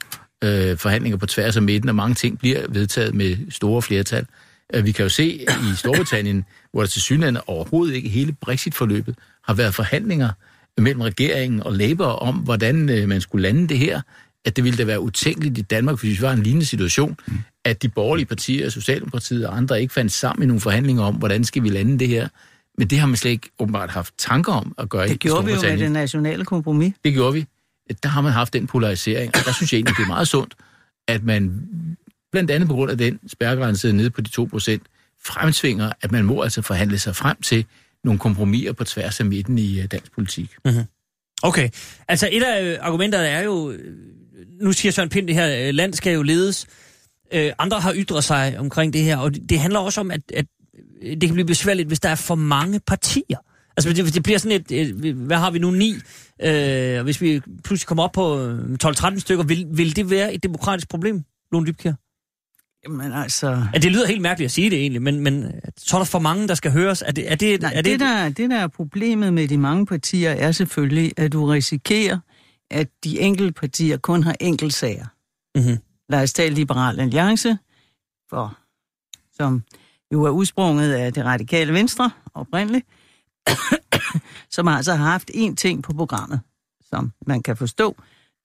øh, 0.43 0.77
forhandlinger 0.77 1.17
på 1.17 1.25
tværs 1.25 1.55
af 1.55 1.61
midten, 1.61 1.89
og 1.89 1.95
mange 1.95 2.15
ting 2.15 2.39
bliver 2.39 2.61
vedtaget 2.69 3.15
med 3.15 3.37
store 3.49 3.81
flertal. 3.81 4.25
Øh, 4.73 4.85
Vi 4.85 4.91
kan 4.91 5.03
jo 5.03 5.09
se 5.09 5.25
i 5.41 5.75
Storbritannien, 5.75 6.45
hvor 6.71 6.81
der 6.81 6.87
til 6.87 7.01
synligheden 7.01 7.37
overhovedet 7.47 7.95
ikke 7.95 8.09
hele 8.09 8.31
Brexit-forløbet 8.41 9.15
har 9.43 9.53
været 9.53 9.75
forhandlinger 9.75 10.29
mellem 10.77 11.01
regeringen 11.01 11.63
og 11.63 11.73
Labour 11.73 12.07
om, 12.07 12.35
hvordan 12.35 12.89
øh, 12.89 13.07
man 13.09 13.21
skulle 13.21 13.41
lande 13.41 13.67
det 13.67 13.77
her, 13.77 14.01
at 14.45 14.55
det 14.55 14.63
ville 14.63 14.77
da 14.77 14.83
være 14.83 14.99
utænkeligt 14.99 15.57
i 15.57 15.61
Danmark, 15.61 15.99
hvis 15.99 16.19
vi 16.19 16.25
var 16.25 16.33
en 16.33 16.43
lignende 16.43 16.65
situation, 16.65 17.17
at 17.65 17.81
de 17.81 17.89
borgerlige 17.89 18.25
partier, 18.25 18.69
Socialdemokratiet 18.69 19.47
og 19.47 19.57
andre 19.57 19.81
ikke 19.81 19.93
fandt 19.93 20.11
sammen 20.11 20.43
i 20.43 20.45
nogle 20.45 20.61
forhandlinger 20.61 21.03
om, 21.03 21.15
hvordan 21.15 21.43
skal 21.43 21.63
vi 21.63 21.69
lande 21.69 21.99
det 21.99 22.07
her. 22.07 22.27
Men 22.77 22.87
det 22.87 22.99
har 22.99 23.07
man 23.07 23.15
slet 23.15 23.31
ikke 23.31 23.49
åbenbart 23.59 23.89
haft 23.89 24.13
tanker 24.17 24.53
om 24.53 24.75
at 24.77 24.89
gøre 24.89 25.05
i 25.05 25.09
Det 25.09 25.19
gjorde 25.19 25.45
vi 25.45 25.51
jo 25.51 25.61
med 25.61 25.77
det 25.77 25.91
nationale 25.91 26.45
kompromis. 26.45 26.93
Det 27.05 27.13
gjorde 27.13 27.33
vi. 27.33 27.45
Der 28.03 28.09
har 28.09 28.21
man 28.21 28.31
haft 28.31 28.53
den 28.53 28.67
polarisering, 28.67 29.31
og 29.35 29.45
der 29.45 29.51
synes 29.53 29.73
jeg 29.73 29.77
egentlig, 29.77 29.97
det 29.97 30.03
er 30.03 30.07
meget 30.07 30.27
sundt, 30.27 30.53
at 31.07 31.23
man 31.23 31.67
blandt 32.31 32.51
andet 32.51 32.69
på 32.69 32.75
grund 32.75 32.91
af 32.91 32.97
den 32.97 33.19
spærregrænse 33.27 33.91
nede 33.91 34.09
på 34.09 34.21
de 34.21 34.29
2%, 34.41 34.77
fremtvinger, 35.25 35.91
at 36.01 36.11
man 36.11 36.25
må 36.25 36.41
altså 36.41 36.61
forhandle 36.61 36.99
sig 36.99 37.15
frem 37.15 37.41
til 37.41 37.65
nogle 38.03 38.19
kompromiser 38.19 38.73
på 38.73 38.83
tværs 38.83 39.19
af 39.19 39.25
midten 39.25 39.57
i 39.57 39.79
øh, 39.79 39.85
dansk 39.91 40.11
politik. 40.11 40.51
Mhm. 40.65 40.83
Okay, 41.43 41.69
altså 42.07 42.29
et 42.31 42.43
af 42.43 42.63
øh, 42.63 42.77
argumenterne 42.81 43.27
er 43.27 43.43
jo, 43.43 43.71
øh, 43.71 43.95
nu 44.61 44.71
siger 44.71 44.91
Søren 44.91 45.09
Pind, 45.09 45.27
det 45.27 45.35
her 45.35 45.71
land 45.71 45.93
skal 45.93 46.13
jo 46.13 46.21
ledes. 46.21 46.67
Andre 47.59 47.79
har 47.79 47.93
ytret 47.95 48.23
sig 48.23 48.55
omkring 48.59 48.93
det 48.93 49.01
her, 49.01 49.17
og 49.17 49.35
det 49.49 49.59
handler 49.59 49.79
også 49.79 50.01
om, 50.01 50.11
at, 50.11 50.21
at 50.33 50.45
det 51.01 51.21
kan 51.21 51.33
blive 51.33 51.45
besværligt, 51.45 51.87
hvis 51.87 51.99
der 51.99 52.09
er 52.09 52.15
for 52.15 52.35
mange 52.35 52.79
partier. 52.87 53.37
Altså 53.77 53.93
det, 53.93 54.13
det 54.13 54.23
bliver 54.23 54.39
sådan 54.39 54.63
et, 54.69 54.71
øh, 55.05 55.17
hvad 55.17 55.37
har 55.37 55.51
vi 55.51 55.59
nu, 55.59 55.71
ni, 55.71 55.93
øh, 56.41 56.97
og 56.97 57.03
hvis 57.03 57.21
vi 57.21 57.41
pludselig 57.63 57.87
kommer 57.87 58.03
op 58.03 58.11
på 58.11 58.39
øh, 58.39 58.77
12-13 58.83 59.19
stykker, 59.19 59.43
vil, 59.43 59.67
vil 59.71 59.95
det 59.95 60.09
være 60.09 60.33
et 60.33 60.43
demokratisk 60.43 60.89
problem, 60.89 61.23
Lone 61.51 61.65
Dybkjær? 61.65 61.93
Jamen 62.87 63.11
altså... 63.11 63.65
Ja, 63.73 63.79
det 63.79 63.91
lyder 63.91 64.07
helt 64.07 64.21
mærkeligt 64.21 64.47
at 64.47 64.51
sige 64.51 64.69
det 64.69 64.79
egentlig, 64.79 65.01
men, 65.01 65.19
men 65.19 65.51
så 65.77 65.97
er 65.97 65.99
der 65.99 66.05
for 66.05 66.19
mange, 66.19 66.47
der 66.47 66.53
skal 66.53 66.71
høres. 66.71 67.01
Er 67.01 67.11
det, 67.11 67.31
er 67.31 67.35
det, 67.35 67.61
Nej, 67.61 67.73
er 67.75 67.81
det, 67.81 67.99
der, 67.99 68.29
det 68.29 68.49
der 68.49 68.59
er 68.59 68.67
problemet 68.67 69.33
med 69.33 69.47
de 69.47 69.57
mange 69.57 69.85
partier 69.85 70.29
er 70.29 70.51
selvfølgelig, 70.51 71.13
at 71.17 71.33
du 71.33 71.45
risikerer, 71.45 72.19
at 72.71 72.87
de 73.03 73.19
enkelte 73.19 73.53
partier 73.53 73.97
kun 73.97 74.23
har 74.23 74.35
enkeltsager. 74.39 75.05
Mhm. 75.55 75.77
Lad 76.09 76.23
os 76.23 76.33
tage 76.33 76.49
Liberal 76.49 76.99
Alliance, 76.99 77.57
for, 78.29 78.57
som 79.35 79.63
jo 80.13 80.23
er 80.23 80.29
udsprunget 80.29 80.93
af 80.93 81.13
det 81.13 81.25
radikale 81.25 81.73
venstre 81.73 82.11
oprindeligt, 82.33 82.85
som 84.55 84.67
altså 84.67 84.95
har 84.95 85.05
haft 85.05 85.31
én 85.33 85.55
ting 85.55 85.83
på 85.83 85.93
programmet, 85.93 86.41
som 86.89 87.11
man 87.27 87.43
kan 87.43 87.57
forstå. 87.57 87.95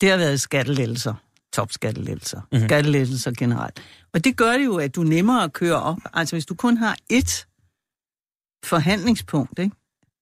Det 0.01 0.11
har 0.11 0.17
været 0.17 0.41
skattelettelser, 0.41 1.15
topskattelettelser, 1.53 2.41
mm-hmm. 2.41 2.69
skattelettelser 2.69 3.33
generelt. 3.39 3.83
Og 4.13 4.25
det 4.25 4.37
gør 4.37 4.53
det 4.53 4.65
jo, 4.65 4.77
at 4.77 4.97
du 4.97 5.03
nemmere 5.03 5.45
at 5.45 5.53
køre 5.53 5.83
op. 5.83 5.99
Altså 6.13 6.35
hvis 6.37 6.47
du 6.47 6.55
kun 6.55 6.77
har 6.77 6.97
ét 7.13 7.45
forhandlingspunkt, 8.65 9.59
ikke? 9.59 9.77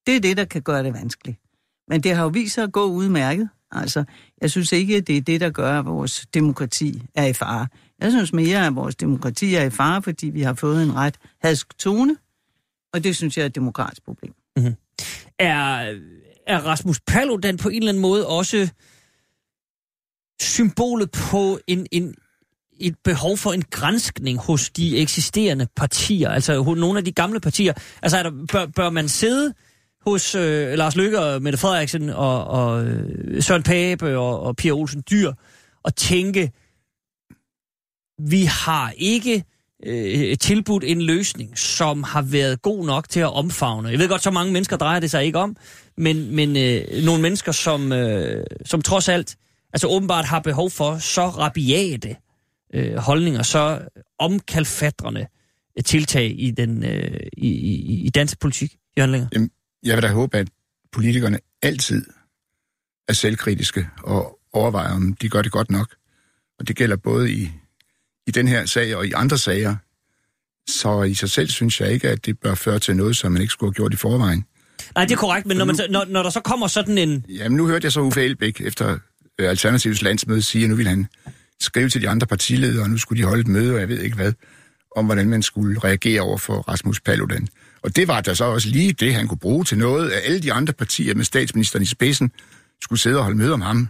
det 0.06 0.16
er 0.16 0.20
det, 0.20 0.36
der 0.36 0.44
kan 0.44 0.62
gøre 0.62 0.82
det 0.82 0.94
vanskeligt. 0.94 1.38
Men 1.88 2.02
det 2.02 2.14
har 2.14 2.22
jo 2.22 2.28
vist 2.28 2.54
sig 2.54 2.64
at 2.64 2.72
gå 2.72 2.84
udmærket. 2.84 3.48
Altså, 3.70 4.04
jeg 4.40 4.50
synes 4.50 4.72
ikke, 4.72 4.96
at 4.96 5.06
det 5.06 5.16
er 5.16 5.20
det, 5.20 5.40
der 5.40 5.50
gør, 5.50 5.78
at 5.78 5.86
vores 5.86 6.26
demokrati 6.34 7.02
er 7.14 7.24
i 7.24 7.32
fare. 7.32 7.66
Jeg 8.00 8.10
synes 8.10 8.32
mere, 8.32 8.66
at 8.66 8.74
vores 8.74 8.96
demokrati 8.96 9.54
er 9.54 9.62
i 9.62 9.70
fare, 9.70 10.02
fordi 10.02 10.26
vi 10.26 10.42
har 10.42 10.54
fået 10.54 10.82
en 10.82 10.94
ret 10.94 11.18
hadsk 11.42 11.78
tone, 11.78 12.16
og 12.92 13.04
det 13.04 13.16
synes 13.16 13.36
jeg 13.36 13.42
er 13.42 13.46
et 13.46 13.54
demokratisk 13.54 14.04
problem. 14.04 14.34
Mm-hmm. 14.56 14.74
er, 15.38 15.94
er 16.46 16.58
Rasmus 16.58 17.00
Paludan 17.06 17.56
på 17.56 17.68
en 17.68 17.76
eller 17.76 17.88
anden 17.88 18.02
måde 18.02 18.26
også 18.26 18.68
symbolet 20.40 21.10
på 21.10 21.58
en, 21.66 21.86
en, 21.92 22.14
et 22.80 22.94
behov 23.04 23.36
for 23.36 23.52
en 23.52 23.62
grænskning 23.62 24.38
hos 24.38 24.70
de 24.70 24.98
eksisterende 24.98 25.66
partier, 25.76 26.30
altså 26.30 26.62
hos 26.62 26.78
nogle 26.78 26.98
af 26.98 27.04
de 27.04 27.12
gamle 27.12 27.40
partier. 27.40 27.72
Altså 28.02 28.18
er 28.18 28.22
der, 28.22 28.46
bør, 28.52 28.66
bør 28.66 28.90
man 28.90 29.08
sidde 29.08 29.54
hos 30.06 30.34
øh, 30.34 30.72
Lars 30.72 30.96
Løkke 30.96 31.20
og 31.20 31.42
Mette 31.42 31.58
Frederiksen 31.58 32.10
og, 32.10 32.44
og 32.44 32.84
øh, 32.84 33.42
Søren 33.42 33.62
Pape 33.62 34.18
og, 34.18 34.40
og 34.40 34.56
Pia 34.56 34.72
Olsen 34.72 35.02
Dyr 35.10 35.32
og 35.84 35.96
tænke, 35.96 36.52
vi 38.18 38.44
har 38.44 38.92
ikke 38.96 39.44
øh, 39.86 40.38
tilbudt 40.38 40.84
en 40.84 41.02
løsning, 41.02 41.58
som 41.58 42.02
har 42.02 42.22
været 42.22 42.62
god 42.62 42.86
nok 42.86 43.08
til 43.08 43.20
at 43.20 43.32
omfavne. 43.32 43.88
Jeg 43.88 43.98
ved 43.98 44.08
godt, 44.08 44.22
så 44.22 44.30
mange 44.30 44.52
mennesker 44.52 44.76
drejer 44.76 45.00
det 45.00 45.10
sig 45.10 45.24
ikke 45.24 45.38
om, 45.38 45.56
men, 45.96 46.36
men 46.36 46.56
øh, 46.56 47.04
nogle 47.04 47.22
mennesker, 47.22 47.52
som, 47.52 47.92
øh, 47.92 48.44
som 48.64 48.82
trods 48.82 49.08
alt 49.08 49.36
altså 49.72 49.86
åbenbart 49.86 50.24
har 50.24 50.40
behov 50.40 50.70
for 50.70 50.98
så 50.98 51.28
rabiate 51.28 52.16
øh, 52.74 52.96
holdninger, 52.96 53.42
så 53.42 53.88
omkalfatrende 54.18 55.26
øh, 55.78 55.84
tiltag 55.84 56.34
i, 56.38 56.50
den, 56.50 56.84
øh, 56.84 57.20
i, 57.32 57.48
i, 57.48 58.06
i 58.06 58.10
dansk 58.10 58.40
politik. 58.40 58.76
Jørgen 58.98 59.12
Linger. 59.12 59.48
Jeg 59.82 59.96
vil 59.96 60.02
da 60.02 60.08
håbe, 60.08 60.36
at 60.36 60.48
politikerne 60.92 61.38
altid 61.62 62.06
er 63.08 63.12
selvkritiske 63.12 63.88
og 64.02 64.38
overvejer, 64.52 64.94
om 64.94 65.14
de 65.14 65.28
gør 65.28 65.42
det 65.42 65.52
godt 65.52 65.70
nok. 65.70 65.94
Og 66.58 66.68
det 66.68 66.76
gælder 66.76 66.96
både 66.96 67.32
i, 67.32 67.50
i 68.26 68.30
den 68.30 68.48
her 68.48 68.66
sag 68.66 68.96
og 68.96 69.06
i 69.06 69.12
andre 69.12 69.38
sager. 69.38 69.76
Så 70.68 71.02
i 71.02 71.14
sig 71.14 71.30
selv 71.30 71.48
synes 71.48 71.80
jeg 71.80 71.92
ikke, 71.92 72.08
at 72.08 72.26
det 72.26 72.38
bør 72.38 72.54
føre 72.54 72.78
til 72.78 72.96
noget, 72.96 73.16
som 73.16 73.32
man 73.32 73.42
ikke 73.42 73.52
skulle 73.52 73.70
have 73.70 73.74
gjort 73.74 73.94
i 73.94 73.96
forvejen. 73.96 74.44
Nej, 74.94 75.04
det 75.04 75.12
er 75.12 75.16
korrekt, 75.16 75.46
men 75.46 75.56
når, 75.56 75.64
man, 75.64 75.76
når, 75.90 76.04
når 76.08 76.22
der 76.22 76.30
så 76.30 76.40
kommer 76.40 76.66
sådan 76.66 76.98
en... 76.98 77.24
Jamen, 77.28 77.56
nu 77.56 77.66
hørte 77.66 77.84
jeg 77.84 77.92
så 77.92 78.00
Uffe 78.00 78.24
Elbæk 78.24 78.60
efter 78.60 78.98
øh, 79.38 79.50
Alternativets 79.50 80.02
landsmøde 80.02 80.42
sige, 80.42 80.64
at 80.64 80.70
nu 80.70 80.76
ville 80.76 80.88
han 80.88 81.06
skrive 81.60 81.88
til 81.88 82.02
de 82.02 82.08
andre 82.08 82.26
partiledere, 82.26 82.82
og 82.82 82.90
nu 82.90 82.98
skulle 82.98 83.22
de 83.22 83.28
holde 83.28 83.40
et 83.40 83.48
møde, 83.48 83.74
og 83.74 83.80
jeg 83.80 83.88
ved 83.88 84.00
ikke 84.00 84.16
hvad, 84.16 84.32
om 84.96 85.04
hvordan 85.04 85.28
man 85.28 85.42
skulle 85.42 85.78
reagere 85.78 86.20
over 86.20 86.38
for 86.38 86.54
Rasmus 86.54 87.00
Paludan. 87.00 87.48
Og 87.82 87.96
det 87.96 88.08
var 88.08 88.20
da 88.20 88.34
så 88.34 88.44
også 88.44 88.68
lige 88.68 88.92
det, 88.92 89.14
han 89.14 89.28
kunne 89.28 89.38
bruge 89.38 89.64
til 89.64 89.78
noget, 89.78 90.10
at 90.10 90.22
alle 90.24 90.40
de 90.40 90.52
andre 90.52 90.72
partier 90.72 91.14
med 91.14 91.24
statsministeren 91.24 91.82
i 91.82 91.86
spidsen 91.86 92.30
skulle 92.82 93.00
sidde 93.00 93.16
og 93.16 93.22
holde 93.22 93.38
møde 93.38 93.52
om 93.52 93.60
ham. 93.60 93.88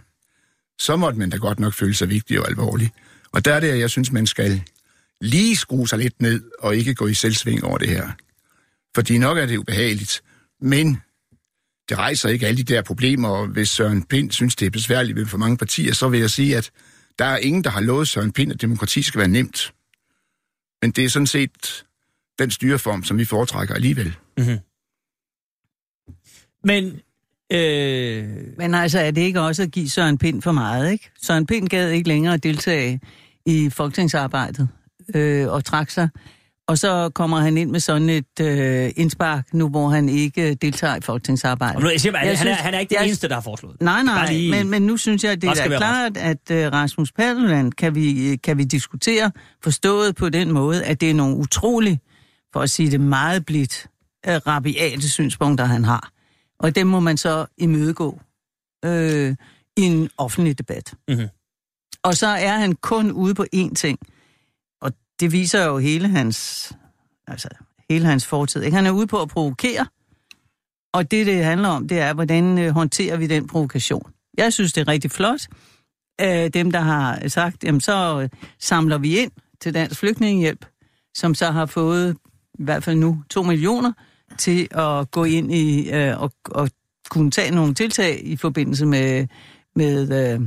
Så 0.79 0.95
måtte 0.95 1.19
man 1.19 1.29
da 1.29 1.37
godt 1.37 1.59
nok 1.59 1.73
føle 1.73 1.93
sig 1.93 2.09
vigtig 2.09 2.39
og 2.39 2.49
alvorlig. 2.49 2.91
Og 3.31 3.45
der 3.45 3.53
er 3.53 3.59
det, 3.59 3.67
at 3.67 3.79
jeg 3.79 3.89
synes, 3.89 4.11
man 4.11 4.27
skal 4.27 4.63
lige 5.21 5.55
skrue 5.55 5.87
sig 5.87 5.99
lidt 5.99 6.21
ned, 6.21 6.51
og 6.59 6.75
ikke 6.75 6.95
gå 6.95 7.07
i 7.07 7.13
selvsving 7.13 7.63
over 7.63 7.77
det 7.77 7.89
her. 7.89 8.11
Fordi 8.95 9.17
nok 9.17 9.37
er 9.37 9.45
det 9.45 9.57
ubehageligt, 9.57 10.23
men 10.61 11.01
det 11.89 11.97
rejser 11.97 12.29
ikke 12.29 12.47
alle 12.47 12.63
de 12.63 12.73
der 12.73 12.81
problemer, 12.81 13.29
og 13.29 13.47
hvis 13.47 13.69
Søren 13.69 14.03
Pind 14.03 14.31
synes, 14.31 14.55
det 14.55 14.65
er 14.65 14.69
besværligt 14.69 15.15
ved 15.15 15.25
for 15.25 15.37
mange 15.37 15.57
partier, 15.57 15.93
så 15.93 16.09
vil 16.09 16.19
jeg 16.19 16.29
sige, 16.29 16.57
at 16.57 16.71
der 17.19 17.25
er 17.25 17.37
ingen, 17.37 17.63
der 17.63 17.69
har 17.69 17.81
lovet 17.81 18.07
Søren 18.07 18.31
Pind, 18.31 18.51
at 18.51 18.61
demokrati 18.61 19.01
skal 19.01 19.19
være 19.19 19.27
nemt. 19.27 19.73
Men 20.81 20.91
det 20.91 21.05
er 21.05 21.09
sådan 21.09 21.27
set 21.27 21.85
den 22.39 22.51
styreform, 22.51 23.03
som 23.03 23.17
vi 23.17 23.25
foretrækker 23.25 23.75
alligevel. 23.75 24.15
Mm-hmm. 24.37 24.57
Men... 26.63 27.01
Øh, 27.53 28.23
Men 28.57 28.73
altså, 28.75 28.99
er 28.99 29.11
det 29.11 29.21
ikke 29.21 29.41
også 29.41 29.63
at 29.63 29.71
give 29.71 29.89
Søren 29.89 30.17
Pind 30.17 30.41
for 30.41 30.51
meget, 30.51 30.91
ikke? 30.91 31.09
Søren 31.23 31.45
Pind 31.45 31.69
gad 31.69 31.89
ikke 31.89 32.07
længere 32.07 32.37
deltage 32.37 32.99
i 33.45 33.69
folketingsarbejdet 33.69 34.67
øh, 35.15 35.47
og 35.51 35.65
trak 35.65 35.89
sig. 35.89 36.09
Og 36.67 36.77
så 36.77 37.09
kommer 37.09 37.39
han 37.39 37.57
ind 37.57 37.69
med 37.71 37.79
sådan 37.79 38.09
et 38.09 38.39
øh, 38.41 38.91
indspark, 38.95 39.53
nu 39.53 39.69
hvor 39.69 39.89
han 39.89 40.09
ikke 40.09 40.53
deltager 40.53 40.95
i 40.95 41.01
folketingsarbejdet. 41.01 41.83
Nu, 41.83 41.89
jeg 41.89 42.01
siger 42.01 42.11
Jeg 42.11 42.19
han, 42.21 42.31
er, 42.31 42.35
synes- 42.35 42.57
han 42.57 42.73
er 42.73 42.79
ikke 42.79 42.89
den 42.89 42.97
jeg- 42.99 43.05
eneste, 43.05 43.27
der 43.27 43.33
har 43.33 43.41
foreslået. 43.41 43.81
Nej, 43.81 44.03
nej, 44.03 44.31
lige- 44.31 44.51
men, 44.51 44.69
men 44.69 44.81
nu 44.81 44.97
synes 44.97 45.23
jeg, 45.23 45.31
at 45.31 45.41
det 45.41 45.49
er 45.49 45.69
være 45.69 45.77
klart, 45.77 46.17
at 46.17 46.37
uh, 46.51 46.57
Rasmus 46.73 47.11
Paludan 47.11 47.71
kan 47.71 47.95
vi, 47.95 48.35
kan 48.43 48.57
vi 48.57 48.63
diskutere 48.63 49.31
forstået 49.63 50.15
på 50.15 50.29
den 50.29 50.51
måde, 50.51 50.83
at 50.83 51.01
det 51.01 51.09
er 51.09 51.13
nogle 51.13 51.35
utrolig, 51.37 51.99
for 52.53 52.59
at 52.59 52.69
sige 52.69 52.91
det 52.91 52.99
meget 53.01 53.45
blidt, 53.45 53.87
uh, 54.27 54.33
rabiate 54.33 55.09
synspunkter, 55.09 55.65
han 55.65 55.85
har. 55.85 56.09
Og 56.59 56.75
dem 56.75 56.87
må 56.87 56.99
man 56.99 57.17
så 57.17 57.45
imødegå 57.57 58.19
øh, 58.85 59.35
i 59.77 59.81
en 59.81 60.09
offentlig 60.17 60.57
debat. 60.57 60.93
Mhm. 61.07 61.27
Og 62.03 62.17
så 62.17 62.27
er 62.27 62.57
han 62.57 62.75
kun 62.75 63.11
ude 63.11 63.35
på 63.35 63.45
én 63.55 63.73
ting, 63.73 63.99
og 64.81 64.91
det 65.19 65.31
viser 65.31 65.65
jo 65.65 65.77
hele 65.77 66.07
hans, 66.07 66.71
altså, 67.27 67.49
hele 67.89 68.05
hans 68.05 68.25
fortid. 68.25 68.61
Ikke? 68.61 68.75
Han 68.75 68.85
er 68.85 68.91
ude 68.91 69.07
på 69.07 69.21
at 69.21 69.29
provokere, 69.29 69.85
og 70.93 71.11
det, 71.11 71.25
det 71.25 71.43
handler 71.43 71.69
om, 71.69 71.87
det 71.87 71.99
er, 71.99 72.13
hvordan 72.13 72.57
øh, 72.57 72.69
håndterer 72.69 73.17
vi 73.17 73.27
den 73.27 73.47
provokation. 73.47 74.11
Jeg 74.37 74.53
synes, 74.53 74.73
det 74.73 74.81
er 74.81 74.87
rigtig 74.87 75.11
flot. 75.11 75.47
Øh, 76.21 76.47
dem, 76.47 76.71
der 76.71 76.79
har 76.79 77.27
sagt, 77.27 77.63
jamen 77.63 77.81
så 77.81 78.21
øh, 78.21 78.29
samler 78.59 78.97
vi 78.97 79.17
ind 79.17 79.31
til 79.61 79.73
Dansk 79.73 79.99
Flygtningehjælp, 79.99 80.65
som 81.15 81.35
så 81.35 81.51
har 81.51 81.65
fået 81.65 82.17
i 82.59 82.63
hvert 82.63 82.83
fald 82.83 82.95
nu 82.95 83.23
2 83.29 83.43
millioner 83.43 83.93
til 84.37 84.67
at 84.71 85.11
gå 85.11 85.23
ind 85.23 85.53
i 85.53 85.89
øh, 85.89 86.21
og, 86.21 86.31
og 86.45 86.69
kunne 87.09 87.31
tage 87.31 87.51
nogle 87.51 87.73
tiltag 87.73 88.21
i 88.23 88.35
forbindelse 88.37 88.85
med, 88.85 89.27
med 89.75 90.11
øh, 90.33 90.41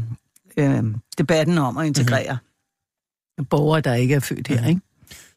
øh, 0.57 0.85
debatten 1.19 1.59
om 1.59 1.79
at 1.79 1.87
integrere 1.87 2.33
mm-hmm. 2.33 3.45
borgere, 3.45 3.81
der 3.81 3.95
ikke 3.95 4.15
er 4.15 4.21
født 4.21 4.49
her. 4.49 4.67
Ikke? 4.69 4.81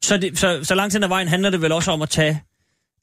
Så, 0.01 0.17
det, 0.17 0.39
så, 0.39 0.59
så 0.63 0.75
langt 0.75 0.93
hen 0.93 1.03
ad 1.03 1.07
vejen 1.07 1.27
handler 1.27 1.49
det 1.49 1.61
vel 1.61 1.71
også 1.71 1.91
om 1.91 2.01
at 2.01 2.09
tage, 2.09 2.43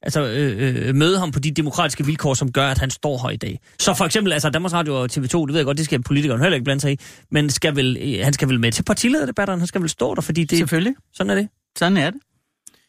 altså 0.01 0.25
øh, 0.25 0.87
øh, 0.87 0.95
møde 0.95 1.19
ham 1.19 1.31
på 1.31 1.39
de 1.39 1.51
demokratiske 1.51 2.05
vilkår, 2.05 2.33
som 2.33 2.51
gør, 2.51 2.67
at 2.67 2.77
han 2.77 2.89
står 2.89 3.17
her 3.17 3.29
i 3.29 3.37
dag. 3.37 3.59
Så 3.79 3.93
for 3.93 4.05
eksempel, 4.05 4.33
altså 4.33 4.49
Danmarks 4.49 4.73
Radio 4.73 5.01
og 5.01 5.09
TV2, 5.11 5.39
det 5.39 5.47
ved 5.47 5.55
jeg 5.55 5.65
godt, 5.65 5.77
det 5.77 5.85
skal 5.85 6.03
politikeren 6.03 6.41
heller 6.41 6.55
ikke 6.55 6.63
blande 6.63 6.81
sig 6.81 6.91
i, 6.91 6.99
men 7.31 7.49
skal 7.49 7.75
vel, 7.75 7.97
øh, 8.01 8.23
han 8.23 8.33
skal 8.33 8.47
vel 8.47 8.59
med 8.59 8.71
til 8.71 8.83
partilederdebatterne, 8.83 9.59
han 9.59 9.67
skal 9.67 9.81
vel 9.81 9.89
stå 9.89 10.15
der, 10.15 10.21
fordi 10.21 10.43
det, 10.43 10.57
Selvfølgelig. 10.57 10.95
sådan 11.13 11.29
er 11.29 11.35
det. 11.35 11.49
Sådan 11.77 11.97
er 11.97 12.09
det. 12.09 12.19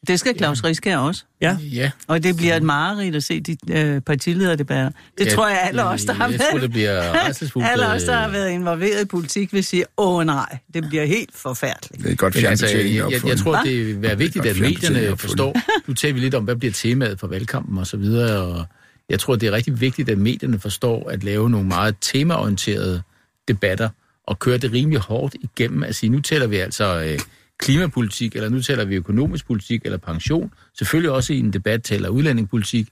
Det 0.06 0.20
skal 0.20 0.36
Claus 0.38 0.64
Riskær 0.64 0.96
også. 0.96 1.24
Ja. 1.40 1.56
Ja. 1.60 1.90
Og 2.06 2.22
det 2.22 2.36
bliver 2.36 2.56
et 2.56 2.62
mareridt 2.62 3.16
at 3.16 3.24
se 3.24 3.40
de 3.40 3.56
øh, 3.70 4.00
partilederdebatter. 4.00 4.90
Det 5.18 5.26
Ja, 5.26 5.30
tror 5.30 5.48
jeg, 5.48 5.60
alle 5.62 5.84
os, 5.84 6.04
der 6.04 6.12
har 6.12 6.28
jeg 6.28 6.40
tror, 6.40 6.48
været, 6.50 6.62
det 6.62 6.70
bliver 6.70 7.00
alle 7.70 7.86
os, 7.86 8.02
der 8.02 8.14
har 8.14 8.26
øh, 8.26 8.32
været 8.32 8.50
involveret 8.50 9.02
i 9.02 9.04
politik, 9.04 9.52
vil 9.52 9.64
sige, 9.64 9.84
åh 9.98 10.26
nej, 10.26 10.58
det 10.74 10.84
bliver 10.88 11.04
helt 11.04 11.30
forfærdeligt. 11.34 12.04
Det 12.04 12.12
er 12.12 12.16
godt 12.16 12.36
altså, 12.44 12.66
jeg, 12.66 13.10
jeg, 13.10 13.26
jeg 13.26 13.38
tror, 13.38 13.62
det 13.62 13.86
vil 13.86 14.02
være 14.02 14.18
vigtigt, 14.18 14.46
at 14.46 14.60
medierne 14.60 15.16
forstår. 15.16 15.56
Nu 15.86 15.94
taler 15.94 16.14
vi 16.14 16.20
lidt 16.20 16.34
om, 16.34 16.44
hvad 16.44 16.56
bliver 16.56 16.72
temaet 16.72 17.20
for 17.20 17.26
valgkampen 17.26 17.78
og 17.78 17.86
så 17.86 17.96
videre, 17.96 18.42
og 18.42 18.66
jeg 19.08 19.20
tror, 19.20 19.36
det 19.36 19.46
er 19.46 19.52
rigtig 19.52 19.80
vigtigt, 19.80 20.08
at 20.08 20.18
medierne 20.18 20.60
forstår 20.60 21.10
at 21.10 21.24
lave 21.24 21.50
nogle 21.50 21.66
meget 21.66 21.96
temaorienterede 22.00 23.02
debatter 23.48 23.88
og 24.26 24.38
køre 24.38 24.58
det 24.58 24.72
rimelig 24.72 25.00
hårdt 25.00 25.34
igennem 25.42 25.82
at 25.82 25.94
sige, 25.94 26.10
nu 26.10 26.20
taler 26.20 26.46
vi 26.46 26.56
altså 26.56 27.00
øh, 27.00 27.18
klimapolitik, 27.62 28.36
eller 28.36 28.48
nu 28.48 28.62
taler 28.62 28.84
vi 28.84 28.94
økonomisk 28.94 29.46
politik 29.46 29.82
eller 29.84 29.98
pension. 29.98 30.52
Selvfølgelig 30.78 31.10
også 31.10 31.32
i 31.32 31.38
en 31.38 31.52
debat 31.52 31.82
taler 31.82 32.08
udlændingepolitik, 32.08 32.88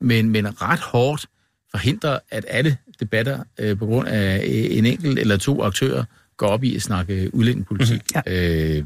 men, 0.00 0.30
men 0.30 0.62
ret 0.62 0.80
hårdt 0.80 1.26
forhindre, 1.70 2.20
at 2.30 2.44
alle 2.48 2.76
debatter 3.00 3.42
øh, 3.58 3.78
på 3.78 3.86
grund 3.86 4.08
af 4.08 4.36
øh, 4.36 4.78
en 4.78 4.86
enkelt 4.86 5.18
eller 5.18 5.36
to 5.36 5.62
aktører 5.62 6.04
går 6.36 6.46
op 6.46 6.64
i 6.64 6.76
at 6.76 6.82
snakke 6.82 7.30
udlændingepolitik. 7.34 8.02
Mm-hmm. 8.14 8.32
Øh, 8.32 8.84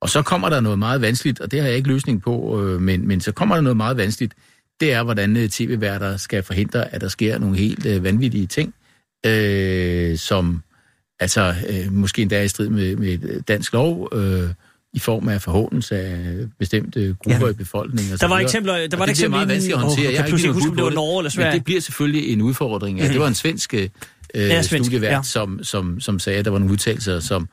og 0.00 0.08
så 0.08 0.22
kommer 0.22 0.48
der 0.48 0.60
noget 0.60 0.78
meget 0.78 1.00
vanskeligt, 1.00 1.40
og 1.40 1.50
det 1.50 1.60
har 1.60 1.66
jeg 1.68 1.76
ikke 1.76 1.88
løsning 1.88 2.22
på, 2.22 2.62
øh, 2.62 2.80
men, 2.80 3.08
men 3.08 3.20
så 3.20 3.32
kommer 3.32 3.54
der 3.54 3.62
noget 3.62 3.76
meget 3.76 3.96
vanskeligt. 3.96 4.34
Det 4.80 4.92
er, 4.92 5.02
hvordan 5.02 5.36
øh, 5.36 5.48
tv-værter 5.48 6.16
skal 6.16 6.42
forhindre, 6.42 6.94
at 6.94 7.00
der 7.00 7.08
sker 7.08 7.38
nogle 7.38 7.56
helt 7.56 7.86
øh, 7.86 8.04
vanvittige 8.04 8.46
ting, 8.46 8.74
øh, 9.26 10.18
som 10.18 10.62
altså 11.20 11.54
øh, 11.68 11.92
måske 11.92 12.22
endda 12.22 12.38
er 12.38 12.42
i 12.42 12.48
strid 12.48 12.68
med, 12.68 12.96
med 12.96 13.40
dansk 13.42 13.72
lov, 13.72 14.08
øh, 14.12 14.48
i 14.92 14.98
form 14.98 15.28
af 15.28 15.42
forhåndelse 15.42 15.96
af 15.96 16.36
bestemte 16.58 17.16
grupper 17.24 17.46
Ja. 17.46 17.52
i 17.52 17.54
befolkningen. 17.54 18.12
og 18.12 18.18
så 18.18 18.22
Der 18.26 18.28
var 18.28 18.36
videre. 18.36 18.42
eksempler, 18.48 18.72
der 18.74 18.82
Og 18.92 18.98
var 18.98 19.04
et 19.04 19.08
det 19.08 19.10
eksempel 19.12 19.30
meget 19.30 19.48
vanskeligt 19.48 19.74
at 19.76 19.80
håndtere. 19.82 20.06
Åh, 20.08 20.12
jeg 20.12 20.20
jeg 20.20 20.28
pludselig 20.28 20.52
huske, 20.54 20.70
det 20.76 20.84
var 20.84 20.90
Norge 20.90 21.20
eller 21.20 21.26
Men 21.26 21.30
Sverige. 21.30 21.54
det 21.54 21.64
bliver 21.64 21.80
selvfølgelig 21.80 22.32
en 22.32 22.42
udfordring. 22.42 22.98
Ja. 22.98 23.08
Det 23.08 23.20
var 23.20 23.28
en 23.28 23.34
svensk 23.34 23.74
øh, 23.74 23.88
Ja, 24.34 24.62
svensk, 24.62 24.86
studievært, 24.86 25.12
ja. 25.12 25.22
som, 25.22 25.64
som, 25.64 26.00
som 26.00 26.18
sagde, 26.18 26.38
at 26.38 26.44
der 26.44 26.50
var 26.50 26.58
nogle 26.58 26.72
udtalelser, 26.72 27.20
som 27.20 27.48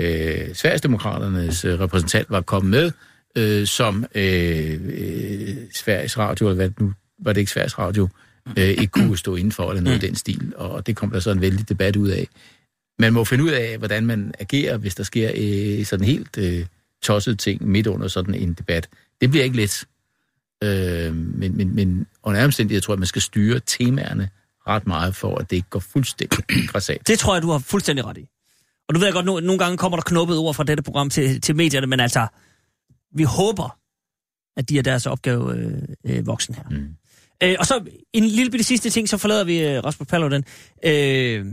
øh, 0.00 0.54
Sverigesdemokraternes 0.54 1.64
øh, 1.64 1.80
repræsentant 1.80 2.26
var 2.30 2.40
kommet 2.40 2.70
med, 2.70 2.90
øh, 3.60 3.66
som 3.66 4.04
øh, 4.14 4.80
øh, 4.84 5.48
Sveriges 5.74 6.18
Radio, 6.18 6.46
eller 6.48 6.54
hvad 6.56 6.70
nu 6.80 6.92
var 7.24 7.32
det 7.32 7.40
ikke 7.40 7.52
Sveriges 7.52 7.78
Radio, 7.78 8.08
øh, 8.58 8.64
ikke 8.68 8.86
kunne 8.86 9.16
stå 9.18 9.36
indenfor, 9.36 9.70
eller 9.70 9.82
noget 9.82 10.02
i 10.02 10.06
den 10.06 10.14
stil. 10.14 10.52
Og 10.56 10.86
det 10.86 10.96
kom 10.96 11.10
der 11.10 11.20
så 11.20 11.30
en 11.30 11.40
vældig 11.40 11.68
debat 11.68 11.96
ud 11.96 12.08
af. 12.08 12.28
Man 12.98 13.12
må 13.12 13.24
finde 13.24 13.44
ud 13.44 13.50
af, 13.50 13.78
hvordan 13.78 14.06
man 14.06 14.34
agerer, 14.38 14.76
hvis 14.76 14.94
der 14.94 15.02
sker 15.02 15.30
øh, 15.36 15.84
sådan 15.84 16.06
helt 16.06 16.38
øh, 16.38 16.66
tosset 17.02 17.38
ting 17.38 17.68
midt 17.68 17.86
under 17.86 18.08
sådan 18.08 18.34
en 18.34 18.54
debat. 18.54 18.88
Det 19.20 19.30
bliver 19.30 19.44
ikke 19.44 19.56
let. 19.56 19.84
Øh, 20.64 21.14
men, 21.14 21.56
men, 21.56 21.74
men 21.74 22.06
under 22.22 22.44
omstændigheder 22.44 22.80
tror 22.80 22.92
jeg, 22.92 22.96
at 22.96 23.00
man 23.00 23.06
skal 23.06 23.22
styre 23.22 23.60
temaerne 23.66 24.30
ret 24.66 24.86
meget, 24.86 25.16
for 25.16 25.38
at 25.38 25.50
det 25.50 25.56
ikke 25.56 25.68
går 25.70 25.80
fuldstændig 25.80 26.38
græsat. 26.72 27.08
Det 27.08 27.18
tror 27.18 27.34
jeg, 27.34 27.42
du 27.42 27.50
har 27.50 27.58
fuldstændig 27.58 28.04
ret 28.04 28.18
i. 28.18 28.28
Og 28.88 28.94
du 28.94 28.98
ved 28.98 29.06
jeg 29.06 29.14
godt, 29.14 29.26
no, 29.26 29.40
nogle 29.40 29.58
gange 29.58 29.76
kommer 29.76 29.96
der 29.96 30.02
knuppet 30.02 30.36
ord 30.36 30.54
fra 30.54 30.64
dette 30.64 30.82
program 30.82 31.10
til, 31.10 31.40
til 31.40 31.56
medierne, 31.56 31.86
men 31.86 32.00
altså, 32.00 32.26
vi 33.14 33.22
håber, 33.22 33.78
at 34.56 34.68
de 34.68 34.78
er 34.78 34.82
deres 34.82 35.06
opgave 35.06 35.56
øh, 35.56 35.82
øh, 36.04 36.26
voksen 36.26 36.54
her. 36.54 36.64
Mm. 36.70 36.88
Øh, 37.42 37.56
og 37.58 37.66
så 37.66 37.84
en 38.12 38.24
lille 38.24 38.50
bitte 38.50 38.64
sidste 38.64 38.90
ting, 38.90 39.08
så 39.08 39.18
forlader 39.18 39.44
vi 39.44 39.64
øh, 39.64 39.84
Rasmus 39.84 40.08
Paludan. 40.08 40.44
Øh, 40.84 41.46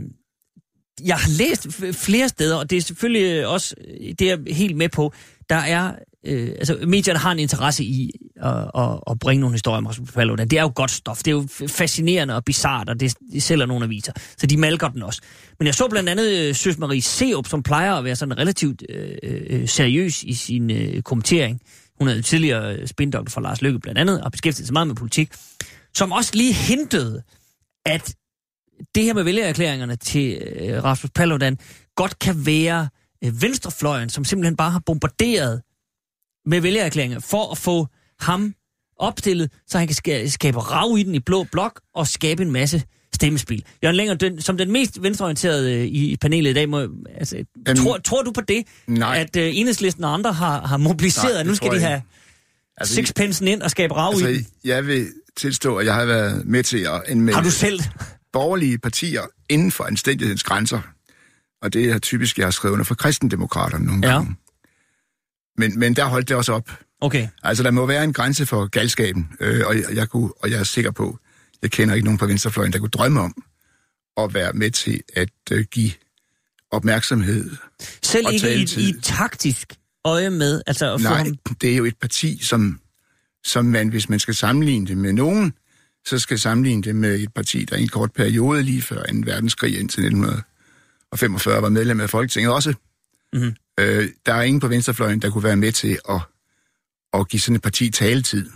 jeg 1.04 1.16
har 1.16 1.30
læst 1.38 1.68
flere 1.92 2.28
steder, 2.28 2.56
og 2.56 2.70
det 2.70 2.76
er 2.76 2.82
selvfølgelig 2.82 3.22
øh, 3.22 3.50
også, 3.50 3.74
øh, 3.88 4.14
det 4.18 4.22
er 4.30 4.36
jeg 4.46 4.54
helt 4.54 4.76
med 4.76 4.88
på, 4.88 5.12
der 5.50 5.56
er, 5.56 5.92
øh, 6.26 6.48
altså 6.48 6.78
medierne 6.86 7.18
har 7.18 7.32
en 7.32 7.38
interesse 7.38 7.84
i 7.84 8.10
at, 8.42 8.70
at, 8.74 9.00
at 9.10 9.18
bringe 9.18 9.40
nogle 9.40 9.54
historier 9.54 9.78
om 9.78 9.86
Rasmus 9.86 10.12
Paludan. 10.12 10.48
Det 10.48 10.58
er 10.58 10.62
jo 10.62 10.72
godt 10.74 10.90
stof, 10.90 11.18
det 11.18 11.26
er 11.26 11.32
jo 11.32 11.48
fascinerende 11.68 12.36
og 12.36 12.44
bizart, 12.44 12.88
og 12.88 13.00
det, 13.00 13.14
det 13.32 13.42
sælger 13.42 13.66
nogle 13.66 13.84
aviser, 13.84 14.12
så 14.38 14.46
de 14.46 14.56
malker 14.56 14.88
den 14.88 15.02
også. 15.02 15.20
Men 15.58 15.66
jeg 15.66 15.74
så 15.74 15.88
blandt 15.88 16.08
andet 16.08 16.32
øh, 16.32 16.54
Søs 16.54 16.78
Marie 16.78 17.02
Seup, 17.02 17.46
som 17.46 17.62
plejer 17.62 17.94
at 17.94 18.04
være 18.04 18.16
sådan 18.16 18.38
relativt 18.38 18.82
øh, 18.88 19.68
seriøs 19.68 20.22
i 20.22 20.34
sin 20.34 20.70
øh, 20.70 21.02
kommentering. 21.02 21.60
Hun 21.98 22.08
er 22.08 22.22
tidligere 22.22 22.86
spindoktor 22.86 23.30
for 23.30 23.40
Lars 23.40 23.62
Løkke 23.62 23.78
blandt 23.78 23.98
andet, 23.98 24.22
og 24.22 24.32
beskæftiget 24.32 24.66
sig 24.66 24.72
meget 24.72 24.86
med 24.86 24.94
politik, 24.94 25.32
som 25.94 26.12
også 26.12 26.30
lige 26.34 26.52
hintede, 26.52 27.22
at 27.86 28.14
det 28.94 29.02
her 29.04 29.14
med 29.14 29.22
vælgererklæringerne 29.22 29.96
til 29.96 30.42
øh, 30.60 30.84
Rasmus 30.84 31.10
Paludan 31.14 31.58
godt 31.96 32.18
kan 32.18 32.46
være 32.46 32.88
øh, 33.24 33.42
venstrefløjen, 33.42 34.08
som 34.10 34.24
simpelthen 34.24 34.56
bare 34.56 34.70
har 34.70 34.82
bombarderet 34.86 35.62
med 36.46 36.60
vælgererklæringer 36.60 37.20
for 37.20 37.52
at 37.52 37.58
få 37.58 37.86
ham 38.20 38.54
opstillet, 38.98 39.50
så 39.66 39.78
han 39.78 39.88
kan 39.88 39.96
ska- 40.06 40.28
skabe 40.28 40.58
rav 40.58 40.98
i 40.98 41.02
den 41.02 41.14
i 41.14 41.20
blå 41.20 41.44
blok 41.52 41.80
og 41.94 42.06
skabe 42.06 42.42
en 42.42 42.52
masse 42.52 42.82
stemmespil. 43.14 43.64
Jørgen 43.82 43.96
Længer, 43.96 44.14
den, 44.14 44.40
som 44.40 44.58
den 44.58 44.72
mest 44.72 45.02
venstreorienterede 45.02 45.74
øh, 45.74 45.84
i, 45.84 46.10
i 46.10 46.16
panelet 46.16 46.50
i 46.50 46.54
dag, 46.54 46.68
må, 46.68 46.88
altså, 47.14 47.36
Jamen, 47.66 47.82
tror, 47.82 47.98
tror 47.98 48.22
du 48.22 48.32
på 48.32 48.40
det, 48.40 48.64
nej. 48.86 49.18
at 49.18 49.36
øh, 49.36 49.56
enhedslisten 49.56 50.04
og 50.04 50.14
andre 50.14 50.32
har, 50.32 50.66
har 50.66 50.76
mobiliseret, 50.76 51.32
Nej, 51.32 51.40
at 51.40 51.46
nu 51.46 51.54
skal 51.54 51.70
de 51.70 51.80
have. 51.80 52.02
Altså, 52.78 52.94
sixpensen 52.94 53.48
ind 53.48 53.62
og 53.62 53.70
skabe 53.70 53.94
rav 53.94 54.12
i 54.14 54.16
den? 54.16 54.26
Altså, 54.26 54.50
jeg 54.64 54.86
vil 54.86 55.06
tilstå, 55.36 55.76
at 55.76 55.86
jeg 55.86 55.94
har 55.94 56.04
været 56.04 56.46
med 56.46 56.62
til 56.62 56.78
at 56.78 57.02
anmelde 57.06 57.34
Har 57.36 57.42
du 57.42 57.50
selv? 57.50 57.80
Borgerlige 58.36 58.78
partier 58.78 59.22
inden 59.50 59.70
for 59.72 59.84
anstændighedens 59.84 60.42
grænser. 60.42 60.80
Og 61.62 61.72
det 61.72 61.90
er 61.90 61.98
typisk, 61.98 62.38
jeg 62.38 62.46
har 62.46 62.50
skrevet 62.50 62.72
under 62.72 62.84
for 62.84 62.94
kristendemokraterne 62.94 63.86
nogle 63.86 64.06
Ja. 64.08 64.12
gange. 64.14 64.36
Men, 65.58 65.78
men 65.78 65.96
der 65.96 66.04
holdt 66.04 66.28
det 66.28 66.36
også 66.36 66.52
op. 66.52 66.70
Okay. 67.00 67.28
Altså, 67.42 67.62
der 67.62 67.70
må 67.70 67.86
være 67.86 68.04
en 68.04 68.12
grænse 68.12 68.46
for 68.46 68.66
galskaben, 68.66 69.28
øh, 69.40 69.66
og, 69.66 69.76
jeg, 69.76 69.84
jeg 69.94 70.08
kunne, 70.08 70.30
og 70.42 70.50
jeg 70.50 70.58
er 70.60 70.64
sikker 70.64 70.90
på, 70.90 71.18
jeg 71.62 71.70
kender 71.70 71.94
ikke 71.94 72.04
nogen 72.04 72.18
på 72.18 72.26
venstrefløjen, 72.26 72.72
der 72.72 72.78
kunne 72.78 72.88
drømme 72.88 73.20
om 73.20 73.42
at 74.16 74.34
være 74.34 74.52
med 74.52 74.70
til 74.70 75.00
at 75.14 75.28
øh, 75.52 75.64
give 75.70 75.90
opmærksomhed. 76.70 77.50
Selv 78.02 78.26
Og 78.26 78.32
ikke 78.32 78.46
i, 78.46 78.50
taletid. 78.66 78.88
i 78.88 79.00
taktisk 79.00 79.72
øje 80.04 80.30
med, 80.30 80.62
altså 80.66 80.94
at 80.94 81.00
få 81.00 81.08
Nej, 81.08 81.18
ham... 81.18 81.38
det 81.60 81.72
er 81.72 81.76
jo 81.76 81.84
et 81.84 81.96
parti, 82.00 82.38
som, 82.42 82.80
som 83.44 83.64
man, 83.64 83.88
hvis 83.88 84.08
man 84.08 84.18
skal 84.18 84.34
sammenligne 84.34 84.86
det 84.86 84.96
med 84.98 85.12
nogen, 85.12 85.52
så 86.06 86.18
skal 86.18 86.38
sammenligne 86.38 86.82
det 86.82 86.96
med 86.96 87.20
et 87.20 87.34
parti, 87.34 87.64
der 87.64 87.76
i 87.76 87.82
en 87.82 87.88
kort 87.88 88.12
periode 88.12 88.62
lige 88.62 88.82
før 88.82 89.02
2. 89.02 89.12
verdenskrig 89.24 89.80
indtil 89.80 90.04
1945 90.04 91.62
var 91.62 91.68
medlem 91.68 92.00
af 92.00 92.10
Folketinget 92.10 92.52
også. 92.52 92.74
Mhm. 93.32 93.54
Øh, 93.80 94.08
der 94.26 94.34
er 94.34 94.42
ingen 94.42 94.60
på 94.60 94.68
venstrefløjen, 94.68 95.22
der 95.22 95.30
kunne 95.30 95.44
være 95.44 95.56
med 95.56 95.72
til 95.72 95.98
at, 96.08 96.20
at 97.12 97.28
give 97.28 97.40
sådan 97.40 97.56
et 97.56 97.62
parti 97.62 97.90
taletid. 97.90 98.50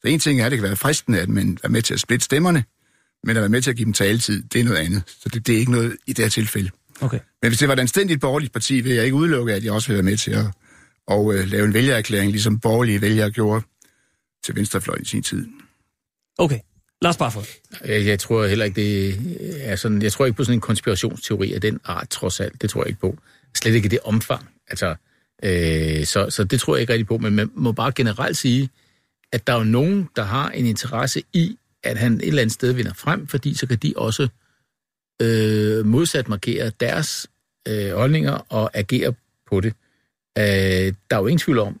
Så 0.00 0.08
en 0.08 0.20
ting 0.20 0.40
er, 0.40 0.46
at 0.46 0.50
det 0.52 0.58
kan 0.58 0.68
være 0.68 0.76
fristende, 0.76 1.20
at 1.20 1.28
man 1.28 1.58
er 1.62 1.68
med 1.68 1.82
til 1.82 1.94
at 1.94 2.00
splitte 2.00 2.24
stemmerne, 2.24 2.64
men 3.24 3.36
at 3.36 3.40
være 3.40 3.48
med 3.48 3.62
til 3.62 3.70
at 3.70 3.76
give 3.76 3.84
dem 3.84 3.92
taletid, 3.92 4.42
det 4.42 4.60
er 4.60 4.64
noget 4.64 4.78
andet. 4.78 5.02
Så 5.06 5.28
det, 5.28 5.46
det 5.46 5.54
er 5.54 5.58
ikke 5.58 5.72
noget 5.72 5.96
i 6.06 6.12
det 6.12 6.24
her 6.24 6.30
tilfælde. 6.30 6.70
Okay. 7.00 7.18
Men 7.42 7.50
hvis 7.50 7.58
det 7.58 7.68
var 7.68 7.74
et 7.74 7.80
anstændigt 7.80 8.20
borgerligt 8.20 8.52
parti, 8.52 8.80
vil 8.80 8.92
jeg 8.92 9.04
ikke 9.04 9.16
udelukke, 9.16 9.54
at 9.54 9.64
jeg 9.64 9.72
også 9.72 9.88
vil 9.88 9.94
være 9.94 10.02
med 10.02 10.16
til 10.16 10.30
at, 10.30 10.46
og 11.06 11.34
øh, 11.34 11.46
lave 11.46 11.64
en 11.64 11.74
vælgererklæring, 11.74 12.30
ligesom 12.30 12.60
borgerlige 12.60 13.00
vælgere 13.00 13.30
gjorde 13.30 13.62
til 14.44 14.56
Venstrefløjen 14.56 15.02
i 15.02 15.06
sin 15.06 15.22
tid. 15.22 15.48
Okay, 16.38 16.58
Lars 17.02 17.16
Barfod. 17.16 17.42
Jeg, 17.84 18.00
øh, 18.00 18.06
jeg 18.06 18.18
tror 18.18 18.46
heller 18.46 18.64
ikke, 18.64 18.80
det 18.80 19.18
er 19.70 19.76
sådan... 19.76 20.02
Jeg 20.02 20.12
tror 20.12 20.26
ikke 20.26 20.36
på 20.36 20.44
sådan 20.44 20.56
en 20.56 20.60
konspirationsteori 20.60 21.52
af 21.52 21.60
den 21.60 21.80
art, 21.84 22.08
trods 22.08 22.40
alt. 22.40 22.62
Det 22.62 22.70
tror 22.70 22.82
jeg 22.82 22.88
ikke 22.88 23.00
på. 23.00 23.18
Slet 23.56 23.74
ikke 23.74 23.86
i 23.86 23.88
det 23.88 23.98
omfang. 24.04 24.48
Altså, 24.68 24.94
øh, 25.42 26.04
så, 26.04 26.30
så 26.30 26.44
det 26.44 26.60
tror 26.60 26.76
jeg 26.76 26.80
ikke 26.80 26.92
rigtig 26.92 27.06
på. 27.06 27.18
Men 27.18 27.34
man 27.34 27.50
må 27.54 27.72
bare 27.72 27.92
generelt 27.92 28.36
sige, 28.36 28.70
at 29.32 29.46
der 29.46 29.52
er 29.52 29.58
jo 29.58 29.64
nogen, 29.64 30.08
der 30.16 30.22
har 30.22 30.50
en 30.50 30.66
interesse 30.66 31.22
i, 31.32 31.58
at 31.84 31.98
han 31.98 32.14
et 32.14 32.28
eller 32.28 32.42
andet 32.42 32.52
sted 32.52 32.72
vinder 32.72 32.94
frem, 32.94 33.26
fordi 33.26 33.54
så 33.54 33.66
kan 33.66 33.76
de 33.76 33.92
også 33.96 34.28
øh, 35.22 35.86
modsat 35.86 36.28
markere 36.28 36.72
deres 36.80 37.26
øh, 37.68 37.92
holdninger 37.92 38.46
og 38.48 38.70
agere 38.74 39.14
på 39.50 39.60
det. 39.60 39.74
Øh, 40.38 40.44
der 41.10 41.16
er 41.16 41.20
jo 41.20 41.26
ingen 41.26 41.38
tvivl 41.38 41.58
om, 41.58 41.80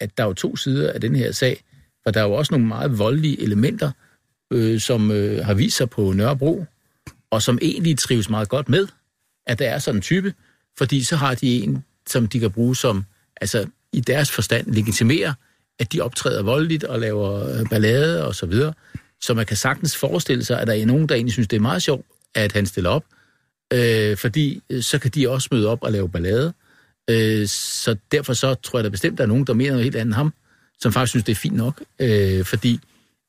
at 0.00 0.18
der 0.18 0.24
er 0.24 0.28
jo 0.28 0.34
to 0.34 0.56
sider 0.56 0.92
af 0.92 1.00
den 1.00 1.16
her 1.16 1.32
sag, 1.32 1.62
for 2.02 2.10
der 2.10 2.20
er 2.20 2.24
jo 2.24 2.32
også 2.32 2.54
nogle 2.54 2.66
meget 2.66 2.98
voldelige 2.98 3.42
elementer, 3.42 3.90
øh, 4.50 4.80
som 4.80 5.10
øh, 5.10 5.44
har 5.44 5.54
vist 5.54 5.76
sig 5.76 5.90
på 5.90 6.12
Nørrebro, 6.12 6.64
og 7.30 7.42
som 7.42 7.58
egentlig 7.62 7.98
trives 7.98 8.30
meget 8.30 8.48
godt 8.48 8.68
med, 8.68 8.86
at 9.46 9.58
der 9.58 9.68
er 9.68 9.78
sådan 9.78 9.98
en 9.98 10.02
type, 10.02 10.34
fordi 10.78 11.02
så 11.02 11.16
har 11.16 11.34
de 11.34 11.62
en, 11.62 11.84
som 12.08 12.26
de 12.26 12.40
kan 12.40 12.50
bruge 12.50 12.76
som, 12.76 13.04
altså 13.40 13.66
i 13.92 14.00
deres 14.00 14.30
forstand 14.30 14.74
legitimerer, 14.74 15.32
at 15.78 15.92
de 15.92 16.00
optræder 16.00 16.42
voldeligt 16.42 16.84
og 16.84 17.00
laver 17.00 17.58
øh, 17.58 17.68
ballade 17.70 18.26
og 18.26 18.34
så 18.34 18.46
videre. 18.46 18.72
Så 19.20 19.34
man 19.34 19.46
kan 19.46 19.56
sagtens 19.56 19.96
forestille 19.96 20.44
sig, 20.44 20.60
at 20.60 20.66
der 20.66 20.74
er 20.74 20.86
nogen, 20.86 21.08
der 21.08 21.14
egentlig 21.14 21.32
synes, 21.32 21.48
det 21.48 21.56
er 21.56 21.60
meget 21.60 21.82
sjovt, 21.82 22.06
at 22.34 22.52
han 22.52 22.66
stiller 22.66 22.90
op, 22.90 23.04
øh, 23.72 24.16
fordi 24.16 24.62
øh, 24.70 24.82
så 24.82 24.98
kan 24.98 25.10
de 25.10 25.30
også 25.30 25.48
møde 25.52 25.68
op 25.68 25.82
og 25.82 25.92
lave 25.92 26.08
ballade. 26.08 26.52
Øh, 27.10 27.48
så 27.48 27.96
derfor 28.12 28.32
så 28.32 28.54
tror 28.54 28.78
jeg 28.78 28.84
da 28.84 28.88
bestemt, 28.88 29.12
at 29.12 29.18
der 29.18 29.24
er 29.24 29.28
nogen, 29.28 29.46
der 29.46 29.54
mener 29.54 29.70
noget 29.70 29.84
helt 29.84 29.96
andet 29.96 30.06
end 30.06 30.14
ham, 30.14 30.32
som 30.80 30.92
faktisk 30.92 31.10
synes, 31.10 31.24
det 31.24 31.32
er 31.32 31.36
fint 31.36 31.56
nok, 31.56 31.82
øh, 31.98 32.44
fordi 32.44 32.80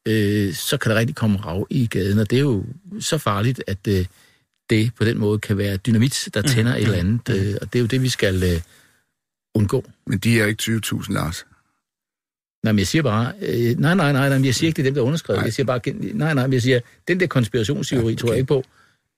øh, 0.08 0.54
så 0.54 0.78
kan 0.78 0.92
der 0.92 0.98
rigtig 0.98 1.16
komme 1.16 1.38
rav 1.38 1.68
i 1.70 1.88
gaden, 1.88 2.20
og 2.20 2.30
det 2.30 2.36
er 2.36 2.42
jo 2.42 2.66
så 3.00 3.18
farligt, 3.18 3.64
at 3.68 3.88
øh, 3.88 4.06
det 4.70 4.96
på 4.96 5.06
den 5.06 5.18
måde 5.18 5.40
kan 5.40 5.58
være 5.58 5.78
dynamit, 5.78 6.30
der 6.34 6.42
tænder 6.42 6.76
et 6.76 6.84
eller 6.84 6.98
andet, 6.98 7.30
øh, 7.30 7.56
og 7.62 7.74
det 7.74 7.80
er 7.80 7.82
jo 7.82 7.88
det, 7.88 8.02
vi 8.02 8.10
skal 8.10 8.44
øh, 8.44 8.62
undgå. 9.56 9.86
Men 10.08 10.20
de 10.20 10.42
er 10.42 10.46
ikke 10.46 10.64
20.000, 10.64 11.14
Lars. 11.14 11.46
Nej, 12.64 12.72
men 12.72 12.80
jeg 12.80 12.88
siger 12.88 13.04
bare, 13.04 13.34
øh, 13.42 13.80
nej, 13.80 13.96
nej, 13.96 14.12
nej, 14.12 14.30
nej, 14.30 14.38
men 14.38 14.46
jeg 14.46 14.56
siger 14.56 14.68
ikke, 14.68 14.78
det 14.78 14.82
er 14.82 14.88
dem, 14.88 14.94
der 14.94 15.02
er 15.02 15.06
underskrevet. 15.06 15.38
Nej. 15.38 15.46
Jeg 15.46 15.54
siger 15.54 15.66
bare, 15.66 15.80
nej, 16.14 16.34
nej, 16.34 16.48
men 16.48 16.54
jeg 16.54 16.62
siger, 16.62 16.80
den 17.08 17.20
der 17.20 17.28
konspirationsteori 17.28 18.04
ja, 18.04 18.08
okay. 18.08 18.16
tror 18.16 18.30
jeg 18.30 18.38
ikke 18.38 18.48
på. 18.48 18.64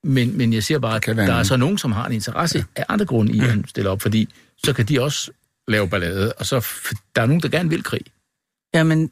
Men, 0.04 0.38
men 0.38 0.52
jeg 0.52 0.62
siger 0.62 0.78
bare, 0.78 0.96
at 0.96 1.16
der 1.16 1.34
er 1.34 1.42
så 1.42 1.56
nogen, 1.56 1.78
som 1.78 1.92
har 1.92 2.06
en 2.06 2.12
interesse 2.12 2.58
ja. 2.58 2.64
af 2.82 2.84
andre 2.88 3.06
grunde 3.06 3.32
i, 3.32 3.40
at 3.40 3.46
han 3.46 3.64
stiller 3.68 3.90
op, 3.90 4.02
fordi 4.02 4.28
så 4.56 4.72
kan 4.72 4.86
de 4.86 5.02
også 5.02 5.30
lave 5.68 5.88
ballade, 5.88 6.32
og 6.32 6.46
så 6.46 6.66
der 7.16 7.22
er 7.22 7.26
nogen, 7.26 7.42
der 7.42 7.48
gerne 7.48 7.70
vil 7.70 7.82
krig. 7.82 8.02
Jamen, 8.74 9.10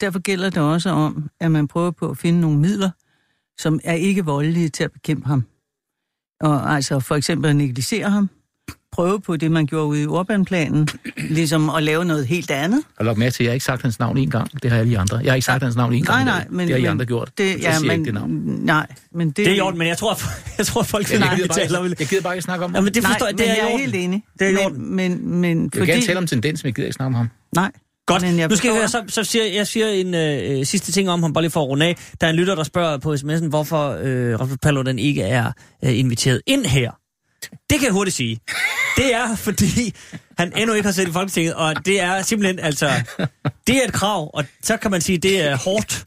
derfor 0.00 0.18
gælder 0.18 0.50
det 0.50 0.62
også 0.62 0.90
om, 0.90 1.28
at 1.40 1.50
man 1.50 1.68
prøver 1.68 1.90
på 1.90 2.10
at 2.10 2.18
finde 2.18 2.40
nogle 2.40 2.58
midler, 2.58 2.90
som 3.58 3.80
er 3.84 3.94
ikke 3.94 4.24
voldelige 4.24 4.68
til 4.68 4.84
at 4.84 4.92
bekæmpe 4.92 5.26
ham. 5.28 5.44
Og 6.40 6.70
altså 6.74 7.00
for 7.00 7.14
eksempel 7.16 7.50
at 7.50 7.56
negligere 7.56 8.10
ham, 8.10 8.30
prøve 8.92 9.20
på 9.20 9.36
det, 9.36 9.50
man 9.50 9.66
gjorde 9.66 9.86
ude 9.86 10.02
i 10.02 10.06
Urbanplanen, 10.06 10.88
ligesom 11.16 11.70
at 11.70 11.82
lave 11.82 12.04
noget 12.04 12.26
helt 12.26 12.50
andet. 12.50 12.82
Og 12.98 13.04
luk 13.04 13.16
med 13.18 13.30
til, 13.30 13.44
jeg 13.44 13.50
har 13.50 13.54
ikke 13.54 13.64
sagt 13.64 13.82
hans 13.82 13.98
navn 13.98 14.16
en 14.16 14.30
gang. 14.30 14.62
Det 14.62 14.70
har 14.70 14.78
alle 14.78 14.92
de 14.92 14.98
andre. 14.98 15.16
Jeg 15.18 15.30
har 15.30 15.34
ikke 15.34 15.44
sagt 15.44 15.62
hans 15.62 15.76
navn 15.76 15.92
en 15.92 16.02
Nej, 16.02 16.14
gang. 16.16 16.24
nej, 16.24 16.46
men... 16.50 16.68
det 16.68 16.74
har 16.76 16.82
I 16.82 16.84
andre 16.84 17.06
gjort. 17.06 17.30
Det, 17.38 17.62
ja, 17.62 17.70
jeg 17.72 17.80
men, 17.82 17.90
ikke 17.90 18.04
det 18.04 18.14
navn. 18.14 18.30
Nej, 18.30 18.86
men 19.12 19.28
det... 19.28 19.36
Det 19.36 19.46
er 19.48 19.54
i 19.54 19.60
orden, 19.60 19.78
men 19.78 19.88
jeg 19.88 19.98
tror, 19.98 20.18
jeg 20.58 20.66
tror 20.66 20.82
folk 20.82 21.10
Jeg, 21.12 21.20
vil 21.20 21.26
jeg, 21.28 21.36
gider 21.36 21.54
taler 21.54 21.78
om 21.78 21.84
jeg 21.86 21.96
gider 21.96 22.22
bare 22.22 22.34
ikke 22.34 22.42
snakke 22.42 22.64
om 22.64 22.70
Ja, 22.70 22.76
ham. 22.76 22.84
men 22.84 22.94
det 22.94 23.02
nej, 23.02 23.12
forstår 23.12 23.26
jeg, 23.26 23.34
men 23.34 23.38
det 23.38 23.50
er 23.50 23.54
jeg 23.64 23.72
er 23.74 23.78
helt 23.78 23.94
enig. 23.94 24.22
Det 24.38 24.46
er 24.46 24.50
i 24.50 24.64
orden. 24.64 24.96
men, 24.96 25.28
men, 25.30 25.40
men 25.40 25.58
Jeg 25.58 25.62
vil 25.62 25.70
fordi... 25.80 25.90
gerne 25.92 26.02
tale 26.02 26.18
om 26.18 26.26
tendens, 26.26 26.64
men 26.64 26.68
jeg 26.68 26.74
gider 26.74 26.86
ikke 26.86 26.94
snakke 26.94 27.06
om 27.06 27.14
ham. 27.14 27.28
Nej. 27.54 27.72
Godt, 28.10 28.22
Men 28.22 28.38
jeg 28.38 28.48
nu 28.48 28.56
skal 28.56 28.68
jeg 28.68 28.76
høre, 28.76 28.88
så, 28.88 29.02
så 29.08 29.24
siger 29.24 29.44
jeg 29.44 29.66
siger 29.66 29.88
en 29.88 30.14
øh, 30.14 30.66
sidste 30.66 30.92
ting 30.92 31.10
om 31.10 31.22
ham, 31.22 31.32
bare 31.32 31.42
lige 31.42 31.50
for 31.50 31.62
at 31.62 31.68
runde 31.68 31.86
af. 31.86 31.96
Der 32.20 32.26
er 32.26 32.30
en 32.30 32.36
lytter, 32.36 32.54
der 32.54 32.62
spørger 32.62 32.98
på 32.98 33.14
sms'en, 33.14 33.48
hvorfor 33.48 33.98
øh, 34.02 34.40
Rafael 34.40 34.58
Paludan 34.58 34.98
ikke 34.98 35.22
er 35.22 35.52
øh, 35.84 35.98
inviteret 35.98 36.40
ind 36.46 36.66
her. 36.66 36.90
Det 37.70 37.78
kan 37.78 37.84
jeg 37.84 37.92
hurtigt 37.92 38.16
sige. 38.16 38.40
Det 38.96 39.14
er, 39.14 39.36
fordi 39.36 39.94
han 40.38 40.52
endnu 40.56 40.74
ikke 40.74 40.86
har 40.86 40.92
siddet 40.92 41.10
i 41.10 41.12
Folketinget, 41.12 41.54
og 41.54 41.86
det 41.86 42.00
er 42.00 42.22
simpelthen, 42.22 42.58
altså, 42.58 42.90
det 43.66 43.76
er 43.76 43.84
et 43.84 43.92
krav, 43.92 44.30
og 44.34 44.44
så 44.62 44.76
kan 44.76 44.90
man 44.90 45.00
sige, 45.00 45.18
det 45.18 45.40
er 45.44 45.56
hårdt. 45.56 46.04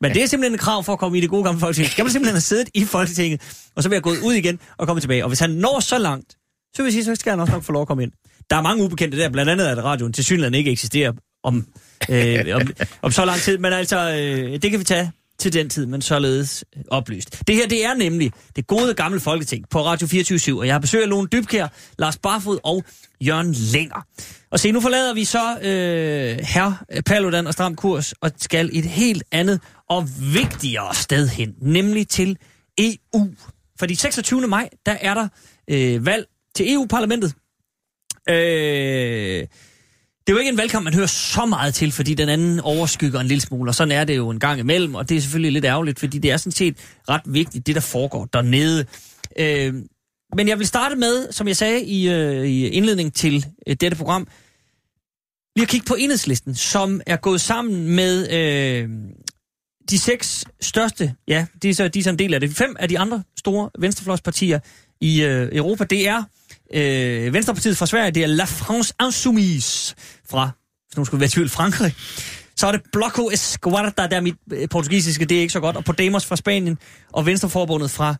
Men 0.00 0.14
det 0.14 0.22
er 0.22 0.26
simpelthen 0.26 0.54
et 0.54 0.60
krav 0.60 0.84
for 0.84 0.92
at 0.92 0.98
komme 0.98 1.18
i 1.18 1.20
det 1.20 1.30
gode 1.30 1.44
gamle 1.44 1.60
Folketing. 1.60 1.88
Skal 1.88 2.04
man 2.04 2.12
simpelthen 2.12 2.34
have 2.34 2.40
siddet 2.40 2.68
i 2.74 2.84
Folketinget, 2.84 3.40
og 3.76 3.82
så 3.82 3.88
være 3.88 4.00
gået 4.00 4.18
ud 4.24 4.32
igen 4.32 4.58
og 4.78 4.86
komme 4.86 5.00
tilbage. 5.00 5.24
Og 5.24 5.28
hvis 5.28 5.40
han 5.40 5.50
når 5.50 5.80
så 5.80 5.98
langt, 5.98 6.36
så 6.74 6.82
vil 6.82 6.84
jeg 6.84 6.92
sige, 6.92 7.04
så 7.04 7.14
skal 7.14 7.30
han 7.30 7.40
også 7.40 7.52
nok 7.52 7.62
få 7.62 7.72
lov 7.72 7.82
at 7.82 7.88
komme 7.88 8.02
ind. 8.02 8.12
Der 8.50 8.56
er 8.56 8.62
mange 8.62 8.84
ubekendte 8.84 9.18
der, 9.18 9.28
blandt 9.28 9.50
andet 9.50 9.66
at 9.66 9.84
radioen 9.84 10.12
til 10.12 10.24
synligheden 10.24 10.54
ikke 10.54 10.70
eksisterer 10.70 11.12
om, 11.42 11.66
øh, 12.10 12.56
om, 12.56 12.62
om 13.02 13.12
så 13.12 13.24
lang 13.24 13.40
tid. 13.40 13.58
Men 13.58 13.72
altså, 13.72 13.98
øh, 13.98 14.62
det 14.62 14.70
kan 14.70 14.80
vi 14.80 14.84
tage 14.84 15.12
til 15.38 15.52
den 15.52 15.68
tid, 15.68 15.86
men 15.86 16.02
således 16.02 16.64
øh, 16.76 16.82
oplyst. 16.88 17.42
Det 17.46 17.54
her, 17.54 17.68
det 17.68 17.84
er 17.84 17.94
nemlig 17.94 18.32
det 18.56 18.66
gode 18.66 18.94
gamle 18.94 19.20
Folketing 19.20 19.68
på 19.70 19.84
Radio 19.84 20.06
24 20.06 20.58
og 20.58 20.66
jeg 20.66 20.74
har 20.74 20.78
besøg 20.80 21.02
af 21.02 21.08
Lone 21.08 21.28
Dybkær, 21.32 21.68
Lars 21.98 22.18
Barfod 22.18 22.58
og 22.64 22.84
Jørgen 23.20 23.52
Længer. 23.52 24.06
Og 24.50 24.60
se, 24.60 24.72
nu 24.72 24.80
forlader 24.80 25.14
vi 25.14 25.24
så 25.24 25.58
øh, 25.62 26.38
her 26.46 26.84
Paludan 27.06 27.46
og 27.46 27.52
Stram 27.52 27.76
Kurs 27.76 28.12
og 28.12 28.30
skal 28.36 28.70
et 28.72 28.84
helt 28.84 29.24
andet 29.32 29.60
og 29.88 30.08
vigtigere 30.34 30.94
sted 30.94 31.28
hen, 31.28 31.54
nemlig 31.62 32.08
til 32.08 32.38
EU. 32.78 33.28
Fordi 33.78 33.94
26. 33.94 34.40
maj, 34.40 34.68
der 34.86 34.96
er 35.00 35.14
der 35.14 35.28
øh, 35.70 36.06
valg 36.06 36.26
til 36.54 36.72
EU-parlamentet. 36.72 37.34
Øh, 38.28 39.46
det 40.26 40.32
er 40.32 40.32
jo 40.32 40.38
ikke 40.38 40.48
en 40.48 40.58
valgkamp, 40.58 40.84
man 40.84 40.94
hører 40.94 41.06
så 41.06 41.46
meget 41.46 41.74
til, 41.74 41.92
fordi 41.92 42.14
den 42.14 42.28
anden 42.28 42.60
overskygger 42.60 43.20
en 43.20 43.26
lille 43.26 43.40
smule, 43.40 43.70
og 43.70 43.74
sådan 43.74 43.92
er 43.92 44.04
det 44.04 44.16
jo 44.16 44.30
en 44.30 44.40
gang 44.40 44.60
imellem, 44.60 44.94
og 44.94 45.08
det 45.08 45.16
er 45.16 45.20
selvfølgelig 45.20 45.52
lidt 45.52 45.64
ærgerligt, 45.64 45.98
fordi 45.98 46.18
det 46.18 46.30
er 46.30 46.36
sådan 46.36 46.52
set 46.52 46.76
ret 47.08 47.22
vigtigt, 47.26 47.66
det 47.66 47.74
der 47.74 47.80
foregår 47.80 48.24
dernede. 48.24 48.86
Øh, 49.38 49.74
men 50.36 50.48
jeg 50.48 50.58
vil 50.58 50.66
starte 50.66 50.96
med, 50.96 51.32
som 51.32 51.48
jeg 51.48 51.56
sagde 51.56 51.84
i, 51.84 52.08
øh, 52.08 52.46
i 52.46 52.68
indledning 52.68 53.14
til 53.14 53.46
øh, 53.66 53.76
dette 53.80 53.96
program, 53.96 54.28
lige 55.56 55.62
at 55.62 55.68
kigge 55.68 55.86
på 55.86 55.94
enhedslisten, 55.94 56.54
som 56.54 57.00
er 57.06 57.16
gået 57.16 57.40
sammen 57.40 57.86
med 57.86 58.32
øh, 58.32 58.88
de 59.90 59.98
seks 59.98 60.44
største, 60.60 61.14
ja, 61.28 61.46
de 61.62 61.70
er, 61.70 61.74
så, 61.74 61.88
de 61.88 61.98
er 61.98 62.02
så 62.02 62.10
en 62.10 62.18
del 62.18 62.34
af 62.34 62.40
det, 62.40 62.56
fem 62.56 62.76
af 62.78 62.88
de 62.88 62.98
andre 62.98 63.22
store 63.38 63.70
venstrefløjspartier 63.78 64.60
i 65.00 65.22
øh, 65.22 65.48
Europa. 65.52 65.84
Det 65.84 66.08
er 66.08 66.22
øh, 66.72 67.32
Venstrepartiet 67.34 67.76
fra 67.76 67.86
Sverige, 67.86 68.10
det 68.10 68.22
er 68.22 68.26
La 68.26 68.44
France 68.44 68.94
Insoumise 69.02 69.94
fra, 70.30 70.50
hvis 70.88 70.96
nogen 70.96 71.06
skulle 71.06 71.20
være 71.20 71.26
i 71.26 71.30
tvivl, 71.30 71.48
Frankrig. 71.48 71.94
Så 72.56 72.66
er 72.66 72.72
det 72.72 72.80
Bloco 72.92 73.30
Esquerda, 73.30 74.06
der 74.08 74.16
er 74.16 74.20
mit 74.20 74.34
øh, 74.52 74.68
portugisiske, 74.68 75.24
det 75.24 75.36
er 75.36 75.40
ikke 75.40 75.52
så 75.52 75.60
godt, 75.60 75.76
og 75.76 75.84
Podemos 75.84 76.26
fra 76.26 76.36
Spanien, 76.36 76.78
og 77.12 77.26
Venstreforbundet 77.26 77.90
fra 77.90 78.14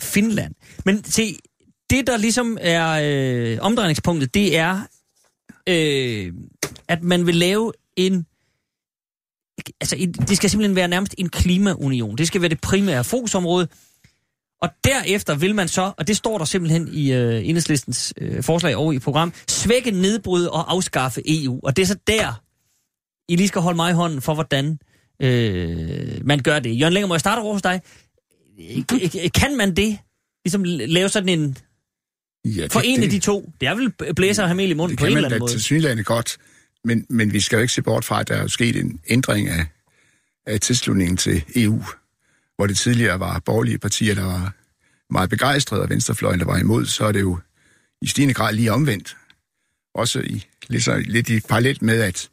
Finland. 0.00 0.54
Men 0.84 1.04
se, 1.04 1.38
det 1.90 2.06
der 2.06 2.16
ligesom 2.16 2.58
er 2.60 3.00
øh, 3.04 3.58
omdrejningspunktet, 3.60 4.34
det 4.34 4.56
er, 4.56 4.80
øh, 5.68 6.32
at 6.88 7.02
man 7.02 7.26
vil 7.26 7.34
lave 7.34 7.72
en 7.96 8.26
altså, 9.80 9.96
en- 9.96 10.12
det 10.12 10.36
skal 10.36 10.50
simpelthen 10.50 10.76
være 10.76 10.88
nærmest 10.88 11.14
en 11.18 11.28
klimaunion. 11.28 12.18
Det 12.18 12.26
skal 12.26 12.40
være 12.40 12.48
det 12.48 12.60
primære 12.60 13.04
fokusområde. 13.04 13.68
Og 14.62 14.68
derefter 14.84 15.34
vil 15.34 15.54
man 15.54 15.68
så, 15.68 15.92
og 15.98 16.06
det 16.06 16.16
står 16.16 16.38
der 16.38 16.44
simpelthen 16.44 16.88
i 16.92 17.12
øh, 17.12 17.48
enhedslistens 17.48 18.14
øh, 18.20 18.42
forslag 18.42 18.76
over 18.76 18.92
i 18.92 18.98
program, 18.98 19.32
svække, 19.48 19.90
nedbryde 19.90 20.50
og 20.50 20.72
afskaffe 20.72 21.22
EU. 21.26 21.60
Og 21.62 21.76
det 21.76 21.82
er 21.82 21.86
så 21.86 21.96
der, 22.06 22.42
I 23.28 23.36
lige 23.36 23.48
skal 23.48 23.60
holde 23.60 23.76
mig 23.76 23.90
i 23.90 23.94
hånden 23.94 24.22
for, 24.22 24.34
hvordan 24.34 24.78
øh, 25.22 26.26
man 26.26 26.38
gør 26.42 26.58
det. 26.58 26.80
Jørgen 26.80 26.92
Længer, 26.94 27.06
må 27.08 27.14
jeg 27.14 27.20
starte 27.20 27.40
over 27.40 27.52
hos 27.52 27.62
dig? 27.62 27.80
Kan 29.34 29.56
man 29.56 29.76
det? 29.76 29.98
Ligesom 30.44 30.62
lave 30.64 31.08
sådan 31.08 31.28
en... 31.28 31.56
Ja, 32.44 32.66
For 32.70 32.80
det- 32.80 32.90
en 32.90 32.96
af 33.02 33.02
det- 33.02 33.12
de 33.12 33.18
to. 33.18 33.52
Det 33.60 33.68
er 33.68 33.74
vel 33.74 34.14
blæser 34.14 34.42
og 34.42 34.48
have 34.48 34.56
mel 34.56 34.70
i 34.70 34.74
munden 34.74 34.90
Det 34.96 34.98
på 34.98 35.06
en 35.06 35.10
kan 35.10 35.16
eller 35.16 35.28
man 35.28 35.32
anden 35.34 35.40
da 35.40 35.42
måde. 35.42 35.52
til 35.52 35.62
synligheden 35.62 36.04
godt, 36.04 36.38
men, 36.84 37.06
men 37.10 37.32
vi 37.32 37.40
skal 37.40 37.56
jo 37.56 37.62
ikke 37.62 37.74
se 37.74 37.82
bort 37.82 38.04
fra, 38.04 38.20
at 38.20 38.28
der 38.28 38.34
er 38.34 38.46
sket 38.46 38.76
en 38.76 39.00
ændring 39.08 39.48
af, 39.48 39.66
af 40.46 40.60
tilslutningen 40.60 41.16
til 41.16 41.44
EU, 41.56 41.82
hvor 42.58 42.66
det 42.66 42.76
tidligere 42.76 43.20
var 43.20 43.38
borgerlige 43.38 43.78
partier, 43.78 44.14
der 44.14 44.24
var 44.24 44.52
meget 45.10 45.30
begejstrede, 45.30 45.82
og 45.82 45.90
venstrefløjen, 45.90 46.40
der 46.40 46.46
var 46.46 46.58
imod, 46.58 46.86
så 46.86 47.04
er 47.04 47.12
det 47.12 47.20
jo 47.20 47.38
i 48.02 48.06
stigende 48.06 48.34
grad 48.34 48.54
lige 48.54 48.72
omvendt. 48.72 49.16
Også 49.94 50.20
i, 50.20 50.44
lidt, 50.68 50.84
så, 50.84 50.96
lidt 50.96 51.28
i 51.28 51.40
parallelt 51.40 51.82
med, 51.82 52.00
at 52.02 52.28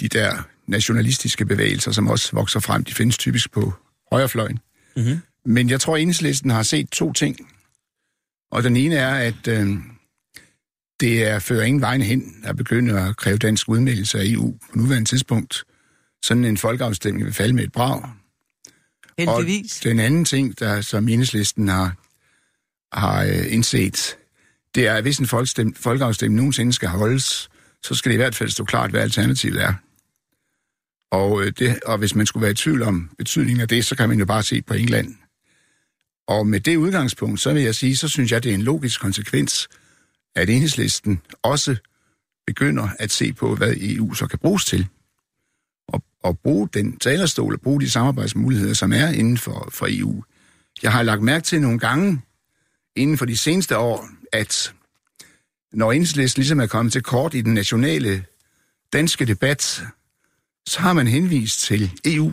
de 0.00 0.08
der 0.08 0.42
nationalistiske 0.66 1.46
bevægelser, 1.46 1.92
som 1.92 2.08
også 2.08 2.30
vokser 2.32 2.60
frem, 2.60 2.84
de 2.84 2.94
findes 2.94 3.18
typisk 3.18 3.52
på 3.52 3.72
højrefløjen. 4.12 4.58
Mhm. 4.96 5.18
Men 5.44 5.70
jeg 5.70 5.80
tror, 5.80 5.96
at 5.96 6.02
enhedslisten 6.02 6.50
har 6.50 6.62
set 6.62 6.90
to 6.90 7.12
ting. 7.12 7.36
Og 8.50 8.62
den 8.62 8.76
ene 8.76 8.94
er, 8.94 9.14
at 9.14 9.48
øh, 9.48 9.76
det 11.00 11.28
er 11.28 11.38
fører 11.38 11.64
ingen 11.64 11.80
vejen 11.80 12.02
hen 12.02 12.44
at 12.44 12.56
begynde 12.56 13.00
at 13.00 13.16
kræve 13.16 13.38
dansk 13.38 13.68
udmeldelse 13.68 14.18
af 14.18 14.24
EU 14.26 14.58
på 14.70 14.78
nuværende 14.78 15.08
tidspunkt. 15.08 15.64
Sådan 16.24 16.44
en 16.44 16.56
folkeafstemning 16.56 17.24
vil 17.24 17.34
falde 17.34 17.54
med 17.54 17.64
et 17.64 17.72
brag. 17.72 18.19
Heldigvis. 19.28 19.78
Og 19.78 19.84
den 19.84 20.00
anden 20.00 20.24
ting, 20.24 20.58
der 20.58 20.80
som 20.80 21.08
enhedslisten 21.08 21.68
har, 21.68 21.96
har 22.92 23.24
øh, 23.24 23.52
indset, 23.52 24.16
det 24.74 24.86
er, 24.86 24.94
at 24.94 25.02
hvis 25.02 25.18
en 25.18 25.26
folkestem, 25.26 25.74
folkeafstemning 25.74 26.36
nogensinde 26.36 26.72
skal 26.72 26.88
holdes, 26.88 27.50
så 27.82 27.94
skal 27.94 28.10
det 28.10 28.14
i 28.14 28.16
hvert 28.16 28.34
fald 28.34 28.50
stå 28.50 28.64
klart, 28.64 28.90
hvad 28.90 29.00
alternativet 29.00 29.62
er. 29.62 29.74
Og, 31.12 31.42
øh, 31.42 31.52
det, 31.58 31.80
og 31.86 31.98
hvis 31.98 32.14
man 32.14 32.26
skulle 32.26 32.42
være 32.42 32.50
i 32.50 32.54
tvivl 32.54 32.82
om 32.82 33.10
betydningen 33.18 33.60
af 33.60 33.68
det, 33.68 33.84
så 33.84 33.96
kan 33.96 34.08
man 34.08 34.18
jo 34.18 34.26
bare 34.26 34.42
se 34.42 34.62
på 34.62 34.74
England. 34.74 35.14
Og 36.28 36.46
med 36.46 36.60
det 36.60 36.76
udgangspunkt, 36.76 37.40
så 37.40 37.52
vil 37.52 37.62
jeg 37.62 37.74
sige, 37.74 37.96
så 37.96 38.08
synes 38.08 38.32
jeg, 38.32 38.42
det 38.44 38.50
er 38.50 38.54
en 38.54 38.62
logisk 38.62 39.00
konsekvens, 39.00 39.68
at 40.34 40.50
enhedslisten 40.50 41.20
også 41.42 41.76
begynder 42.46 42.88
at 42.98 43.10
se 43.10 43.32
på, 43.32 43.54
hvad 43.54 43.74
EU 43.80 44.14
så 44.14 44.26
kan 44.26 44.38
bruges 44.38 44.64
til. 44.64 44.86
Og, 46.22 46.28
og 46.28 46.38
bruge 46.38 46.68
den 46.74 46.96
talerstol 46.96 47.54
og 47.54 47.60
bruge 47.60 47.80
de 47.80 47.90
samarbejdsmuligheder, 47.90 48.74
som 48.74 48.92
er 48.92 49.08
inden 49.08 49.38
for, 49.38 49.68
for 49.72 49.86
EU. 49.90 50.24
Jeg 50.82 50.92
har 50.92 51.02
lagt 51.02 51.22
mærke 51.22 51.44
til 51.44 51.60
nogle 51.60 51.78
gange 51.78 52.22
inden 52.96 53.18
for 53.18 53.24
de 53.24 53.36
seneste 53.36 53.78
år, 53.78 54.08
at 54.32 54.74
når 55.72 55.92
enhedslisten 55.92 56.40
ligesom 56.40 56.60
er 56.60 56.66
kommet 56.66 56.92
til 56.92 57.02
kort 57.02 57.34
i 57.34 57.40
den 57.40 57.54
nationale 57.54 58.24
danske 58.92 59.24
debat, 59.24 59.82
så 60.66 60.80
har 60.80 60.92
man 60.92 61.06
henvist 61.06 61.60
til 61.60 61.90
EU. 62.04 62.32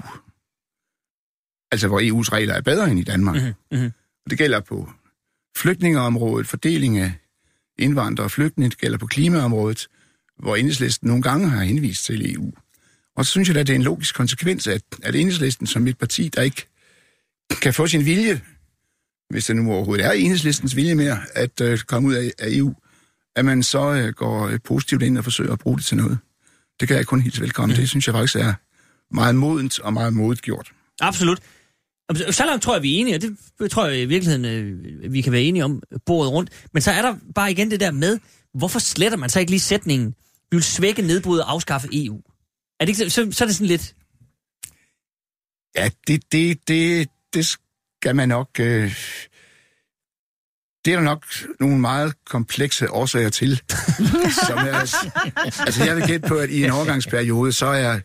Altså 1.71 1.87
hvor 1.87 1.99
EU's 1.99 2.31
regler 2.31 2.53
er 2.53 2.61
bedre 2.61 2.91
end 2.91 2.99
i 2.99 3.03
Danmark. 3.03 3.35
Mhm, 3.35 3.53
mhm. 3.71 3.91
Og 4.25 4.29
det 4.29 4.37
gælder 4.37 4.59
på 4.59 4.89
flygtningeområdet, 5.57 6.47
fordeling 6.47 6.97
af 6.97 7.13
indvandrere 7.79 8.27
og 8.27 8.31
flygtninge, 8.31 8.69
det 8.69 8.77
gælder 8.77 8.97
på 8.97 9.07
klimaområdet, 9.07 9.87
hvor 10.39 10.55
enhedslisten 10.55 11.07
nogle 11.07 11.23
gange 11.23 11.49
har 11.49 11.63
henvist 11.63 12.05
til 12.05 12.33
EU. 12.33 12.51
Og 13.17 13.25
så 13.25 13.31
synes 13.31 13.49
jeg, 13.49 13.57
at 13.57 13.67
det 13.67 13.73
er 13.73 13.77
en 13.77 13.83
logisk 13.83 14.15
konsekvens, 14.15 14.67
at, 14.67 14.81
at 15.03 15.15
enhedslisten 15.15 15.67
som 15.67 15.87
et 15.87 15.97
parti, 15.97 16.29
der 16.35 16.41
ikke 16.41 16.67
kan 17.61 17.73
få 17.73 17.87
sin 17.87 18.05
vilje, 18.05 18.41
hvis 19.29 19.45
det 19.45 19.55
nu 19.55 19.71
overhovedet 19.71 20.05
er 20.05 20.11
enhedslistens 20.11 20.75
vilje 20.75 20.95
mere, 20.95 21.19
at 21.33 21.61
øh, 21.61 21.79
komme 21.79 22.07
ud 22.07 22.13
af, 22.13 22.31
af 22.39 22.47
EU, 22.49 22.73
at 23.35 23.45
man 23.45 23.63
så 23.63 23.93
øh, 23.93 24.13
går 24.13 24.47
øh, 24.47 24.59
positivt 24.63 25.03
ind 25.03 25.17
og 25.17 25.23
forsøger 25.23 25.53
at 25.53 25.59
bruge 25.59 25.77
det 25.77 25.85
til 25.85 25.97
noget. 25.97 26.17
Det 26.79 26.87
kan 26.87 26.97
jeg 26.97 27.05
kun 27.05 27.21
hilse 27.21 27.41
velkommen. 27.41 27.73
Mhm. 27.73 27.81
Det 27.81 27.89
synes 27.89 28.07
jeg 28.07 28.13
faktisk 28.13 28.35
er 28.35 28.53
meget 29.15 29.35
modent 29.35 29.79
og 29.79 29.93
meget 29.93 30.13
modigt 30.13 30.41
gjort. 30.41 30.71
Absolut. 31.01 31.39
Så 32.29 32.45
langt 32.45 32.63
tror 32.63 32.73
jeg, 32.73 32.83
vi 32.83 32.95
er 32.95 32.99
enige, 32.99 33.15
og 33.15 33.21
det 33.59 33.71
tror 33.71 33.87
jeg 33.87 34.01
i 34.01 34.05
virkeligheden, 34.05 34.45
øh, 34.45 35.13
vi 35.13 35.21
kan 35.21 35.31
være 35.31 35.41
enige 35.41 35.65
om 35.65 35.81
bordet 36.05 36.31
rundt. 36.31 36.49
Men 36.73 36.81
så 36.81 36.91
er 36.91 37.01
der 37.01 37.15
bare 37.35 37.51
igen 37.51 37.71
det 37.71 37.79
der 37.79 37.91
med, 37.91 38.19
hvorfor 38.53 38.79
sletter 38.79 39.17
man 39.17 39.29
så 39.29 39.39
ikke 39.39 39.51
lige 39.51 39.59
sætningen, 39.59 40.15
vi 40.51 40.57
vil 40.57 40.63
svække, 40.63 41.01
nedbryde 41.01 41.43
og 41.43 41.51
afskaffe 41.51 41.87
EU? 41.93 42.21
Er 42.79 42.85
det 42.85 42.89
ikke, 42.89 43.09
så, 43.09 43.27
så 43.31 43.43
er 43.43 43.47
det 43.47 43.55
sådan 43.55 43.67
lidt, 43.67 43.95
Ja, 45.77 45.89
det, 46.07 46.31
det, 46.31 46.67
det, 46.67 47.09
det 47.33 47.47
skal 47.47 48.15
man 48.15 48.29
nok... 48.29 48.49
Øh, 48.59 48.95
det 50.85 50.93
er 50.93 50.97
der 50.97 51.03
nok 51.03 51.25
nogle 51.59 51.79
meget 51.79 52.13
komplekse 52.25 52.91
årsager 52.91 53.29
til. 53.29 53.55
som 54.47 54.57
er, 54.57 54.73
altså, 55.65 55.83
jeg 55.85 55.95
vil 55.95 56.07
gætte 56.07 56.27
på, 56.27 56.35
at 56.35 56.49
i 56.49 56.63
en 56.63 56.71
overgangsperiode, 56.71 57.51
så 57.51 57.65
er... 57.65 57.99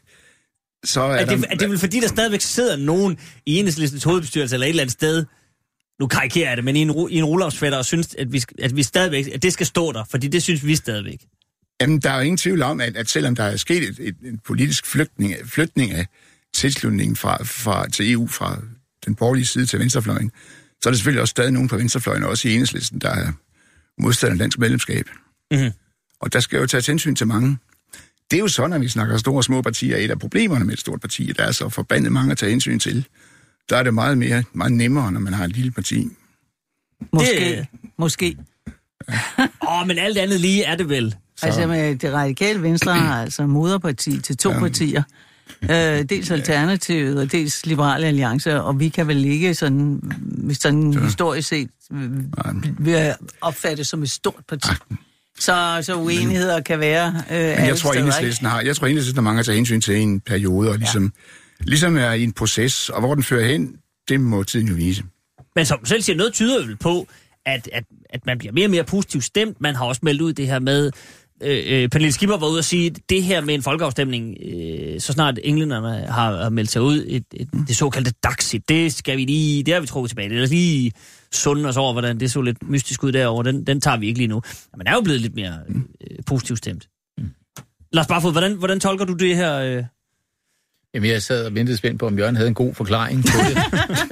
Så 0.85 1.01
er, 1.01 1.07
er, 1.07 1.25
det, 1.25 1.39
der, 1.39 1.49
er 1.51 1.55
det 1.55 1.71
vel 1.71 1.79
fordi, 1.79 2.01
der 2.01 2.09
stadigvæk 2.09 2.41
sidder 2.41 2.77
nogen 2.77 3.19
i 3.47 3.59
enhedslistens 3.59 4.05
hovedbestyrelse 4.05 4.57
eller 4.57 4.67
et 4.67 4.69
eller 4.69 4.83
andet 4.83 4.93
sted, 4.93 5.25
nu 6.01 6.07
karikerer 6.07 6.49
jeg 6.49 6.57
det, 6.57 6.65
men 6.65 6.77
i 6.77 6.81
en, 6.81 7.09
i 7.11 7.17
en 7.17 7.25
rullafsfætter 7.25 7.79
og 7.79 7.85
synes, 7.85 8.15
at 8.15 8.33
vi, 8.33 8.43
at 8.59 8.77
vi 8.77 8.83
stadigvæk, 8.83 9.27
at 9.35 9.43
det 9.43 9.53
skal 9.53 9.67
stå 9.67 9.93
der, 9.93 10.05
fordi 10.05 10.29
det 10.29 10.43
synes 10.43 10.67
vi 10.67 10.77
stadigvæk. 10.77 11.21
Jamen, 11.83 11.99
der 12.01 12.11
er 12.11 12.15
jo 12.17 12.21
ingen 12.23 12.37
tvivl 12.37 12.63
om, 12.63 12.81
at, 12.81 12.97
at 12.97 13.09
selvom 13.11 13.35
der 13.37 13.45
er 13.45 13.57
sket 13.57 13.83
et, 13.83 13.97
et, 14.01 14.17
en 14.25 14.39
politisk 14.39 14.87
flytning, 14.87 15.35
flytning 15.45 15.91
af 15.93 16.07
tilslutningen 16.55 17.17
fra, 17.17 17.43
fra, 17.45 17.89
til 17.89 18.13
EU 18.13 18.27
fra 18.27 18.59
den 19.07 19.15
borgerlige 19.15 19.45
side 19.47 19.67
til 19.67 19.79
venstrefløjen, 19.79 20.31
så 20.83 20.89
er 20.89 20.91
der 20.91 20.97
selvfølgelig 20.97 21.21
også 21.21 21.31
stadig 21.31 21.53
nogen 21.53 21.69
på 21.69 21.77
venstrefløjen, 21.77 22.25
også 22.25 22.49
i 22.49 22.53
enhedslisten, 22.53 22.99
der 23.01 23.11
er 23.11 23.33
modstander 23.99 24.35
af 24.35 24.39
dansk 24.39 24.59
medlemskab. 24.59 25.07
Mhm. 25.51 25.71
Og 26.21 26.33
der 26.33 26.41
skal 26.41 26.59
jo 26.61 26.67
tages 26.67 26.87
hensyn 26.87 27.15
til 27.15 27.27
mange. 27.27 27.59
Det 28.31 28.37
er 28.37 28.41
jo 28.41 28.49
sådan, 28.49 28.71
når 28.71 28.79
vi 28.79 28.89
snakker 28.89 29.17
store 29.17 29.37
og 29.37 29.45
små 29.45 29.63
partier. 29.63 29.97
Et 29.97 30.11
af 30.11 30.19
problemerne 30.19 30.65
med 30.65 30.73
et 30.73 30.81
stort 30.81 31.01
parti, 31.01 31.31
at 31.31 31.37
der 31.39 31.45
er 31.45 31.53
så 31.53 31.69
forbandet 31.69 32.13
mange 32.13 32.33
at 32.33 32.39
tage 32.39 32.51
hensyn 32.51 32.79
til. 32.79 33.07
Der 33.71 33.77
er 33.77 33.83
det 33.83 33.95
meget 33.95 34.19
mere, 34.19 34.45
meget 34.53 34.73
nemmere, 34.73 35.13
når 35.13 35.21
man 35.21 35.33
har 35.33 35.45
et 35.45 35.53
lille 35.57 35.71
parti. 35.71 36.09
Måske. 37.13 37.37
Det- 37.57 37.67
Måske. 37.99 38.37
Åh, 39.09 39.81
oh, 39.81 39.87
men 39.87 39.99
alt 39.99 40.19
andet 40.19 40.41
lige 40.41 40.65
er 40.65 40.77
det 40.77 40.89
vel. 40.89 41.15
Så. 41.43 41.47
Altså 41.47 41.67
med 41.67 41.97
det 41.97 42.13
radikale 42.13 42.63
venstre 42.63 42.95
har 42.95 43.23
altså 43.23 43.47
moderparti 43.47 44.21
til 44.21 44.37
to 44.37 44.51
ja. 44.51 44.59
partier. 44.59 45.03
Øh, 45.63 46.03
dels 46.03 46.31
Alternativet 46.31 47.21
og 47.21 47.33
dels 47.33 47.67
Liberale 47.67 48.07
Alliance, 48.07 48.63
og 48.63 48.81
vi 48.81 48.89
kan 48.89 49.09
vel 49.09 49.25
ikke 49.25 49.55
sådan, 49.55 50.01
hvis 50.23 50.59
sådan 50.59 50.95
historisk 50.95 51.49
set, 51.49 51.71
øh, 51.93 52.87
vil 52.87 53.15
opfattes 53.41 53.89
som 53.89 54.03
et 54.03 54.11
stort 54.11 54.43
parti. 54.49 54.71
Så, 55.39 55.79
så 55.83 55.95
uenigheder 55.95 56.61
kan 56.61 56.81
være 56.81 57.23
øh, 57.31 57.37
Men 57.37 57.67
jeg 57.67 57.77
tror, 57.77 57.93
enhedslisten 57.93 58.47
har, 58.47 58.61
jeg 58.61 58.77
tror, 58.77 58.87
enhedslisten 58.87 59.17
har 59.17 59.23
mange 59.23 59.39
at 59.39 59.47
tage 59.47 59.57
hensyn 59.57 59.81
til 59.81 59.97
en 59.97 60.21
periode, 60.21 60.71
og 60.71 60.79
ligesom, 60.79 61.03
ja. 61.61 61.65
ligesom 61.65 61.97
er 61.97 62.13
i 62.13 62.23
en 62.23 62.33
proces, 62.33 62.89
og 62.89 63.01
hvor 63.01 63.15
den 63.15 63.25
fører 63.25 63.47
hen, 63.47 63.77
det 64.09 64.21
må 64.21 64.43
tiden 64.43 64.69
jo 64.69 64.75
vise. 64.75 65.05
Men 65.57 65.67
som 65.67 65.87
selv 65.87 66.03
siger, 66.03 66.17
noget 66.17 66.33
tyder 66.33 66.67
vel 66.67 66.77
på, 66.77 67.09
at, 67.47 67.69
at, 67.73 67.85
at 68.11 68.27
man 68.27 68.39
bliver 68.39 68.53
mere 68.53 68.67
og 68.67 68.71
mere 68.71 68.85
positivt 68.85 69.25
stemt. 69.25 69.61
Man 69.61 69.75
har 69.75 69.85
også 69.85 70.01
meldt 70.05 70.21
ud 70.21 70.33
det 70.33 70.47
her 70.47 70.59
med, 70.59 70.91
øh, 71.43 71.83
øh, 71.83 71.89
Pernille 71.89 72.13
Skipper 72.13 72.37
var 72.37 72.49
ude 72.49 72.59
og 72.59 72.65
sige, 72.65 72.95
det 73.09 73.23
her 73.23 73.41
med 73.41 73.55
en 73.55 73.63
folkeafstemning, 73.63 74.37
øh, 74.45 75.01
så 75.01 75.13
snart 75.13 75.39
englænderne 75.45 76.07
har, 76.07 76.43
har 76.43 76.51
meldt 76.51 76.71
sig 76.71 76.83
ud, 76.83 77.05
et, 77.09 77.25
et, 77.35 77.49
det 77.69 77.77
såkaldte 77.77 78.13
Daxit, 78.25 78.69
det 78.69 78.95
skal 78.95 79.17
vi 79.17 79.25
lige, 79.25 79.63
det 79.63 79.75
har 79.75 79.81
vi 79.81 79.87
trukket 79.87 80.11
tilbage. 80.11 80.29
Det 80.29 80.43
er 80.43 80.47
lige 80.47 80.93
sunde 81.33 81.69
os 81.69 81.77
over, 81.77 81.93
hvordan 81.93 82.21
det 82.21 82.31
så 82.31 82.41
lidt 82.41 82.71
mystisk 82.71 83.05
ud 83.05 83.13
derovre. 83.13 83.53
Den, 83.53 83.67
den 83.67 83.81
tager 83.81 83.97
vi 83.97 84.07
ikke 84.07 84.19
lige 84.19 84.29
nu. 84.29 84.43
Men 84.73 84.79
man 84.79 84.87
er 84.87 84.95
jo 84.95 85.01
blevet 85.01 85.21
lidt 85.21 85.35
mere 85.35 85.59
øh, 85.71 86.17
positivt 86.27 86.59
stemt. 86.59 86.89
Lars 87.93 88.07
Barfod, 88.07 88.33
hvordan, 88.33 88.53
hvordan 88.53 88.81
tolker 88.81 89.05
du 89.05 89.13
det 89.13 89.37
her? 89.37 89.59
Øh? 89.59 89.85
Jamen, 90.95 91.11
jeg 91.11 91.23
sad 91.23 91.47
og 91.47 91.55
ventede 91.55 91.77
spændt 91.77 92.01
på, 92.01 92.07
om 92.07 92.19
Jørgen 92.19 92.37
havde 92.37 92.49
en 92.49 92.55
god 92.55 92.75
forklaring 92.75 93.25
på 93.25 93.39
det. 93.49 93.59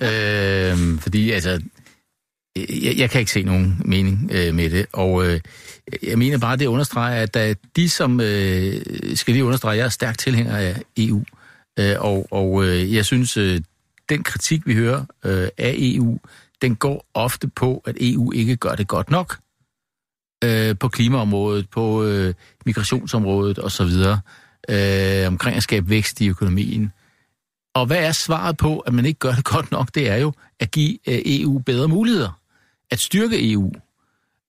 øhm, 0.73 0.99
fordi, 0.99 1.31
altså, 1.31 1.61
Øh, 2.59 2.85
jeg, 2.85 2.99
jeg 2.99 3.11
kan 3.11 3.21
ikke 3.21 3.33
se 3.33 3.43
nogen 3.43 3.83
mening 3.85 4.31
øh, 4.33 4.55
med 4.55 4.71
det. 4.71 4.87
Og 4.93 5.27
øh, 5.27 5.41
jeg 6.03 6.19
mener 6.19 6.39
bare, 6.39 6.57
det 6.57 6.67
understreger, 6.67 7.23
at 7.23 7.35
der, 7.35 7.55
de, 7.77 7.89
som 7.89 8.21
øh, 8.21 8.83
skal 9.15 9.35
lige 9.35 9.45
understrege, 9.45 9.77
jeg 9.77 9.85
er 9.85 9.89
stærk 9.89 10.19
tilhænger 10.19 10.57
af 10.57 10.83
EU. 10.97 11.25
Øh, 11.79 11.97
og 11.99 12.27
og 12.31 12.65
øh, 12.65 12.95
jeg 12.95 13.05
synes, 13.05 13.37
øh, 13.37 13.61
den 14.09 14.23
kritik, 14.23 14.67
vi 14.67 14.75
hører 14.75 15.05
øh, 15.25 15.49
af 15.59 15.75
EU, 15.79 16.19
den 16.63 16.77
går 16.77 17.07
ofte 17.15 17.49
på, 17.49 17.83
at 17.87 17.97
EU 18.01 18.33
ikke 18.33 18.57
gør 18.57 18.75
det 18.75 18.89
godt 18.89 19.11
nok 19.11 19.39
øh, 20.45 20.79
på 20.79 20.89
klimaområdet, 20.89 21.71
på 21.71 22.05
øh, 22.05 22.35
migrationsområdet 22.67 23.59
osv., 23.59 23.91
øh, 24.69 25.27
omkring 25.27 25.57
at 25.57 25.63
skabe 25.63 25.91
vækst 25.91 26.21
i 26.21 26.29
økonomien. 26.29 26.93
Og 27.75 27.87
hvad 27.87 27.99
er 27.99 28.13
svaret 28.13 28.57
på, 28.57 28.79
at 28.79 28.95
man 28.95 29.07
ikke 29.07 29.19
gør 29.19 29.33
det 29.33 29.45
godt 29.45 29.71
nok? 29.71 29.95
Det 29.95 30.09
er 30.09 30.17
jo 30.17 30.33
at 30.61 30.71
give 30.71 30.99
øh, 31.09 31.23
EU 31.25 31.59
bedre 31.59 31.89
muligheder. 31.89 32.40
At 32.91 32.99
styrke 33.01 33.53
EU. 33.53 33.73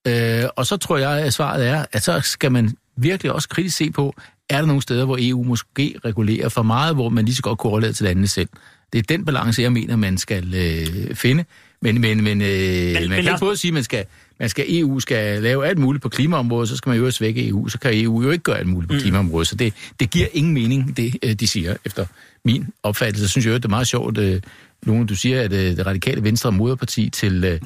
Øh, 0.07 0.43
og 0.55 0.65
så 0.65 0.77
tror 0.77 0.97
jeg, 0.97 1.11
at 1.11 1.33
svaret 1.33 1.67
er, 1.67 1.85
at 1.91 2.03
så 2.03 2.19
skal 2.21 2.51
man 2.51 2.75
virkelig 2.97 3.31
også 3.31 3.49
kritisk 3.49 3.77
se 3.77 3.91
på, 3.91 4.15
er 4.49 4.57
der 4.59 4.65
nogle 4.65 4.81
steder, 4.81 5.05
hvor 5.05 5.17
EU 5.19 5.43
måske 5.43 5.95
regulerer 6.05 6.49
for 6.49 6.61
meget, 6.63 6.95
hvor 6.95 7.09
man 7.09 7.25
lige 7.25 7.35
så 7.35 7.41
godt 7.41 7.59
kunne 7.59 7.71
overlade 7.71 7.93
til 7.93 8.03
landene 8.03 8.27
selv. 8.27 8.49
Det 8.93 8.99
er 8.99 9.03
den 9.03 9.25
balance, 9.25 9.61
jeg 9.61 9.71
mener, 9.73 9.95
man 9.95 10.17
skal 10.17 10.53
øh, 10.55 11.15
finde. 11.15 11.45
Men, 11.81 12.01
men, 12.01 12.23
men, 12.23 12.41
øh, 12.41 12.47
men 12.47 12.93
man 12.93 13.01
men 13.09 13.09
kan 13.09 13.23
Lars- 13.23 13.39
både 13.39 13.57
sige, 13.57 13.69
at 13.69 13.73
man 13.73 13.83
skal, 13.83 14.05
man 14.39 14.49
skal, 14.49 14.65
EU 14.69 14.99
skal 14.99 15.43
lave 15.43 15.67
alt 15.67 15.77
muligt 15.77 16.01
på 16.03 16.09
klimaområdet, 16.09 16.69
så 16.69 16.75
skal 16.77 16.89
man 16.89 16.99
jo 16.99 17.05
også 17.05 17.17
svække 17.17 17.47
EU, 17.47 17.67
så 17.67 17.79
kan 17.79 17.91
EU 17.93 18.21
jo 18.23 18.29
ikke 18.31 18.43
gøre 18.43 18.57
alt 18.57 18.67
muligt 18.67 18.89
på 18.89 18.93
Mm. 18.93 18.99
klimaområdet. 19.01 19.47
Så 19.47 19.55
det, 19.55 19.73
det 19.99 20.09
giver 20.11 20.27
ingen 20.33 20.53
mening, 20.53 20.97
det 20.97 21.15
øh, 21.23 21.33
de 21.33 21.47
siger, 21.47 21.75
efter 21.85 22.05
min 22.45 22.67
opfattelse. 22.83 23.23
Jeg 23.23 23.29
synes 23.29 23.45
jo, 23.45 23.53
det 23.53 23.65
er 23.65 23.69
meget 23.69 23.87
sjovt, 23.87 24.17
øh, 24.17 24.41
Lone, 24.83 25.07
du 25.07 25.15
siger, 25.15 25.41
at 25.41 25.53
øh, 25.53 25.77
det 25.77 25.85
radikale 25.85 26.23
venstre 26.23 26.47
er 26.47 26.51
moderparti 26.53 27.09
til 27.09 27.43
øh, 27.43 27.59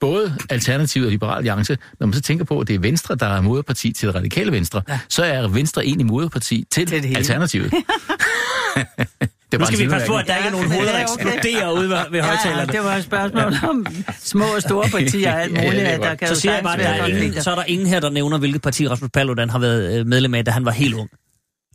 både 0.00 0.36
Alternativet 0.50 1.06
og 1.06 1.10
Liberal 1.12 1.36
Alliance. 1.36 1.78
Når 2.00 2.06
man 2.06 2.14
så 2.14 2.20
tænker 2.20 2.44
på, 2.44 2.60
at 2.60 2.68
det 2.68 2.74
er 2.74 2.78
Venstre, 2.78 3.14
der 3.16 3.26
er 3.26 3.40
moderparti 3.40 3.92
til 3.92 4.06
det 4.08 4.14
radikale 4.14 4.52
venstre, 4.52 4.82
ja. 4.88 4.98
så 5.08 5.22
er 5.24 5.48
Venstre 5.48 5.84
egentlig 5.86 6.06
moderparti 6.06 6.64
til, 6.70 6.86
Til 6.86 7.02
det. 7.02 7.16
Alternativet. 7.16 7.72
det 9.52 9.60
Nu 9.60 9.66
skal 9.66 9.78
vi 9.78 9.88
passe 9.88 10.06
på, 10.06 10.16
at 10.16 10.26
der 10.26 10.36
ikke 10.36 10.46
er 10.48 10.52
nogen 10.52 10.70
hoveder, 10.70 10.92
der 10.92 10.98
Ja, 10.98 11.02
eksploderer 11.04 11.70
ude 11.72 11.82
ved, 11.88 11.88
ved 11.88 11.96
Ja, 12.12 12.16
ja, 12.16 12.22
højtalerne. 12.26 12.72
det 12.72 12.80
var 12.80 12.96
et 12.96 13.04
spørgsmål 13.04 13.54
om 13.70 13.86
små 14.18 14.44
og 14.44 14.62
store 14.62 14.88
partier 14.98 15.32
og 15.32 15.42
alt 15.42 15.52
Ja, 15.56 15.62
ja, 15.62 15.66
muligt. 15.70 15.82
at 15.88 16.00
der 16.00 16.14
kan 16.14 16.28
Så 16.28 16.34
siger 16.34 16.54
jeg 16.54 16.62
bare, 16.62 16.74
at 16.78 16.84
der 16.84 16.88
er 17.04 17.06
ingen, 17.06 17.42
så 17.42 17.50
er 17.50 17.54
der 17.54 17.64
ingen 17.64 17.86
her, 17.86 18.00
der 18.00 18.10
nævner, 18.10 18.38
hvilket 18.38 18.62
parti 18.62 18.88
Rasmus 18.88 19.10
Paludan 19.14 19.50
har 19.50 19.58
været 19.58 20.00
øh, 20.00 20.06
medlem 20.06 20.34
af, 20.34 20.44
da 20.44 20.50
han 20.50 20.64
var 20.64 20.70
helt 20.70 20.94
ung. 20.94 21.08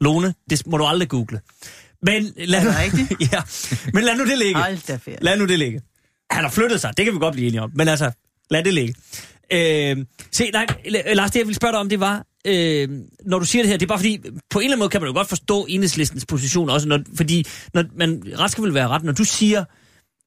Lone, 0.01 0.33
det 0.49 0.67
må 0.67 0.77
du 0.77 0.85
aldrig 0.85 1.09
google. 1.09 1.39
Men 2.05 2.33
lad, 2.37 2.63
nu, 2.63 2.69
ja. 3.33 3.41
Men 3.93 4.03
lad 4.03 4.17
nu 4.17 4.25
det 4.25 4.37
ligge. 4.37 4.61
Lad 5.21 5.37
nu 5.37 5.45
det 5.45 5.59
ligge. 5.59 5.81
Han 6.31 6.43
har 6.43 6.51
flyttet 6.51 6.81
sig, 6.81 6.93
det 6.97 7.05
kan 7.05 7.13
vi 7.13 7.19
godt 7.19 7.33
blive 7.33 7.47
enige 7.47 7.61
om. 7.61 7.71
Men 7.75 7.87
altså, 7.87 8.11
lad 8.51 8.63
det 8.63 8.73
ligge. 8.73 8.95
Øh, 9.53 9.97
se, 10.31 10.49
nej, 10.51 10.65
Lars, 11.13 11.31
det 11.31 11.39
jeg 11.39 11.47
ville 11.47 11.55
spørge 11.55 11.71
dig 11.71 11.79
om, 11.79 11.89
det 11.89 11.99
var, 11.99 12.25
øh, 12.47 12.89
når 13.25 13.39
du 13.39 13.45
siger 13.45 13.63
det 13.63 13.69
her, 13.69 13.77
det 13.77 13.85
er 13.85 13.87
bare 13.87 13.99
fordi, 13.99 14.19
på 14.49 14.59
en 14.59 14.63
eller 14.63 14.75
anden 14.75 14.79
måde 14.79 14.89
kan 14.89 15.01
man 15.01 15.07
jo 15.07 15.13
godt 15.13 15.29
forstå 15.29 15.65
enhedslistens 15.69 16.25
position 16.25 16.69
også, 16.69 16.87
når, 16.87 16.99
fordi 17.15 17.45
når 17.73 17.83
man, 17.95 18.23
ret 18.39 18.51
skal 18.51 18.63
vel 18.63 18.73
være 18.73 18.87
ret, 18.87 19.03
når 19.03 19.11
du 19.13 19.23
siger, 19.23 19.63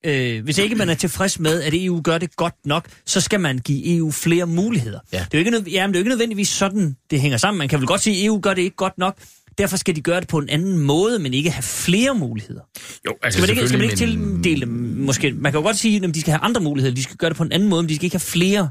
Øh, 0.06 0.44
hvis 0.44 0.58
ikke 0.58 0.74
man 0.74 0.88
er 0.88 0.94
tilfreds 0.94 1.38
med, 1.40 1.62
at 1.62 1.74
EU 1.74 2.00
gør 2.04 2.18
det 2.18 2.36
godt 2.36 2.54
nok, 2.64 2.86
så 3.06 3.20
skal 3.20 3.40
man 3.40 3.58
give 3.58 3.96
EU 3.96 4.10
flere 4.10 4.46
muligheder. 4.46 5.00
Ja. 5.12 5.18
Det, 5.18 5.24
er 5.24 5.28
jo 5.34 5.38
ikke, 5.38 5.50
nød- 5.50 5.62
jamen, 5.68 5.94
det 5.94 5.98
er 5.98 6.00
jo 6.00 6.02
ikke 6.02 6.08
nødvendigvis 6.08 6.48
sådan, 6.48 6.96
det 7.10 7.20
hænger 7.20 7.38
sammen. 7.38 7.58
Man 7.58 7.68
kan 7.68 7.78
vel 7.78 7.86
godt 7.86 8.00
sige, 8.00 8.16
at 8.20 8.26
EU 8.26 8.40
gør 8.40 8.54
det 8.54 8.62
ikke 8.62 8.76
godt 8.76 8.98
nok. 8.98 9.16
Derfor 9.58 9.76
skal 9.76 9.96
de 9.96 10.00
gøre 10.00 10.20
det 10.20 10.28
på 10.28 10.38
en 10.38 10.48
anden 10.48 10.78
måde, 10.78 11.18
men 11.18 11.34
ikke 11.34 11.50
have 11.50 11.62
flere 11.62 12.14
muligheder. 12.14 12.60
Jo, 13.06 13.14
altså 13.22 13.38
Skal 13.38 13.42
man 13.42 13.56
ikke, 13.56 13.68
skal 13.68 13.78
man 13.78 13.90
ikke 13.90 14.16
men- 14.16 14.42
tildele 14.42 14.60
dem? 14.60 14.70
Måske, 15.06 15.32
man 15.32 15.52
kan 15.52 15.58
jo 15.60 15.64
godt 15.66 15.76
sige, 15.76 16.04
at 16.04 16.14
de 16.14 16.20
skal 16.20 16.30
have 16.32 16.40
andre 16.42 16.60
muligheder. 16.60 16.94
De 16.94 17.02
skal 17.02 17.16
gøre 17.16 17.30
det 17.30 17.36
på 17.36 17.42
en 17.42 17.52
anden 17.52 17.68
måde, 17.68 17.82
men 17.82 17.88
de 17.88 17.94
skal 17.94 18.04
ikke 18.04 18.14
have 18.14 18.20
flere 18.20 18.68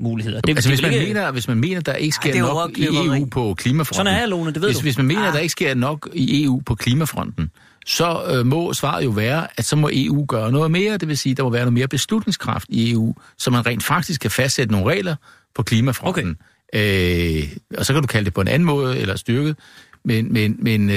muligheder. 0.00 0.40
Det, 0.40 0.50
Altså, 0.56 0.70
det 0.70 0.76
hvis 0.78 0.82
man, 0.82 0.92
ikke, 0.92 1.06
mener, 1.06 1.30
hvis 1.30 1.48
man 1.48 1.56
mener, 1.60 1.80
der 1.80 1.94
ikke 1.94 2.14
sker 2.14 2.34
er 2.34 2.38
nok 2.38 2.78
i. 2.78 2.86
EU 2.86 3.26
på 3.26 3.54
klimafronten... 3.58 3.94
Sådan 3.96 4.12
er 4.14 4.18
jeg, 4.20 4.28
Lone, 4.28 4.52
det 4.52 4.62
ved 4.62 4.68
hvis, 4.68 4.76
du. 4.76 4.82
Hvis 4.82 4.96
man 4.96 5.06
mener, 5.06 5.32
der 5.32 5.38
ikke 5.38 5.52
sker 5.52 5.74
nok 5.74 6.08
i 6.14 6.44
EU 6.44 6.60
på 6.66 6.74
klimafronten, 6.74 7.50
så 7.86 8.22
øh, 8.30 8.46
må 8.46 8.72
svaret 8.72 9.04
jo 9.04 9.10
være, 9.10 9.46
at 9.56 9.64
så 9.64 9.76
må 9.76 9.90
EU 9.92 10.24
gøre 10.28 10.52
noget 10.52 10.70
mere. 10.70 10.96
Det 10.96 11.08
vil 11.08 11.18
sige, 11.18 11.34
der 11.34 11.42
må 11.42 11.50
være 11.50 11.62
noget 11.62 11.72
mere 11.72 11.88
beslutningskraft 11.88 12.66
i 12.68 12.92
EU, 12.92 13.14
så 13.38 13.50
man 13.50 13.66
rent 13.66 13.84
faktisk 13.84 14.20
kan 14.20 14.30
fastsætte 14.30 14.72
nogle 14.72 14.90
regler 14.90 15.16
på 15.54 15.62
klimafronten. 15.62 16.36
Okay. 16.72 17.38
Øh, 17.42 17.48
og 17.78 17.86
så 17.86 17.92
kan 17.92 18.02
du 18.02 18.06
kalde 18.06 18.24
det 18.24 18.34
på 18.34 18.40
en 18.40 18.48
anden 18.48 18.66
måde, 18.66 18.98
eller 18.98 19.16
styrket. 19.16 19.56
Men, 20.04 20.32
men, 20.32 20.56
men 20.58 20.90
øh, 20.90 20.96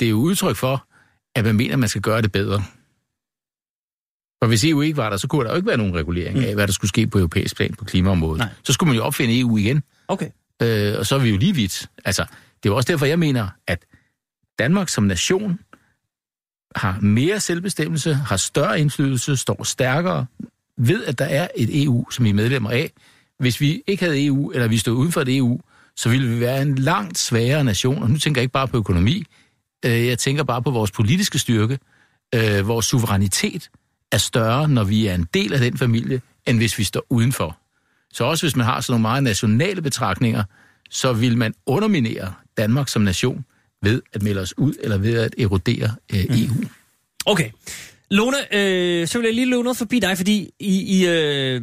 det 0.00 0.02
er 0.02 0.08
jo 0.08 0.16
udtryk 0.16 0.56
for, 0.56 0.86
at 1.34 1.44
man 1.44 1.56
mener, 1.56 1.72
at 1.72 1.78
man 1.78 1.88
skal 1.88 2.02
gøre 2.02 2.22
det 2.22 2.32
bedre. 2.32 2.62
For 4.42 4.46
hvis 4.46 4.64
EU 4.64 4.80
ikke 4.80 4.96
var 4.96 5.10
der, 5.10 5.16
så 5.16 5.28
kunne 5.28 5.44
der 5.44 5.50
jo 5.50 5.56
ikke 5.56 5.68
være 5.68 5.76
nogen 5.76 5.94
regulering 5.94 6.38
af, 6.38 6.54
hvad 6.54 6.66
der 6.66 6.72
skulle 6.72 6.88
ske 6.88 7.06
på 7.06 7.18
europæisk 7.18 7.56
plan 7.56 7.74
på 7.74 7.84
klimaområdet. 7.84 8.38
Nej. 8.38 8.48
Så 8.64 8.72
skulle 8.72 8.88
man 8.88 8.96
jo 8.96 9.04
opfinde 9.04 9.40
EU 9.40 9.56
igen. 9.56 9.82
Okay. 10.08 10.30
Øh, 10.62 10.94
og 10.98 11.06
så 11.06 11.14
er 11.14 11.18
vi 11.18 11.30
jo 11.30 11.36
lige 11.36 11.54
vidt. 11.54 11.86
Altså, 12.04 12.22
det 12.62 12.68
er 12.68 12.72
jo 12.72 12.76
også 12.76 12.92
derfor, 12.92 13.06
jeg 13.06 13.18
mener, 13.18 13.48
at 13.66 13.84
Danmark 14.58 14.88
som 14.88 15.04
nation 15.04 15.58
har 16.76 17.00
mere 17.00 17.40
selvbestemmelse, 17.40 18.14
har 18.14 18.36
større 18.36 18.80
indflydelse, 18.80 19.36
står 19.36 19.64
stærkere, 19.64 20.26
ved 20.76 21.04
at 21.04 21.18
der 21.18 21.24
er 21.24 21.48
et 21.56 21.82
EU, 21.82 22.10
som 22.10 22.24
vi 22.24 22.30
er 22.30 22.34
medlemmer 22.34 22.70
af. 22.70 22.92
Hvis 23.38 23.60
vi 23.60 23.82
ikke 23.86 24.04
havde 24.04 24.26
EU, 24.26 24.50
eller 24.50 24.68
vi 24.68 24.78
stod 24.78 24.94
uden 24.94 25.12
for 25.12 25.20
et 25.20 25.36
EU, 25.36 25.60
så 25.98 26.08
ville 26.08 26.28
vi 26.28 26.40
være 26.40 26.62
en 26.62 26.74
langt 26.74 27.18
svagere 27.18 27.64
nation. 27.64 28.02
Og 28.02 28.10
nu 28.10 28.18
tænker 28.18 28.40
jeg 28.40 28.42
ikke 28.42 28.52
bare 28.52 28.68
på 28.68 28.76
økonomi, 28.76 29.24
øh, 29.84 30.06
jeg 30.06 30.18
tænker 30.18 30.42
bare 30.42 30.62
på 30.62 30.70
vores 30.70 30.90
politiske 30.90 31.38
styrke. 31.38 31.78
Øh, 32.34 32.68
vores 32.68 32.86
suverænitet 32.86 33.70
er 34.12 34.18
større, 34.18 34.68
når 34.68 34.84
vi 34.84 35.06
er 35.06 35.14
en 35.14 35.28
del 35.34 35.52
af 35.52 35.60
den 35.60 35.78
familie, 35.78 36.20
end 36.46 36.58
hvis 36.58 36.78
vi 36.78 36.84
står 36.84 37.06
udenfor. 37.10 37.58
Så 38.12 38.24
også 38.24 38.46
hvis 38.46 38.56
man 38.56 38.66
har 38.66 38.80
sådan 38.80 38.92
nogle 38.92 39.02
meget 39.02 39.22
nationale 39.22 39.82
betragtninger, 39.82 40.44
så 40.90 41.12
vil 41.12 41.36
man 41.36 41.54
underminere 41.66 42.32
Danmark 42.56 42.88
som 42.88 43.02
nation 43.02 43.44
ved 43.82 44.02
at 44.12 44.22
melde 44.22 44.40
os 44.40 44.58
ud, 44.58 44.74
eller 44.80 44.98
ved 44.98 45.18
at 45.18 45.34
erodere 45.38 45.94
øh, 46.14 46.24
EU. 46.24 46.54
Okay. 47.26 47.50
Lone, 48.10 48.54
øh, 48.56 49.06
så 49.06 49.18
vil 49.18 49.24
jeg 49.24 49.34
lige 49.34 49.50
løbe 49.50 49.62
noget 49.62 49.76
forbi 49.76 49.98
dig, 49.98 50.16
fordi 50.16 50.50
i, 50.60 50.98
i, 50.98 51.06
øh, 51.06 51.62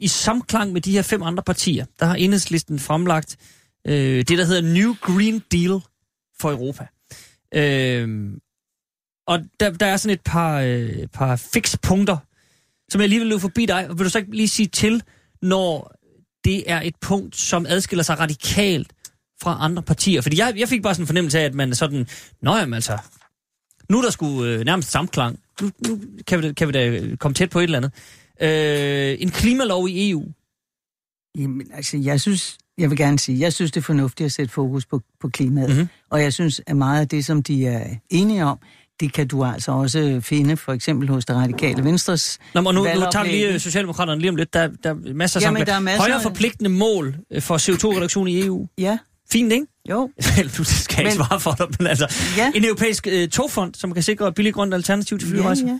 i 0.00 0.08
samklang 0.08 0.72
med 0.72 0.80
de 0.80 0.92
her 0.92 1.02
fem 1.02 1.22
andre 1.22 1.42
partier, 1.42 1.86
der 2.00 2.06
har 2.06 2.14
enhedslisten 2.14 2.78
fremlagt 2.78 3.36
øh, 3.86 4.18
det, 4.18 4.38
der 4.38 4.44
hedder 4.44 4.62
New 4.62 4.94
Green 5.00 5.42
Deal 5.52 5.80
for 6.40 6.50
Europa. 6.50 6.86
Øh, 7.54 8.32
og 9.26 9.40
der, 9.60 9.70
der 9.70 9.86
er 9.86 9.96
sådan 9.96 10.14
et 10.14 10.20
par, 10.24 10.60
øh, 10.60 11.06
par 11.12 11.36
fikspunkter, 11.36 12.16
som 12.88 13.00
jeg 13.00 13.08
lige 13.08 13.18
vil 13.18 13.28
løbe 13.28 13.40
forbi 13.40 13.66
dig. 13.66 13.88
Vil 13.88 14.04
du 14.04 14.10
så 14.10 14.18
ikke 14.18 14.36
lige 14.36 14.48
sige 14.48 14.66
til, 14.66 15.02
når 15.42 15.94
det 16.44 16.70
er 16.70 16.80
et 16.80 16.94
punkt, 17.00 17.36
som 17.36 17.66
adskiller 17.68 18.02
sig 18.02 18.18
radikalt 18.18 18.92
fra 19.42 19.56
andre 19.60 19.82
partier? 19.82 20.20
Fordi 20.20 20.38
jeg, 20.38 20.54
jeg 20.56 20.68
fik 20.68 20.82
bare 20.82 20.94
sådan 20.94 21.02
en 21.02 21.06
fornemmelse 21.06 21.38
af, 21.38 21.44
at 21.44 21.54
man 21.54 21.70
er 21.70 21.74
sådan, 21.74 22.06
nå 22.42 22.56
jamen 22.56 22.74
altså, 22.74 22.98
nu 23.90 23.98
er 23.98 24.02
der 24.02 24.10
skulle 24.10 24.52
øh, 24.52 24.64
nærmest 24.64 24.90
samklang. 24.90 25.38
Nu, 25.60 25.70
nu 25.86 26.00
kan, 26.26 26.42
vi, 26.42 26.46
da- 26.46 26.52
kan 26.52 26.68
vi 26.68 26.72
da 26.72 27.16
komme 27.16 27.34
tæt 27.34 27.50
på 27.50 27.58
et 27.58 27.64
eller 27.64 27.78
andet. 27.78 27.92
Øh, 28.42 29.16
en 29.18 29.30
klimalov 29.30 29.88
i 29.88 30.10
EU. 30.10 30.24
Jamen, 31.38 31.66
altså, 31.74 31.96
jeg 31.96 32.20
synes, 32.20 32.58
jeg 32.78 32.90
vil 32.90 32.98
gerne 32.98 33.18
sige, 33.18 33.40
jeg 33.40 33.52
synes, 33.52 33.70
det 33.72 33.80
er 33.80 33.84
fornuftigt 33.84 34.24
at 34.24 34.32
sætte 34.32 34.52
fokus 34.52 34.86
på, 34.86 35.00
på 35.20 35.28
klimaet. 35.28 35.68
Mhm. 35.68 35.78
Mm-hmm. 35.78 35.88
Og 36.10 36.22
jeg 36.22 36.32
synes, 36.32 36.60
at 36.66 36.76
meget 36.76 37.00
af 37.00 37.08
det, 37.08 37.24
som 37.24 37.42
de 37.42 37.66
er 37.66 37.86
enige 38.10 38.44
om, 38.44 38.58
det 39.00 39.12
kan 39.12 39.28
du 39.28 39.44
altså 39.44 39.72
også 39.72 40.20
finde, 40.22 40.56
for 40.56 40.72
eksempel 40.72 41.08
hos 41.08 41.24
det 41.24 41.36
radikale 41.36 41.84
venstres 41.84 42.38
Nå, 42.54 42.60
men 42.60 42.74
nu, 42.74 42.80
nu 42.80 42.86
tager 43.12 43.22
vi 43.22 43.30
lige 43.30 43.58
Socialdemokraterne 43.58 44.20
lige 44.20 44.30
om 44.30 44.36
lidt. 44.36 44.54
Der, 44.54 44.68
der 44.84 44.90
er 44.90 45.14
masser 45.14 45.40
af 45.40 45.44
Jamen, 45.44 45.66
der 45.66 45.74
er 45.74 45.80
masser 45.80 46.02
Højere 46.02 46.22
forpligtende 46.22 46.70
mål 46.70 47.16
øh, 47.30 47.42
for 47.42 47.56
CO2-reduktion 47.56 48.28
i 48.28 48.44
EU. 48.44 48.68
Ja, 48.78 48.98
Fint, 49.32 49.52
ikke? 49.52 49.66
jo. 49.90 50.10
Du 50.58 50.64
skal 50.64 51.04
ikke 51.04 51.12
svare 51.16 51.40
for 51.40 51.54
dig, 51.58 51.66
men 51.78 51.86
altså... 51.86 52.14
Ja. 52.36 52.52
En 52.54 52.64
europæisk 52.64 53.06
øh, 53.10 53.28
togfond, 53.28 53.74
som 53.74 53.94
kan 53.94 54.02
sikre 54.02 54.32
billig 54.32 54.54
grønt 54.54 54.74
alternativ 54.74 55.18
til 55.18 55.28
Ja, 55.28 55.34
flyrejser. 55.34 55.78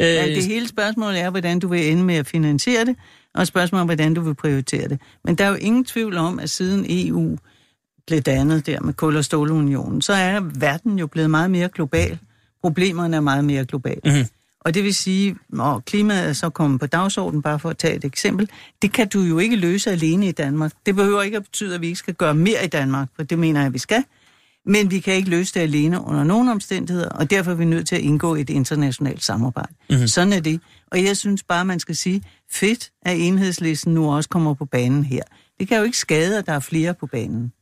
Ja. 0.00 0.22
Øh, 0.22 0.28
Men 0.28 0.36
det 0.36 0.44
hele 0.44 0.68
spørgsmål 0.68 1.14
er, 1.14 1.30
hvordan 1.30 1.58
du 1.58 1.68
vil 1.68 1.90
ende 1.90 2.04
med 2.04 2.14
at 2.14 2.26
finansiere 2.26 2.84
det, 2.84 2.96
og 3.34 3.46
spørgsmålet 3.46 3.80
om, 3.80 3.86
hvordan 3.86 4.14
du 4.14 4.20
vil 4.20 4.34
prioritere 4.34 4.88
det. 4.88 5.00
Men 5.24 5.34
der 5.34 5.44
er 5.44 5.48
jo 5.48 5.54
ingen 5.54 5.84
tvivl 5.84 6.16
om, 6.16 6.38
at 6.38 6.50
siden 6.50 6.86
EU 6.88 7.38
blev 8.06 8.20
dannet 8.20 8.66
der 8.66 8.80
med 8.80 8.94
kul- 8.94 9.16
og 9.16 9.24
stålunionen, 9.24 10.02
så 10.02 10.12
er 10.12 10.40
verden 10.40 10.98
jo 10.98 11.06
blevet 11.06 11.30
meget 11.30 11.50
mere 11.50 11.68
global. 11.68 12.18
Problemerne 12.62 13.16
er 13.16 13.20
meget 13.20 13.44
mere 13.44 13.64
globale. 13.64 14.00
Mhm. 14.04 14.24
Og 14.60 14.74
det 14.74 14.84
vil 14.84 14.94
sige, 14.94 15.36
når 15.48 15.78
klimaet 15.86 16.28
er 16.28 16.32
så 16.32 16.50
kommet 16.50 16.80
på 16.80 16.86
dagsordenen, 16.86 17.42
bare 17.42 17.58
for 17.58 17.70
at 17.70 17.78
tage 17.78 17.96
et 17.96 18.04
eksempel, 18.04 18.50
det 18.82 18.92
kan 18.92 19.08
du 19.08 19.20
jo 19.20 19.38
ikke 19.38 19.56
løse 19.56 19.90
alene 19.90 20.28
i 20.28 20.32
Danmark. 20.32 20.72
Det 20.86 20.96
behøver 20.96 21.22
ikke 21.22 21.36
at 21.36 21.42
betyde, 21.42 21.74
at 21.74 21.80
vi 21.80 21.86
ikke 21.86 21.98
skal 21.98 22.14
gøre 22.14 22.34
mere 22.34 22.64
i 22.64 22.68
Danmark, 22.68 23.08
for 23.16 23.22
det 23.22 23.38
mener 23.38 23.60
jeg, 23.60 23.66
at 23.66 23.72
vi 23.74 23.78
skal. 23.78 24.04
Men 24.66 24.90
vi 24.90 25.00
kan 25.00 25.14
ikke 25.14 25.30
løse 25.30 25.54
det 25.54 25.60
alene 25.60 26.00
under 26.00 26.24
nogen 26.24 26.48
omstændigheder, 26.48 27.08
og 27.08 27.30
derfor 27.30 27.50
er 27.50 27.54
vi 27.54 27.64
nødt 27.64 27.88
til 27.88 27.96
at 27.96 28.02
indgå 28.02 28.34
et 28.34 28.50
internationalt 28.50 29.24
samarbejde. 29.24 29.74
Mm-hmm. 29.90 30.06
Sådan 30.06 30.32
er 30.32 30.40
det. 30.40 30.60
Og 30.92 31.04
jeg 31.04 31.16
synes 31.16 31.42
bare, 31.42 31.64
man 31.64 31.80
skal 31.80 31.96
sige, 31.96 32.22
fedt, 32.52 32.90
at 33.02 33.16
enhedslisten 33.18 33.94
nu 33.94 34.12
også 34.12 34.28
kommer 34.28 34.54
på 34.54 34.64
banen 34.64 35.04
her. 35.04 35.22
Det 35.60 35.68
kan 35.68 35.78
jo 35.78 35.84
ikke 35.84 35.98
skade, 35.98 36.38
at 36.38 36.46
der 36.46 36.52
er 36.52 36.60
flere 36.60 36.94
på 36.94 37.06
banen. 37.06 37.52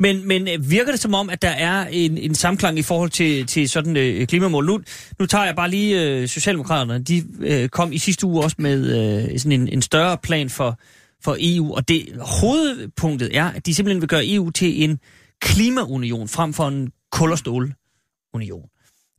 Men, 0.00 0.28
men 0.28 0.48
øh, 0.48 0.70
virker 0.70 0.90
det 0.90 1.00
som 1.00 1.14
om, 1.14 1.30
at 1.30 1.42
der 1.42 1.48
er 1.48 1.86
en, 1.86 2.18
en 2.18 2.34
samklang 2.34 2.78
i 2.78 2.82
forhold 2.82 3.10
til, 3.10 3.46
til 3.46 3.68
sådan 3.68 3.96
øh, 3.96 4.26
klimamål? 4.26 4.66
Nu, 4.66 4.80
nu 5.18 5.26
tager 5.26 5.44
jeg 5.44 5.56
bare 5.56 5.70
lige 5.70 6.02
øh, 6.02 6.28
Socialdemokraterne. 6.28 6.98
De 7.04 7.24
øh, 7.40 7.68
kom 7.68 7.92
i 7.92 7.98
sidste 7.98 8.26
uge 8.26 8.44
også 8.44 8.56
med 8.58 8.86
øh, 9.32 9.38
sådan 9.38 9.60
en, 9.60 9.68
en 9.68 9.82
større 9.82 10.18
plan 10.18 10.50
for, 10.50 10.78
for 11.24 11.36
EU, 11.40 11.74
og 11.74 11.88
det 11.88 12.08
hovedpunktet 12.40 13.36
er, 13.36 13.44
at 13.44 13.66
de 13.66 13.74
simpelthen 13.74 14.00
vil 14.00 14.08
gøre 14.08 14.28
EU 14.28 14.50
til 14.50 14.82
en 14.82 14.98
klimaunion 15.42 16.28
frem 16.28 16.52
for 16.52 16.68
en 16.68 16.92
kul- 17.12 17.32
og 17.32 17.38
stålunion. 17.38 18.68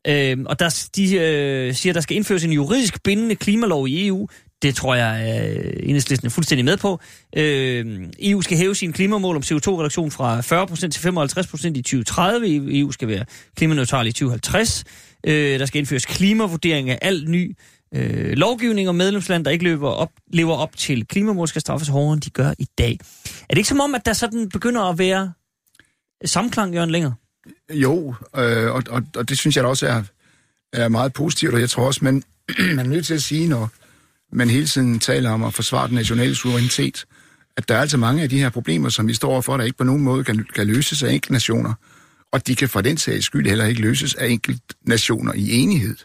Øh, 0.08 0.38
og 0.46 0.60
der, 0.60 0.88
de 0.96 1.16
øh, 1.16 1.74
siger, 1.74 1.92
at 1.92 1.96
der 1.96 2.02
skal 2.02 2.18
indføres 2.18 2.44
en 2.44 2.52
juridisk 2.52 3.04
bindende 3.04 3.36
klimalov 3.36 3.88
i 3.88 4.08
EU. 4.08 4.28
Det 4.62 4.76
tror 4.76 4.96
jeg, 4.96 5.14
øh, 5.58 5.74
enhedslisten 5.84 6.26
er 6.26 6.30
fuldstændig 6.30 6.66
med 6.66 6.78
på. 6.78 7.00
Øh, 7.38 8.08
EU 8.20 8.42
skal 8.42 8.58
hæve 8.58 8.76
sine 8.76 8.94
klimamål 8.94 9.36
om 9.36 9.42
CO2-reduktion 9.42 10.12
fra 10.12 10.40
40% 10.42 10.90
til 10.90 11.00
55% 11.00 11.68
i 11.78 11.82
2030. 11.82 12.80
EU 12.80 12.92
skal 12.92 13.08
være 13.08 13.26
klimaneutral 13.56 14.08
i 14.08 14.12
2050. 14.12 14.84
Øh, 15.28 15.60
der 15.60 15.66
skal 15.66 15.80
indføres 15.80 16.06
klimavurdering 16.06 16.90
af 16.90 17.00
al 17.02 17.30
ny 17.30 17.58
øh, 17.96 18.32
lovgivning, 18.32 18.88
og 18.88 18.96
medlemsland, 18.96 19.46
der 19.46 19.52
ikke 19.52 19.64
løber 19.64 19.90
op, 19.90 20.12
lever 20.34 20.56
op 20.56 20.78
til 20.78 21.06
klimamål, 21.08 21.48
skal 21.48 21.62
straffes 21.62 21.88
hårdere, 21.88 22.14
end 22.14 22.22
de 22.22 22.30
gør 22.30 22.54
i 22.60 22.68
dag. 22.78 22.98
Er 23.26 23.48
det 23.50 23.58
ikke 23.58 23.70
som 23.70 23.80
om, 23.80 23.96
at 23.96 24.06
der 24.06 24.14
sådan 24.14 24.50
begynder 24.50 24.82
at 24.82 24.98
være 24.98 25.34
samklang, 26.26 26.74
Jørgen 26.74 26.92
Længer? 26.92 27.12
Jo, 27.74 28.16
øh, 28.38 28.72
og, 28.72 28.84
og, 28.90 29.04
og 29.16 29.30
det 29.30 29.38
synes 29.38 29.56
jeg 29.56 29.64
da 29.64 29.70
også 29.70 29.88
er, 29.88 30.04
er 30.74 30.90
meget 30.90 31.14
positivt, 31.14 31.54
og 31.54 31.60
jeg 31.60 31.70
tror 31.70 31.86
også, 31.86 32.00
man, 32.04 32.24
man 32.76 32.80
er 32.80 32.90
nødt 32.90 33.06
til 33.06 33.14
at 33.14 33.22
sige, 33.22 33.48
når 33.48 33.70
man 34.32 34.50
hele 34.50 34.68
tiden 34.68 35.00
taler 35.00 35.32
om 35.32 35.44
at 35.44 35.54
forsvare 35.54 35.88
den 35.88 35.96
nationale 35.96 36.36
suverænitet, 36.36 37.06
at 37.58 37.68
der 37.68 37.76
er 37.76 37.82
altså 37.82 37.98
mange 37.98 38.24
af 38.24 38.30
de 38.30 38.40
her 38.40 38.50
problemer, 38.50 38.90
som 38.90 39.08
vi 39.08 39.14
står 39.14 39.32
overfor, 39.32 39.58
der 39.58 39.64
ikke 39.64 39.78
på 39.78 39.84
nogen 39.84 40.04
måde 40.04 40.24
kan, 40.24 40.46
kan 40.56 40.68
løses 40.68 41.04
af 41.04 41.12
enkelte 41.12 41.34
nationer, 41.34 41.74
og 42.32 42.48
de 42.48 42.56
kan 42.56 42.70
for 42.70 42.82
den 42.82 42.98
sags 42.98 43.26
skyld 43.26 43.48
heller 43.48 43.66
ikke 43.66 43.82
løses 43.82 44.16
af 44.16 44.28
enkelte 44.28 44.62
nationer 44.82 45.34
i 45.34 45.52
enighed. 45.52 45.96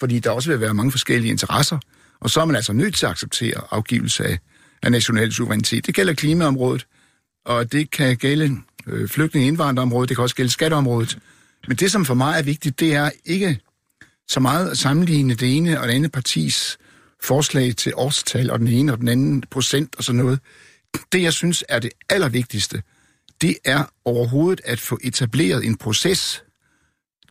Fordi 0.00 0.18
der 0.18 0.30
også 0.30 0.50
vil 0.50 0.60
være 0.60 0.74
mange 0.74 0.90
forskellige 0.90 1.30
interesser, 1.30 1.78
og 2.20 2.30
så 2.30 2.40
er 2.40 2.44
man 2.44 2.56
altså 2.56 2.72
nødt 2.72 2.94
til 2.94 3.06
at 3.06 3.12
acceptere 3.12 3.60
afgivelse 3.70 4.24
af, 4.24 4.38
af 4.82 4.92
national 4.92 5.32
suverænitet. 5.32 5.86
Det 5.86 5.94
gælder 5.94 6.12
klimaområdet, 6.12 6.86
og 7.44 7.72
det 7.72 7.90
kan 7.90 8.16
gælde 8.16 8.56
øh, 8.86 9.08
flygtninge- 9.08 9.46
indvandrerområdet, 9.46 10.08
det 10.08 10.16
kan 10.16 10.22
også 10.22 10.36
gælde 10.36 10.50
skatteområdet. 10.50 11.18
Men 11.68 11.76
det, 11.76 11.92
som 11.92 12.04
for 12.04 12.14
mig 12.14 12.38
er 12.38 12.42
vigtigt, 12.42 12.80
det 12.80 12.94
er 12.94 13.10
ikke 13.24 13.60
så 14.28 14.40
meget 14.40 14.70
at 14.70 14.78
sammenligne 14.78 15.34
det 15.34 15.56
ene 15.56 15.80
og 15.80 15.88
det 15.88 15.94
andet 15.94 16.12
partis 16.12 16.78
forslag 17.22 17.76
til 17.76 17.92
årstal, 17.96 18.50
og 18.50 18.58
den 18.58 18.68
ene 18.68 18.92
og 18.92 18.98
den 18.98 19.08
anden 19.08 19.44
procent 19.50 19.96
og 19.96 20.04
sådan 20.04 20.20
noget. 20.20 20.40
Det, 21.12 21.22
jeg 21.22 21.32
synes 21.32 21.64
er 21.68 21.78
det 21.78 21.90
allervigtigste, 22.08 22.82
det 23.40 23.56
er 23.64 23.84
overhovedet 24.04 24.60
at 24.64 24.80
få 24.80 24.98
etableret 25.04 25.64
en 25.64 25.76
proces, 25.76 26.42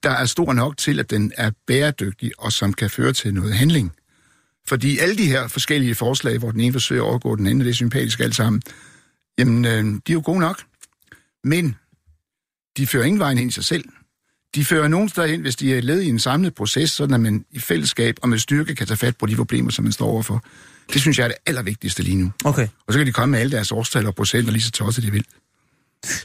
der 0.04 0.10
er 0.10 0.26
stor 0.26 0.54
nok 0.54 0.78
til, 0.78 1.00
at 1.00 1.10
den 1.10 1.32
er 1.38 1.52
bæredygtig 1.68 2.32
og 2.38 2.52
som 2.52 2.74
kan 2.74 2.90
føre 2.90 3.14
til 3.14 3.34
noget 3.34 3.54
handling. 3.54 3.92
Fordi 4.68 4.98
alle 4.98 5.18
de 5.18 5.26
her 5.26 5.48
forskellige 5.48 5.96
forslag, 5.96 6.38
hvor 6.38 6.52
den 6.52 6.60
ene 6.60 6.74
forsøger 6.74 7.04
at 7.04 7.08
overgå 7.10 7.36
den 7.36 7.48
anden, 7.48 7.60
det 7.60 7.70
er 7.70 7.74
sympatisk 7.74 8.20
alt 8.20 8.36
sammen, 8.36 8.62
jamen, 9.38 9.66
øh, 9.66 9.84
de 9.84 10.12
er 10.12 10.14
jo 10.14 10.22
gode 10.26 10.40
nok. 10.40 10.64
Men 11.44 11.76
de 12.78 12.88
fører 12.88 13.06
ingen 13.06 13.20
vejen 13.20 13.38
ind 13.38 13.50
i 13.50 13.54
sig 13.54 13.66
selv. 13.66 13.84
de 14.56 14.66
fører 14.66 14.88
nogen 14.88 15.10
steder 15.10 15.28
hen, 15.28 15.42
hvis 15.42 15.56
de 15.56 15.78
er 15.78 15.82
led 15.82 16.02
i 16.02 16.10
en 16.10 16.20
samlet 16.20 16.56
proces, 16.56 16.92
så 16.92 17.04
at 17.04 17.10
man 17.10 17.46
i 17.52 17.60
fællesskab 17.60 18.16
og 18.22 18.30
med 18.30 18.38
styrke 18.38 18.76
kan 18.76 18.88
tage 18.88 18.98
fat 18.98 19.18
på 19.18 19.26
de 19.26 19.36
problemer, 19.36 19.72
som 19.72 19.84
man 19.84 19.92
står 19.92 20.08
overfor. 20.08 20.46
Det 20.94 21.02
synes 21.02 21.18
jeg 21.18 21.24
er 21.24 21.28
det 21.28 21.38
allervigtigste 21.46 22.04
lige 22.04 22.16
nu. 22.16 22.32
Okay. 22.46 22.68
Og 22.88 22.94
så 22.94 23.00
kan 23.00 23.08
de 23.08 23.12
komme 23.12 23.32
med 23.32 23.40
alle 23.40 23.52
deres 23.52 23.72
årstal 23.72 24.08
og 24.08 24.16
procenter 24.16 24.52
lige 24.52 24.62
så 24.62 24.72
tosset 24.72 25.04
de 25.04 25.12
vil. 25.12 25.26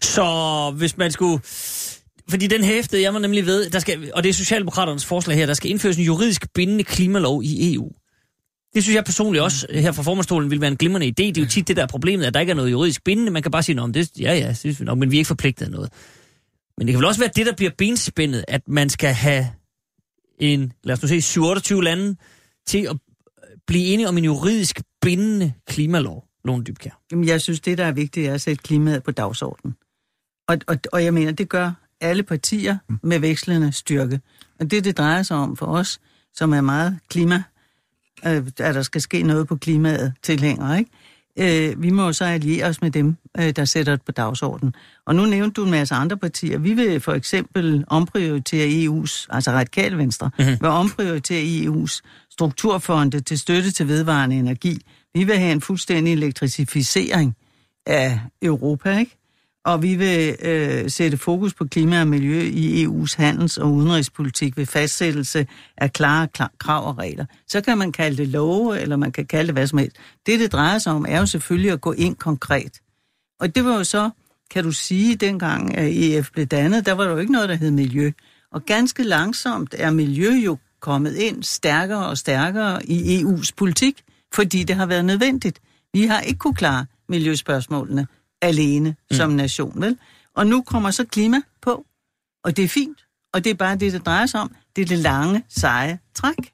Så 0.02 0.74
hvis 0.76 0.96
man 0.96 1.12
skulle... 1.12 1.42
Fordi 2.30 2.46
den 2.46 2.64
hæftede 2.64 3.02
jeg 3.02 3.12
mig 3.12 3.22
nemlig 3.22 3.46
ved, 3.46 3.70
der 3.70 3.78
skal, 3.78 4.12
og 4.14 4.22
det 4.22 4.28
er 4.28 4.32
Socialdemokraternes 4.34 5.04
forslag 5.06 5.36
her, 5.36 5.46
der 5.46 5.54
skal 5.54 5.70
indføres 5.70 5.96
en 5.96 6.04
juridisk 6.04 6.46
bindende 6.54 6.84
klimalov 6.84 7.42
i 7.42 7.74
EU. 7.74 7.92
Det 8.74 8.82
synes 8.82 8.96
jeg 8.96 9.04
personligt 9.04 9.42
også 9.42 9.66
her 9.70 9.92
fra 9.92 10.02
formandstolen 10.02 10.50
vil 10.50 10.60
være 10.60 10.70
en 10.70 10.76
glimrende 10.76 11.06
idé. 11.06 11.12
Det 11.26 11.38
er 11.38 11.42
jo 11.42 11.48
tit 11.48 11.68
det 11.68 11.76
der 11.76 11.82
er 11.82 11.86
problemet, 11.86 12.24
at 12.24 12.34
der 12.34 12.40
ikke 12.40 12.50
er 12.50 12.54
noget 12.54 12.70
juridisk 12.70 13.04
bindende. 13.04 13.32
Man 13.32 13.42
kan 13.42 13.50
bare 13.50 13.62
sige, 13.62 13.80
om 13.80 13.92
det, 13.92 14.10
ja 14.20 14.34
ja, 14.34 14.54
synes 14.54 14.80
vi 14.80 14.84
nok, 14.84 14.98
men 14.98 15.10
vi 15.10 15.16
er 15.16 15.18
ikke 15.18 15.28
forpligtet 15.28 15.64
af 15.64 15.70
noget. 15.70 15.92
Men 16.78 16.86
det 16.86 16.92
kan 16.92 16.98
vel 16.98 17.06
også 17.06 17.20
være 17.20 17.30
det, 17.36 17.46
der 17.46 17.54
bliver 17.56 17.70
benspændet, 17.78 18.44
at 18.48 18.68
man 18.68 18.90
skal 18.90 19.12
have 19.12 19.46
en, 20.38 20.72
lad 20.84 20.96
os 20.96 21.02
nu 21.02 21.08
sige, 21.08 21.22
27 21.22 21.84
lande 21.84 22.16
til 22.66 22.86
at 22.90 22.96
blive 23.66 23.84
enige 23.84 24.08
om 24.08 24.18
en 24.18 24.24
juridisk 24.24 24.80
bindende 25.02 25.52
klimalov. 25.66 26.24
Lone 26.44 26.64
Dybkjær. 26.64 27.00
Jamen, 27.10 27.28
jeg 27.28 27.40
synes, 27.40 27.60
det, 27.60 27.78
der 27.78 27.84
er 27.84 27.92
vigtigt, 27.92 28.28
er 28.28 28.34
at 28.34 28.40
sætte 28.40 28.62
klimaet 28.62 29.02
på 29.02 29.10
dagsordenen. 29.10 29.76
Og, 30.48 30.58
og, 30.66 30.76
og 30.92 31.04
jeg 31.04 31.14
mener, 31.14 31.32
det 31.32 31.48
gør 31.48 31.72
alle 32.00 32.22
partier 32.22 32.78
med 33.02 33.18
vekslende 33.18 33.72
styrke. 33.72 34.20
Og 34.60 34.70
det, 34.70 34.84
det 34.84 34.98
drejer 34.98 35.22
sig 35.22 35.36
om 35.36 35.56
for 35.56 35.66
os, 35.66 36.00
som 36.34 36.52
er 36.52 36.60
meget 36.60 36.98
klima, 37.08 37.42
øh, 38.26 38.46
at 38.58 38.74
der 38.74 38.82
skal 38.82 39.00
ske 39.00 39.22
noget 39.22 39.48
på 39.48 39.56
klimaet 39.56 40.12
tilhænger, 40.22 40.76
ikke? 40.76 40.90
Øh, 41.38 41.82
vi 41.82 41.90
må 41.90 42.12
så 42.12 42.24
alliere 42.24 42.66
os 42.66 42.82
med 42.82 42.90
dem, 42.90 43.16
øh, 43.38 43.50
der 43.50 43.64
sætter 43.64 43.96
det 43.96 44.04
på 44.06 44.12
dagsordenen. 44.12 44.74
Og 45.06 45.14
nu 45.14 45.26
nævnte 45.26 45.60
du 45.60 45.64
en 45.64 45.70
masse 45.70 45.94
andre 45.94 46.16
partier. 46.16 46.58
Vi 46.58 46.74
vil 46.74 47.00
for 47.00 47.12
eksempel 47.12 47.84
omprioritere 47.86 48.66
EU's, 48.66 49.26
altså 49.30 49.50
radikale 49.50 49.98
venstre, 49.98 50.30
mm-hmm. 50.38 50.56
vil 50.60 50.68
omprioritere 50.68 51.42
EU's 51.42 52.00
strukturfonde 52.30 53.20
til 53.20 53.38
støtte 53.38 53.70
til 53.70 53.88
vedvarende 53.88 54.36
energi. 54.36 54.78
Vi 55.14 55.24
vil 55.24 55.38
have 55.38 55.52
en 55.52 55.60
fuldstændig 55.60 56.12
elektrificering 56.12 57.36
af 57.86 58.20
Europa, 58.42 58.98
ikke? 58.98 59.23
Og 59.64 59.82
vi 59.82 59.94
vil 59.94 60.36
øh, 60.42 60.90
sætte 60.90 61.16
fokus 61.16 61.54
på 61.54 61.64
klima 61.64 62.00
og 62.00 62.06
miljø 62.06 62.40
i 62.40 62.84
EU's 62.84 63.16
handels- 63.16 63.58
og 63.58 63.72
udenrigspolitik 63.72 64.56
ved 64.56 64.66
fastsættelse 64.66 65.46
af 65.76 65.92
klare 65.92 66.28
klar, 66.28 66.52
krav 66.58 66.86
og 66.88 66.98
regler. 66.98 67.24
Så 67.48 67.60
kan 67.60 67.78
man 67.78 67.92
kalde 67.92 68.16
det 68.16 68.28
love, 68.28 68.80
eller 68.80 68.96
man 68.96 69.12
kan 69.12 69.26
kalde 69.26 69.46
det 69.46 69.54
hvad 69.54 69.66
som 69.66 69.78
helst. 69.78 69.96
Det, 70.26 70.40
det 70.40 70.52
drejer 70.52 70.78
sig 70.78 70.92
om, 70.92 71.06
er 71.08 71.18
jo 71.18 71.26
selvfølgelig 71.26 71.70
at 71.70 71.80
gå 71.80 71.92
ind 71.92 72.16
konkret. 72.16 72.80
Og 73.40 73.54
det 73.54 73.64
var 73.64 73.76
jo 73.76 73.84
så, 73.84 74.10
kan 74.50 74.64
du 74.64 74.72
sige, 74.72 75.16
dengang 75.16 75.76
at 75.76 75.90
EF 75.92 76.30
blev 76.32 76.46
dannet, 76.46 76.86
der 76.86 76.92
var 76.92 77.04
der 77.04 77.10
jo 77.10 77.18
ikke 77.18 77.32
noget, 77.32 77.48
der 77.48 77.54
hed 77.54 77.70
miljø. 77.70 78.10
Og 78.52 78.62
ganske 78.66 79.02
langsomt 79.02 79.74
er 79.78 79.90
miljø 79.90 80.30
jo 80.30 80.58
kommet 80.80 81.16
ind 81.16 81.42
stærkere 81.42 82.06
og 82.06 82.18
stærkere 82.18 82.86
i 82.86 83.22
EU's 83.22 83.50
politik, 83.56 84.02
fordi 84.34 84.62
det 84.62 84.76
har 84.76 84.86
været 84.86 85.04
nødvendigt. 85.04 85.60
Vi 85.92 86.06
har 86.06 86.20
ikke 86.20 86.38
kunne 86.38 86.54
klare 86.54 86.86
miljøspørgsmålene 87.08 88.06
alene 88.44 88.96
mm. 89.10 89.16
som 89.16 89.30
nation, 89.30 89.80
vel? 89.80 89.98
Og 90.34 90.46
nu 90.46 90.62
kommer 90.62 90.90
så 90.90 91.04
klima 91.04 91.40
på, 91.62 91.86
og 92.44 92.56
det 92.56 92.64
er 92.64 92.68
fint. 92.68 92.98
Og 93.32 93.44
det 93.44 93.50
er 93.50 93.54
bare 93.54 93.76
det, 93.76 93.92
det 93.92 94.06
drejer 94.06 94.26
sig 94.26 94.40
om. 94.40 94.54
Det 94.76 94.82
er 94.82 94.86
det 94.86 94.98
lange, 94.98 95.44
seje 95.48 95.98
træk, 96.14 96.52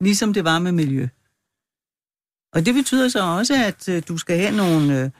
ligesom 0.00 0.32
det 0.32 0.44
var 0.44 0.58
med 0.58 0.72
miljø. 0.72 1.08
Og 2.52 2.66
det 2.66 2.74
betyder 2.74 3.08
så 3.08 3.22
også, 3.22 3.54
at 3.54 3.88
øh, 3.88 4.02
du 4.08 4.18
skal 4.18 4.38
have 4.38 4.56
nogle, 4.56 5.00
øh, 5.00 5.10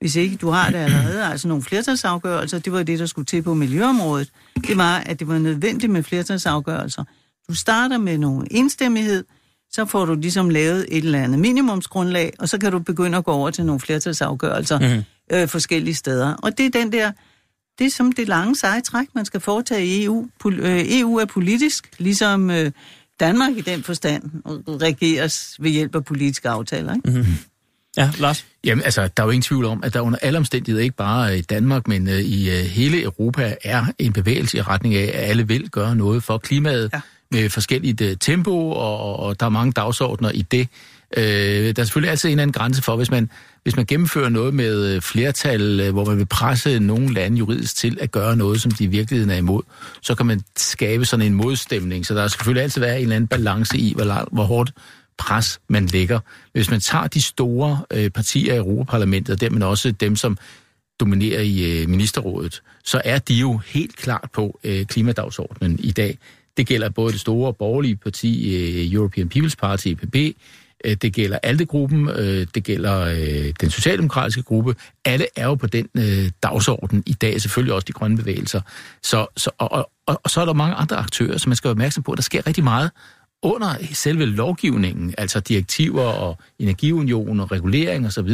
hvis 0.00 0.16
ikke 0.16 0.36
du 0.36 0.50
har 0.50 0.70
det 0.70 0.78
allerede, 0.78 1.24
altså 1.32 1.48
nogle 1.48 1.62
flertalsafgørelser. 1.62 2.58
Det 2.58 2.72
var 2.72 2.82
det, 2.82 2.98
der 2.98 3.06
skulle 3.06 3.26
til 3.26 3.42
på 3.42 3.54
miljøområdet. 3.54 4.32
Det 4.66 4.76
var, 4.76 4.98
at 4.98 5.18
det 5.18 5.28
var 5.28 5.38
nødvendigt 5.38 5.92
med 5.92 6.02
flertalsafgørelser. 6.02 7.04
Du 7.48 7.54
starter 7.54 7.98
med 7.98 8.18
nogle 8.18 8.46
enstemmighed, 8.50 9.24
så 9.70 9.84
får 9.84 10.04
du 10.04 10.14
ligesom 10.14 10.50
lavet 10.50 10.86
et 10.88 11.04
eller 11.04 11.22
andet 11.22 11.38
minimumsgrundlag, 11.38 12.32
og 12.38 12.48
så 12.48 12.58
kan 12.58 12.72
du 12.72 12.78
begynde 12.78 13.18
at 13.18 13.24
gå 13.24 13.32
over 13.32 13.50
til 13.50 13.66
nogle 13.66 13.80
flertalsafgørelser 13.80 14.78
mm-hmm. 14.78 15.02
Øh, 15.32 15.48
forskellige 15.48 15.94
steder. 15.94 16.34
Og 16.34 16.58
det 16.58 16.66
er 16.66 16.70
den 16.70 16.92
der, 16.92 17.12
det 17.78 17.86
er 17.86 17.90
som 17.90 18.12
det 18.12 18.28
lange 18.28 18.56
seje 18.56 18.80
træk, 18.80 19.06
man 19.14 19.24
skal 19.24 19.40
foretage 19.40 19.86
i 19.86 20.04
EU. 20.04 20.28
Pol, 20.40 20.60
øh, 20.60 20.84
EU 21.00 21.16
er 21.16 21.24
politisk, 21.24 21.90
ligesom 21.98 22.50
øh, 22.50 22.70
Danmark 23.20 23.56
i 23.56 23.60
den 23.60 23.82
forstand 23.82 24.22
regeres 24.68 25.56
ved 25.60 25.70
hjælp 25.70 25.94
af 25.94 26.04
politiske 26.04 26.48
aftaler. 26.48 26.94
Ikke? 26.94 27.10
Mm-hmm. 27.10 27.34
Ja, 27.96 28.10
Lars? 28.18 28.46
Jamen, 28.64 28.84
altså, 28.84 29.08
der 29.16 29.22
er 29.22 29.26
jo 29.26 29.30
ingen 29.30 29.42
tvivl 29.42 29.64
om, 29.64 29.84
at 29.84 29.94
der 29.94 30.00
under 30.00 30.18
alle 30.22 30.38
omstændigheder, 30.38 30.84
ikke 30.84 30.96
bare 30.96 31.38
i 31.38 31.40
Danmark, 31.40 31.88
men 31.88 32.08
uh, 32.08 32.14
i 32.14 32.48
uh, 32.48 32.54
hele 32.54 33.02
Europa, 33.02 33.56
er 33.64 33.84
en 33.98 34.12
bevægelse 34.12 34.58
i 34.58 34.62
retning 34.62 34.94
af, 34.94 35.04
at 35.04 35.30
alle 35.30 35.48
vil 35.48 35.70
gøre 35.70 35.96
noget 35.96 36.22
for 36.22 36.38
klimaet. 36.38 36.90
Ja 36.92 37.00
med 37.30 37.50
forskelligt 37.50 38.00
uh, 38.00 38.08
tempo, 38.20 38.70
og, 38.70 39.16
og 39.20 39.40
der 39.40 39.46
er 39.46 39.50
mange 39.50 39.72
dagsordner 39.72 40.30
i 40.30 40.42
det. 40.42 40.68
Øh, 41.16 41.24
der 41.76 41.82
er 41.82 41.84
selvfølgelig 41.84 42.10
altid 42.10 42.28
en 42.28 42.32
eller 42.32 42.42
anden 42.42 42.52
grænse 42.52 42.82
for, 42.82 42.96
hvis 42.96 43.10
man, 43.10 43.30
hvis 43.62 43.76
man 43.76 43.86
gennemfører 43.86 44.28
noget 44.28 44.54
med 44.54 44.86
øh, 44.86 45.02
flertal, 45.02 45.80
øh, 45.80 45.92
hvor 45.92 46.04
man 46.04 46.18
vil 46.18 46.26
presse 46.26 46.78
nogle 46.78 47.14
lande 47.14 47.38
juridisk 47.38 47.76
til 47.76 47.98
at 48.00 48.10
gøre 48.10 48.36
noget, 48.36 48.60
som 48.60 48.70
de 48.70 48.84
i 48.84 48.86
virkeligheden 48.86 49.30
er 49.30 49.36
imod, 49.36 49.62
så 50.02 50.14
kan 50.14 50.26
man 50.26 50.40
skabe 50.56 51.04
sådan 51.04 51.26
en 51.26 51.34
modstemning. 51.34 52.06
Så 52.06 52.14
der 52.14 52.28
skal 52.28 52.38
selvfølgelig 52.38 52.62
altid 52.62 52.80
være 52.80 52.96
en 52.96 53.02
eller 53.02 53.16
anden 53.16 53.28
balance 53.28 53.78
i, 53.78 53.94
hvor, 53.94 54.28
hvor 54.32 54.44
hårdt 54.44 54.72
pres 55.18 55.60
man 55.68 55.86
lægger. 55.86 56.20
Hvis 56.52 56.70
man 56.70 56.80
tager 56.80 57.06
de 57.06 57.22
store 57.22 57.82
øh, 57.90 58.10
partier 58.10 58.54
i 58.54 58.56
Europaparlamentet, 58.56 59.32
og 59.32 59.40
dermed 59.40 59.62
også 59.62 59.90
dem, 59.90 60.16
som 60.16 60.38
dominerer 61.00 61.40
i 61.40 61.80
øh, 61.82 61.88
ministerrådet, 61.88 62.62
så 62.84 63.02
er 63.04 63.18
de 63.18 63.34
jo 63.34 63.56
helt 63.56 63.96
klart 63.96 64.28
på 64.32 64.60
øh, 64.64 64.86
klimadagsordenen 64.86 65.78
i 65.78 65.90
dag. 65.90 66.18
Det 66.56 66.66
gælder 66.66 66.88
både 66.88 67.12
det 67.12 67.20
store 67.20 67.54
borgerlige 67.54 67.96
parti, 67.96 68.56
øh, 68.56 68.92
European 68.92 69.30
People's 69.34 69.54
Party, 69.58 69.86
EPP, 69.88 70.36
Øh, 70.84 70.96
det 71.02 71.12
gælder 71.12 71.38
ALDE-gruppen, 71.42 72.08
øh, 72.08 72.46
det 72.54 72.64
gælder 72.64 73.00
øh, 73.00 73.52
den 73.60 73.70
socialdemokratiske 73.70 74.42
gruppe. 74.42 74.74
Alle 75.04 75.26
er 75.36 75.44
jo 75.44 75.54
på 75.54 75.66
den 75.66 75.88
dagsorden 76.42 77.02
i 77.06 77.12
dag, 77.12 77.40
selvfølgelig 77.40 77.74
også 77.74 77.84
de 77.84 77.92
grønne 77.92 78.16
bevægelser. 78.16 78.60
Så, 79.02 79.26
så, 79.36 79.50
og, 79.58 79.90
og, 80.06 80.20
og 80.24 80.30
så 80.30 80.40
er 80.40 80.44
der 80.44 80.52
mange 80.52 80.74
andre 80.74 80.96
aktører, 80.96 81.38
som 81.38 81.50
man 81.50 81.56
skal 81.56 81.68
være 81.68 81.72
opmærksom 81.72 82.02
på. 82.02 82.14
Der 82.14 82.22
sker 82.22 82.46
rigtig 82.46 82.64
meget 82.64 82.90
under 83.42 83.74
selve 83.92 84.26
lovgivningen, 84.26 85.14
altså 85.18 85.40
direktiver 85.40 86.02
og 86.02 86.38
energiunion 86.58 87.40
og 87.40 87.52
regulering 87.52 88.06
osv., 88.06 88.30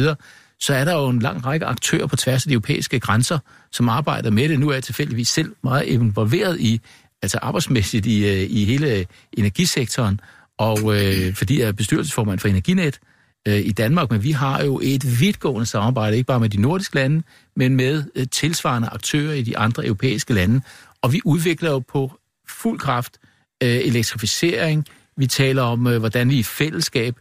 så 0.59 0.73
er 0.73 0.85
der 0.85 0.93
jo 0.93 1.09
en 1.09 1.19
lang 1.19 1.45
række 1.45 1.65
aktører 1.65 2.07
på 2.07 2.15
tværs 2.15 2.45
af 2.45 2.47
de 2.47 2.53
europæiske 2.53 2.99
grænser, 2.99 3.39
som 3.71 3.89
arbejder 3.89 4.31
med 4.31 4.49
det. 4.49 4.59
Nu 4.59 4.69
er 4.69 4.73
jeg 4.73 4.83
tilfældigvis 4.83 5.27
selv 5.27 5.55
meget 5.63 5.83
involveret 5.83 6.59
i 6.59 6.81
altså 7.21 7.37
arbejdsmæssigt 7.41 8.05
i, 8.05 8.43
i 8.45 8.65
hele 8.65 9.05
energisektoren, 9.33 10.19
og 10.61 10.79
øh, 10.95 11.35
fordi 11.35 11.59
jeg 11.59 11.67
er 11.67 11.71
bestyrelsesformand 11.71 12.39
for 12.39 12.47
Energinet 12.47 12.99
øh, 13.47 13.59
i 13.59 13.71
Danmark, 13.71 14.11
men 14.11 14.23
vi 14.23 14.31
har 14.31 14.63
jo 14.63 14.79
et 14.83 15.19
vidtgående 15.19 15.65
samarbejde, 15.65 16.17
ikke 16.17 16.27
bare 16.27 16.39
med 16.39 16.49
de 16.49 16.61
nordiske 16.61 16.95
lande, 16.95 17.23
men 17.55 17.75
med 17.75 18.03
øh, 18.15 18.25
tilsvarende 18.31 18.87
aktører 18.87 19.33
i 19.33 19.41
de 19.41 19.57
andre 19.57 19.85
europæiske 19.85 20.33
lande, 20.33 20.61
og 21.01 21.13
vi 21.13 21.21
udvikler 21.25 21.71
jo 21.71 21.79
på 21.79 22.11
fuld 22.49 22.79
kraft 22.79 23.17
øh, 23.63 23.69
elektrificering, 23.69 24.85
vi 25.17 25.27
taler 25.27 25.61
om, 25.61 25.87
øh, 25.87 25.99
hvordan 25.99 26.29
vi 26.29 26.39
i 26.39 26.43
fællesskab 26.43 27.15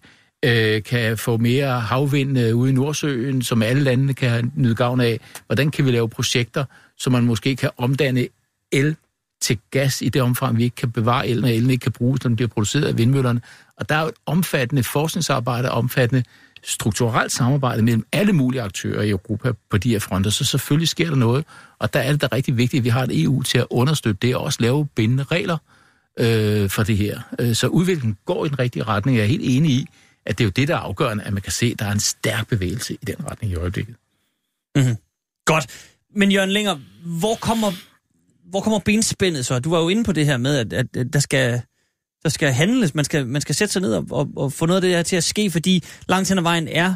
øh, 0.44 0.82
kan 0.82 1.18
få 1.18 1.36
mere 1.36 1.80
havvind 1.80 2.38
øh, 2.38 2.56
ude 2.56 2.70
i 2.70 2.74
Nordsøen, 2.74 3.42
som 3.42 3.62
alle 3.62 3.82
landene 3.82 4.14
kan 4.14 4.52
nyde 4.56 4.74
gavn 4.74 5.00
af. 5.00 5.20
Hvordan 5.46 5.70
kan 5.70 5.86
vi 5.86 5.90
lave 5.90 6.08
projekter, 6.08 6.64
så 6.98 7.10
man 7.10 7.24
måske 7.24 7.56
kan 7.56 7.70
omdanne 7.76 8.26
el 8.72 8.96
til 9.40 9.58
gas 9.70 10.02
i 10.02 10.08
det 10.08 10.22
omfang, 10.22 10.56
vi 10.56 10.64
ikke 10.64 10.76
kan 10.76 10.90
bevare 10.90 11.28
elen, 11.28 11.44
og 11.44 11.54
elen 11.54 11.70
ikke 11.70 11.82
kan 11.82 11.92
bruges, 11.92 12.24
når 12.24 12.28
den 12.28 12.36
bliver 12.36 12.48
produceret 12.48 12.84
af 12.84 12.98
vindmøllerne. 12.98 13.40
Og 13.76 13.88
der 13.88 13.94
er 13.94 14.02
jo 14.02 14.08
et 14.08 14.14
omfattende 14.26 14.84
forskningsarbejde, 14.84 15.70
omfattende 15.70 16.24
strukturelt 16.62 17.32
samarbejde 17.32 17.82
mellem 17.82 18.06
alle 18.12 18.32
mulige 18.32 18.62
aktører 18.62 19.02
i 19.02 19.10
Europa 19.10 19.52
på 19.70 19.78
de 19.78 19.90
her 19.90 19.98
fronter, 19.98 20.30
så 20.30 20.44
selvfølgelig 20.44 20.88
sker 20.88 21.08
der 21.08 21.16
noget. 21.16 21.44
Og 21.78 21.94
der 21.94 22.00
er 22.00 22.12
det 22.12 22.22
da 22.22 22.28
rigtig 22.32 22.56
vigtigt, 22.56 22.80
at 22.80 22.84
vi 22.84 22.88
har 22.88 23.04
et 23.04 23.22
EU 23.22 23.42
til 23.42 23.58
at 23.58 23.66
understøtte 23.70 24.18
det, 24.26 24.36
og 24.36 24.42
også 24.42 24.58
lave 24.62 24.86
bindende 24.86 25.22
regler 25.22 25.58
øh, 26.18 26.70
for 26.70 26.82
det 26.82 26.96
her. 26.96 27.20
Øh, 27.38 27.54
så 27.54 27.66
udviklingen 27.66 28.16
går 28.24 28.44
i 28.44 28.48
den 28.48 28.58
rigtige 28.58 28.82
retning. 28.82 29.16
Jeg 29.16 29.22
er 29.22 29.28
helt 29.28 29.42
enig 29.44 29.70
i, 29.70 29.86
at 30.26 30.38
det 30.38 30.44
er 30.44 30.46
jo 30.46 30.50
det, 30.50 30.68
der 30.68 30.74
er 30.74 30.78
afgørende, 30.78 31.24
at 31.24 31.32
man 31.32 31.42
kan 31.42 31.52
se, 31.52 31.66
at 31.66 31.78
der 31.78 31.84
er 31.84 31.92
en 31.92 32.00
stærk 32.00 32.48
bevægelse 32.48 32.94
i 32.94 33.04
den 33.06 33.16
retning 33.30 33.52
i 33.52 33.56
øjeblikket. 33.56 33.94
Mm-hmm. 34.76 34.96
Godt. 35.46 35.66
Men 36.14 36.32
Jørgen 36.32 36.50
Linger, 36.50 36.78
hvor 37.04 37.34
kommer 37.34 37.72
hvor 38.50 38.60
kommer 38.60 38.78
benspændet 38.78 39.46
så? 39.46 39.58
Du 39.58 39.70
var 39.70 39.80
jo 39.80 39.88
inde 39.88 40.04
på 40.04 40.12
det 40.12 40.26
her 40.26 40.36
med, 40.36 40.56
at, 40.56 40.72
at, 40.72 40.96
at 40.96 41.12
der 41.12 41.18
skal 41.18 41.62
der 42.22 42.28
skal 42.28 42.52
handles, 42.52 42.94
man 42.94 43.04
skal, 43.04 43.26
man 43.26 43.40
skal 43.40 43.54
sætte 43.54 43.72
sig 43.72 43.82
ned 43.82 43.94
og, 43.94 44.06
og, 44.10 44.28
og 44.36 44.52
få 44.52 44.66
noget 44.66 44.76
af 44.76 44.82
det 44.82 44.90
her 44.90 45.02
til 45.02 45.16
at 45.16 45.24
ske, 45.24 45.50
fordi 45.50 45.84
langt 46.08 46.28
hen 46.28 46.38
ad 46.38 46.42
vejen 46.42 46.68
er 46.68 46.94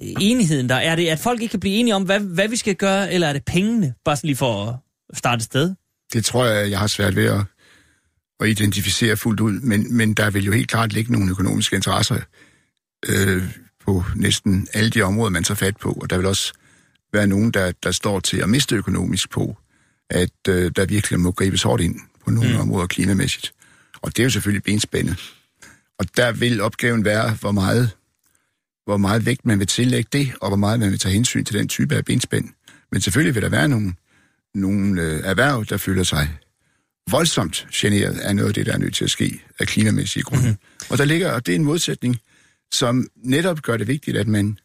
enigheden 0.00 0.68
der. 0.68 0.74
Er 0.74 0.96
det, 0.96 1.08
at 1.08 1.18
folk 1.18 1.42
ikke 1.42 1.50
kan 1.50 1.60
blive 1.60 1.74
enige 1.74 1.94
om, 1.94 2.02
hvad, 2.02 2.20
hvad 2.20 2.48
vi 2.48 2.56
skal 2.56 2.74
gøre, 2.74 3.12
eller 3.12 3.28
er 3.28 3.32
det 3.32 3.44
pengene, 3.44 3.94
bare 4.04 4.16
sådan 4.16 4.28
lige 4.28 4.36
for 4.36 4.82
at 5.10 5.18
starte 5.18 5.36
et 5.36 5.42
sted? 5.42 5.74
Det 6.12 6.24
tror 6.24 6.46
jeg, 6.46 6.70
jeg 6.70 6.78
har 6.78 6.86
svært 6.86 7.16
ved 7.16 7.24
at, 7.24 7.40
at 8.40 8.48
identificere 8.48 9.16
fuldt 9.16 9.40
ud, 9.40 9.60
men, 9.60 9.96
men 9.96 10.14
der 10.14 10.30
vil 10.30 10.44
jo 10.44 10.52
helt 10.52 10.68
klart 10.68 10.92
ligge 10.92 11.12
nogle 11.12 11.30
økonomiske 11.30 11.76
interesser 11.76 12.20
øh, 13.08 13.42
på 13.84 14.04
næsten 14.16 14.68
alle 14.74 14.90
de 14.90 15.02
områder, 15.02 15.30
man 15.30 15.44
tager 15.44 15.56
fat 15.56 15.76
på, 15.76 15.98
og 16.02 16.10
der 16.10 16.16
vil 16.16 16.26
også 16.26 16.52
være 17.12 17.26
nogen, 17.26 17.50
der, 17.50 17.72
der 17.82 17.90
står 17.90 18.20
til 18.20 18.36
at 18.36 18.48
miste 18.48 18.76
økonomisk 18.76 19.30
på 19.30 19.56
at 20.10 20.30
øh, 20.48 20.72
der 20.76 20.86
virkelig 20.86 21.20
må 21.20 21.32
gribes 21.32 21.62
hårdt 21.62 21.82
ind 21.82 22.00
på 22.24 22.30
nogle 22.30 22.52
mm. 22.52 22.60
områder 22.60 22.86
klimamæssigt. 22.86 23.54
Og 24.02 24.16
det 24.16 24.22
er 24.22 24.24
jo 24.24 24.30
selvfølgelig 24.30 24.62
benspændet. 24.62 25.34
Og 25.98 26.06
der 26.16 26.32
vil 26.32 26.60
opgaven 26.60 27.04
være, 27.04 27.36
hvor 27.40 27.52
meget, 27.52 27.90
hvor 28.84 28.96
meget 28.96 29.26
vægt 29.26 29.46
man 29.46 29.58
vil 29.58 29.66
tillægge 29.66 30.08
det, 30.12 30.32
og 30.40 30.48
hvor 30.48 30.56
meget 30.56 30.80
man 30.80 30.90
vil 30.90 30.98
tage 30.98 31.12
hensyn 31.12 31.44
til 31.44 31.58
den 31.58 31.68
type 31.68 31.96
af 31.96 32.04
benspænd. 32.04 32.48
Men 32.92 33.00
selvfølgelig 33.00 33.34
vil 33.34 33.42
der 33.42 33.48
være 33.48 33.68
nogle, 33.68 33.94
nogle 34.54 35.02
øh, 35.02 35.20
erhverv, 35.24 35.64
der 35.64 35.76
føler 35.76 36.02
sig 36.02 36.38
voldsomt 37.10 37.66
generet 37.72 38.18
af 38.18 38.36
noget 38.36 38.48
af 38.48 38.54
det, 38.54 38.66
der 38.66 38.72
er 38.72 38.78
nødt 38.78 38.94
til 38.94 39.04
at 39.04 39.10
ske 39.10 39.42
af 39.58 39.66
klimamæssige 39.66 40.22
grunde. 40.22 40.44
Mm-hmm. 40.44 40.90
Og 40.90 40.98
der 40.98 41.04
ligger, 41.04 41.32
og 41.32 41.46
det 41.46 41.52
er 41.52 41.56
en 41.56 41.64
modsætning, 41.64 42.16
som 42.72 43.06
netop 43.16 43.62
gør 43.62 43.76
det 43.76 43.88
vigtigt, 43.88 44.16
at 44.16 44.28
man 44.28 44.58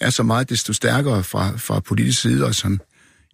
er 0.00 0.10
så 0.10 0.22
meget 0.22 0.50
desto 0.50 0.72
stærkere 0.72 1.24
fra, 1.24 1.56
fra 1.56 1.80
politisk 1.80 2.20
side, 2.20 2.44
og 2.44 2.54
som 2.54 2.80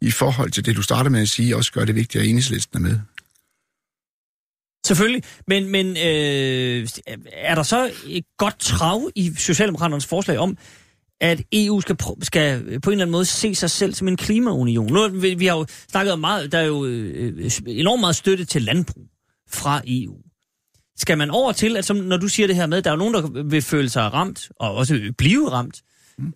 i 0.02 0.10
forhold 0.10 0.50
til 0.50 0.64
det, 0.64 0.76
du 0.76 0.82
starter 0.82 1.10
med 1.10 1.22
at 1.22 1.28
sige, 1.28 1.56
også 1.56 1.72
gør 1.72 1.84
det 1.84 1.94
vigtigt, 1.94 2.22
at 2.22 2.28
enhedslisten 2.28 2.76
er 2.76 2.88
med. 2.88 2.98
Selvfølgelig, 4.86 5.22
men, 5.48 5.70
men 5.70 5.86
øh, 5.86 6.88
er 7.32 7.54
der 7.54 7.62
så 7.62 7.90
et 8.06 8.24
godt 8.38 8.58
trav 8.58 9.10
i 9.14 9.32
Socialdemokraternes 9.36 10.06
forslag 10.06 10.38
om, 10.38 10.56
at 11.20 11.42
EU 11.52 11.80
skal, 11.80 11.96
skal 12.22 12.80
på 12.80 12.90
en 12.90 12.92
eller 12.92 13.04
anden 13.04 13.12
måde 13.12 13.24
se 13.24 13.54
sig 13.54 13.70
selv 13.70 13.94
som 13.94 14.08
en 14.08 14.16
klimaunion? 14.16 14.92
Nu, 14.92 15.08
vi, 15.08 15.34
vi 15.34 15.46
har 15.46 15.56
jo 15.56 15.66
snakket 15.90 16.18
meget, 16.18 16.52
der 16.52 16.58
er 16.58 16.66
jo 16.66 16.84
øh, 16.84 17.50
enormt 17.66 18.00
meget 18.00 18.16
støtte 18.16 18.44
til 18.44 18.62
landbrug 18.62 19.06
fra 19.50 19.80
EU. 19.86 20.16
Skal 20.96 21.18
man 21.18 21.30
over 21.30 21.52
til, 21.52 21.76
at 21.76 21.84
som, 21.84 21.96
når 21.96 22.16
du 22.16 22.28
siger 22.28 22.46
det 22.46 22.56
her 22.56 22.66
med, 22.66 22.82
der 22.82 22.90
er 22.90 22.94
jo 22.94 22.98
nogen, 22.98 23.14
der 23.14 23.42
vil 23.42 23.62
føle 23.62 23.88
sig 23.88 24.12
ramt, 24.12 24.50
og 24.60 24.74
også 24.74 25.12
blive 25.18 25.50
ramt, 25.50 25.82
mm. 26.18 26.32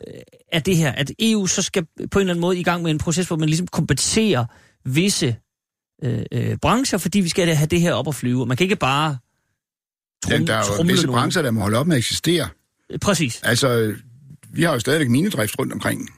af 0.52 0.62
det 0.62 0.76
her, 0.76 0.92
at 0.92 1.12
EU 1.18 1.46
så 1.46 1.62
skal 1.62 1.86
på 2.10 2.18
en 2.18 2.20
eller 2.20 2.32
anden 2.32 2.40
måde 2.40 2.58
i 2.58 2.62
gang 2.62 2.82
med 2.82 2.90
en 2.90 2.98
proces, 2.98 3.26
hvor 3.26 3.36
man 3.36 3.48
ligesom 3.48 3.66
kompenserer 3.66 4.44
visse 4.84 5.36
øh, 6.04 6.22
øh, 6.32 6.56
brancher, 6.56 6.98
fordi 6.98 7.20
vi 7.20 7.28
skal 7.28 7.54
have 7.54 7.66
det 7.66 7.80
her 7.80 7.92
op 7.92 8.08
at 8.08 8.14
flyve. 8.14 8.46
Man 8.46 8.56
kan 8.56 8.64
ikke 8.64 8.76
bare 8.76 9.18
trum, 10.24 10.40
ja, 10.40 10.46
der 10.46 10.54
er 10.54 10.76
jo 10.78 10.82
visse 10.82 11.06
nogen. 11.06 11.18
brancher, 11.18 11.42
der 11.42 11.50
må 11.50 11.60
holde 11.60 11.78
op 11.78 11.86
med 11.86 11.96
at 11.96 11.98
eksistere. 11.98 12.48
Præcis. 13.00 13.40
Altså, 13.42 13.94
vi 14.50 14.62
har 14.62 14.72
jo 14.72 14.78
stadigvæk 14.78 15.08
minedrift 15.08 15.58
rundt 15.58 15.72
omkring. 15.72 16.10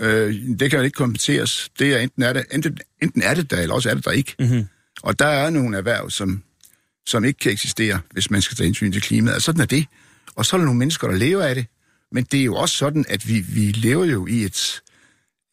Øh, 0.00 0.34
det 0.58 0.70
kan 0.70 0.78
jo 0.78 0.84
ikke 0.84 0.94
kompenseres. 0.94 1.70
Det 1.78 1.94
er 1.94 1.98
enten 1.98 2.22
er 2.22 2.32
det, 2.32 2.44
enten, 2.52 2.78
enten 3.02 3.22
er 3.22 3.34
det 3.34 3.50
der, 3.50 3.60
eller 3.60 3.74
også 3.74 3.90
er 3.90 3.94
det 3.94 4.04
der 4.04 4.10
ikke. 4.10 4.34
Mm-hmm. 4.38 4.66
Og 5.02 5.18
der 5.18 5.26
er 5.26 5.50
nogle 5.50 5.76
erhverv, 5.76 6.10
som, 6.10 6.42
som 7.06 7.24
ikke 7.24 7.38
kan 7.38 7.52
eksistere, 7.52 8.00
hvis 8.10 8.30
man 8.30 8.42
skal 8.42 8.56
tage 8.56 8.66
hensyn 8.66 8.92
til 8.92 9.02
klimaet. 9.02 9.36
Og 9.36 9.42
sådan 9.42 9.60
er 9.60 9.66
det. 9.66 9.86
Og 10.34 10.46
så 10.46 10.56
er 10.56 10.58
der 10.58 10.64
nogle 10.64 10.78
mennesker, 10.78 11.08
der 11.08 11.16
lever 11.16 11.42
af 11.42 11.54
det. 11.54 11.66
Men 12.14 12.24
det 12.24 12.40
er 12.40 12.44
jo 12.44 12.54
også 12.54 12.76
sådan, 12.76 13.04
at 13.08 13.28
vi, 13.28 13.40
vi 13.40 13.60
lever 13.60 14.04
jo 14.04 14.26
i 14.26 14.42
et, 14.42 14.82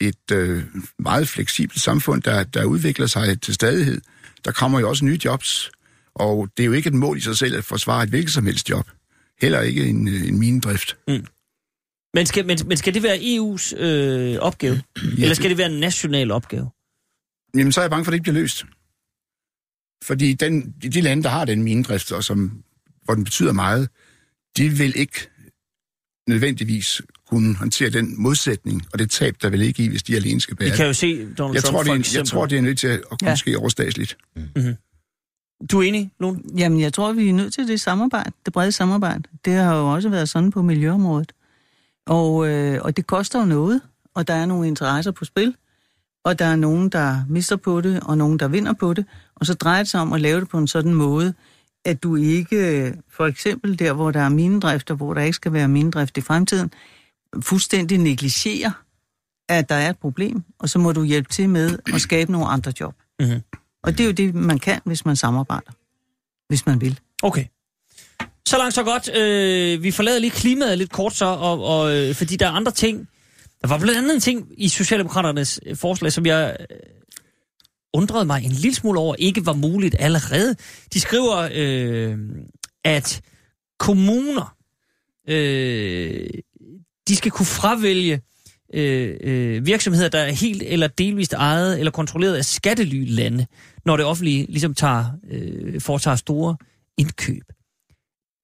et 0.01 0.31
øh, 0.31 0.63
meget 0.99 1.27
fleksibelt 1.27 1.81
samfund, 1.81 2.21
der, 2.21 2.43
der 2.43 2.63
udvikler 2.65 3.07
sig 3.07 3.41
til 3.41 3.53
stadighed. 3.53 4.01
Der 4.45 4.51
kommer 4.51 4.79
jo 4.79 4.89
også 4.89 5.05
nye 5.05 5.19
jobs, 5.25 5.71
og 6.15 6.49
det 6.57 6.63
er 6.63 6.67
jo 6.67 6.73
ikke 6.73 6.87
et 6.87 6.93
mål 6.93 7.17
i 7.17 7.21
sig 7.21 7.37
selv 7.37 7.57
at 7.57 7.63
forsvare 7.63 8.03
et 8.03 8.09
hvilket 8.09 8.33
som 8.33 8.45
helst 8.45 8.69
job. 8.69 8.89
Heller 9.41 9.61
ikke 9.61 9.85
en, 9.85 10.07
øh, 10.07 10.27
en 10.27 10.39
minedrift. 10.39 10.97
Mm. 11.07 11.25
Men 12.13 12.25
skal, 12.25 12.45
men, 12.45 12.57
men 12.65 12.77
skal 12.77 12.93
det 12.93 13.03
være 13.03 13.17
EU's 13.17 13.83
øh, 13.83 14.37
opgave? 14.39 14.75
Ja, 15.17 15.21
Eller 15.21 15.33
skal 15.33 15.49
det 15.49 15.57
være 15.57 15.71
en 15.71 15.79
national 15.79 16.31
opgave? 16.31 16.69
Jamen, 17.55 17.71
så 17.71 17.81
er 17.81 17.83
jeg 17.83 17.91
bange 17.91 18.05
for, 18.05 18.09
at 18.09 18.13
det 18.13 18.15
ikke 18.15 18.31
bliver 18.31 18.41
løst. 18.41 18.65
Fordi 20.03 20.33
den, 20.33 20.71
de 20.71 21.01
lande, 21.01 21.23
der 21.23 21.29
har 21.29 21.45
den 21.45 21.63
minedrift, 21.63 22.11
og 22.11 22.23
som, 22.23 22.63
hvor 23.03 23.13
den 23.13 23.23
betyder 23.23 23.51
meget, 23.51 23.89
de 24.57 24.69
vil 24.69 24.93
ikke 24.95 25.30
nødvendigvis 26.27 27.01
kunne 27.29 27.55
håndtere 27.55 27.89
den 27.89 28.21
modsætning 28.21 28.85
og 28.93 28.99
det 28.99 29.11
tab, 29.11 29.35
der 29.41 29.49
vil 29.49 29.59
ligge 29.59 29.83
i, 29.83 29.87
hvis 29.87 30.03
de 30.03 30.15
alene 30.15 30.41
skal 30.41 30.55
bære 30.55 30.69
Vi 30.69 30.75
kan 30.75 30.85
jo 30.85 30.93
se 30.93 31.33
Donald 31.37 31.55
jeg 31.55 31.63
Trump 31.63 31.75
tror, 31.75 31.83
det 31.83 31.91
er, 31.91 31.95
eksempel. 31.95 32.17
Jeg 32.17 32.27
tror, 32.27 32.45
det 32.45 32.57
er 32.57 32.61
nødt 32.61 32.79
til 32.79 32.87
at 32.87 33.01
kunne 33.09 33.29
ja. 33.29 33.35
ske 33.35 33.57
overstatsligt. 33.57 34.17
Mm-hmm. 34.35 34.75
Du 35.71 35.79
er 35.79 35.83
enig, 35.83 36.11
Lone? 36.19 36.39
Jamen, 36.57 36.79
jeg 36.79 36.93
tror, 36.93 37.13
vi 37.13 37.29
er 37.29 37.33
nødt 37.33 37.53
til 37.53 37.67
det 37.67 37.81
samarbejde, 37.81 38.31
det 38.45 38.53
brede 38.53 38.71
samarbejde. 38.71 39.23
Det 39.45 39.53
har 39.53 39.75
jo 39.75 39.93
også 39.93 40.09
været 40.09 40.29
sådan 40.29 40.51
på 40.51 40.61
miljøområdet. 40.61 41.31
Og, 42.07 42.47
øh, 42.47 42.79
og 42.81 42.97
det 42.97 43.07
koster 43.07 43.39
jo 43.39 43.45
noget, 43.45 43.81
og 44.15 44.27
der 44.27 44.33
er 44.33 44.45
nogle 44.45 44.67
interesser 44.67 45.11
på 45.11 45.25
spil, 45.25 45.55
og 46.23 46.39
der 46.39 46.45
er 46.45 46.55
nogen, 46.55 46.89
der 46.89 47.25
mister 47.29 47.55
på 47.55 47.81
det, 47.81 47.99
og 48.03 48.17
nogen, 48.17 48.39
der 48.39 48.47
vinder 48.47 48.73
på 48.73 48.93
det. 48.93 49.05
Og 49.35 49.45
så 49.45 49.53
drejer 49.53 49.83
det 49.83 49.91
sig 49.91 50.01
om 50.01 50.13
at 50.13 50.21
lave 50.21 50.39
det 50.39 50.49
på 50.49 50.57
en 50.57 50.67
sådan 50.67 50.93
måde, 50.93 51.33
at 51.85 52.03
du 52.03 52.15
ikke, 52.15 52.93
for 53.09 53.25
eksempel 53.25 53.79
der, 53.79 53.93
hvor 53.93 54.11
der 54.11 54.19
er 54.19 54.29
minedrift, 54.29 54.89
og 54.91 54.97
hvor 54.97 55.13
der 55.13 55.21
ikke 55.21 55.35
skal 55.35 55.53
være 55.53 55.67
minedrift 55.67 56.17
i 56.17 56.21
fremtiden, 56.21 56.71
fuldstændig 57.41 57.97
negligerer, 57.97 58.71
at 59.49 59.69
der 59.69 59.75
er 59.75 59.89
et 59.89 59.97
problem, 59.97 60.43
og 60.59 60.69
så 60.69 60.79
må 60.79 60.91
du 60.91 61.03
hjælpe 61.03 61.29
til 61.29 61.49
med 61.49 61.79
at 61.93 62.01
skabe 62.01 62.31
nogle 62.31 62.47
andre 62.47 62.73
job. 62.79 62.95
Mm-hmm. 63.19 63.41
Og 63.83 63.91
det 63.91 63.99
er 63.99 64.05
jo 64.05 64.11
det, 64.11 64.35
man 64.35 64.59
kan, 64.59 64.81
hvis 64.85 65.05
man 65.05 65.15
samarbejder. 65.15 65.71
Hvis 66.47 66.65
man 66.65 66.81
vil. 66.81 66.99
Okay. 67.23 67.45
Så 68.47 68.57
langt, 68.57 68.73
så 68.73 68.83
godt. 68.83 69.15
Øh, 69.17 69.83
vi 69.83 69.91
forlader 69.91 70.19
lige 70.19 70.31
klimaet 70.31 70.77
lidt 70.77 70.91
kort 70.91 71.13
så, 71.13 71.25
og, 71.25 71.63
og, 71.63 71.97
øh, 71.97 72.15
fordi 72.15 72.35
der 72.35 72.47
er 72.47 72.51
andre 72.51 72.71
ting. 72.71 73.07
Der 73.61 73.67
var 73.67 73.77
blandt 73.77 73.97
andet 73.97 74.13
en 74.13 74.19
ting 74.19 74.47
i 74.57 74.69
Socialdemokraternes 74.69 75.59
forslag, 75.75 76.11
som 76.11 76.25
jeg 76.25 76.57
undrede 77.93 78.25
mig 78.25 78.43
en 78.43 78.51
lille 78.51 78.75
smule 78.75 78.99
over, 78.99 79.15
ikke 79.19 79.45
var 79.45 79.53
muligt 79.53 79.95
allerede. 79.99 80.55
De 80.93 80.99
skriver, 80.99 81.49
øh, 81.53 82.17
at 82.83 83.21
kommuner, 83.79 84.55
øh, 85.29 86.29
de 87.07 87.15
skal 87.15 87.31
kunne 87.31 87.45
fravælge 87.45 88.21
øh, 88.73 89.17
øh, 89.21 89.65
virksomheder, 89.65 90.09
der 90.09 90.19
er 90.19 90.31
helt 90.31 90.63
eller 90.65 90.87
delvist 90.87 91.33
ejet 91.33 91.79
eller 91.79 91.91
kontrolleret 91.91 92.35
af 92.35 92.45
skattelylande, 92.45 93.47
når 93.85 93.97
det 93.97 94.05
offentlige 94.05 94.45
ligesom 94.49 94.73
tager, 94.73 95.05
øh, 95.29 95.81
foretager 95.81 96.15
store 96.15 96.57
indkøb. 96.97 97.43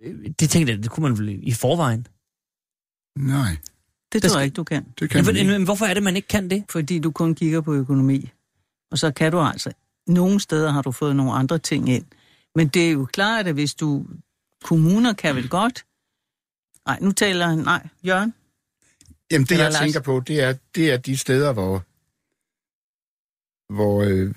Øh, 0.03 0.15
det 0.40 0.49
tænkte 0.49 0.74
jeg, 0.74 0.84
det 0.84 0.91
kunne 0.91 1.10
man 1.10 1.18
vel 1.18 1.40
i 1.44 1.52
forvejen? 1.53 2.07
Nej. 3.15 3.57
Det 4.14 4.24
tror 4.24 4.38
jeg 4.38 4.45
ikke, 4.45 4.56
du 4.56 4.64
kan. 4.64 4.86
Det 4.99 5.10
kan 5.10 5.26
men, 5.26 5.48
men 5.48 5.64
hvorfor 5.64 5.86
er 5.86 5.94
det, 5.94 6.03
man 6.03 6.15
ikke 6.15 6.28
kan 6.28 6.49
det? 6.49 6.64
Fordi 6.69 6.99
du 6.99 7.11
kun 7.11 7.36
kigger 7.36 7.61
på 7.61 7.74
økonomi. 7.74 8.30
Og 8.91 8.97
så 8.97 9.11
kan 9.11 9.31
du 9.31 9.39
altså... 9.39 9.72
Nogle 10.07 10.39
steder 10.39 10.72
har 10.72 10.81
du 10.81 10.91
fået 10.91 11.15
nogle 11.15 11.34
andre 11.34 11.59
ting 11.59 11.89
ind. 11.89 12.05
Men 12.55 12.68
det 12.68 12.88
er 12.88 12.91
jo 12.91 13.05
klart, 13.05 13.47
at 13.47 13.53
hvis 13.53 13.76
du... 13.76 14.05
Kommuner 14.64 15.14
kan 15.14 15.35
vel 15.35 15.49
godt... 15.49 15.85
Nej, 16.85 16.99
nu 17.01 17.11
taler 17.11 17.47
han... 17.47 17.57
Nej, 17.57 17.88
Jørgen? 18.03 18.34
Jamen, 19.31 19.45
det 19.45 19.51
Eller 19.51 19.64
jeg 19.64 19.73
Lars? 19.73 19.81
tænker 19.81 19.99
på, 19.99 20.19
det 20.19 20.41
er, 20.43 20.53
det 20.76 20.91
er 20.91 20.97
de 20.97 21.18
steder, 21.18 21.53
hvor, 21.53 21.84
hvor 23.73 24.03
øh, 24.03 24.34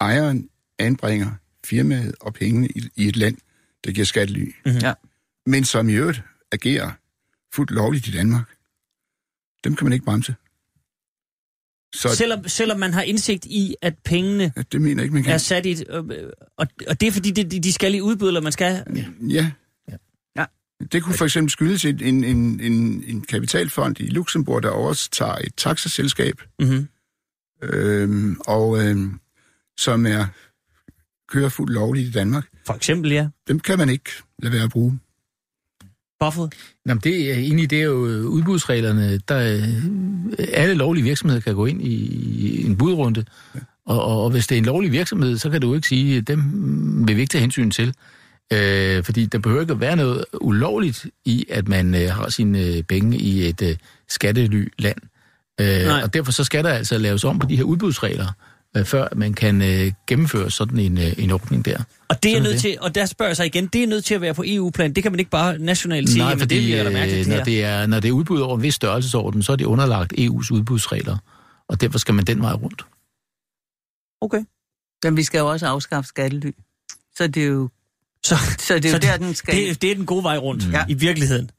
ejeren 0.00 0.48
anbringer 0.78 1.30
firmaet 1.64 2.14
og 2.20 2.34
pengene 2.34 2.68
i, 2.68 2.90
i 2.96 3.08
et 3.08 3.16
land, 3.16 3.36
der 3.84 3.92
giver 3.92 4.04
skattely. 4.04 4.54
Mm-hmm. 4.64 4.80
Ja. 4.82 4.94
Men 5.46 5.64
som 5.64 5.88
i 5.88 5.92
øvrigt 5.92 6.22
agerer 6.52 6.92
fuldt 7.54 7.70
lovligt 7.70 8.06
i 8.06 8.10
Danmark. 8.10 8.56
Dem 9.64 9.76
kan 9.76 9.84
man 9.84 9.92
ikke 9.92 10.04
bremse. 10.04 10.34
Så, 11.94 12.16
selvom, 12.16 12.48
selvom 12.48 12.78
man 12.78 12.94
har 12.94 13.02
indsigt 13.02 13.44
i, 13.44 13.74
at 13.82 13.94
pengene 14.04 14.52
ja, 14.56 14.62
det 14.72 14.80
mener 14.80 14.94
jeg 14.94 15.02
ikke, 15.02 15.14
man 15.14 15.22
kan. 15.22 15.32
er 15.32 15.38
sat 15.38 15.66
i 15.66 15.70
et, 15.70 15.88
og, 15.88 16.66
og 16.86 17.00
det 17.00 17.06
er 17.08 17.12
fordi, 17.12 17.30
de, 17.30 17.60
de 17.60 17.72
skal 17.72 17.94
i 17.94 18.00
udbud, 18.00 18.28
eller 18.28 18.40
man 18.40 18.52
skal... 18.52 18.84
Ja. 18.96 19.50
ja. 19.88 19.96
ja. 20.36 20.44
Det 20.92 21.02
kunne 21.02 21.14
for 21.14 21.24
eksempel 21.24 21.50
skyldes 21.50 21.84
en, 21.84 22.00
en, 22.02 22.24
en, 22.24 22.60
en, 22.60 23.04
en 23.06 23.20
kapitalfond 23.20 24.00
i 24.00 24.06
Luxembourg, 24.06 24.62
der 24.62 24.70
overtager 24.70 25.34
et 25.34 25.52
taxaselskab, 25.56 26.42
mm-hmm. 26.58 26.88
øhm, 27.62 28.40
og 28.46 28.84
øhm, 28.84 29.20
som 29.78 30.06
er 30.06 30.26
kører 31.28 31.48
fuldt 31.48 31.72
lovligt 31.72 32.08
i 32.08 32.10
Danmark. 32.10 32.48
For 32.66 32.74
eksempel, 32.74 33.10
ja. 33.10 33.28
Dem 33.48 33.60
kan 33.60 33.78
man 33.78 33.88
ikke 33.88 34.10
lade 34.38 34.52
være 34.52 34.64
at 34.64 34.70
bruge. 34.70 34.98
Hvorfor? 36.18 36.50
Jamen, 36.86 37.00
det 37.04 37.30
er 37.30 37.34
egentlig 37.34 37.70
det 37.70 37.78
er 37.78 37.84
jo 37.84 38.04
udbudsreglerne. 38.28 39.18
Der, 39.18 39.38
øh, 39.38 40.44
alle 40.52 40.74
lovlige 40.74 41.04
virksomheder 41.04 41.40
kan 41.40 41.54
gå 41.54 41.66
ind 41.66 41.82
i 41.82 42.66
en 42.66 42.76
budrunde, 42.76 43.24
og, 43.86 44.04
og, 44.04 44.24
og 44.24 44.30
hvis 44.30 44.46
det 44.46 44.54
er 44.54 44.58
en 44.58 44.64
lovlig 44.64 44.92
virksomhed, 44.92 45.38
så 45.38 45.50
kan 45.50 45.60
du 45.60 45.74
ikke 45.74 45.88
sige, 45.88 46.16
at 46.16 46.28
dem 46.28 47.08
vil 47.08 47.16
vi 47.16 47.20
ikke 47.20 47.30
tage 47.30 47.40
hensyn 47.40 47.70
til. 47.70 47.94
Øh, 48.52 49.04
fordi 49.04 49.26
der 49.26 49.38
behøver 49.38 49.60
ikke 49.60 49.72
at 49.72 49.80
være 49.80 49.96
noget 49.96 50.24
ulovligt 50.40 51.06
i, 51.24 51.46
at 51.50 51.68
man 51.68 51.94
øh, 51.94 52.10
har 52.10 52.28
sine 52.28 52.64
øh, 52.64 52.82
penge 52.82 53.18
i 53.18 53.48
et 53.48 53.62
øh, 53.62 53.76
skattely-land. 54.08 54.98
Øh, 55.60 56.02
og 56.02 56.14
derfor 56.14 56.32
så 56.32 56.44
skal 56.44 56.64
der 56.64 56.70
altså 56.70 56.98
laves 56.98 57.24
om 57.24 57.38
på 57.38 57.46
de 57.46 57.56
her 57.56 57.64
udbudsregler 57.64 58.26
øh, 58.26 58.47
før 58.84 59.08
man 59.16 59.34
kan 59.34 59.62
øh, 59.62 59.92
gennemføre 60.06 60.50
sådan 60.50 60.78
en, 60.78 60.98
øh, 60.98 61.12
en 61.18 61.30
ordning 61.30 61.64
der. 61.64 61.78
Og 62.08 62.22
det 62.22 62.36
er 62.36 62.42
nødt 62.42 62.52
det. 62.52 62.60
til, 62.60 62.76
og 62.80 62.94
der 62.94 63.06
spørger 63.06 63.30
jeg 63.30 63.36
sig 63.36 63.46
igen, 63.46 63.66
det 63.66 63.82
er 63.82 63.86
nødt 63.86 64.04
til 64.04 64.14
at 64.14 64.20
være 64.20 64.34
på 64.34 64.44
EU-plan. 64.46 64.92
Det 64.92 65.02
kan 65.02 65.12
man 65.12 65.18
ikke 65.18 65.30
bare 65.30 65.58
nationalt 65.58 66.08
sige, 66.08 66.18
Nej, 66.18 66.38
fordi, 66.38 66.54
det 66.56 66.64
bliver 66.64 66.82
der 66.82 66.90
mærkeligt 66.90 67.28
når 67.28 67.44
det 67.44 67.64
er 67.64 67.86
når 67.86 68.00
det 68.00 68.08
er 68.08 68.12
udbud 68.12 68.40
over 68.40 68.56
en 68.56 68.62
vis 68.62 68.74
størrelsesorden, 68.74 69.42
så 69.42 69.52
er 69.52 69.56
det 69.56 69.64
underlagt 69.64 70.12
EU's 70.12 70.52
udbudsregler, 70.52 71.16
og 71.68 71.80
derfor 71.80 71.98
skal 71.98 72.14
man 72.14 72.24
den 72.24 72.42
vej 72.42 72.52
rundt. 72.52 72.86
Okay. 74.20 74.44
Men 75.04 75.16
vi 75.16 75.22
skal 75.22 75.38
jo 75.38 75.50
også 75.50 75.66
afskaffe 75.66 76.08
skattely. 76.08 76.50
Så 77.16 77.26
det 77.26 77.42
er 77.42 77.46
jo 77.46 77.68
så, 78.26 78.36
så 78.58 78.74
det 78.74 78.84
er 78.84 78.88
jo 78.88 78.94
så 78.94 78.98
der, 78.98 79.16
den 79.16 79.34
skal... 79.34 79.54
Det, 79.54 79.82
det 79.82 79.90
er 79.90 79.94
den 79.94 80.06
gode 80.06 80.24
vej 80.24 80.36
rundt, 80.36 80.68
mm. 80.68 80.74
i 80.88 80.94
virkeligheden. 80.94 81.50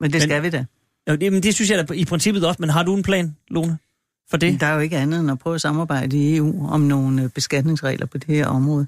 Men 0.00 0.12
det 0.12 0.22
skal 0.22 0.42
men, 0.42 0.52
vi 0.52 0.56
da. 0.56 0.64
Jo, 1.10 1.16
det, 1.16 1.32
men 1.32 1.42
det 1.42 1.54
synes 1.54 1.70
jeg 1.70 1.88
da 1.88 1.94
i 1.94 2.04
princippet 2.04 2.46
også, 2.46 2.56
men 2.60 2.70
har 2.70 2.82
du 2.82 2.96
en 2.96 3.02
plan, 3.02 3.36
Lone? 3.50 3.78
For 4.30 4.36
det? 4.36 4.60
Der 4.60 4.66
er 4.66 4.74
jo 4.74 4.80
ikke 4.80 4.96
andet 4.96 5.20
end 5.20 5.30
at 5.30 5.38
prøve 5.38 5.54
at 5.54 5.60
samarbejde 5.60 6.16
i 6.16 6.36
EU 6.36 6.68
om 6.68 6.80
nogle 6.80 7.22
øh, 7.22 7.28
beskatningsregler 7.28 8.06
på 8.06 8.18
det 8.18 8.36
her 8.36 8.46
område. 8.46 8.86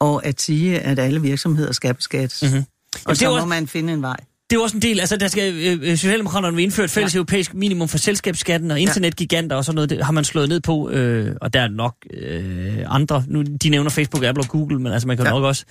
Og 0.00 0.26
at 0.26 0.40
sige, 0.40 0.80
at 0.80 0.98
alle 0.98 1.22
virksomheder 1.22 1.72
skal 1.72 1.94
beskattes. 1.94 2.42
Mhm. 2.42 2.50
Mm-hmm. 2.52 2.64
Og 3.04 3.10
er 3.10 3.14
så 3.14 3.24
må 3.28 3.34
også- 3.34 3.46
man 3.46 3.66
finde 3.66 3.92
en 3.92 4.02
vej. 4.02 4.16
Det 4.50 4.56
er 4.56 4.62
også 4.62 4.76
en 4.76 4.82
del, 4.82 5.00
altså 5.00 5.16
der 5.16 5.28
skal 5.28 5.54
øh, 5.54 5.78
øh, 5.82 5.96
Socialdemokraterne 5.96 6.56
vil 6.56 6.62
indføre 6.62 6.84
et 6.84 6.90
fælles 6.90 7.14
ja. 7.14 7.18
europæisk 7.18 7.54
minimum 7.54 7.88
for 7.88 7.98
selskabsskatten 7.98 8.70
og 8.70 8.80
internetgiganter 8.80 9.56
og 9.56 9.64
sådan 9.64 9.74
noget, 9.74 9.90
det 9.90 10.04
har 10.04 10.12
man 10.12 10.24
slået 10.24 10.48
ned 10.48 10.60
på, 10.60 10.90
øh, 10.90 11.36
og 11.40 11.54
der 11.54 11.60
er 11.60 11.68
nok 11.68 11.94
øh, 12.14 12.78
andre, 12.86 13.24
nu 13.26 13.42
de 13.42 13.68
nævner 13.68 13.90
Facebook, 13.90 14.24
Apple 14.24 14.44
og 14.44 14.48
Google, 14.48 14.78
men 14.78 14.92
altså 14.92 15.08
man 15.08 15.16
kan. 15.16 15.26
Ja. 15.26 15.32
nok 15.32 15.44
også 15.44 15.64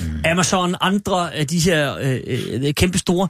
mm. 0.00 0.06
Amazon, 0.24 0.74
andre 0.80 1.34
af 1.34 1.46
de 1.46 1.58
her 1.58 1.96
øh, 1.96 2.20
øh, 2.26 2.74
kæmpe 2.74 2.98
store, 2.98 3.28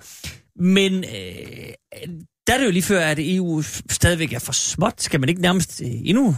men 0.56 0.94
øh, 0.94 2.10
der 2.46 2.54
er 2.54 2.58
det 2.58 2.66
jo 2.66 2.70
lige 2.70 2.82
før, 2.82 3.00
at 3.00 3.18
EU 3.20 3.62
stadigvæk 3.90 4.32
er 4.32 4.38
for 4.38 4.52
småt, 4.52 5.02
skal 5.02 5.20
man 5.20 5.28
ikke 5.28 5.40
nærmest 5.40 5.82
øh, 5.84 5.90
endnu? 5.90 6.36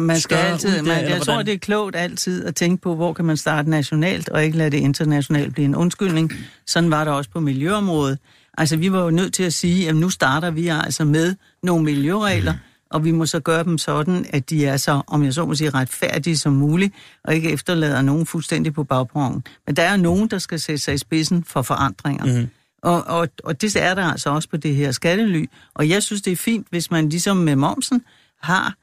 Man 0.00 0.20
skal 0.20 0.36
altid, 0.36 0.82
man, 0.82 1.08
jeg 1.08 1.22
tror, 1.22 1.42
det 1.42 1.54
er 1.54 1.58
klogt 1.58 1.96
altid 1.96 2.44
at 2.44 2.54
tænke 2.54 2.82
på, 2.82 2.94
hvor 2.94 3.12
kan 3.12 3.24
man 3.24 3.36
starte 3.36 3.70
nationalt, 3.70 4.28
og 4.28 4.44
ikke 4.44 4.58
lade 4.58 4.70
det 4.70 4.76
internationalt 4.76 5.52
blive 5.52 5.64
en 5.64 5.74
undskyldning. 5.74 6.32
Sådan 6.66 6.90
var 6.90 7.04
det 7.04 7.12
også 7.12 7.30
på 7.30 7.40
miljøområdet. 7.40 8.18
Altså, 8.58 8.76
vi 8.76 8.92
var 8.92 9.04
jo 9.04 9.10
nødt 9.10 9.34
til 9.34 9.42
at 9.42 9.52
sige, 9.52 9.88
at 9.88 9.96
nu 9.96 10.10
starter 10.10 10.50
vi 10.50 10.68
altså 10.68 11.04
med 11.04 11.34
nogle 11.62 11.84
miljøregler, 11.84 12.54
og 12.90 13.04
vi 13.04 13.10
må 13.10 13.26
så 13.26 13.40
gøre 13.40 13.64
dem 13.64 13.78
sådan, 13.78 14.26
at 14.30 14.50
de 14.50 14.66
er 14.66 14.76
så, 14.76 15.02
om 15.06 15.24
jeg 15.24 15.34
så 15.34 15.46
må 15.46 15.54
sige, 15.54 15.70
retfærdige 15.70 16.36
som 16.36 16.52
muligt, 16.52 16.94
og 17.24 17.34
ikke 17.34 17.50
efterlader 17.50 18.02
nogen 18.02 18.26
fuldstændig 18.26 18.74
på 18.74 18.84
bagperronen. 18.84 19.44
Men 19.66 19.76
der 19.76 19.82
er 19.82 19.96
nogen, 19.96 20.28
der 20.28 20.38
skal 20.38 20.60
sætte 20.60 20.82
sig 20.82 20.94
i 20.94 20.98
spidsen 20.98 21.44
for 21.44 21.62
forandringer. 21.62 22.24
Mm. 22.40 22.48
Og, 22.84 23.04
og, 23.04 23.28
og 23.44 23.60
det 23.60 23.76
er 23.76 23.94
der 23.94 24.04
altså 24.04 24.30
også 24.30 24.48
på 24.48 24.56
det 24.56 24.74
her 24.76 24.92
skattely. 24.92 25.44
Og 25.74 25.88
jeg 25.88 26.02
synes, 26.02 26.22
det 26.22 26.32
er 26.32 26.36
fint, 26.36 26.66
hvis 26.70 26.90
man 26.90 27.08
ligesom 27.08 27.36
med 27.36 27.56
momsen 27.56 28.02
har 28.42 28.74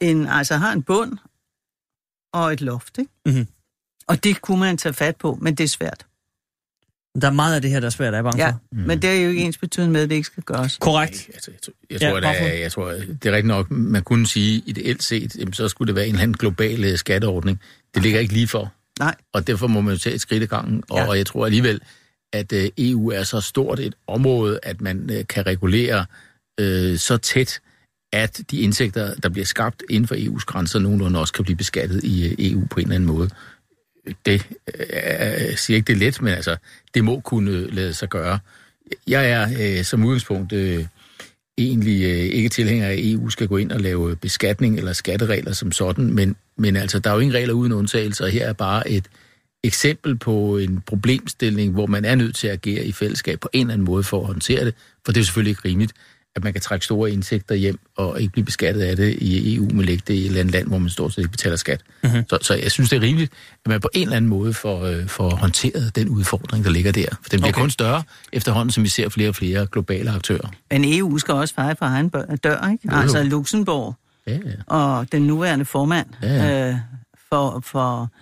en, 0.00 0.26
altså 0.26 0.56
har 0.56 0.72
en 0.72 0.82
bund 0.82 1.18
og 2.32 2.52
et 2.52 2.60
loft, 2.60 2.98
ikke? 2.98 3.10
Mhm. 3.26 3.46
Og 4.06 4.24
det 4.24 4.40
kunne 4.42 4.60
man 4.60 4.76
tage 4.76 4.92
fat 4.92 5.16
på, 5.16 5.38
men 5.42 5.54
det 5.54 5.64
er 5.64 5.68
svært. 5.68 6.06
Der 7.22 7.26
er 7.28 7.32
meget 7.32 7.54
af 7.54 7.62
det 7.62 7.70
her, 7.70 7.80
der 7.80 7.86
er 7.86 7.90
svært, 7.90 8.14
er 8.14 8.16
jeg 8.16 8.24
bange 8.24 8.44
Ja, 8.44 8.50
for. 8.50 8.60
mm. 8.72 8.78
men 8.78 9.02
det 9.02 9.10
er 9.10 9.22
jo 9.22 9.28
ikke 9.28 9.42
ens 9.42 9.58
betydende 9.58 9.92
med, 9.92 10.02
at 10.02 10.10
det 10.10 10.14
ikke 10.16 10.26
skal 10.26 10.42
gøres. 10.42 10.76
Korrekt. 10.80 11.30
Altså, 11.34 11.50
jeg, 11.50 11.60
tror- 11.62 11.72
jeg, 11.90 12.00
Ja, 12.00 12.10
tror, 12.10 12.18
ja, 12.20 12.44
jeg, 12.52 12.60
jeg 12.60 12.72
tror, 12.72 12.90
det 12.90 13.26
er 13.26 13.32
rigtigt 13.32 13.46
nok, 13.46 13.70
man 13.70 14.02
kunne 14.02 14.26
sige, 14.26 14.62
ideelt 14.66 15.02
set, 15.02 15.36
jamen, 15.36 15.52
så 15.52 15.68
skulle 15.68 15.86
det 15.86 15.94
være 15.94 16.06
en 16.06 16.14
eller 16.14 16.22
anden 16.22 16.36
global 16.36 16.84
øh, 16.84 16.98
skatteordning. 16.98 17.60
Det 17.94 18.02
ligger 18.02 18.20
ikke 18.20 18.32
lige 18.34 18.48
for, 18.48 18.72
Nej, 18.98 19.14
og 19.32 19.46
derfor 19.46 19.66
må 19.66 19.80
man 19.80 19.92
jo 19.94 19.98
tage 19.98 20.14
et 20.14 20.20
skridt 20.20 20.42
i 20.42 20.46
gangen. 20.46 20.84
Og, 20.90 20.96
Ja. 20.98 21.08
og 21.08 21.18
jeg 21.18 21.26
tror 21.26 21.44
alligevel, 21.46 21.80
at 22.32 22.52
øh, 22.52 22.70
EU 22.78 23.10
er 23.10 23.22
så 23.22 23.40
stort 23.40 23.80
et 23.80 23.94
område, 24.06 24.58
at 24.62 24.80
man 24.80 25.10
øh, 25.12 25.26
kan 25.28 25.46
regulere 25.46 26.06
øh, 26.60 26.98
så 26.98 27.16
tæt, 27.16 27.60
at 28.12 28.40
de 28.50 28.60
indtægter, 28.60 29.14
der 29.14 29.28
bliver 29.28 29.44
skabt 29.44 29.82
inden 29.90 30.08
for 30.08 30.14
EU's 30.14 30.44
grænser, 30.44 30.78
nogenlunde 30.78 31.20
også 31.20 31.32
kan 31.32 31.44
blive 31.44 31.56
beskattet 31.56 32.04
i 32.04 32.28
øh, 32.28 32.34
EU 32.38 32.66
på 32.70 32.80
en 32.80 32.86
eller 32.86 32.94
anden 32.94 33.06
måde. 33.06 33.30
Det 34.26 34.46
øh, 34.74 34.86
jeg 35.48 35.58
siger 35.58 35.76
ikke, 35.76 35.86
det 35.86 35.92
er 35.92 35.98
let, 35.98 36.22
men 36.22 36.34
altså, 36.34 36.56
det 36.94 37.04
må 37.04 37.20
kunne 37.20 37.50
øh, 37.50 37.74
lade 37.74 37.94
sig 37.94 38.08
gøre. 38.08 38.38
Jeg 39.06 39.30
er 39.30 39.78
øh, 39.78 39.84
som 39.84 40.04
udgangspunkt 40.04 40.52
øh, 40.52 40.84
egentlig 41.58 42.04
øh, 42.04 42.10
ikke 42.10 42.48
tilhænger 42.48 42.86
af, 42.86 42.92
at 42.92 42.98
EU 43.02 43.30
skal 43.30 43.48
gå 43.48 43.56
ind 43.56 43.72
og 43.72 43.80
lave 43.80 44.16
beskatning 44.16 44.78
eller 44.78 44.92
skatteregler 44.92 45.52
som 45.52 45.72
sådan, 45.72 46.12
men, 46.12 46.36
men 46.56 46.76
altså, 46.76 46.98
der 46.98 47.10
er 47.10 47.14
jo 47.14 47.20
ingen 47.20 47.34
regler 47.34 47.54
uden 47.54 47.72
undtagelser, 47.72 48.24
og 48.24 48.30
her 48.30 48.46
er 48.46 48.52
bare 48.52 48.90
et 48.90 49.08
eksempel 49.64 50.16
på 50.18 50.58
en 50.58 50.80
problemstilling, 50.86 51.72
hvor 51.72 51.86
man 51.86 52.04
er 52.04 52.14
nødt 52.14 52.36
til 52.36 52.46
at 52.46 52.52
agere 52.52 52.84
i 52.84 52.92
fællesskab 52.92 53.40
på 53.40 53.48
en 53.52 53.60
eller 53.60 53.72
anden 53.74 53.84
måde 53.84 54.02
for 54.04 54.20
at 54.20 54.26
håndtere 54.26 54.64
det, 54.64 54.74
for 55.04 55.12
det 55.12 55.16
er 55.16 55.20
jo 55.20 55.24
selvfølgelig 55.24 55.50
ikke 55.50 55.62
rimeligt, 55.68 55.92
at 56.36 56.44
man 56.44 56.52
kan 56.52 56.62
trække 56.62 56.84
store 56.84 57.10
indtægter 57.12 57.54
hjem 57.54 57.78
og 57.96 58.20
ikke 58.20 58.32
blive 58.32 58.44
beskattet 58.44 58.80
af 58.82 58.96
det 58.96 59.16
i 59.20 59.54
EU, 59.56 59.68
men 59.72 59.84
lægge 59.84 60.02
det 60.06 60.14
i 60.14 60.18
et 60.20 60.26
eller 60.26 60.40
andet 60.40 60.52
land, 60.54 60.66
hvor 60.68 60.78
man 60.78 60.90
stort 60.90 61.12
set 61.12 61.18
ikke 61.18 61.30
betaler 61.30 61.56
skat. 61.56 61.80
Mm-hmm. 62.02 62.22
Så, 62.30 62.38
så 62.42 62.54
jeg 62.54 62.70
synes, 62.70 62.90
det 62.90 62.96
er 62.96 63.00
rimeligt, 63.02 63.32
at 63.64 63.68
man 63.68 63.80
på 63.80 63.88
en 63.94 64.02
eller 64.02 64.16
anden 64.16 64.28
måde 64.28 64.54
får, 64.54 64.82
øh, 64.84 65.06
får 65.08 65.30
håndteret 65.30 65.96
den 65.96 66.08
udfordring, 66.08 66.64
der 66.64 66.70
ligger 66.70 66.92
der. 66.92 67.06
For 67.22 67.28
den 67.30 67.40
bliver 67.40 67.52
Okay. 67.52 67.60
kun 67.60 67.70
større 67.70 68.02
efterhånden, 68.32 68.72
som 68.72 68.84
vi 68.84 68.88
ser 68.88 69.08
flere 69.08 69.28
og 69.28 69.34
flere 69.34 69.66
globale 69.72 70.10
aktører. 70.10 70.50
men 70.70 70.84
EU 70.98 71.18
skal 71.18 71.34
også 71.34 71.54
feje 71.54 71.76
for 71.78 71.86
egen 71.86 72.08
dør, 72.08 72.70
ikke? 72.70 72.88
Jo, 72.90 72.96
jo. 72.96 73.02
Altså 73.02 73.22
Luxembourg 73.22 73.94
Ja, 74.26 74.32
ja. 74.44 74.52
og 74.66 75.12
den 75.12 75.22
nuværende 75.22 75.64
formand 75.64 76.06
Ja, 76.22 76.28
ja. 76.34 76.68
øh, 76.70 76.76
for, 77.28 77.62
for 77.66 78.12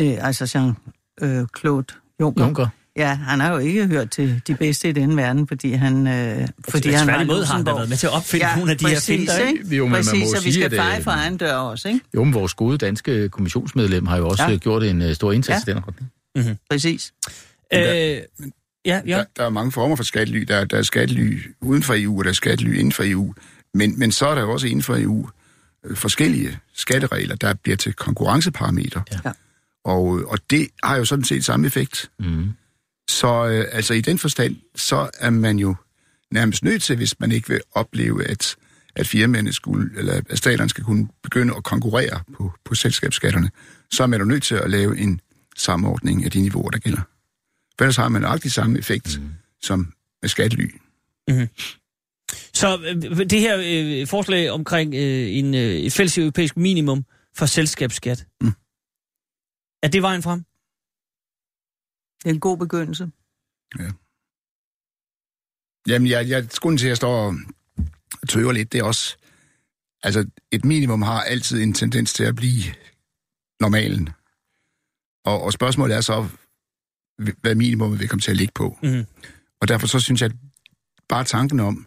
øh, 0.00 0.26
altså 0.26 0.44
Jean-Claude 0.44 2.16
Juncker. 2.20 2.44
Juncker. 2.44 2.66
Ja, 2.96 3.14
han 3.14 3.40
har 3.40 3.52
jo 3.52 3.58
ikke 3.58 3.86
hørt 3.86 4.10
til 4.10 4.42
de 4.46 4.54
bedste 4.54 4.88
i 4.88 4.92
denne 4.92 5.16
verden, 5.16 5.48
fordi 5.48 5.72
han, 5.72 6.06
øh, 6.06 6.48
fordi 6.68 6.90
han 6.90 7.08
har 7.08 7.18
han 7.54 7.64
da 7.64 7.72
været 7.74 7.88
med 7.88 7.96
til 7.96 8.06
at 8.06 8.12
opfinde 8.12 8.46
nogle 8.56 8.70
af 8.72 8.78
de 8.78 8.86
her 8.88 9.00
finter, 9.00 9.38
ikke? 9.38 9.76
Jo, 9.76 9.84
men 9.84 9.92
man 9.92 9.98
præcis, 9.98 10.12
må 10.12 10.18
jo 10.18 10.26
så 10.30 10.36
vi 10.36 10.52
sige, 10.52 10.52
skal 10.52 10.64
at, 10.64 10.82
feje 10.84 10.96
øh, 10.98 11.02
for 11.04 11.10
egen 11.10 11.36
dør 11.36 11.54
også, 11.54 11.88
ikke? 11.88 12.00
Jo, 12.14 12.24
men 12.24 12.34
vores 12.34 12.54
gode 12.54 12.78
danske 12.78 13.28
kommissionsmedlem 13.28 14.06
har 14.06 14.16
jo 14.16 14.28
også 14.28 14.42
Ja. 14.42 14.50
ja. 14.50 14.56
gjort 14.56 14.82
en 14.82 15.02
uh, 15.02 15.12
stor 15.12 15.32
indsats 15.32 15.66
Ja. 15.66 15.72
i 15.72 15.74
den 15.74 15.82
retning. 15.88 16.58
Præcis. 16.70 17.12
Øh, 17.74 17.80
ja, 17.80 18.20
ja. 18.86 19.00
Der, 19.06 19.24
der 19.36 19.44
er 19.44 19.50
mange 19.50 19.72
former 19.72 19.96
for 19.96 20.04
skattely. 20.04 20.38
Der, 20.40 20.56
er- 20.56 20.64
der 20.64 20.76
er 20.78 20.82
skattely 20.82 21.42
uden 21.60 21.82
for 21.82 21.94
EU, 21.96 22.18
og 22.18 22.24
der 22.24 22.30
er 22.30 22.34
skattely 22.34 22.74
inden 22.78 22.92
for 22.92 23.02
EU. 23.06 23.34
Men, 23.74 23.98
men 23.98 24.12
så 24.12 24.26
er 24.26 24.34
der 24.34 24.42
jo 24.42 24.52
også 24.52 24.66
inden 24.66 24.82
for 24.82 24.96
EU 24.96 25.28
øh, 25.84 25.96
forskellige 25.96 26.58
skatteregler, 26.74 27.36
der 27.36 27.54
bliver 27.54 27.76
til 27.76 27.92
konkurrenceparametre. 27.92 29.02
Ja. 29.24 29.30
Og, 29.84 30.04
og 30.04 30.38
det 30.50 30.68
har 30.82 30.96
jo 30.96 31.04
sådan 31.04 31.24
set 31.24 31.44
samme 31.44 31.66
effekt. 31.66 32.10
Mm. 32.18 32.48
Så 33.10 33.46
øh, 33.46 33.64
altså 33.72 33.94
i 33.94 34.00
den 34.00 34.18
forstand, 34.18 34.56
så 34.74 35.10
er 35.18 35.30
man 35.30 35.58
jo 35.58 35.74
nærmest 36.30 36.64
nødt 36.64 36.82
til, 36.82 36.96
hvis 36.96 37.20
man 37.20 37.32
ikke 37.32 37.48
vil 37.48 37.60
opleve, 37.72 38.24
at, 38.24 38.56
at 38.96 39.06
firmaerne 39.06 39.52
skulle, 39.52 39.98
eller 39.98 40.20
at 40.30 40.38
staterne 40.38 40.70
skal 40.70 40.84
kunne 40.84 41.08
begynde 41.22 41.54
at 41.56 41.64
konkurrere 41.64 42.20
på, 42.36 42.52
på 42.64 42.74
selskabsskatterne, 42.74 43.50
så 43.90 44.02
er 44.02 44.06
man 44.06 44.20
jo 44.20 44.26
nødt 44.26 44.42
til 44.42 44.54
at 44.54 44.70
lave 44.70 44.98
en 44.98 45.20
samordning 45.56 46.24
af 46.24 46.30
de 46.30 46.40
niveauer, 46.40 46.70
der 46.70 46.78
gælder. 46.78 47.00
For 47.78 47.84
ellers 47.84 47.96
har 47.96 48.08
man 48.08 48.22
nøjagtig 48.22 48.52
samme 48.52 48.78
effekt 48.78 49.20
mm. 49.20 49.28
som 49.62 49.92
med 50.22 50.28
skattely. 50.28 50.70
Så 52.54 52.78
øh, 52.84 53.18
det 53.30 53.40
her 53.40 53.58
øh, 53.64 54.06
forslag 54.06 54.50
omkring 54.50 54.94
øh, 54.94 55.36
en, 55.36 55.54
øh, 55.54 55.90
fælles 55.90 56.18
europæisk 56.18 56.56
minimum 56.56 57.04
for 57.36 57.46
selskabsskat, 57.46 58.26
Mm. 58.40 58.52
Er 59.84 59.88
det 59.88 60.02
vejen 60.02 60.22
frem? 60.22 60.44
Det 62.22 62.30
er 62.30 62.34
en 62.34 62.40
god 62.40 62.58
begyndelse. 62.58 63.10
Jamen, 65.88 66.08
jeg, 66.08 66.28
jeg, 66.28 66.48
grunden 66.60 66.78
til, 66.78 66.86
at 66.86 66.88
jeg 66.88 66.96
står 66.96 67.34
og 68.22 68.28
tøver 68.28 68.52
lidt, 68.52 68.72
det 68.72 68.78
er 68.78 68.84
også... 68.84 69.16
Altså, 70.02 70.30
et 70.52 70.64
minimum 70.64 71.02
har 71.02 71.22
altid 71.22 71.62
en 71.62 71.74
tendens 71.74 72.12
til 72.12 72.24
at 72.24 72.36
blive 72.36 72.62
normalen. 73.60 74.08
Og, 75.24 75.42
og 75.42 75.52
spørgsmålet 75.52 75.96
er 75.96 76.00
så, 76.00 76.28
hvad 77.40 77.54
minimum 77.54 77.98
vil 77.98 78.08
komme 78.08 78.20
til 78.20 78.30
at 78.30 78.36
ligge 78.36 78.52
på. 78.54 78.78
Mhm. 78.82 79.04
Og 79.60 79.68
derfor 79.68 79.86
så 79.86 80.00
synes 80.00 80.20
jeg, 80.22 80.30
at 80.30 80.36
bare 81.08 81.24
tanken 81.24 81.60
om 81.60 81.86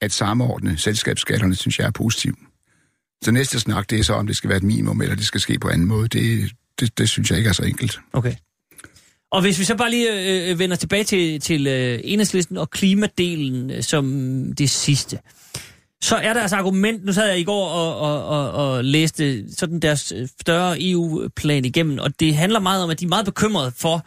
at 0.00 0.12
samordne 0.12 0.78
selskabsskatterne, 0.78 1.54
synes 1.54 1.78
jeg 1.78 1.86
er 1.86 1.90
positiv. 1.90 2.36
Så 3.22 3.30
næste 3.30 3.60
snak, 3.60 3.90
det 3.90 3.98
er 3.98 4.04
så, 4.04 4.14
om 4.14 4.26
det 4.26 4.36
skal 4.36 4.48
være 4.48 4.56
et 4.56 4.62
minimum, 4.62 5.02
eller 5.02 5.16
det 5.16 5.26
skal 5.26 5.40
ske 5.40 5.58
på 5.58 5.68
anden 5.68 5.88
måde. 5.88 6.08
Det, 6.08 6.52
det, 6.80 6.98
det 6.98 7.08
synes 7.08 7.30
jeg 7.30 7.38
ikke 7.38 7.48
er 7.48 7.52
så 7.52 7.62
enkelt. 7.62 8.00
Okay. 8.12 8.34
Og 9.32 9.40
hvis 9.40 9.58
vi 9.58 9.64
så 9.64 9.74
bare 9.74 9.90
lige 9.90 10.12
øh, 10.12 10.50
øh, 10.50 10.58
vender 10.58 10.76
tilbage 10.76 11.04
til, 11.04 11.40
til 11.40 11.66
øh, 11.66 12.00
enhedslisten 12.04 12.56
og 12.56 12.70
klimadelen 12.70 13.70
øh, 13.70 13.82
som 13.82 14.04
det 14.58 14.70
sidste, 14.70 15.18
så 16.02 16.16
er 16.16 16.32
der 16.32 16.40
altså 16.40 16.56
argument, 16.56 17.04
nu 17.04 17.12
sad 17.12 17.28
jeg 17.28 17.38
i 17.38 17.44
går 17.44 17.68
og, 17.68 17.98
og, 18.00 18.26
og, 18.26 18.50
og 18.50 18.84
læste 18.84 19.54
sådan 19.54 19.80
deres 19.80 20.12
øh, 20.16 20.28
større 20.40 20.76
EU-plan 20.80 21.64
igennem, 21.64 21.98
og 21.98 22.20
det 22.20 22.34
handler 22.34 22.60
meget 22.60 22.84
om, 22.84 22.90
at 22.90 23.00
de 23.00 23.04
er 23.04 23.08
meget 23.08 23.24
bekymrede 23.24 23.72
for, 23.76 24.06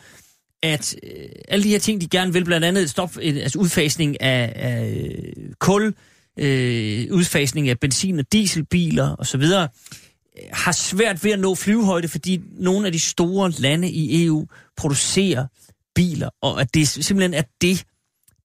at 0.63 0.95
øh, 1.03 1.29
alle 1.47 1.63
de 1.63 1.69
her 1.69 1.79
ting, 1.79 2.01
de 2.01 2.07
gerne 2.07 2.33
vil, 2.33 2.45
blandt 2.45 2.65
andet 2.65 2.83
et 2.83 2.89
stop, 2.89 3.11
et, 3.21 3.37
altså 3.37 3.59
udfasning 3.59 4.21
af, 4.21 4.53
af 4.55 5.03
kul, 5.59 5.93
øh, 6.39 7.07
udfasning 7.11 7.69
af 7.69 7.79
benzin- 7.79 8.19
og 8.19 8.33
dieselbiler 8.33 9.15
osv., 9.19 9.41
øh, 9.41 9.67
har 10.51 10.71
svært 10.71 11.23
ved 11.23 11.31
at 11.31 11.39
nå 11.39 11.55
flyvehøjde, 11.55 12.07
fordi 12.07 12.41
nogle 12.51 12.85
af 12.85 12.91
de 12.91 12.99
store 12.99 13.51
lande 13.51 13.89
i 13.89 14.25
EU 14.25 14.47
producerer 14.77 15.47
biler, 15.95 16.29
og 16.41 16.61
at 16.61 16.73
det 16.73 16.87
simpelthen 16.87 17.33
er 17.33 17.43
det, 17.61 17.85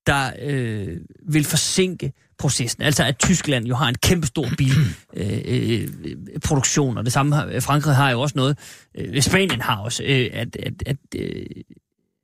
der 0.07 0.33
øh, 0.43 0.97
vil 1.29 1.45
forsinke 1.45 2.13
processen. 2.39 2.83
Altså 2.83 3.05
at 3.05 3.19
Tyskland 3.19 3.67
jo 3.67 3.75
har 3.75 3.89
en 3.89 3.95
kæmpe 3.95 4.27
stor 4.27 4.49
bilproduktion, 4.59 6.89
øh, 6.91 6.95
øh, 6.95 6.99
og 6.99 7.05
det 7.05 7.13
samme 7.13 7.35
har 7.35 7.61
Frankrig 7.61 7.97
har 7.97 8.11
jo 8.11 8.21
også 8.21 8.33
noget. 8.37 8.59
Øh, 8.95 9.23
Spanien 9.23 9.61
har 9.61 9.77
også, 9.77 10.03
øh, 10.03 10.31
at, 10.33 10.57
at, 10.57 10.83
at, 10.87 10.97
øh, 11.17 11.47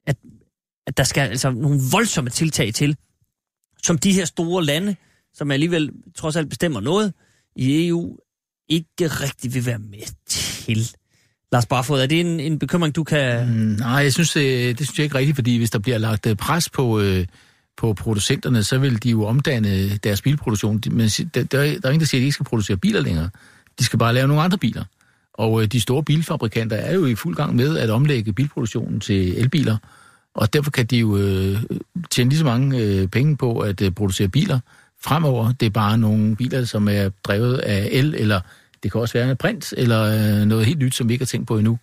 at, 0.07 0.17
at 0.87 0.97
der 0.97 1.05
skal 1.05 1.29
altså 1.29 1.51
nogle 1.51 1.81
voldsomme 1.93 2.31
tiltag 2.31 2.75
til, 2.75 2.97
som 3.83 3.99
de 3.99 4.13
her 4.13 4.25
store 4.25 4.65
lande, 4.65 4.97
som 5.35 5.51
alligevel 5.51 5.91
trods 6.17 6.37
alt 6.37 6.49
bestemmer 6.49 6.81
noget 6.81 7.13
i 7.57 7.89
EU, 7.89 8.19
ikke 8.69 9.07
rigtig 9.09 9.55
vil 9.55 9.67
være 9.67 9.79
med 9.79 10.15
til. 10.29 10.91
Lars 11.53 11.67
Barfod, 11.67 12.01
er 12.01 12.07
det 12.07 12.21
en, 12.21 12.41
en 12.41 12.59
bekymring, 12.59 12.97
du 12.97 13.05
kan... 13.05 13.49
Mm, 13.49 13.55
Nej, 13.55 13.91
jeg 13.91 14.13
synes, 14.13 14.33
det, 14.33 14.79
det 14.79 14.87
synes 14.87 14.99
jeg 14.99 15.05
ikke 15.05 15.19
rigtigt, 15.19 15.35
fordi 15.35 15.57
hvis 15.59 15.71
der 15.71 15.79
bliver 15.79 15.99
lagt 15.99 16.27
øh, 16.27 16.37
pres 16.37 16.71
på, 16.71 17.01
øh, 17.01 17.27
på 17.77 17.93
producenterne, 17.95 18.65
så 18.65 18.79
vil 18.79 19.03
de 19.03 19.11
jo 19.11 19.25
omdanne 19.25 19.97
deres 19.97 20.23
bilproduktion. 20.23 20.79
De- 20.79 20.91
Men 20.91 21.09
der, 21.09 21.25
der, 21.45 21.59
er- 21.61 21.65
der 21.81 21.81
er 21.85 21.89
ingen, 21.89 22.01
der 22.01 22.07
siger, 22.07 22.19
at 22.19 22.23
de 22.23 22.25
ikke 22.27 22.33
skal 22.33 22.47
producere 22.47 22.77
biler 22.77 23.01
længere. 23.01 23.31
De 23.79 23.85
skal 23.85 23.99
bare 23.99 24.15
lave 24.15 24.29
nogle 24.29 24.43
andre 24.43 24.59
biler. 24.59 24.85
Og 25.35 25.63
øh, 25.63 25.69
de 25.69 25.81
store 25.81 26.05
bilfabrikanter 26.05 26.77
er 26.77 26.95
jo 26.95 27.07
i 27.07 27.15
fuld 27.15 27.37
gang 27.37 27.57
med 27.57 27.77
at 27.79 27.91
omlægge 27.91 28.33
bilproduktionen 28.33 29.01
til 29.01 29.39
elbiler. 29.39 29.77
Og 30.35 30.53
derfor 30.53 30.71
kan 30.71 30.87
de 30.87 30.97
jo 30.99 31.17
øh, 31.17 31.63
tjene 32.11 32.31
lige 32.31 32.39
så 32.39 32.45
mange 32.45 32.79
øh, 32.79 33.09
penge 33.09 33.37
på 33.37 33.59
at 33.59 33.81
øh, 33.83 33.91
producere 33.91 34.29
biler 34.29 34.61
fremover. 35.05 35.53
Det 35.53 35.67
er 35.67 35.71
bare 35.71 35.99
nogle 35.99 36.37
biler, 36.37 36.65
som 36.65 36.89
er 36.89 37.09
drevet 37.25 37.59
af 37.59 37.89
el, 37.93 38.15
eller 38.15 38.41
det 38.83 38.93
kan 38.93 39.01
også 39.01 39.19
være 39.19 39.31
en 39.31 39.37
brint, 39.37 39.75
eller 39.77 40.03
øh, 40.03 40.47
noget 40.47 40.67
helt 40.67 40.79
nyt, 40.79 40.95
som 40.95 41.09
vi 41.09 41.15
ikke 41.15 41.23
har 41.23 41.27
tænkt 41.27 41.49
på 41.49 41.59
endnu, 41.59 41.79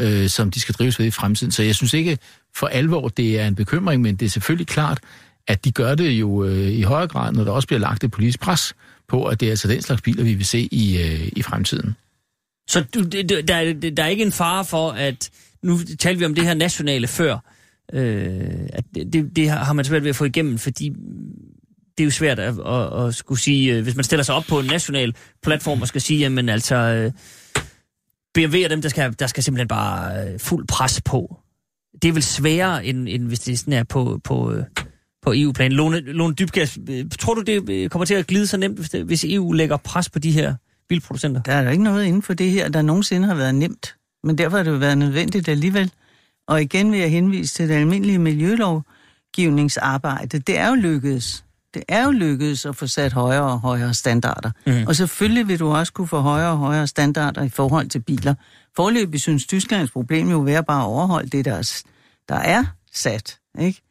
øh, 0.00 0.28
som 0.28 0.50
de 0.50 0.60
skal 0.60 0.74
drives 0.74 0.98
ved 0.98 1.06
i 1.06 1.10
fremtiden. 1.10 1.52
Så 1.52 1.62
jeg 1.62 1.74
synes 1.74 1.94
ikke 1.94 2.18
for 2.56 2.66
alvor, 2.66 3.08
det 3.08 3.40
er 3.40 3.46
en 3.46 3.54
bekymring, 3.54 4.02
men 4.02 4.16
det 4.16 4.26
er 4.26 4.30
selvfølgelig 4.30 4.66
klart, 4.66 5.00
at 5.48 5.64
de 5.64 5.72
gør 5.72 5.94
det 5.94 6.10
jo 6.10 6.44
øh, 6.44 6.68
i 6.72 6.82
højere 6.82 7.08
grad, 7.08 7.32
når 7.32 7.44
der 7.44 7.52
også 7.52 7.68
bliver 7.68 7.80
lagt 7.80 8.04
et 8.04 8.10
politisk 8.10 8.40
pres 8.40 8.74
på, 9.08 9.24
at 9.24 9.40
det 9.40 9.46
er 9.46 9.50
altså 9.50 9.68
den 9.68 9.82
slags 9.82 10.02
biler, 10.02 10.24
vi 10.24 10.34
vil 10.34 10.46
se 10.46 10.68
i, 10.72 10.98
øh, 11.02 11.28
i 11.36 11.42
fremtiden. 11.42 11.96
Så 12.68 12.84
du, 12.94 13.02
der, 13.02 13.72
der 13.96 14.02
er 14.02 14.06
ikke 14.06 14.24
en 14.24 14.32
fare 14.32 14.64
for, 14.64 14.90
at... 14.90 15.30
Nu 15.62 15.78
talte 15.98 16.18
vi 16.18 16.24
om 16.24 16.34
det 16.34 16.44
her 16.44 16.54
nationale 16.54 17.06
før. 17.06 17.38
Øh, 17.92 18.68
at 18.72 18.84
det, 18.94 19.12
det, 19.12 19.36
det 19.36 19.50
har 19.50 19.72
man 19.72 19.84
svært 19.84 20.02
ved 20.02 20.10
at 20.10 20.16
få 20.16 20.24
igennem, 20.24 20.58
fordi 20.58 20.92
det 21.98 22.04
er 22.04 22.04
jo 22.04 22.10
svært 22.10 22.38
at, 22.38 22.54
at, 22.66 23.06
at 23.06 23.14
skulle 23.14 23.40
sige, 23.40 23.74
øh, 23.74 23.82
hvis 23.82 23.96
man 23.96 24.04
stiller 24.04 24.22
sig 24.22 24.34
op 24.34 24.44
på 24.48 24.60
en 24.60 24.66
national 24.66 25.14
platform 25.42 25.82
og 25.82 25.88
skal 25.88 26.00
sige, 26.00 26.18
jamen 26.18 26.48
altså, 26.48 26.76
øh, 26.76 27.12
BMW 28.34 28.56
er 28.64 28.68
dem, 28.68 28.82
der 28.82 28.88
skal, 28.88 29.14
der 29.18 29.26
skal 29.26 29.42
simpelthen 29.42 29.68
bare 29.68 30.28
øh, 30.28 30.40
fuld 30.40 30.66
pres 30.66 31.00
på. 31.04 31.36
Det 32.02 32.08
er 32.08 32.12
vel 32.12 32.22
sværere, 32.22 32.86
end, 32.86 33.08
end 33.08 33.26
hvis 33.26 33.40
det 33.40 33.58
sådan 33.58 33.72
er 33.72 33.84
på, 33.84 34.20
på, 34.24 34.54
på 35.22 35.32
EU-plan. 35.36 35.72
Lone, 35.72 36.00
Lone 36.00 36.34
Dybkjær, 36.34 36.66
tror 37.18 37.34
du, 37.34 37.40
det 37.40 37.90
kommer 37.90 38.06
til 38.06 38.14
at 38.14 38.26
glide 38.26 38.46
så 38.46 38.56
nemt, 38.56 38.78
hvis, 38.78 38.90
det, 38.90 39.04
hvis 39.04 39.24
EU 39.24 39.52
lægger 39.52 39.76
pres 39.76 40.10
på 40.10 40.18
de 40.18 40.30
her 40.30 40.54
bilproducenter? 40.88 41.42
Der 41.42 41.52
er 41.52 41.62
jo 41.62 41.70
ikke 41.70 41.84
noget 41.84 42.04
inden 42.04 42.22
for 42.22 42.34
det 42.34 42.50
her, 42.50 42.68
der 42.68 42.82
nogensinde 42.82 43.28
har 43.28 43.34
været 43.34 43.54
nemt. 43.54 43.96
Men 44.24 44.38
derfor 44.38 44.56
har 44.56 44.64
det 44.64 44.70
jo 44.70 44.76
været 44.76 44.98
nødvendigt 44.98 45.48
alligevel. 45.48 45.92
Og 46.48 46.62
igen 46.62 46.92
vil 46.92 47.00
jeg 47.00 47.10
henvise 47.10 47.54
til 47.54 47.68
det 47.68 47.74
almindelige 47.74 48.18
miljølovgivningsarbejde. 48.18 50.38
Det 50.38 50.58
er 50.58 50.68
jo 50.68 50.74
lykkedes. 50.74 51.45
Det 51.74 51.82
er 51.88 52.04
jo 52.04 52.10
lykkedes 52.10 52.66
at 52.66 52.76
få 52.76 52.86
sat 52.86 53.12
højere 53.12 53.42
og 53.42 53.60
højere 53.60 53.94
standarder. 53.94 54.50
Mhm. 54.66 54.76
Mm. 54.76 54.86
Og 54.86 54.96
selvfølgelig 54.96 55.48
vil 55.48 55.58
du 55.58 55.68
også 55.68 55.92
kunne 55.92 56.08
få 56.08 56.20
højere 56.20 56.50
og 56.50 56.58
højere 56.58 56.86
standarder 56.86 57.42
i 57.42 57.48
forhold 57.48 57.88
til 57.88 58.00
biler. 58.00 58.34
Forløbig 58.76 59.20
synes 59.20 59.46
Tysklands 59.46 59.90
problem 59.90 60.30
jo 60.30 60.38
være 60.38 60.64
bare 60.64 60.82
at 60.82 60.86
overholde 60.86 61.28
det, 61.28 61.44
der 61.44 61.54
er, 61.54 61.82
der 62.28 62.34
er 62.34 62.64
sat. 62.94 63.38
Ikke? 63.60 63.82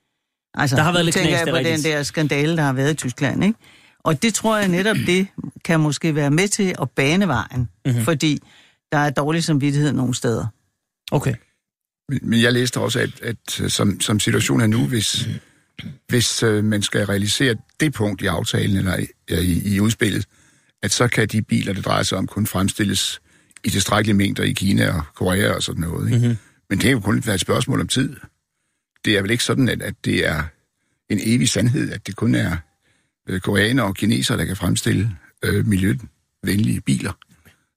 Altså, 0.53 0.75
Der 0.75 0.83
har 0.83 0.91
været 0.91 1.05
lidt 1.05 1.15
tænker 1.15 1.29
knas, 1.29 1.45
jeg 1.45 1.53
på 1.53 1.69
den 1.69 1.83
der 1.83 2.03
skandale, 2.03 2.57
der 2.57 2.63
har 2.63 2.73
været 2.73 2.91
i 2.91 2.95
Tyskland. 2.95 3.43
Ikke? 3.43 3.59
Og 4.03 4.21
det 4.21 4.33
tror 4.33 4.57
jeg 4.57 4.67
netop, 4.67 4.97
det 5.07 5.27
kan 5.65 5.79
måske 5.79 6.15
være 6.15 6.31
med 6.31 6.47
til 6.47 6.75
at 6.81 6.89
bane 6.89 7.27
vejen. 7.27 7.59
Mhm. 7.59 7.69
Mm-hmm. 7.85 8.03
Fordi 8.03 8.39
der 8.91 8.97
er 8.97 9.09
dårlig 9.09 9.43
samvittighed 9.43 9.93
nogle 9.93 10.15
steder. 10.15 10.45
Okay. 11.11 11.33
Men, 12.09 12.41
jeg 12.41 12.53
læste 12.53 12.79
også, 12.79 12.99
at, 12.99 13.21
at 13.21 13.71
som, 13.71 14.01
som 14.01 14.19
situationen 14.19 14.61
er 14.73 14.77
nu, 14.77 14.87
hvis, 14.87 15.27
hvis 16.07 16.43
øh, 16.43 16.63
man 16.63 16.81
skal 16.81 17.05
realisere 17.05 17.55
det 17.79 17.93
punkt 17.93 18.21
i 18.21 18.25
aftalen 18.25 18.77
eller 18.77 18.97
i, 18.97 19.07
i, 19.29 19.75
i 19.75 19.79
udspillet, 19.79 20.25
at 20.83 20.91
så 20.91 21.07
kan 21.07 21.27
de 21.27 21.41
biler, 21.41 21.73
det 21.73 21.85
drejer 21.85 22.03
sig 22.03 22.17
om, 22.17 22.27
kun 22.27 22.47
fremstilles 22.47 23.21
i 23.63 23.69
tilstrækkelige 23.69 24.17
mængder 24.17 24.43
i 24.43 24.51
Kina 24.51 24.91
og 24.91 25.03
Korea 25.15 25.51
og 25.51 25.63
sådan 25.63 25.81
noget. 25.81 26.07
Ikke? 26.07 26.19
Mm-hmm. 26.19 26.37
Men 26.69 26.79
det 26.79 26.87
er 26.87 26.91
jo 26.91 26.99
kun 26.99 27.17
et 27.17 27.39
spørgsmål 27.39 27.81
om 27.81 27.87
tid. 27.87 28.15
Det 29.05 29.17
er 29.17 29.21
vel 29.21 29.31
ikke 29.31 29.43
sådan, 29.43 29.69
at, 29.69 29.81
at 29.81 29.93
det 30.05 30.27
er 30.27 30.43
en 31.09 31.19
evig 31.23 31.49
sandhed, 31.49 31.91
at 31.91 32.07
det 32.07 32.15
kun 32.15 32.35
er 32.35 32.57
øh, 33.29 33.39
koreanere 33.39 33.85
og 33.85 33.95
kinesere, 33.95 34.37
der 34.37 34.45
kan 34.45 34.55
fremstille 34.55 35.11
øh, 35.43 35.67
miljøvenlige 35.67 36.81
biler 36.81 37.11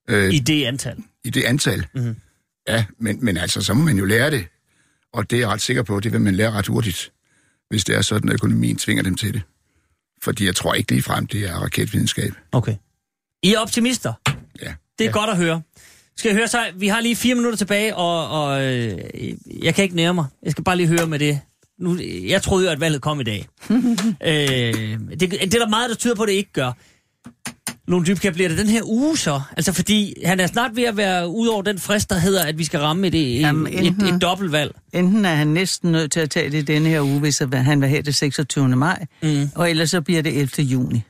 øh, 0.09 0.35
I 0.35 0.39
det 0.39 0.65
antal. 0.65 0.97
i 1.25 1.31
det 1.31 1.45
antal. 1.45 1.87
Mm-hmm. 1.95 2.17
Ja, 2.69 2.85
men, 2.99 3.25
men 3.25 3.37
altså, 3.37 3.63
så 3.63 3.75
må 3.75 3.85
man 3.85 3.99
jo 3.99 4.05
lære 4.05 4.31
det. 4.31 4.47
Og 5.13 5.31
det 5.31 5.37
er 5.37 5.41
jeg 5.41 5.49
ret 5.49 5.61
sikker 5.61 5.83
på, 5.83 6.01
det 6.01 6.13
vil 6.13 6.21
man 6.21 6.35
lære 6.35 6.51
ret 6.51 6.67
hurtigt, 6.67 7.13
hvis 7.71 7.85
det 7.85 7.97
er 7.97 8.03
sådan, 8.03 8.29
at 8.29 8.35
økonomien 8.35 8.77
tvinger 8.77 9.03
dem 9.03 9.15
til 9.15 9.35
det. 9.35 9.43
Fordi 10.23 10.47
jeg 10.47 10.57
tror 10.57 10.75
ikke 10.75 10.91
lige 10.91 11.03
frem, 11.03 11.27
det 11.27 11.49
er 11.49 11.55
raketvidenskab. 11.55 12.33
Okay. 12.53 12.77
I 13.43 13.55
er 13.55 13.59
optimister. 13.59 14.13
Ja. 14.63 14.75
Det 14.99 15.05
er 15.05 15.09
ja. 15.09 15.11
godt 15.11 15.31
at 15.31 15.37
høre. 15.37 15.63
Skal 16.17 16.29
jeg 16.29 16.37
høre 16.37 16.49
så, 16.49 16.65
vi 16.75 16.89
har 16.89 17.01
lige 17.01 17.17
fire 17.17 17.35
minutter 17.35 17.57
tilbage, 17.57 17.97
og, 17.97 18.29
og 18.31 18.65
øh, 18.65 18.99
jeg 19.63 19.75
kan 19.75 19.85
ikke 19.85 19.97
nære 19.97 20.15
mig. 20.15 20.25
Jeg 20.43 20.53
skal 20.53 20.65
bare 20.65 20.77
lige 20.77 20.87
høre 20.87 21.07
med 21.07 21.19
det. 21.19 21.41
Nu, 21.79 21.99
jeg 22.27 22.43
troede 22.43 22.65
jo, 22.65 22.71
at 22.71 22.81
valget 22.81 23.03
kom 23.03 23.21
i 23.21 23.25
dag. 23.25 23.49
øh, 23.71 24.99
det, 25.11 25.21
det 25.21 25.55
er 25.55 25.59
der 25.59 25.69
meget, 25.69 25.91
der 25.91 25.97
tyder 25.97 26.15
på, 26.15 26.23
at 26.23 26.29
det 26.29 26.35
ikke 26.35 26.53
gør. 26.53 26.73
Lone 27.89 28.07
Dybkjær, 28.07 28.31
bliver 28.31 28.49
det 28.49 28.59
den 28.59 28.69
her 28.69 28.83
uge 28.85 29.19
så? 29.19 29.41
Altså 29.57 29.73
fordi 29.73 30.15
han 30.25 30.41
er 30.41 30.47
snart 30.47 30.77
ved 30.77 30.85
at 30.85 30.97
være 30.97 31.29
ud 31.29 31.47
over 31.49 31.63
den 31.63 31.79
frist, 31.79 32.11
der 32.11 32.19
hedder, 32.19 32.45
at 32.45 32.59
vi 32.59 32.65
skal 32.65 32.81
ramme 32.81 33.07
et, 33.07 33.15
et, 33.15 33.41
Jamen, 33.41 33.67
et, 33.75 33.87
enten- 33.87 34.15
et 34.15 34.23
dobbeltvalg. 34.23 34.75
Enten 34.93 35.25
er 35.25 35.35
han 35.35 35.47
næsten 35.49 35.93
nødt 35.93 36.13
til 36.13 36.21
at 36.21 36.31
tage 36.31 36.51
det 36.51 36.67
denne 36.67 36.89
her 36.89 37.01
uge, 37.01 37.21
hvis 37.21 37.39
han 37.53 37.81
vil 37.81 37.89
have 37.89 38.03
det 38.03 38.15
26. 38.15 38.69
maj, 38.69 39.07
Mm. 39.23 39.51
og 39.55 39.71
ellers 39.71 39.91
så 39.91 40.01
bliver 40.01 40.23
det 40.23 40.39
11. 40.41 40.63
juni. 40.67 41.03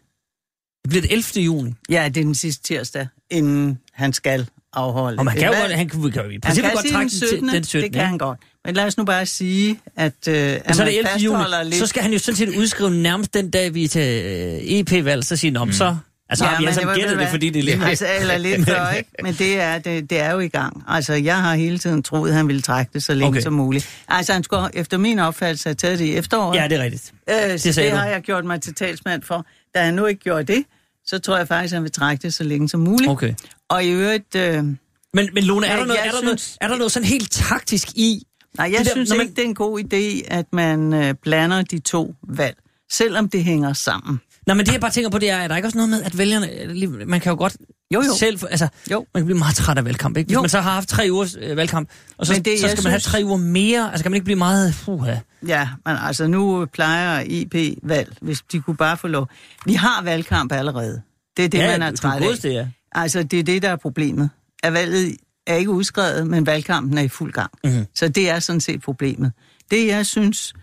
Det 0.82 0.88
bliver 0.88 1.02
det 1.02 1.12
11. 1.12 1.44
juni. 1.44 1.72
Ja, 1.90 2.04
det 2.14 2.20
er 2.20 2.24
den 2.24 2.34
sidste 2.34 2.62
tirsdag, 2.62 3.06
inden 3.30 3.78
han 3.92 4.12
skal 4.12 4.46
afholde 4.72 5.18
Og 5.18 5.24
man 5.24 5.34
et 5.34 5.40
kan 5.40 5.52
jo 5.52 5.60
godt, 5.60 5.72
han 5.72 5.88
kan, 5.88 6.02
kan 6.12 6.22
jo 6.22 6.28
i 6.28 6.32
Han 6.32 6.40
princippet 6.40 6.70
kan 6.70 6.74
godt 6.74 6.86
trække 6.92 7.10
den 7.10 7.20
den 7.20 7.28
17. 7.28 7.48
til 7.48 7.56
den 7.56 7.64
17. 7.64 7.82
Det 7.84 7.92
kan 7.92 8.06
han 8.06 8.18
godt. 8.18 8.38
Men 8.64 8.74
lad 8.74 8.84
os 8.84 8.96
nu 8.98 9.04
bare 9.04 9.26
sige, 9.26 9.80
at, 9.96 10.12
øh, 10.28 10.34
at 10.64 10.76
så 10.76 10.82
er 10.82 10.86
det 10.86 10.98
11. 10.98 11.10
juni, 11.18 11.42
lidt... 11.64 11.74
så 11.74 11.86
skal 11.86 12.02
han 12.02 12.12
jo 12.12 12.18
sådan 12.18 12.36
set 12.36 12.56
udskrive 12.56 12.90
nærmest 12.90 13.34
den 13.34 13.50
dag, 13.50 13.74
vi 13.74 13.84
er 13.84 13.88
til 13.88 14.22
øh, 14.24 14.58
EP-valg, 14.62 15.24
så 15.24 15.36
siger 15.36 15.52
han, 15.52 15.56
om 15.56 15.72
så... 15.72 15.96
Altså 16.30 16.44
ja, 16.44 16.50
har 16.50 16.58
vi 16.60 16.66
ved 16.66 16.94
gættet 16.94 17.08
det, 17.08 17.16
hvad? 17.18 17.26
fordi 17.28 17.50
det 17.50 17.58
er 17.58 17.62
lige 17.62 17.86
Altså, 17.86 18.06
eller 18.20 18.38
lidt 18.38 18.66
før, 18.70 18.90
ikke? 18.90 19.10
Men 19.22 19.34
det 19.34 19.60
er, 19.60 19.78
det, 19.78 20.10
det 20.10 20.20
er 20.20 20.32
jo 20.32 20.38
i 20.38 20.48
gang. 20.48 20.84
Altså, 20.88 21.12
jeg 21.14 21.42
har 21.42 21.54
hele 21.54 21.78
tiden 21.78 22.02
troet, 22.02 22.30
at 22.30 22.36
han 22.36 22.46
ville 22.48 22.62
trække 22.62 22.90
det 22.94 23.02
så 23.02 23.14
længe 23.14 23.28
Okay. 23.28 23.40
som 23.40 23.52
muligt. 23.52 23.88
Altså, 24.08 24.32
han 24.32 24.42
skulle 24.42 24.68
efter 24.74 24.98
min 24.98 25.18
opfattelse 25.18 25.68
have 25.68 25.74
taget 25.74 25.98
det 25.98 26.04
i 26.04 26.14
efteråret. 26.16 26.56
Ja, 26.56 26.68
det 26.68 26.78
er 26.78 26.82
rigtigt. 26.82 27.12
øh, 27.30 27.34
så 27.34 27.42
det 27.42 27.64
det, 27.64 27.74
sagde 27.74 27.88
det 27.90 27.94
du. 27.96 28.00
har 28.00 28.06
jeg 28.08 28.22
gjort 28.22 28.44
mig 28.44 28.60
til 28.62 28.74
talsmand 28.74 29.22
for. 29.22 29.46
Da 29.74 29.82
han 29.82 29.94
nu 29.94 30.06
ikke 30.06 30.20
gjorde 30.20 30.52
det, 30.52 30.64
så 31.06 31.18
tror 31.18 31.36
jeg 31.36 31.48
faktisk, 31.48 31.72
at 31.72 31.76
han 31.76 31.82
vil 31.82 31.92
trække 31.92 32.22
det 32.22 32.34
så 32.34 32.44
længe 32.44 32.68
som 32.68 32.80
muligt. 32.80 33.10
Okay. 33.10 33.34
Og 33.68 33.84
i 33.84 33.88
øvrigt... 33.90 34.34
Øh, 34.34 34.54
Men, 34.64 34.78
men 35.14 35.28
Lone, 35.44 35.66
er, 35.66 35.72
Ja, 35.72 35.78
der 35.80 35.84
noget, 35.86 36.00
er, 36.00 36.10
der 36.10 36.22
noget, 36.22 36.40
synes- 36.40 36.58
er 36.60 36.68
der 36.68 36.76
noget 36.76 36.92
sådan 36.92 37.08
helt 37.08 37.30
taktisk 37.32 37.88
i... 37.94 38.22
nej, 38.58 38.64
jeg 38.64 38.70
Det 38.70 38.78
der- 38.78 38.82
det 38.84 38.92
synes 38.92 39.10
man- 39.10 39.20
ikke, 39.20 39.30
det 39.34 39.44
er 39.44 39.48
en 39.48 39.54
god 39.54 39.80
idé, 39.80 40.34
at 40.34 40.46
man 40.52 40.92
øh, 40.94 41.14
blander 41.22 41.62
de 41.62 41.78
to 41.78 42.14
valg. 42.28 42.56
Selvom 42.92 43.28
det 43.28 43.44
hænger 43.44 43.72
sammen. 43.72 44.20
Nej, 44.46 44.56
men 44.56 44.66
det 44.66 44.72
jeg 44.72 44.80
bare 44.80 44.90
tænker 44.90 45.10
på, 45.10 45.18
det 45.18 45.30
er, 45.30 45.36
er 45.36 45.48
der 45.48 45.56
ikke 45.56 45.66
også 45.68 45.78
noget 45.78 45.88
med, 45.90 46.02
at 46.02 46.18
vælgerne... 46.18 46.52
øh, 47.00 47.08
Man 47.08 47.20
kan 47.20 47.30
jo 47.30 47.36
godt 47.38 47.56
Jo, 47.94 48.02
jo. 48.02 48.14
selv... 48.18 48.38
Altså, 48.50 48.68
Jo. 48.90 49.06
man 49.14 49.20
kan 49.20 49.26
blive 49.26 49.38
meget 49.38 49.56
træt 49.56 49.78
af 49.78 49.84
valgkamp, 49.84 50.16
ikke? 50.16 50.28
Hvis 50.28 50.34
Jo. 50.34 50.40
man 50.40 50.50
så 50.50 50.60
har 50.60 50.70
haft 50.72 50.88
tre 50.88 51.08
ugers 51.10 51.36
øh, 51.40 51.56
valgkamp, 51.56 51.88
og 52.18 52.26
så, 52.26 52.32
Men 52.32 52.42
det, 52.42 52.60
så 52.60 52.68
skal 52.68 52.82
man 52.82 52.90
have 52.90 53.00
tre 53.00 53.20
uger 53.24 53.36
mere. 53.36 53.90
Altså, 53.90 54.04
kan 54.04 54.12
man 54.12 54.16
ikke 54.16 54.24
blive 54.24 54.38
meget... 54.38 54.74
Puha. 54.84 55.16
Ja, 55.46 55.68
men 55.86 55.96
altså 56.02 56.26
nu 56.26 56.66
plejer 56.72 57.20
IP-valg, 57.20 58.16
hvis 58.20 58.40
de 58.52 58.60
kunne 58.60 58.76
bare 58.76 58.96
få 58.96 59.08
lov. 59.08 59.28
Vi 59.66 59.74
har 59.74 60.02
valgkamp 60.02 60.52
allerede. 60.52 61.02
Det 61.36 61.44
er 61.44 61.48
det, 61.48 61.58
ja, 61.58 61.78
man 61.78 61.82
er 61.82 61.96
træt 61.96 62.14
af. 62.16 62.22
godeste, 62.22 62.48
ja. 62.50 62.66
Altså, 62.92 63.22
det 63.22 63.38
er 63.38 63.42
det, 63.44 63.62
der 63.62 63.68
er 63.68 63.76
problemet. 63.76 64.30
At 64.62 64.72
valget 64.72 65.16
er 65.46 65.54
ikke 65.54 65.70
udskrevet, 65.70 66.26
men 66.26 66.46
valgkampen 66.46 66.98
er 66.98 67.02
i 67.02 67.08
fuld 67.08 67.32
gang. 67.32 67.50
Mhm. 67.64 67.72
Mm-hmm. 67.72 67.86
Så 67.94 68.08
det 68.08 68.30
er 68.30 68.38
sådan 68.38 68.60
set 68.60 68.82
problemet. 68.82 69.32
Det, 69.70 69.86
jeg 69.86 70.06
synes, 70.06 70.54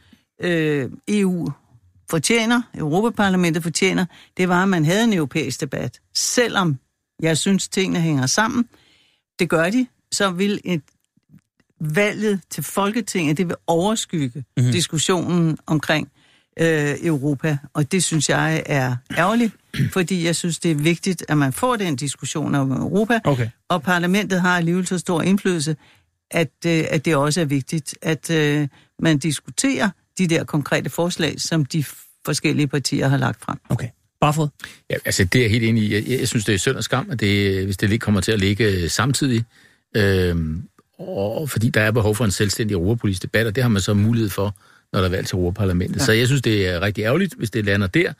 øh, 0.41 0.89
EU 1.07 1.49
fortjener, 2.09 2.61
Europaparlamentet 2.77 3.63
fortjener, 3.63 4.05
det 4.37 4.49
var, 4.49 4.63
at 4.63 4.69
man 4.69 4.85
havde 4.85 5.03
en 5.03 5.13
europæisk 5.13 5.61
debat. 5.61 5.99
Selvom 6.13 6.79
jeg 7.21 7.37
synes, 7.37 7.67
tingene 7.67 7.99
hænger 8.01 8.25
sammen, 8.25 8.65
det 9.39 9.49
gør 9.49 9.69
de, 9.69 9.87
så 10.11 10.31
vil 10.31 10.61
et 10.63 10.81
valget 11.79 12.41
til 12.49 12.63
Folketinget, 12.63 13.37
det 13.37 13.47
vil 13.47 13.55
overskygge 13.67 14.43
mm-hmm. 14.57 14.71
diskussionen 14.71 15.57
omkring 15.65 16.11
øh, 16.59 16.95
Europa. 17.03 17.57
Og 17.73 17.91
det 17.91 18.03
synes 18.03 18.29
jeg 18.29 18.63
er 18.65 18.95
ærgerligt, 19.17 19.53
fordi 19.93 20.25
jeg 20.25 20.35
synes, 20.35 20.59
det 20.59 20.71
er 20.71 20.75
vigtigt, 20.75 21.25
at 21.29 21.37
man 21.37 21.53
får 21.53 21.75
den 21.75 21.95
diskussion 21.95 22.55
om 22.55 22.71
Europa. 22.71 23.19
Okay. 23.23 23.49
Og 23.69 23.83
parlamentet 23.83 24.41
har 24.41 24.57
alligevel 24.57 24.87
så 24.87 24.97
stor 24.97 25.21
indflydelse, 25.21 25.75
at, 26.31 26.51
øh, 26.65 26.83
at 26.91 27.05
det 27.05 27.15
også 27.15 27.41
er 27.41 27.45
vigtigt, 27.45 27.95
at 28.01 28.29
øh, 28.29 28.67
man 28.99 29.17
diskuterer 29.17 29.89
de 30.17 30.27
der 30.27 30.43
konkrete 30.43 30.89
forslag, 30.89 31.35
som 31.41 31.65
de 31.65 31.83
forskellige 32.25 32.67
partier 32.67 33.07
har 33.07 33.17
lagt 33.17 33.41
frem. 33.41 33.57
Okay. 33.69 33.87
Barfod. 34.21 34.47
Ja, 34.89 34.95
altså 35.05 35.23
det 35.23 35.39
er 35.39 35.43
jeg 35.43 35.51
helt 35.51 35.63
enig 35.63 35.83
i. 35.83 35.93
Jeg, 35.93 36.19
jeg 36.19 36.27
synes, 36.27 36.45
det 36.45 36.53
er 36.55 36.59
synd 36.59 36.75
og 36.75 36.83
skam, 36.83 37.09
at 37.11 37.19
det, 37.19 37.63
hvis 37.65 37.77
det 37.77 37.89
lige 37.89 37.99
kommer 37.99 38.21
til 38.21 38.31
at 38.31 38.39
ligge 38.39 38.65
øh, 38.65 38.89
samtidig. 38.89 39.43
Øhm, 39.95 40.63
og 40.99 41.49
fordi 41.49 41.69
der 41.69 41.81
er 41.81 41.91
behov 41.91 42.15
for 42.15 42.25
en 42.25 42.31
selvstændig 42.31 42.73
europapolitisk 42.75 43.21
debat, 43.21 43.47
og 43.47 43.55
det 43.55 43.63
har 43.63 43.69
man 43.69 43.81
så 43.81 43.93
mulighed 43.93 44.29
for, 44.29 44.55
når 44.93 44.99
der 44.99 45.05
er 45.07 45.09
valg 45.11 45.27
til 45.27 45.35
Europaparlamentet. 45.35 45.99
Ja. 45.99 46.05
Så 46.05 46.11
jeg 46.11 46.27
synes, 46.27 46.41
det 46.41 46.67
er 46.67 46.81
rigtig 46.81 47.01
ærgerligt, 47.03 47.33
hvis 47.37 47.51
det 47.51 47.65
lander 47.65 47.87
der. 47.87 48.13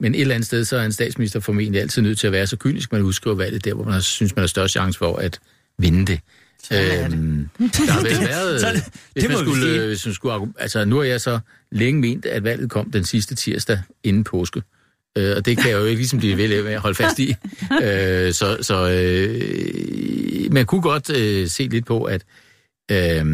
Men 0.00 0.14
et 0.14 0.20
eller 0.20 0.34
andet 0.34 0.46
sted, 0.46 0.64
så 0.64 0.76
er 0.76 0.84
en 0.84 0.92
statsminister 0.92 1.40
formentlig 1.40 1.80
altid 1.80 2.02
nødt 2.02 2.18
til 2.18 2.26
at 2.26 2.32
være 2.32 2.46
så 2.46 2.56
kynisk, 2.56 2.92
man 2.92 3.02
udskriver 3.02 3.36
valget 3.36 3.64
der, 3.64 3.74
hvor 3.74 3.84
man 3.84 3.92
har- 3.92 4.00
synes, 4.00 4.36
man 4.36 4.42
har 4.42 4.46
størst 4.46 4.72
chance 4.72 4.98
for 4.98 5.16
at 5.16 5.40
vinde 5.78 6.06
det. 6.06 6.20
Øhm, 6.72 7.48
der 7.58 7.92
har 7.92 8.00
vel 8.02 8.20
været... 8.28 8.60
Så 8.60 8.66
det- 8.72 8.84
hvis, 9.12 9.22
det 9.24 9.30
man 9.30 9.38
skulle, 9.38 9.66
øh, 9.66 9.86
hvis 9.86 10.06
man 10.06 10.14
skulle, 10.14 10.38
altså, 10.58 10.84
nu 10.84 10.96
har 10.96 11.04
jeg 11.04 11.20
så 11.20 11.38
længe 11.72 12.00
ment, 12.00 12.26
at 12.26 12.44
valget 12.44 12.70
kom 12.70 12.90
den 12.90 13.04
sidste 13.04 13.34
tirsdag 13.34 13.80
inden 14.04 14.24
påske. 14.24 14.62
Øh, 15.18 15.36
og 15.36 15.46
det 15.46 15.58
kan 15.58 15.70
jeg 15.70 15.78
jo 15.80 15.84
ikke 15.84 15.98
ligesom 16.00 16.18
blive 16.18 16.36
ved 16.36 16.62
med 16.62 16.72
at 16.72 16.80
holde 16.80 16.94
fast 16.94 17.18
i. 17.18 17.28
øh, 17.82 18.32
så 18.32 18.58
så 18.60 18.90
øh, 18.90 20.52
man 20.52 20.66
kunne 20.66 20.82
godt 20.82 21.10
øh, 21.10 21.48
se 21.48 21.68
lidt 21.68 21.86
på, 21.86 22.02
at 22.04 22.22
øh, 22.90 23.26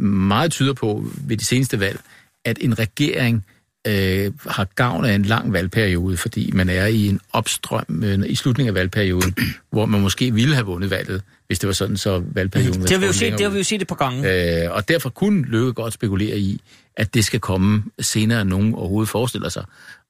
meget 0.00 0.52
tyder 0.52 0.72
på 0.72 1.06
ved 1.28 1.36
de 1.36 1.44
seneste 1.44 1.80
valg, 1.80 2.00
at 2.44 2.58
en 2.60 2.78
regering 2.78 3.44
øh, 3.86 4.32
har 4.46 4.64
gavn 4.74 5.04
af 5.04 5.14
en 5.14 5.22
lang 5.22 5.52
valgperiode, 5.52 6.16
fordi 6.16 6.50
man 6.54 6.68
er 6.68 6.86
i 6.86 7.06
en 7.08 7.20
opstrøm 7.32 8.02
øh, 8.04 8.18
i 8.26 8.34
slutningen 8.34 8.68
af 8.68 8.74
valgperioden, 8.74 9.34
hvor 9.70 9.86
man 9.86 10.00
måske 10.00 10.34
ville 10.34 10.54
have 10.54 10.66
vundet 10.66 10.90
valget, 10.90 11.22
hvis 11.54 11.58
det 11.58 11.66
var 11.66 11.72
sådan, 11.72 11.96
så 11.96 12.22
valgperioden 12.26 12.82
Det 12.82 12.90
har 12.90 12.98
vi 12.98 13.06
jo 13.06 13.12
set, 13.12 13.32
det 13.32 13.40
har 13.40 13.48
vi 13.48 13.58
jo 13.58 13.64
set 13.64 13.82
et 13.82 13.88
par 13.88 13.94
gange. 13.94 14.64
Øh, 14.64 14.70
og 14.72 14.88
derfor 14.88 15.10
kunne 15.10 15.44
Løkke 15.44 15.72
godt 15.72 15.94
spekulere 15.94 16.38
i, 16.38 16.60
at 16.96 17.14
det 17.14 17.24
skal 17.24 17.40
komme 17.40 17.82
senere, 18.00 18.40
end 18.40 18.50
nogen 18.50 18.74
overhovedet 18.74 19.08
forestiller 19.08 19.48
sig. 19.48 19.64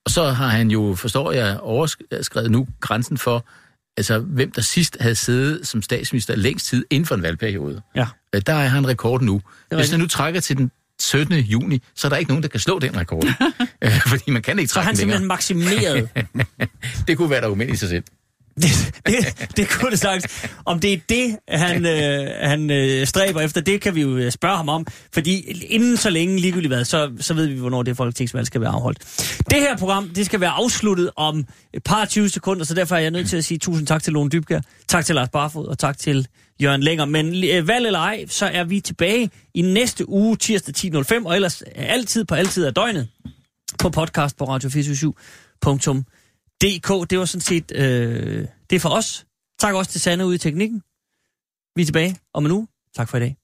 Og 0.05 0.11
så 0.11 0.25
har 0.31 0.49
han 0.49 0.71
jo, 0.71 0.95
forstår 0.95 1.33
jeg, 1.33 1.59
overskrevet 1.61 2.51
nu 2.51 2.67
grænsen 2.81 3.19
for, 3.19 3.45
altså 3.97 4.19
hvem 4.19 4.51
der 4.53 4.63
sidst 4.63 4.97
havde 5.01 5.15
siddet 5.15 5.67
som 5.67 5.83
statsminister 5.83 6.37
længst 6.37 6.67
tid 6.67 6.85
inden 6.91 7.07
for 7.07 7.15
en 7.15 7.23
valgperiode. 7.23 7.83
Ja. 7.97 8.07
Øh, 8.35 8.43
Der 8.47 8.53
er 8.55 8.69
han 8.69 8.89
rekord 8.89 9.23
nu. 9.23 9.41
Hvis 9.73 9.91
han 9.91 10.01
nu 10.01 10.07
trækker 10.07 10.41
til 10.41 10.57
den 10.57 10.71
17. 11.01 11.35
juni, 11.35 11.83
så 11.95 12.07
er 12.07 12.09
der 12.09 12.17
ikke 12.17 12.31
nogen, 12.31 12.43
der 12.43 12.49
kan 12.49 12.61
slå 12.61 12.79
den 12.79 12.97
rekord. 12.97 13.25
Øh, 13.85 14.01
Fordi 14.07 14.31
man 14.31 14.43
kan 14.43 14.59
ikke 14.59 14.69
Så 14.69 14.75
trække 14.75 14.87
han 14.87 14.97
den 14.97 15.09
længere. 15.09 15.39
simpelthen 15.39 16.09
maksimeret. 16.09 16.09
Det 17.09 17.17
kunne 17.17 17.31
være 17.31 17.39
et 17.39 17.45
argument 17.45 17.73
i 17.73 17.77
sig 17.77 17.89
selv 17.89 18.05
det, 18.63 19.01
det, 19.07 19.49
det 19.57 19.69
kunne 19.69 19.91
det 19.91 19.99
sagtens. 19.99 20.47
Om 20.65 20.81
det 20.81 20.93
er 20.93 20.99
det, 21.09 21.37
han, 21.49 21.87
øh, 21.87 22.29
han 22.41 22.71
øh, 22.71 23.07
stræber 23.07 23.41
efter, 23.41 23.61
det 23.61 23.81
kan 23.81 23.95
vi 23.95 24.01
jo 24.01 24.17
øh, 24.17 24.33
spørge 24.33 24.57
ham 24.57 24.69
om. 24.69 24.87
Fordi 25.15 25.41
inden 25.69 25.97
så 25.97 26.11
længe 26.11 26.41
ligegyldigt 26.41 26.75
hvad, 26.75 26.85
så, 26.85 27.13
så 27.21 27.35
ved 27.35 27.47
vi, 27.47 27.59
hvornår 27.59 27.83
det 27.83 27.97
folketingsvalg 27.97 28.47
skal 28.47 28.61
være 28.61 28.71
afholdt. 28.71 28.99
Det 29.51 29.61
her 29.61 29.77
program, 29.77 30.09
det 30.09 30.27
skal 30.27 30.41
være 30.41 30.51
afsluttet 30.51 31.11
om 31.17 31.45
et 31.75 31.85
par 31.85 32.05
20 32.05 32.29
sekunder, 32.29 32.65
så 32.65 32.75
derfor 32.75 32.97
er 32.97 33.01
jeg 33.01 33.11
nødt 33.11 33.29
til 33.29 33.37
at 33.37 33.45
sige 33.45 33.59
tusind 33.59 33.87
tak 33.87 34.03
til 34.03 34.13
Lone 34.13 34.31
Dybkær, 34.31 34.61
tak 34.89 35.05
til 35.05 35.15
Lars 35.15 35.29
Barfod 35.29 35.67
og 35.67 35.79
tak 35.79 35.99
til 35.99 36.29
Jørgen 36.63 36.83
Længer. 36.83 37.05
Men 37.05 37.45
øh, 37.45 37.69
valg 37.69 37.87
eller 37.87 38.01
ej, 38.01 38.25
så 38.29 38.47
er 38.47 38.65
vi 38.65 38.81
tilbage 38.81 39.31
i 39.55 39.63
næste 39.63 40.09
uge, 40.09 40.37
tirsdag 40.37 40.95
10.05, 40.95 41.27
og 41.27 41.35
ellers 41.35 41.63
øh, 41.63 41.69
altid 41.77 42.25
på 42.25 42.35
altid 42.35 42.67
af 42.67 42.75
døgnet 42.75 43.09
på 43.79 43.91
podcast 43.91 44.37
på 44.37 44.45
DK, 46.65 47.11
Det 47.11 47.19
var 47.19 47.25
sådan 47.25 47.41
set 47.41 47.73
øh, 47.75 48.49
det 48.71 48.77
er 48.77 48.81
for 48.81 48.89
os. 48.89 49.27
Tak 49.61 49.75
også 49.75 49.91
til 49.91 50.01
Sanne 50.01 50.27
ude 50.27 50.35
i 50.35 50.39
teknikken. 50.39 50.83
Vi 51.77 51.83
er 51.83 51.87
tilbage 51.87 52.17
om 52.35 52.47
en 52.47 52.53
uge. 52.53 52.69
Tak 52.97 53.09
for 53.09 53.17
i 53.17 53.21
dag. 53.21 53.37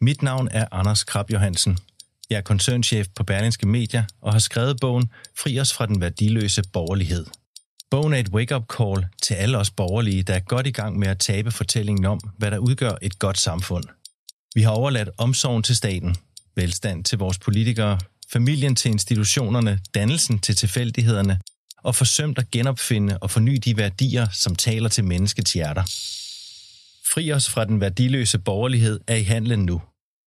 Mit 0.00 0.22
navn 0.22 0.48
er 0.50 0.66
Anders 0.72 1.04
Krab 1.04 1.30
Johansen. 1.30 1.78
Jeg 2.30 2.36
er 2.36 2.40
koncernchef 2.40 3.06
på 3.16 3.24
Berlingske 3.24 3.66
Media 3.66 4.04
og 4.20 4.32
har 4.32 4.38
skrevet 4.38 4.76
bogen 4.80 5.10
Fri 5.38 5.60
os 5.60 5.74
fra 5.74 5.86
den 5.86 6.00
værdiløse 6.00 6.62
borgerlighed. 6.72 7.26
Bogen 7.90 8.12
er 8.12 8.18
et 8.18 8.28
wake-up 8.28 8.64
call 8.76 9.06
til 9.22 9.34
alle 9.34 9.58
os 9.58 9.70
borgerlige, 9.70 10.22
der 10.22 10.34
er 10.34 10.40
godt 10.40 10.66
i 10.66 10.70
gang 10.70 10.98
med 10.98 11.08
at 11.08 11.18
tabe 11.18 11.50
fortællingen 11.50 12.04
om, 12.04 12.20
hvad 12.38 12.50
der 12.50 12.58
udgør 12.58 12.92
et 13.02 13.18
godt 13.18 13.38
samfund. 13.38 13.84
Vi 14.54 14.62
har 14.62 14.70
overladt 14.70 15.08
omsorgen 15.18 15.62
til 15.62 15.76
staten, 15.76 16.16
velstand 16.56 17.04
til 17.04 17.18
vores 17.18 17.38
politikere, 17.38 17.98
familien 18.32 18.74
til 18.74 18.90
institutionerne, 18.90 19.78
dannelsen 19.94 20.38
til 20.38 20.56
tilfældighederne 20.56 21.40
og 21.78 21.94
forsømt 21.94 22.38
at 22.38 22.50
genopfinde 22.50 23.18
og 23.18 23.30
forny 23.30 23.58
de 23.64 23.76
værdier, 23.76 24.28
som 24.32 24.56
taler 24.56 24.88
til 24.88 25.04
menneskets 25.04 25.52
hjerter. 25.52 25.82
Fri 27.12 27.32
os 27.32 27.50
fra 27.50 27.64
den 27.64 27.80
værdiløse 27.80 28.38
borgerlighed 28.38 29.00
er 29.06 29.16
i 29.16 29.22
handlen 29.22 29.64
nu– 29.64 29.82